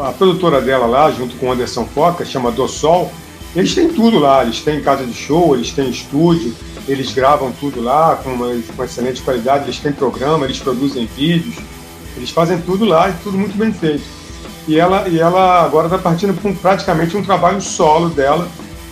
a 0.03 0.11
produtora 0.11 0.61
dela 0.61 0.85
lá, 0.85 1.11
junto 1.11 1.35
com 1.37 1.51
Anderson 1.51 1.85
Foca, 1.85 2.23
chama 2.25 2.51
Do 2.51 2.67
Sol, 2.67 3.11
eles 3.55 3.73
têm 3.73 3.89
tudo 3.89 4.19
lá, 4.19 4.43
eles 4.43 4.61
têm 4.61 4.81
casa 4.81 5.03
de 5.03 5.13
show, 5.13 5.55
eles 5.55 5.71
têm 5.71 5.89
estúdio, 5.89 6.53
eles 6.87 7.11
gravam 7.11 7.51
tudo 7.51 7.81
lá 7.81 8.15
com, 8.17 8.29
uma, 8.29 8.49
com 8.75 8.83
excelente 8.83 9.21
qualidade, 9.21 9.65
eles 9.65 9.79
têm 9.79 9.91
programa, 9.91 10.45
eles 10.45 10.59
produzem 10.59 11.09
vídeos, 11.15 11.55
eles 12.15 12.29
fazem 12.29 12.59
tudo 12.61 12.85
lá 12.85 13.09
e 13.09 13.13
tudo 13.23 13.37
muito 13.37 13.57
bem 13.57 13.71
feito. 13.73 14.03
E 14.67 14.77
ela, 14.77 15.07
e 15.07 15.17
ela 15.17 15.63
agora 15.63 15.87
está 15.87 15.97
partindo 15.97 16.37
um, 16.43 16.53
praticamente 16.53 17.15
um 17.15 17.23
trabalho 17.23 17.61
solo 17.61 18.09
dela, 18.09 18.47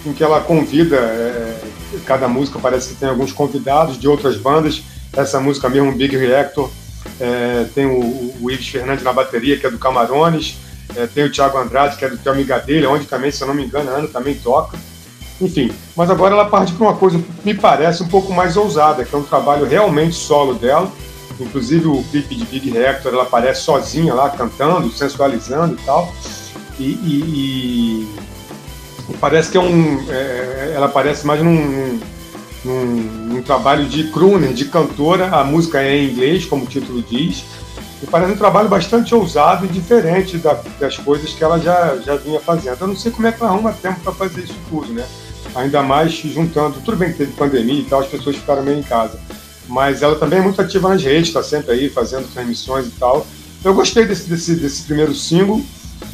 em 0.05 0.13
que 0.13 0.23
ela 0.23 0.41
convida 0.41 0.95
é, 0.95 1.59
cada 2.05 2.27
música 2.27 2.59
parece 2.59 2.89
que 2.89 2.95
tem 2.95 3.09
alguns 3.09 3.31
convidados 3.31 3.99
de 3.99 4.07
outras 4.07 4.37
bandas. 4.37 4.83
Essa 5.13 5.39
música 5.39 5.69
mesmo, 5.69 5.91
Big 5.93 6.15
Reactor, 6.15 6.69
é, 7.19 7.65
tem 7.73 7.85
o, 7.85 8.33
o 8.41 8.51
Ives 8.51 8.67
Fernandes 8.67 9.03
na 9.03 9.13
bateria, 9.13 9.57
que 9.57 9.65
é 9.65 9.71
do 9.71 9.77
Camarones, 9.77 10.57
é, 10.95 11.07
tem 11.07 11.23
o 11.23 11.31
Thiago 11.31 11.57
Andrade, 11.57 11.97
que 11.97 12.05
é 12.05 12.09
do 12.09 12.17
Thelma 12.17 12.43
Gadelha, 12.43 12.89
onde 12.89 13.05
também, 13.05 13.31
se 13.31 13.41
eu 13.41 13.47
não 13.47 13.53
me 13.53 13.65
engano, 13.65 13.89
a 13.89 13.95
Ana 13.95 14.07
também 14.07 14.35
toca. 14.35 14.77
Enfim, 15.41 15.71
mas 15.95 16.09
agora 16.09 16.33
ela 16.33 16.45
parte 16.45 16.71
para 16.73 16.87
uma 16.87 16.95
coisa, 16.95 17.21
me 17.43 17.53
parece, 17.53 18.03
um 18.03 18.07
pouco 18.07 18.33
mais 18.33 18.55
ousada, 18.55 19.03
que 19.03 19.13
é 19.13 19.17
um 19.17 19.23
trabalho 19.23 19.65
realmente 19.65 20.15
solo 20.15 20.53
dela. 20.53 20.91
Inclusive 21.39 21.87
o 21.87 22.01
clipe 22.03 22.35
de 22.35 22.45
Big 22.45 22.69
Reactor, 22.69 23.13
ela 23.13 23.23
aparece 23.23 23.61
sozinha 23.61 24.13
lá, 24.13 24.29
cantando, 24.29 24.89
sensualizando 24.91 25.73
e 25.73 25.85
tal. 25.85 26.13
E, 26.79 26.83
e, 26.83 28.07
parece 29.13 29.51
que 29.51 29.57
é 29.57 29.61
um. 29.61 30.05
É, 30.09 30.73
ela 30.75 30.89
parece 30.89 31.25
mais 31.25 31.41
num, 31.41 31.99
num, 32.63 32.85
num, 32.85 33.41
trabalho 33.41 33.85
de 33.85 34.05
crooner, 34.05 34.53
de 34.53 34.65
cantora. 34.65 35.27
A 35.27 35.43
música 35.43 35.81
é 35.81 35.95
em 35.95 36.11
inglês, 36.11 36.45
como 36.45 36.63
o 36.63 36.67
título 36.67 37.01
diz. 37.01 37.43
E 38.01 38.07
parece 38.07 38.33
um 38.33 38.37
trabalho 38.37 38.67
bastante 38.67 39.13
ousado 39.15 39.65
e 39.65 39.69
diferente 39.69 40.37
da, 40.37 40.59
das 40.79 40.97
coisas 40.97 41.33
que 41.33 41.43
ela 41.43 41.59
já, 41.59 41.97
já 41.97 42.15
vinha 42.15 42.39
fazendo. 42.39 42.81
Eu 42.81 42.87
não 42.87 42.95
sei 42.95 43.11
como 43.11 43.27
é 43.27 43.31
que 43.31 43.41
ela 43.41 43.51
arruma 43.51 43.73
tempo 43.73 43.99
para 44.01 44.13
fazer 44.13 44.43
isso 44.43 44.55
tudo, 44.69 44.91
né? 44.91 45.05
Ainda 45.53 45.81
mais 45.81 46.11
juntando. 46.11 46.81
Tudo 46.83 46.97
bem 46.97 47.11
que 47.11 47.19
teve 47.19 47.31
pandemia 47.33 47.79
e 47.79 47.85
tal, 47.85 48.01
as 48.01 48.07
pessoas 48.07 48.35
ficaram 48.35 48.63
meio 48.63 48.79
em 48.79 48.83
casa. 48.83 49.19
Mas 49.67 50.01
ela 50.01 50.15
também 50.15 50.39
é 50.39 50.41
muito 50.41 50.61
ativa 50.61 50.89
nas 50.89 51.03
redes, 51.03 51.29
está 51.29 51.41
sempre 51.41 51.71
aí 51.71 51.89
fazendo 51.89 52.31
transmissões 52.33 52.87
e 52.87 52.91
tal. 52.91 53.25
Eu 53.63 53.73
gostei 53.73 54.05
desse, 54.05 54.29
desse, 54.29 54.55
desse 54.55 54.83
primeiro 54.83 55.13
single 55.15 55.61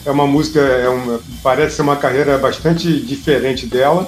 é 0.05 0.11
uma 0.11 0.25
música, 0.25 0.59
é 0.59 1.19
parece 1.43 1.75
ser 1.75 1.81
uma 1.81 1.95
carreira 1.95 2.37
bastante 2.37 2.99
diferente 3.01 3.65
dela. 3.65 4.07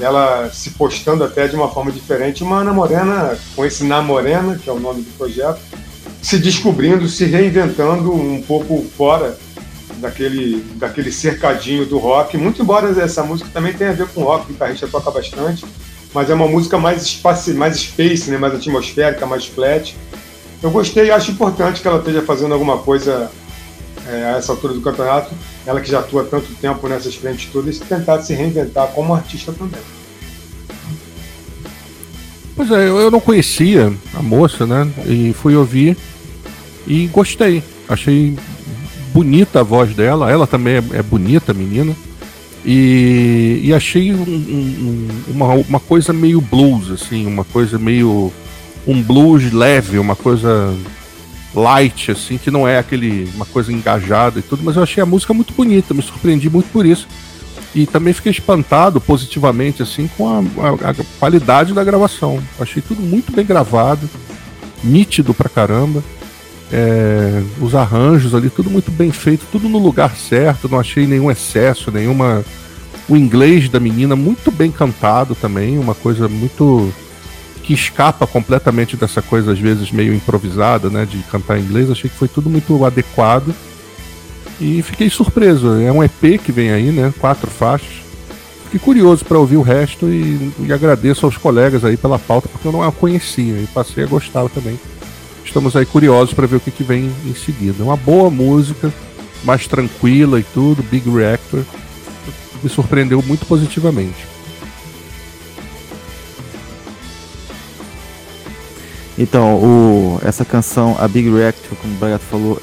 Ela 0.00 0.50
se 0.52 0.70
postando 0.70 1.22
até 1.22 1.46
de 1.46 1.56
uma 1.56 1.68
forma 1.68 1.92
diferente. 1.92 2.42
Uma 2.42 2.60
Ana 2.60 2.72
Morena, 2.72 3.36
com 3.54 3.64
esse 3.64 3.84
Namorena, 3.84 4.58
que 4.58 4.68
é 4.68 4.72
o 4.72 4.80
nome 4.80 5.02
do 5.02 5.10
projeto, 5.16 5.60
se 6.22 6.38
descobrindo, 6.38 7.08
se 7.08 7.24
reinventando 7.26 8.12
um 8.12 8.42
pouco 8.42 8.84
fora 8.96 9.36
daquele, 10.00 10.64
daquele 10.76 11.12
cercadinho 11.12 11.86
do 11.86 11.98
rock. 11.98 12.36
Muito 12.36 12.62
embora 12.62 12.88
essa 13.00 13.22
música 13.22 13.50
também 13.52 13.72
tenha 13.72 13.90
a 13.90 13.94
ver 13.94 14.08
com 14.08 14.22
rock, 14.22 14.46
o 14.46 14.52
guitarrista 14.52 14.88
toca 14.88 15.10
bastante, 15.10 15.64
mas 16.14 16.30
é 16.30 16.34
uma 16.34 16.48
música 16.48 16.78
mais 16.78 17.02
espaço, 17.02 17.54
mais 17.54 17.76
space, 17.78 18.30
né? 18.30 18.38
mais 18.38 18.54
atmosférica, 18.54 19.26
mais 19.26 19.46
flat. 19.46 19.96
Eu 20.62 20.70
gostei 20.70 21.10
acho 21.10 21.30
importante 21.30 21.80
que 21.80 21.88
ela 21.88 21.98
esteja 21.98 22.22
fazendo 22.22 22.52
alguma 22.52 22.78
coisa 22.78 23.30
é, 24.08 24.24
a 24.24 24.36
essa 24.36 24.52
altura 24.52 24.74
do 24.74 24.80
campeonato, 24.80 25.34
ela 25.66 25.80
que 25.80 25.90
já 25.90 26.00
atua 26.00 26.24
tanto 26.24 26.52
tempo 26.54 26.88
nessas 26.88 27.14
frentes 27.14 27.50
todas, 27.52 27.78
tentar 27.78 28.20
se 28.22 28.34
reinventar 28.34 28.88
como 28.88 29.14
artista 29.14 29.52
também. 29.52 29.80
Pois 32.56 32.70
é, 32.70 32.88
eu, 32.88 33.10
não 33.10 33.20
conhecia 33.20 33.92
a 34.12 34.22
moça, 34.22 34.66
né? 34.66 34.86
E 35.06 35.32
fui 35.32 35.56
ouvir 35.56 35.96
e 36.86 37.06
gostei. 37.06 37.62
Achei 37.88 38.36
bonita 39.14 39.60
a 39.60 39.62
voz 39.62 39.94
dela. 39.94 40.30
Ela 40.30 40.46
também 40.46 40.74
é, 40.74 40.98
é 40.98 41.02
bonita, 41.02 41.54
menina. 41.54 41.96
E, 42.64 43.60
e 43.64 43.72
achei 43.72 44.12
um, 44.12 44.20
um, 44.22 45.08
uma, 45.28 45.54
uma 45.54 45.80
coisa 45.80 46.12
meio 46.12 46.40
blues, 46.40 46.90
assim, 46.90 47.26
uma 47.26 47.44
coisa 47.44 47.78
meio. 47.78 48.30
um 48.86 49.02
blues 49.02 49.50
leve, 49.52 49.98
uma 49.98 50.14
coisa 50.14 50.76
light, 51.54 52.10
assim, 52.10 52.38
que 52.38 52.50
não 52.50 52.66
é 52.66 52.78
aquele 52.78 53.28
uma 53.34 53.46
coisa 53.46 53.72
engajada 53.72 54.38
e 54.38 54.42
tudo, 54.42 54.62
mas 54.62 54.76
eu 54.76 54.82
achei 54.82 55.02
a 55.02 55.06
música 55.06 55.34
muito 55.34 55.52
bonita, 55.52 55.94
me 55.94 56.02
surpreendi 56.02 56.48
muito 56.48 56.70
por 56.70 56.86
isso. 56.86 57.08
E 57.74 57.86
também 57.86 58.12
fiquei 58.12 58.32
espantado 58.32 59.00
positivamente, 59.00 59.82
assim, 59.82 60.10
com 60.16 60.28
a, 60.28 60.40
a, 60.40 60.90
a 60.90 60.94
qualidade 61.18 61.72
da 61.72 61.84
gravação. 61.84 62.42
Achei 62.58 62.82
tudo 62.82 63.00
muito 63.00 63.32
bem 63.32 63.44
gravado, 63.44 64.10
nítido 64.82 65.32
pra 65.32 65.48
caramba. 65.48 66.02
É, 66.72 67.42
os 67.60 67.74
arranjos 67.74 68.34
ali, 68.34 68.48
tudo 68.48 68.70
muito 68.70 68.90
bem 68.90 69.10
feito, 69.10 69.46
tudo 69.50 69.68
no 69.68 69.78
lugar 69.78 70.16
certo, 70.16 70.68
não 70.68 70.78
achei 70.78 71.06
nenhum 71.06 71.30
excesso, 71.30 71.90
nenhuma. 71.90 72.44
O 73.08 73.16
inglês 73.16 73.68
da 73.68 73.80
menina 73.80 74.14
muito 74.14 74.52
bem 74.52 74.70
cantado 74.70 75.34
também, 75.34 75.78
uma 75.78 75.96
coisa 75.96 76.28
muito 76.28 76.92
que 77.62 77.72
escapa 77.72 78.26
completamente 78.26 78.96
dessa 78.96 79.22
coisa, 79.22 79.52
às 79.52 79.58
vezes, 79.58 79.92
meio 79.92 80.14
improvisada, 80.14 80.90
né? 80.90 81.06
De 81.06 81.18
cantar 81.24 81.58
em 81.58 81.62
inglês. 81.62 81.90
Achei 81.90 82.10
que 82.10 82.16
foi 82.16 82.28
tudo 82.28 82.50
muito 82.50 82.84
adequado. 82.84 83.54
E 84.60 84.82
fiquei 84.82 85.08
surpreso. 85.08 85.80
É 85.80 85.90
um 85.90 86.02
EP 86.02 86.40
que 86.42 86.52
vem 86.52 86.70
aí, 86.70 86.90
né? 86.90 87.12
Quatro 87.18 87.50
faixas. 87.50 88.00
Fiquei 88.64 88.78
curioso 88.78 89.24
para 89.24 89.38
ouvir 89.38 89.56
o 89.56 89.62
resto 89.62 90.06
e, 90.08 90.52
e, 90.60 90.72
agradeço 90.72 91.26
aos 91.26 91.36
colegas 91.36 91.84
aí 91.84 91.96
pela 91.96 92.20
pauta, 92.20 92.48
porque 92.48 92.68
eu 92.68 92.70
não 92.70 92.84
a 92.84 92.92
conhecia 92.92 93.54
e 93.54 93.66
passei 93.66 94.04
a 94.04 94.06
gostar 94.06 94.48
também. 94.48 94.78
Estamos 95.44 95.74
aí 95.74 95.84
curiosos 95.84 96.32
para 96.32 96.46
ver 96.46 96.56
o 96.56 96.60
que, 96.60 96.70
que 96.70 96.84
vem 96.84 97.10
em 97.26 97.34
seguida. 97.34 97.82
Uma 97.82 97.96
boa 97.96 98.30
música, 98.30 98.92
mais 99.42 99.66
tranquila 99.66 100.38
e 100.38 100.44
tudo, 100.44 100.84
Big 100.84 101.10
Reactor. 101.10 101.64
Me 102.62 102.70
surpreendeu 102.70 103.20
muito 103.22 103.44
positivamente. 103.44 104.29
Então, 109.20 109.56
o, 109.56 110.18
essa 110.24 110.46
canção, 110.46 110.96
a 110.98 111.06
Big 111.06 111.28
Reactor, 111.30 111.76
como 111.76 111.92
o 111.92 111.98
Bragato 111.98 112.24
falou, 112.24 112.62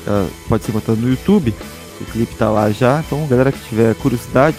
pode 0.50 0.64
ser 0.64 0.72
encontrada 0.72 1.00
no 1.00 1.08
YouTube. 1.08 1.54
O 2.02 2.06
clipe 2.06 2.34
tá 2.34 2.50
lá 2.50 2.72
já. 2.72 3.04
Então, 3.06 3.28
galera 3.28 3.52
que 3.52 3.60
tiver 3.70 3.94
curiosidade, 3.94 4.58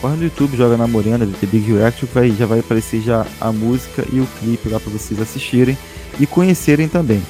corre 0.00 0.16
no 0.16 0.22
YouTube, 0.22 0.56
joga 0.56 0.76
na 0.76 0.86
Morena, 0.86 1.26
The 1.26 1.46
Big 1.46 1.72
Reactor, 1.72 2.08
vai, 2.14 2.30
já 2.30 2.46
vai 2.46 2.60
aparecer 2.60 3.00
já 3.00 3.26
a 3.40 3.50
música 3.50 4.06
e 4.12 4.20
o 4.20 4.28
clipe 4.38 4.68
lá 4.68 4.78
para 4.78 4.92
vocês 4.92 5.20
assistirem 5.20 5.76
e 6.20 6.26
conhecerem 6.26 6.86
também. 6.86 7.20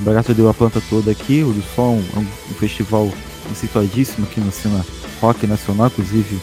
O 0.00 0.02
Bragato 0.02 0.34
deu 0.34 0.48
a 0.48 0.54
planta 0.54 0.82
toda 0.90 1.12
aqui. 1.12 1.44
O 1.44 1.54
Som 1.76 2.02
é 2.16 2.18
um, 2.18 2.22
um 2.22 2.54
festival 2.54 3.08
conceituadíssimo 3.46 4.26
aqui 4.26 4.40
na 4.40 4.50
cena 4.50 4.84
rock 5.20 5.46
nacional, 5.46 5.86
inclusive, 5.86 6.40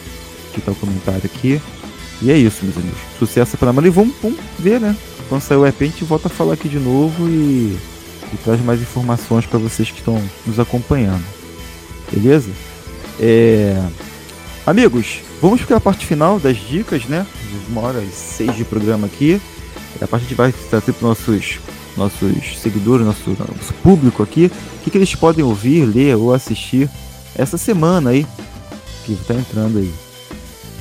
que 0.54 0.62
tá 0.62 0.72
o 0.72 0.76
comentário 0.76 1.26
aqui. 1.26 1.60
E 2.22 2.30
é 2.30 2.38
isso, 2.38 2.64
meus 2.64 2.78
amigos. 2.78 2.98
Sucesso 3.18 3.58
para 3.58 3.70
a 3.70 3.86
E 3.86 3.90
vamos, 3.90 4.14
vamos 4.22 4.38
ver, 4.58 4.80
né? 4.80 4.96
Quando 5.28 5.42
sair 5.42 5.58
o 5.58 5.66
EP, 5.66 5.82
a 5.82 5.84
gente 5.84 6.04
volta 6.04 6.28
a 6.28 6.30
falar 6.30 6.54
aqui 6.54 6.68
de 6.68 6.78
novo 6.78 7.28
e, 7.28 7.76
e 8.32 8.36
traz 8.42 8.60
mais 8.62 8.80
informações 8.80 9.44
para 9.44 9.58
vocês 9.58 9.90
que 9.90 9.98
estão 9.98 10.22
nos 10.46 10.58
acompanhando. 10.58 11.24
Beleza? 12.10 12.50
É... 13.20 13.80
Amigos, 14.66 15.20
vamos 15.40 15.62
para 15.62 15.76
a 15.76 15.80
parte 15.80 16.06
final 16.06 16.38
das 16.38 16.56
dicas, 16.56 17.04
né? 17.04 17.26
Uma 17.68 17.82
hora 17.82 18.00
e 18.02 18.10
seis 18.10 18.56
de 18.56 18.64
programa 18.64 19.06
aqui. 19.06 19.40
A 20.00 20.06
parte 20.06 20.24
gente 20.24 20.34
vai 20.34 20.52
trazer 20.70 20.92
para 20.92 21.08
nossos 21.08 21.58
nossos 21.98 22.60
seguidores, 22.62 23.04
nosso, 23.04 23.30
nosso 23.30 23.74
público 23.82 24.22
aqui, 24.22 24.46
o 24.76 24.84
que, 24.84 24.90
que 24.90 24.98
eles 24.98 25.14
podem 25.16 25.44
ouvir, 25.44 25.84
ler 25.84 26.16
ou 26.16 26.32
assistir 26.32 26.88
essa 27.34 27.58
semana 27.58 28.10
aí 28.10 28.24
que 29.04 29.14
está 29.14 29.34
entrando 29.34 29.78
aí. 29.78 29.92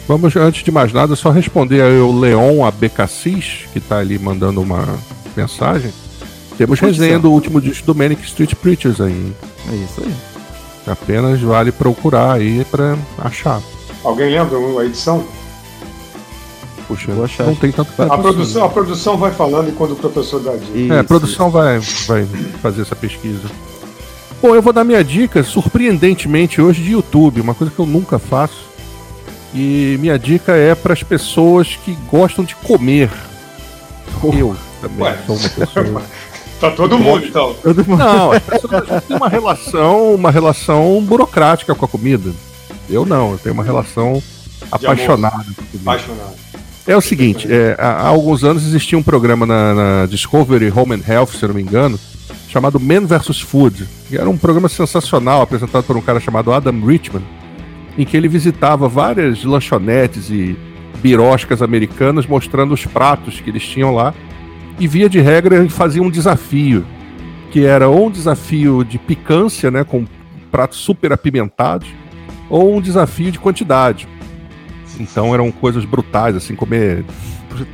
Vamos, 0.07 0.35
antes 0.37 0.63
de 0.63 0.71
mais 0.71 0.93
nada, 0.93 1.15
só 1.15 1.29
responder 1.31 1.81
aí 1.81 1.99
o 1.99 2.17
Leon 2.17 2.63
Abecassis, 2.63 3.65
que 3.73 3.79
está 3.79 3.97
ali 3.97 4.17
mandando 4.17 4.61
uma 4.61 4.85
mensagem. 5.35 5.91
Temos 6.57 6.79
resenha 6.79 7.19
do 7.19 7.29
último 7.29 7.59
disco 7.59 7.85
do 7.85 7.93
Manic 7.93 8.23
Street 8.23 8.55
Preachers 8.55 9.01
aí. 9.01 9.33
É 9.69 9.75
isso 9.75 10.01
aí. 10.01 10.13
Apenas 10.87 11.41
vale 11.41 11.73
procurar 11.73 12.33
aí 12.33 12.65
para 12.71 12.97
achar. 13.17 13.61
Alguém 14.03 14.31
lembra 14.31 14.57
a 14.79 14.85
edição? 14.85 15.25
Puxa, 16.87 17.11
não 17.43 17.53
tem 17.53 17.69
tanto 17.69 17.91
a 18.01 18.17
produção, 18.17 18.63
a 18.63 18.69
produção 18.69 19.17
vai 19.17 19.31
falando 19.31 19.69
enquanto 19.69 19.91
o 19.91 19.95
professor 19.97 20.39
dá 20.39 20.55
dica. 20.55 20.93
É, 20.93 20.99
a 20.99 21.03
produção 21.03 21.49
vai, 21.49 21.79
vai 22.07 22.25
fazer 22.61 22.83
essa 22.83 22.95
pesquisa. 22.95 23.49
Bom, 24.41 24.55
eu 24.55 24.61
vou 24.61 24.71
dar 24.71 24.85
minha 24.85 25.03
dica, 25.03 25.43
surpreendentemente, 25.43 26.61
hoje 26.61 26.81
de 26.81 26.91
YouTube, 26.91 27.41
uma 27.41 27.53
coisa 27.53 27.73
que 27.73 27.79
eu 27.79 27.85
nunca 27.85 28.17
faço. 28.17 28.66
E 29.53 29.97
minha 29.99 30.17
dica 30.17 30.53
é 30.53 30.75
para 30.75 30.93
as 30.93 31.03
pessoas 31.03 31.77
que 31.83 31.93
gostam 32.09 32.43
de 32.43 32.55
comer. 32.55 33.09
Eu 34.23 34.55
também 34.81 35.03
Ué. 35.03 35.17
sou 35.25 35.35
uma 35.35 35.49
pessoa. 35.49 36.03
Tá 36.59 36.71
todo 36.71 36.97
mundo, 36.97 37.23
então. 37.23 37.55
Não, 37.87 38.31
as 38.31 38.41
pessoas 38.43 39.03
têm 39.03 39.15
uma 39.15 39.29
relação, 39.29 40.15
uma 40.15 40.31
relação 40.31 40.99
burocrática 41.03 41.75
com 41.75 41.85
a 41.85 41.87
comida. 41.87 42.31
Eu 42.89 43.05
não, 43.05 43.33
eu 43.33 43.37
tenho 43.37 43.53
uma 43.53 43.63
relação 43.63 44.21
apaixonada 44.71 45.35
com 45.35 45.51
a 45.51 45.53
comida. 45.53 45.81
Apaixonado. 45.83 46.35
É 46.87 46.97
o 46.97 47.01
seguinte, 47.01 47.47
é, 47.47 47.75
há, 47.77 48.07
alguns 48.07 48.43
anos 48.43 48.65
existia 48.65 48.97
um 48.97 49.03
programa 49.03 49.45
na, 49.45 49.73
na, 49.75 50.05
Discovery 50.07 50.73
Home 50.75 50.95
and 50.95 51.03
Health, 51.07 51.27
se 51.37 51.43
eu 51.43 51.49
não 51.49 51.55
me 51.55 51.61
engano, 51.61 51.99
chamado 52.49 52.79
Men 52.79 53.05
vs 53.05 53.39
Food. 53.39 53.87
E 54.09 54.17
era 54.17 54.27
um 54.27 54.37
programa 54.37 54.67
sensacional, 54.67 55.43
apresentado 55.43 55.83
por 55.83 55.95
um 55.95 56.01
cara 56.01 56.19
chamado 56.19 56.51
Adam 56.51 56.83
Richman 56.83 57.21
em 57.97 58.05
que 58.05 58.15
ele 58.15 58.27
visitava 58.27 58.87
várias 58.87 59.43
lanchonetes 59.43 60.29
e 60.29 60.57
biroscas 61.01 61.61
americanas 61.61 62.25
mostrando 62.25 62.73
os 62.73 62.85
pratos 62.85 63.39
que 63.39 63.49
eles 63.49 63.65
tinham 63.67 63.93
lá 63.93 64.13
e 64.79 64.87
via 64.87 65.09
de 65.09 65.19
regra 65.19 65.67
fazia 65.69 66.01
um 66.01 66.09
desafio 66.09 66.85
que 67.51 67.65
era 67.65 67.87
ou 67.87 68.07
um 68.07 68.11
desafio 68.11 68.83
de 68.83 68.97
picância, 68.97 69.71
né, 69.71 69.83
com 69.83 70.05
pratos 70.51 70.77
super 70.79 71.11
apimentados, 71.13 71.87
ou 72.49 72.75
um 72.75 72.81
desafio 72.81 73.31
de 73.31 73.39
quantidade. 73.39 74.07
Então 74.99 75.33
eram 75.33 75.51
coisas 75.51 75.85
brutais, 75.85 76.35
assim, 76.35 76.55
comer 76.55 77.05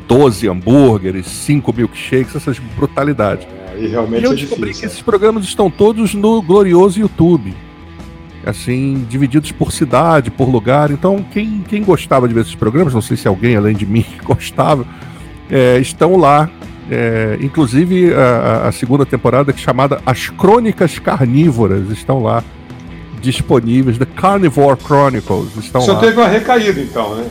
12 0.08 0.48
hambúrgueres, 0.48 1.28
5 1.28 1.74
milkshakes, 1.74 2.36
essas 2.36 2.60
brutalidades. 2.60 3.48
É, 3.74 3.80
e, 3.80 3.88
realmente 3.88 4.22
e 4.22 4.26
eu 4.26 4.32
é 4.32 4.36
descobri 4.36 4.68
difícil, 4.68 4.82
que 4.82 4.86
esses 4.94 5.02
programas 5.02 5.44
estão 5.44 5.70
todos 5.70 6.14
no 6.14 6.42
glorioso 6.42 7.00
YouTube 7.00 7.54
assim, 8.46 9.06
divididos 9.10 9.52
por 9.52 9.72
cidade, 9.72 10.32
por 10.32 10.50
lugar. 10.50 10.92
Então, 10.92 11.24
quem, 11.32 11.64
quem 11.68 11.84
gostava 11.84 12.28
de 12.28 12.34
ver 12.34 12.42
esses 12.42 12.56
programas, 12.56 12.94
não 12.94 13.02
sei 13.02 13.18
se 13.18 13.28
alguém 13.28 13.56
além 13.56 13.76
de 13.76 13.86
mim 13.86 14.06
gostava, 14.24 14.86
é, 15.50 15.80
estão 15.80 16.18
lá. 16.18 16.50
É, 16.92 17.38
inclusive 17.42 18.14
a, 18.14 18.68
a, 18.68 18.72
segunda 18.74 19.06
temporada 19.06 19.54
que 19.54 19.60
é 19.60 19.64
chamada 19.64 20.02
As 20.06 20.30
Crônicas 20.30 21.00
Carnívoras 21.00 21.90
estão 21.90 22.22
lá 22.22 22.44
disponíveis. 23.22 23.98
The 23.98 24.06
Carnivore 24.06 24.78
Chronicles 24.78 25.56
estão 25.56 25.82
Só 25.82 25.94
lá. 25.94 26.00
teve 26.02 26.20
uma 26.20 26.28
recaída 26.28 26.82
então, 26.82 27.16
né? 27.16 27.26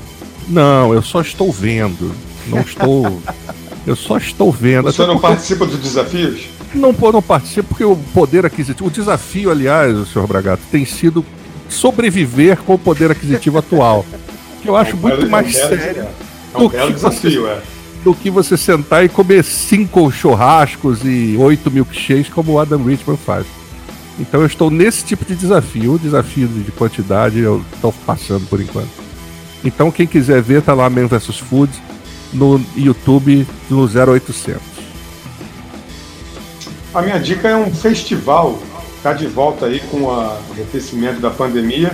Não, 0.48 0.94
eu 0.94 1.02
só 1.02 1.20
estou 1.20 1.52
vendo. 1.52 2.12
Não 2.46 2.60
estou. 2.60 3.22
eu 3.86 3.94
só 3.94 4.16
estou 4.16 4.50
vendo. 4.50 4.84
Você 4.84 5.02
não 5.02 5.14
porque... 5.14 5.28
participa 5.28 5.66
dos 5.66 5.78
desafios? 5.78 6.48
Não, 6.74 6.92
não 6.92 7.22
participa 7.22 7.68
porque 7.68 7.84
o 7.84 7.96
poder 7.96 8.46
aquisitivo. 8.46 8.88
O 8.88 8.90
desafio, 8.90 9.50
aliás, 9.50 9.96
o 9.96 10.06
senhor 10.06 10.26
Bragato, 10.26 10.62
tem 10.70 10.84
sido 10.84 11.24
sobreviver 11.68 12.58
com 12.58 12.74
o 12.74 12.78
poder 12.78 13.10
aquisitivo 13.10 13.58
atual. 13.58 14.04
Que 14.60 14.68
eu 14.68 14.76
acho 14.76 14.92
é 14.92 14.94
um 14.94 14.98
muito 14.98 15.28
mais 15.28 15.54
sério. 15.54 16.06
É 16.54 16.58
um 16.58 16.68
belo 16.68 16.92
desafio, 16.92 17.42
você, 17.42 17.48
é. 17.48 17.62
Do 18.04 18.14
que 18.14 18.30
você 18.30 18.56
sentar 18.56 19.04
e 19.04 19.08
comer 19.08 19.44
cinco 19.44 20.10
churrascos 20.10 21.00
e 21.04 21.36
oito 21.38 21.70
milkshakes 21.70 22.32
como 22.32 22.52
o 22.52 22.58
Adam 22.58 22.82
Richman 22.84 23.16
faz. 23.16 23.46
Então 24.18 24.40
eu 24.40 24.46
estou 24.46 24.70
nesse 24.70 25.04
tipo 25.04 25.24
de 25.24 25.34
desafio. 25.34 25.94
O 25.94 25.98
desafio 25.98 26.48
de 26.48 26.70
quantidade 26.72 27.38
eu 27.38 27.62
estou 27.74 27.92
passando 28.06 28.46
por 28.46 28.60
enquanto. 28.60 28.90
Então 29.64 29.90
quem 29.90 30.06
quiser 30.06 30.42
ver, 30.42 30.62
tá 30.62 30.74
lá 30.74 30.88
Man 30.90 31.06
vs 31.06 31.38
Food 31.38 31.72
no 32.32 32.60
YouTube 32.76 33.46
no 33.70 33.84
0800. 33.84 34.71
A 36.94 37.00
minha 37.00 37.18
dica 37.18 37.48
é 37.48 37.56
um 37.56 37.72
festival, 37.72 38.58
está 38.96 39.14
de 39.14 39.26
volta 39.26 39.64
aí 39.64 39.80
com 39.90 40.02
o 40.02 40.10
arrefecimento 40.10 41.20
da 41.20 41.30
pandemia, 41.30 41.90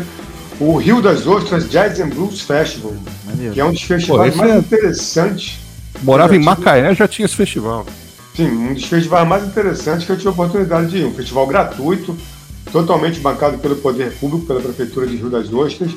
o 0.58 0.76
Rio 0.76 1.00
das 1.00 1.24
Ostras 1.24 1.70
Jazz 1.70 2.00
and 2.00 2.08
Blues 2.08 2.40
Festival, 2.40 2.94
Maneiro. 3.24 3.54
que 3.54 3.60
é 3.60 3.64
um 3.64 3.70
dos 3.70 3.82
festivais 3.82 4.34
Pô, 4.34 4.40
mais 4.40 4.54
é... 4.54 4.58
interessantes. 4.58 5.60
Morava 6.02 6.34
em 6.34 6.40
Macaé, 6.40 6.92
já 6.96 7.06
tinha 7.06 7.26
esse 7.26 7.36
festival. 7.36 7.86
Sim, 8.34 8.50
um 8.50 8.74
dos 8.74 8.84
festivais 8.84 9.26
mais 9.28 9.44
interessantes 9.44 10.04
que 10.04 10.10
eu 10.10 10.16
tive 10.16 10.28
a 10.28 10.32
oportunidade 10.32 10.90
de 10.90 10.98
ir. 10.98 11.04
Um 11.04 11.14
festival 11.14 11.46
gratuito, 11.46 12.16
totalmente 12.72 13.20
bancado 13.20 13.56
pelo 13.58 13.76
poder 13.76 14.12
público, 14.14 14.46
pela 14.46 14.60
Prefeitura 14.60 15.06
de 15.06 15.16
Rio 15.16 15.30
das 15.30 15.52
Ostras. 15.52 15.92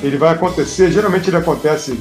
Ele 0.00 0.16
vai 0.16 0.32
acontecer, 0.32 0.92
geralmente 0.92 1.28
ele 1.28 1.36
acontece 1.36 1.98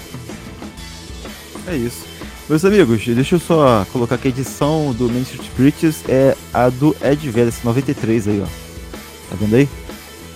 É 1.68 1.76
isso. 1.76 2.12
Meus 2.48 2.66
amigos, 2.66 3.06
deixa 3.06 3.36
eu 3.36 3.40
só 3.40 3.86
colocar 3.94 4.18
que 4.18 4.28
a 4.28 4.30
edição 4.30 4.94
do 4.94 5.08
Main 5.10 5.22
Street 5.22 5.48
Preachers 5.56 5.98
é 6.08 6.36
a 6.54 6.70
do 6.70 6.96
Ed 7.02 7.30
Vegas, 7.30 7.60
93 7.64 8.28
aí, 8.28 8.44
ó. 8.44 8.46
Tá 9.30 9.38
vendo 9.40 9.56
aí? 9.56 9.70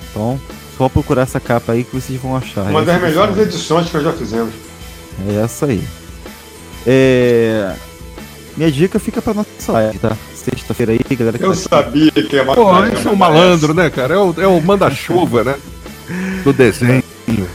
Então, 0.10 0.40
só 0.78 0.88
procurar 0.88 1.24
essa 1.24 1.40
capa 1.40 1.74
aí 1.74 1.84
que 1.84 1.94
vocês 1.94 2.20
vão 2.20 2.36
achar. 2.38 2.70
Uma 2.70 2.84
das 2.84 3.02
melhores 3.02 3.38
edições 3.38 3.88
que 3.88 3.94
nós 3.96 4.04
já 4.04 4.14
fizemos. 4.14 4.54
É 5.28 5.44
essa 5.44 5.66
aí. 5.66 5.84
É... 6.88 7.76
Minha 8.58 8.72
dica 8.72 9.00
fica 9.00 9.22
pra 9.22 9.34
nossa 9.34 9.72
live, 9.72 10.00
tá? 10.00 10.16
Sexta-feira 10.34 10.94
aí, 10.94 11.16
galera. 11.16 11.38
Eu 11.40 11.50
tá 11.50 11.56
sabia 11.56 12.12
que 12.12 12.38
é 12.38 12.44
Pô, 12.44 12.86
esse 12.86 13.08
é 13.08 13.12
um 13.12 13.16
malandro, 13.16 13.74
né, 13.74 13.90
cara? 13.90 14.14
É 14.14 14.18
o, 14.18 14.34
é 14.38 14.48
o 14.48 14.62
manda-chuva, 14.62 15.44
né? 15.44 15.56
Do 16.44 16.54
desenho. 16.54 17.04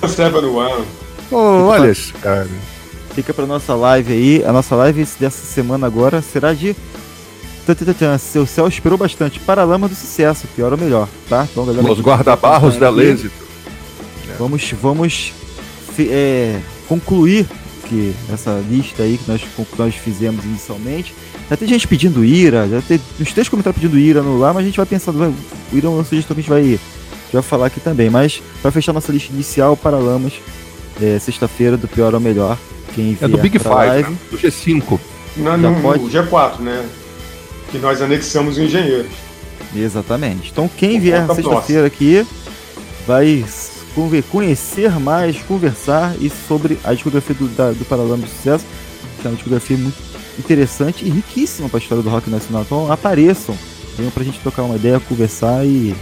Seven 0.07 0.45
One. 0.45 0.85
Pô, 1.31 1.39
olha 1.67 1.91
esse 1.91 2.13
cara. 2.15 2.49
Fica 3.15 3.33
pra 3.33 3.47
nossa 3.47 3.75
live 3.75 4.13
aí. 4.13 4.45
A 4.45 4.53
nossa 4.53 4.75
live 4.77 5.07
dessa 5.19 5.45
semana 5.45 5.87
agora 5.87 6.21
será 6.21 6.53
de. 6.53 6.77
Seu 8.19 8.45
céu 8.47 8.67
esperou 8.67 8.99
bastante. 8.99 9.39
Paralama 9.39 9.89
do 9.89 9.95
sucesso, 9.95 10.49
pior 10.57 10.73
ou 10.73 10.79
melhor, 10.79 11.09
tá? 11.29 11.47
Então, 11.51 11.65
galera. 11.65 11.93
Os 11.93 12.01
guarda-barros 12.01 12.77
da 12.77 12.91
Lêxito. 12.91 13.31
Vamos, 14.39 14.75
vamos 14.81 15.33
é, 15.99 16.61
concluir 16.89 17.47
que 17.91 18.15
essa 18.33 18.63
lista 18.71 19.03
aí 19.03 19.19
que 19.19 19.29
nós, 19.29 19.43
que 19.43 19.79
nós 19.79 19.95
fizemos 19.97 20.45
inicialmente. 20.45 21.13
Já 21.51 21.57
tem 21.57 21.67
gente 21.67 21.89
pedindo 21.89 22.25
ira, 22.25 22.69
já 22.69 22.81
tem 22.81 23.01
uns 23.21 23.33
três 23.33 23.49
comentários 23.49 23.83
pedindo 23.83 23.99
ira 23.99 24.23
no 24.23 24.39
lá, 24.39 24.55
mas 24.55 24.63
a 24.63 24.67
gente 24.67 24.77
vai 24.77 24.87
pensando, 24.87 25.35
o 25.73 25.77
ira 25.77 25.89
é 25.89 25.91
uma 25.91 26.05
sugestão 26.05 26.37
que 26.37 26.41
a 26.41 26.43
gente 26.43 26.51
vai, 26.51 26.81
vai 27.33 27.43
falar 27.43 27.67
aqui 27.67 27.81
também. 27.81 28.09
Mas 28.09 28.41
para 28.63 28.71
fechar 28.71 28.93
nossa 28.93 29.11
lista 29.11 29.33
inicial, 29.33 29.77
Paralamas, 29.77 30.35
é, 31.03 31.19
sexta-feira, 31.19 31.77
do 31.77 31.89
pior 31.89 32.15
ao 32.15 32.21
melhor. 32.21 32.57
Quem 32.95 33.19
é 33.21 33.27
do 33.27 33.39
Big 33.39 33.59
Five, 33.59 33.75
live, 33.75 34.11
né? 34.11 34.17
do 34.31 34.39
G5. 34.39 35.01
Não, 35.37 35.57
no, 35.57 35.81
pode... 35.81 36.05
G4, 36.05 36.61
né? 36.61 36.89
Que 37.73 37.79
nós 37.79 38.01
anexamos 38.01 38.57
engenheiros. 38.57 39.13
Exatamente. 39.75 40.51
Então 40.51 40.69
quem 40.69 41.01
vier 41.01 41.27
sexta-feira 41.35 41.87
aqui 41.87 42.27
vai 43.07 43.45
conhecer 44.31 44.91
mais, 44.99 45.41
conversar 45.43 46.15
e 46.21 46.31
sobre 46.31 46.79
a 46.85 46.95
discografia 46.95 47.35
do, 47.35 47.49
da, 47.49 47.73
do 47.73 47.85
Paralama 47.85 48.25
do 48.25 48.29
Sucesso, 48.29 48.65
que 49.21 49.27
é 49.27 49.31
uma 49.31 49.37
discografia 49.37 49.77
muito 49.77 49.99
interessante 50.39 51.05
e 51.05 51.11
riquíssima 51.11 51.69
para 51.69 51.79
a 51.79 51.83
história 51.83 52.03
do 52.03 52.11
rock 52.11 52.31
nacional. 52.31 52.63
Então 52.63 52.91
apareçam, 52.91 53.57
venham 53.97 54.11
para 54.11 54.23
a 54.23 54.27
gente 54.27 54.41
trocar 54.41 54.63
uma 54.63 54.77
ideia, 54.77 55.01
conversar 55.01 55.65
e 55.65 55.95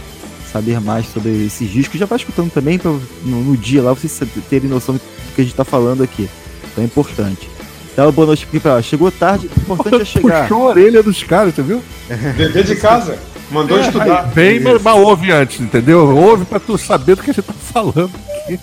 saber 0.51 0.79
mais 0.79 1.07
sobre 1.07 1.45
esses 1.45 1.69
discos. 1.69 1.99
Já 1.99 2.05
vai 2.05 2.17
escutando 2.17 2.51
também 2.51 2.77
pra, 2.77 2.91
no, 2.91 3.43
no 3.43 3.57
dia 3.57 3.81
lá 3.81 3.93
vocês 3.93 4.19
terem 4.49 4.69
noção 4.69 4.95
do 4.95 5.01
que 5.35 5.41
a 5.41 5.43
gente 5.43 5.53
está 5.53 5.65
falando 5.65 6.03
aqui. 6.03 6.29
Então 6.71 6.83
é 6.83 6.87
importante. 6.87 7.49
Dá 7.95 8.05
uma 8.05 8.11
boa 8.11 8.27
noite 8.27 8.45
aqui 8.47 8.59
pra 8.59 8.81
Chegou 8.81 9.11
tarde, 9.11 9.47
o 9.47 9.61
importante 9.61 10.01
é 10.01 10.05
chegar. 10.05 10.47
Puxou 10.47 10.67
a 10.67 10.69
orelha 10.69 11.03
dos 11.03 11.21
caras, 11.23 11.53
você 11.53 11.61
viu? 11.61 11.83
Dever 12.07 12.63
de 12.63 12.75
casa. 12.75 13.19
Mandou 13.51 13.77
é, 13.77 13.81
estudar. 13.81 14.23
Bem, 14.33 14.59
mas, 14.59 14.81
mas 14.81 14.97
ouve 14.97 15.31
antes, 15.31 15.59
entendeu? 15.59 16.15
Ouve 16.15 16.45
pra 16.45 16.59
tu 16.59 16.77
saber 16.77 17.15
do 17.15 17.23
que 17.23 17.31
a 17.31 17.33
gente 17.33 17.45
tá 17.45 17.53
falando 17.53 18.11
aqui. 18.43 18.59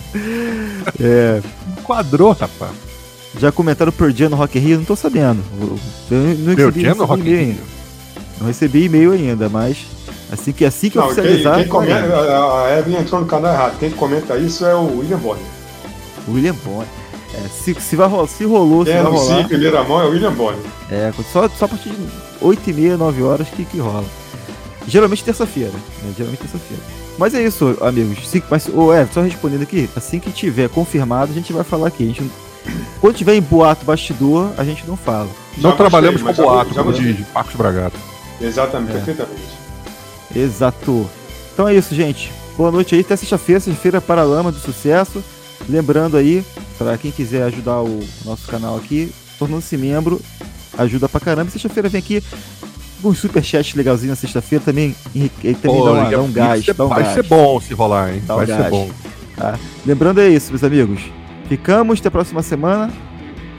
É. 1.01 1.41
Enquadrou, 1.79 2.31
rapaz. 2.31 2.71
Já 3.39 3.51
comentaram 3.51 3.91
por 3.91 4.11
dia 4.11 4.29
no 4.29 4.35
Rock 4.35 4.57
Rio? 4.57 4.77
Não 4.77 4.85
tô 4.85 4.95
sabendo. 4.95 5.43
Eu 6.09 6.17
não 6.17 6.55
recebi, 6.55 6.79
dia 6.79 6.95
no 6.95 7.05
Rock 7.05 7.23
Rio? 7.23 7.39
Ainda. 7.39 7.61
Não 8.39 8.47
recebi 8.47 8.85
e-mail 8.85 9.11
ainda, 9.11 9.49
mas 9.49 9.85
assim 10.31 10.51
que, 10.51 10.65
assim 10.65 10.89
que 10.89 10.97
não, 10.97 11.05
oficializar... 11.05 11.55
Quem, 11.55 11.63
quem 11.63 11.71
comenta, 11.71 12.65
a 12.65 12.79
Evelyn 12.79 12.99
entrou 12.99 13.21
no 13.21 13.27
canal 13.27 13.53
errado. 13.53 13.77
Quem 13.79 13.91
comenta 13.91 14.37
isso 14.37 14.65
é 14.65 14.75
o 14.75 14.99
William 14.99 15.17
Bonner. 15.17 15.43
William 16.27 16.55
Bonner. 16.63 16.87
É, 17.33 17.47
se, 17.49 17.73
se, 17.75 17.95
vai, 17.95 18.09
se 18.27 18.45
rolou, 18.45 18.85
se 18.85 18.91
é, 18.91 19.01
vai 19.01 19.11
rolar. 19.11 19.37
Sim, 19.37 19.47
primeira 19.47 19.83
mão 19.83 20.01
é 20.01 20.05
o 20.05 20.11
William 20.11 20.33
Bonner. 20.33 20.59
É, 20.89 21.11
só, 21.31 21.47
só 21.49 21.65
a 21.65 21.67
partir 21.67 21.89
de 21.89 22.07
8 22.41 22.69
e 22.69 22.73
meia, 22.73 22.97
9 22.97 23.23
horas 23.23 23.47
que, 23.49 23.65
que 23.65 23.79
rola. 23.79 24.05
Geralmente 24.87 25.23
terça-feira, 25.23 25.71
né? 25.71 26.13
Geralmente 26.17 26.39
terça-feira. 26.39 26.81
Mas 27.17 27.33
é 27.33 27.43
isso, 27.43 27.77
amigos. 27.81 28.27
Se, 28.27 28.41
mas, 28.49 28.69
oh, 28.73 28.93
é, 28.93 29.05
só 29.07 29.21
respondendo 29.21 29.63
aqui, 29.63 29.89
assim 29.95 30.19
que 30.19 30.31
tiver 30.31 30.69
confirmado, 30.69 31.31
a 31.31 31.35
gente 31.35 31.51
vai 31.51 31.63
falar 31.63 31.87
aqui. 31.87 32.03
A 32.03 32.07
gente, 32.07 32.31
quando 33.01 33.15
tiver 33.15 33.35
em 33.35 33.41
boato 33.41 33.83
bastidor, 33.83 34.51
a 34.57 34.63
gente 34.63 34.87
não 34.87 34.95
fala. 34.95 35.29
Já 35.57 35.69
não 35.69 35.75
trabalhamos 35.75 36.21
com 36.21 36.31
boato, 36.31 36.73
já 36.73 36.83
como 36.83 36.93
diz 36.93 37.17
Marcos 37.33 37.55
Bragato. 37.55 37.97
Exatamente, 38.39 38.91
é. 38.91 38.93
perfeitamente. 38.95 39.57
Exato. 40.33 41.09
Então 41.53 41.67
é 41.67 41.75
isso, 41.75 41.93
gente. 41.93 42.31
Boa 42.55 42.71
noite 42.71 42.95
aí, 42.95 43.01
até 43.01 43.15
sexta-feira, 43.15 43.59
sexta-feira 43.59 43.99
para 43.99 44.21
a 44.21 44.25
Lama 44.25 44.51
do 44.51 44.59
Sucesso. 44.59 45.23
Lembrando 45.67 46.15
aí, 46.15 46.45
para 46.77 46.97
quem 46.97 47.11
quiser 47.11 47.43
ajudar 47.43 47.81
o 47.81 47.99
nosso 48.23 48.47
canal 48.47 48.77
aqui, 48.77 49.11
tornando-se 49.37 49.75
membro, 49.75 50.21
ajuda 50.77 51.09
pra 51.09 51.19
caramba. 51.19 51.51
Sexta-feira 51.51 51.89
vem 51.89 51.99
aqui 51.99 52.23
um 53.03 53.13
superchat 53.13 53.77
legalzinho 53.77 54.09
na 54.09 54.15
sexta-feira 54.15 54.63
também, 54.63 54.95
também 55.61 55.83
dá, 55.83 55.91
uma, 55.91 56.09
dá, 56.09 56.21
um 56.21 56.31
gás. 56.31 56.65
Dá 56.65 56.85
um 56.85 56.89
vai 56.89 57.03
gás. 57.03 57.15
ser 57.15 57.23
bom 57.23 57.59
se 57.59 57.73
rolar, 57.73 58.13
hein? 58.13 58.21
Dá 58.25 58.35
vai 58.35 58.45
um 58.45 58.47
ser 58.47 58.69
bom. 58.69 58.89
Tá? 59.35 59.59
Lembrando 59.85 60.19
é 60.19 60.29
isso, 60.29 60.51
meus 60.51 60.63
amigos. 60.63 61.01
Ficamos 61.47 61.99
até 61.99 62.07
a 62.07 62.11
próxima 62.11 62.41
semana. 62.41 62.91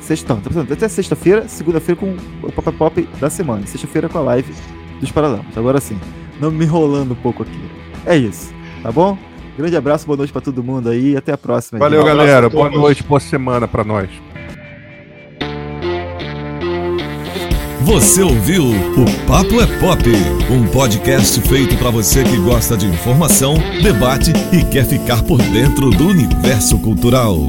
Sexta, 0.01 0.39
não, 0.55 0.63
até 0.63 0.89
sexta-feira, 0.89 1.47
segunda-feira 1.49 2.01
com 2.01 2.17
o 2.43 2.53
Pop 2.53 2.73
Pop 2.73 3.09
da 3.21 3.31
semana. 3.31 3.67
Sexta-feira 3.67 4.09
com 4.09 4.19
a 4.19 4.23
live 4.23 4.53
dos 5.01 5.11
Paralamas. 5.11 5.57
Agora 5.57 5.81
sim, 5.81 5.99
não 6.41 6.51
me 6.51 6.65
enrolando 6.65 7.13
um 7.13 7.17
pouco 7.17 7.43
aqui. 7.43 7.71
É 8.07 8.17
isso, 8.17 8.53
tá 8.83 8.91
bom? 8.91 9.19
Grande 9.57 9.77
abraço, 9.77 10.07
boa 10.07 10.17
noite 10.17 10.33
para 10.33 10.41
todo 10.41 10.63
mundo 10.63 10.89
aí 10.89 11.13
e 11.13 11.17
até 11.17 11.33
a 11.33 11.39
próxima. 11.39 11.79
Valeu, 11.79 12.05
galera. 12.05 12.49
Boa 12.49 12.71
noite, 12.71 13.03
boa 13.03 13.21
semana 13.21 13.67
para 13.67 13.85
nós. 13.85 14.09
Você 17.83 18.23
ouviu 18.23 18.65
o 18.67 19.27
Papo 19.27 19.61
é 19.61 19.67
Pop, 19.79 20.03
um 20.51 20.67
podcast 20.67 21.41
feito 21.43 21.77
para 21.77 21.91
você 21.91 22.25
que 22.25 22.37
gosta 22.39 22.77
de 22.77 22.87
informação, 22.87 23.55
debate 23.83 24.33
e 24.53 24.65
quer 24.65 24.85
ficar 24.85 25.23
por 25.23 25.39
dentro 25.39 25.91
do 25.91 26.09
universo 26.09 26.79
cultural. 26.79 27.47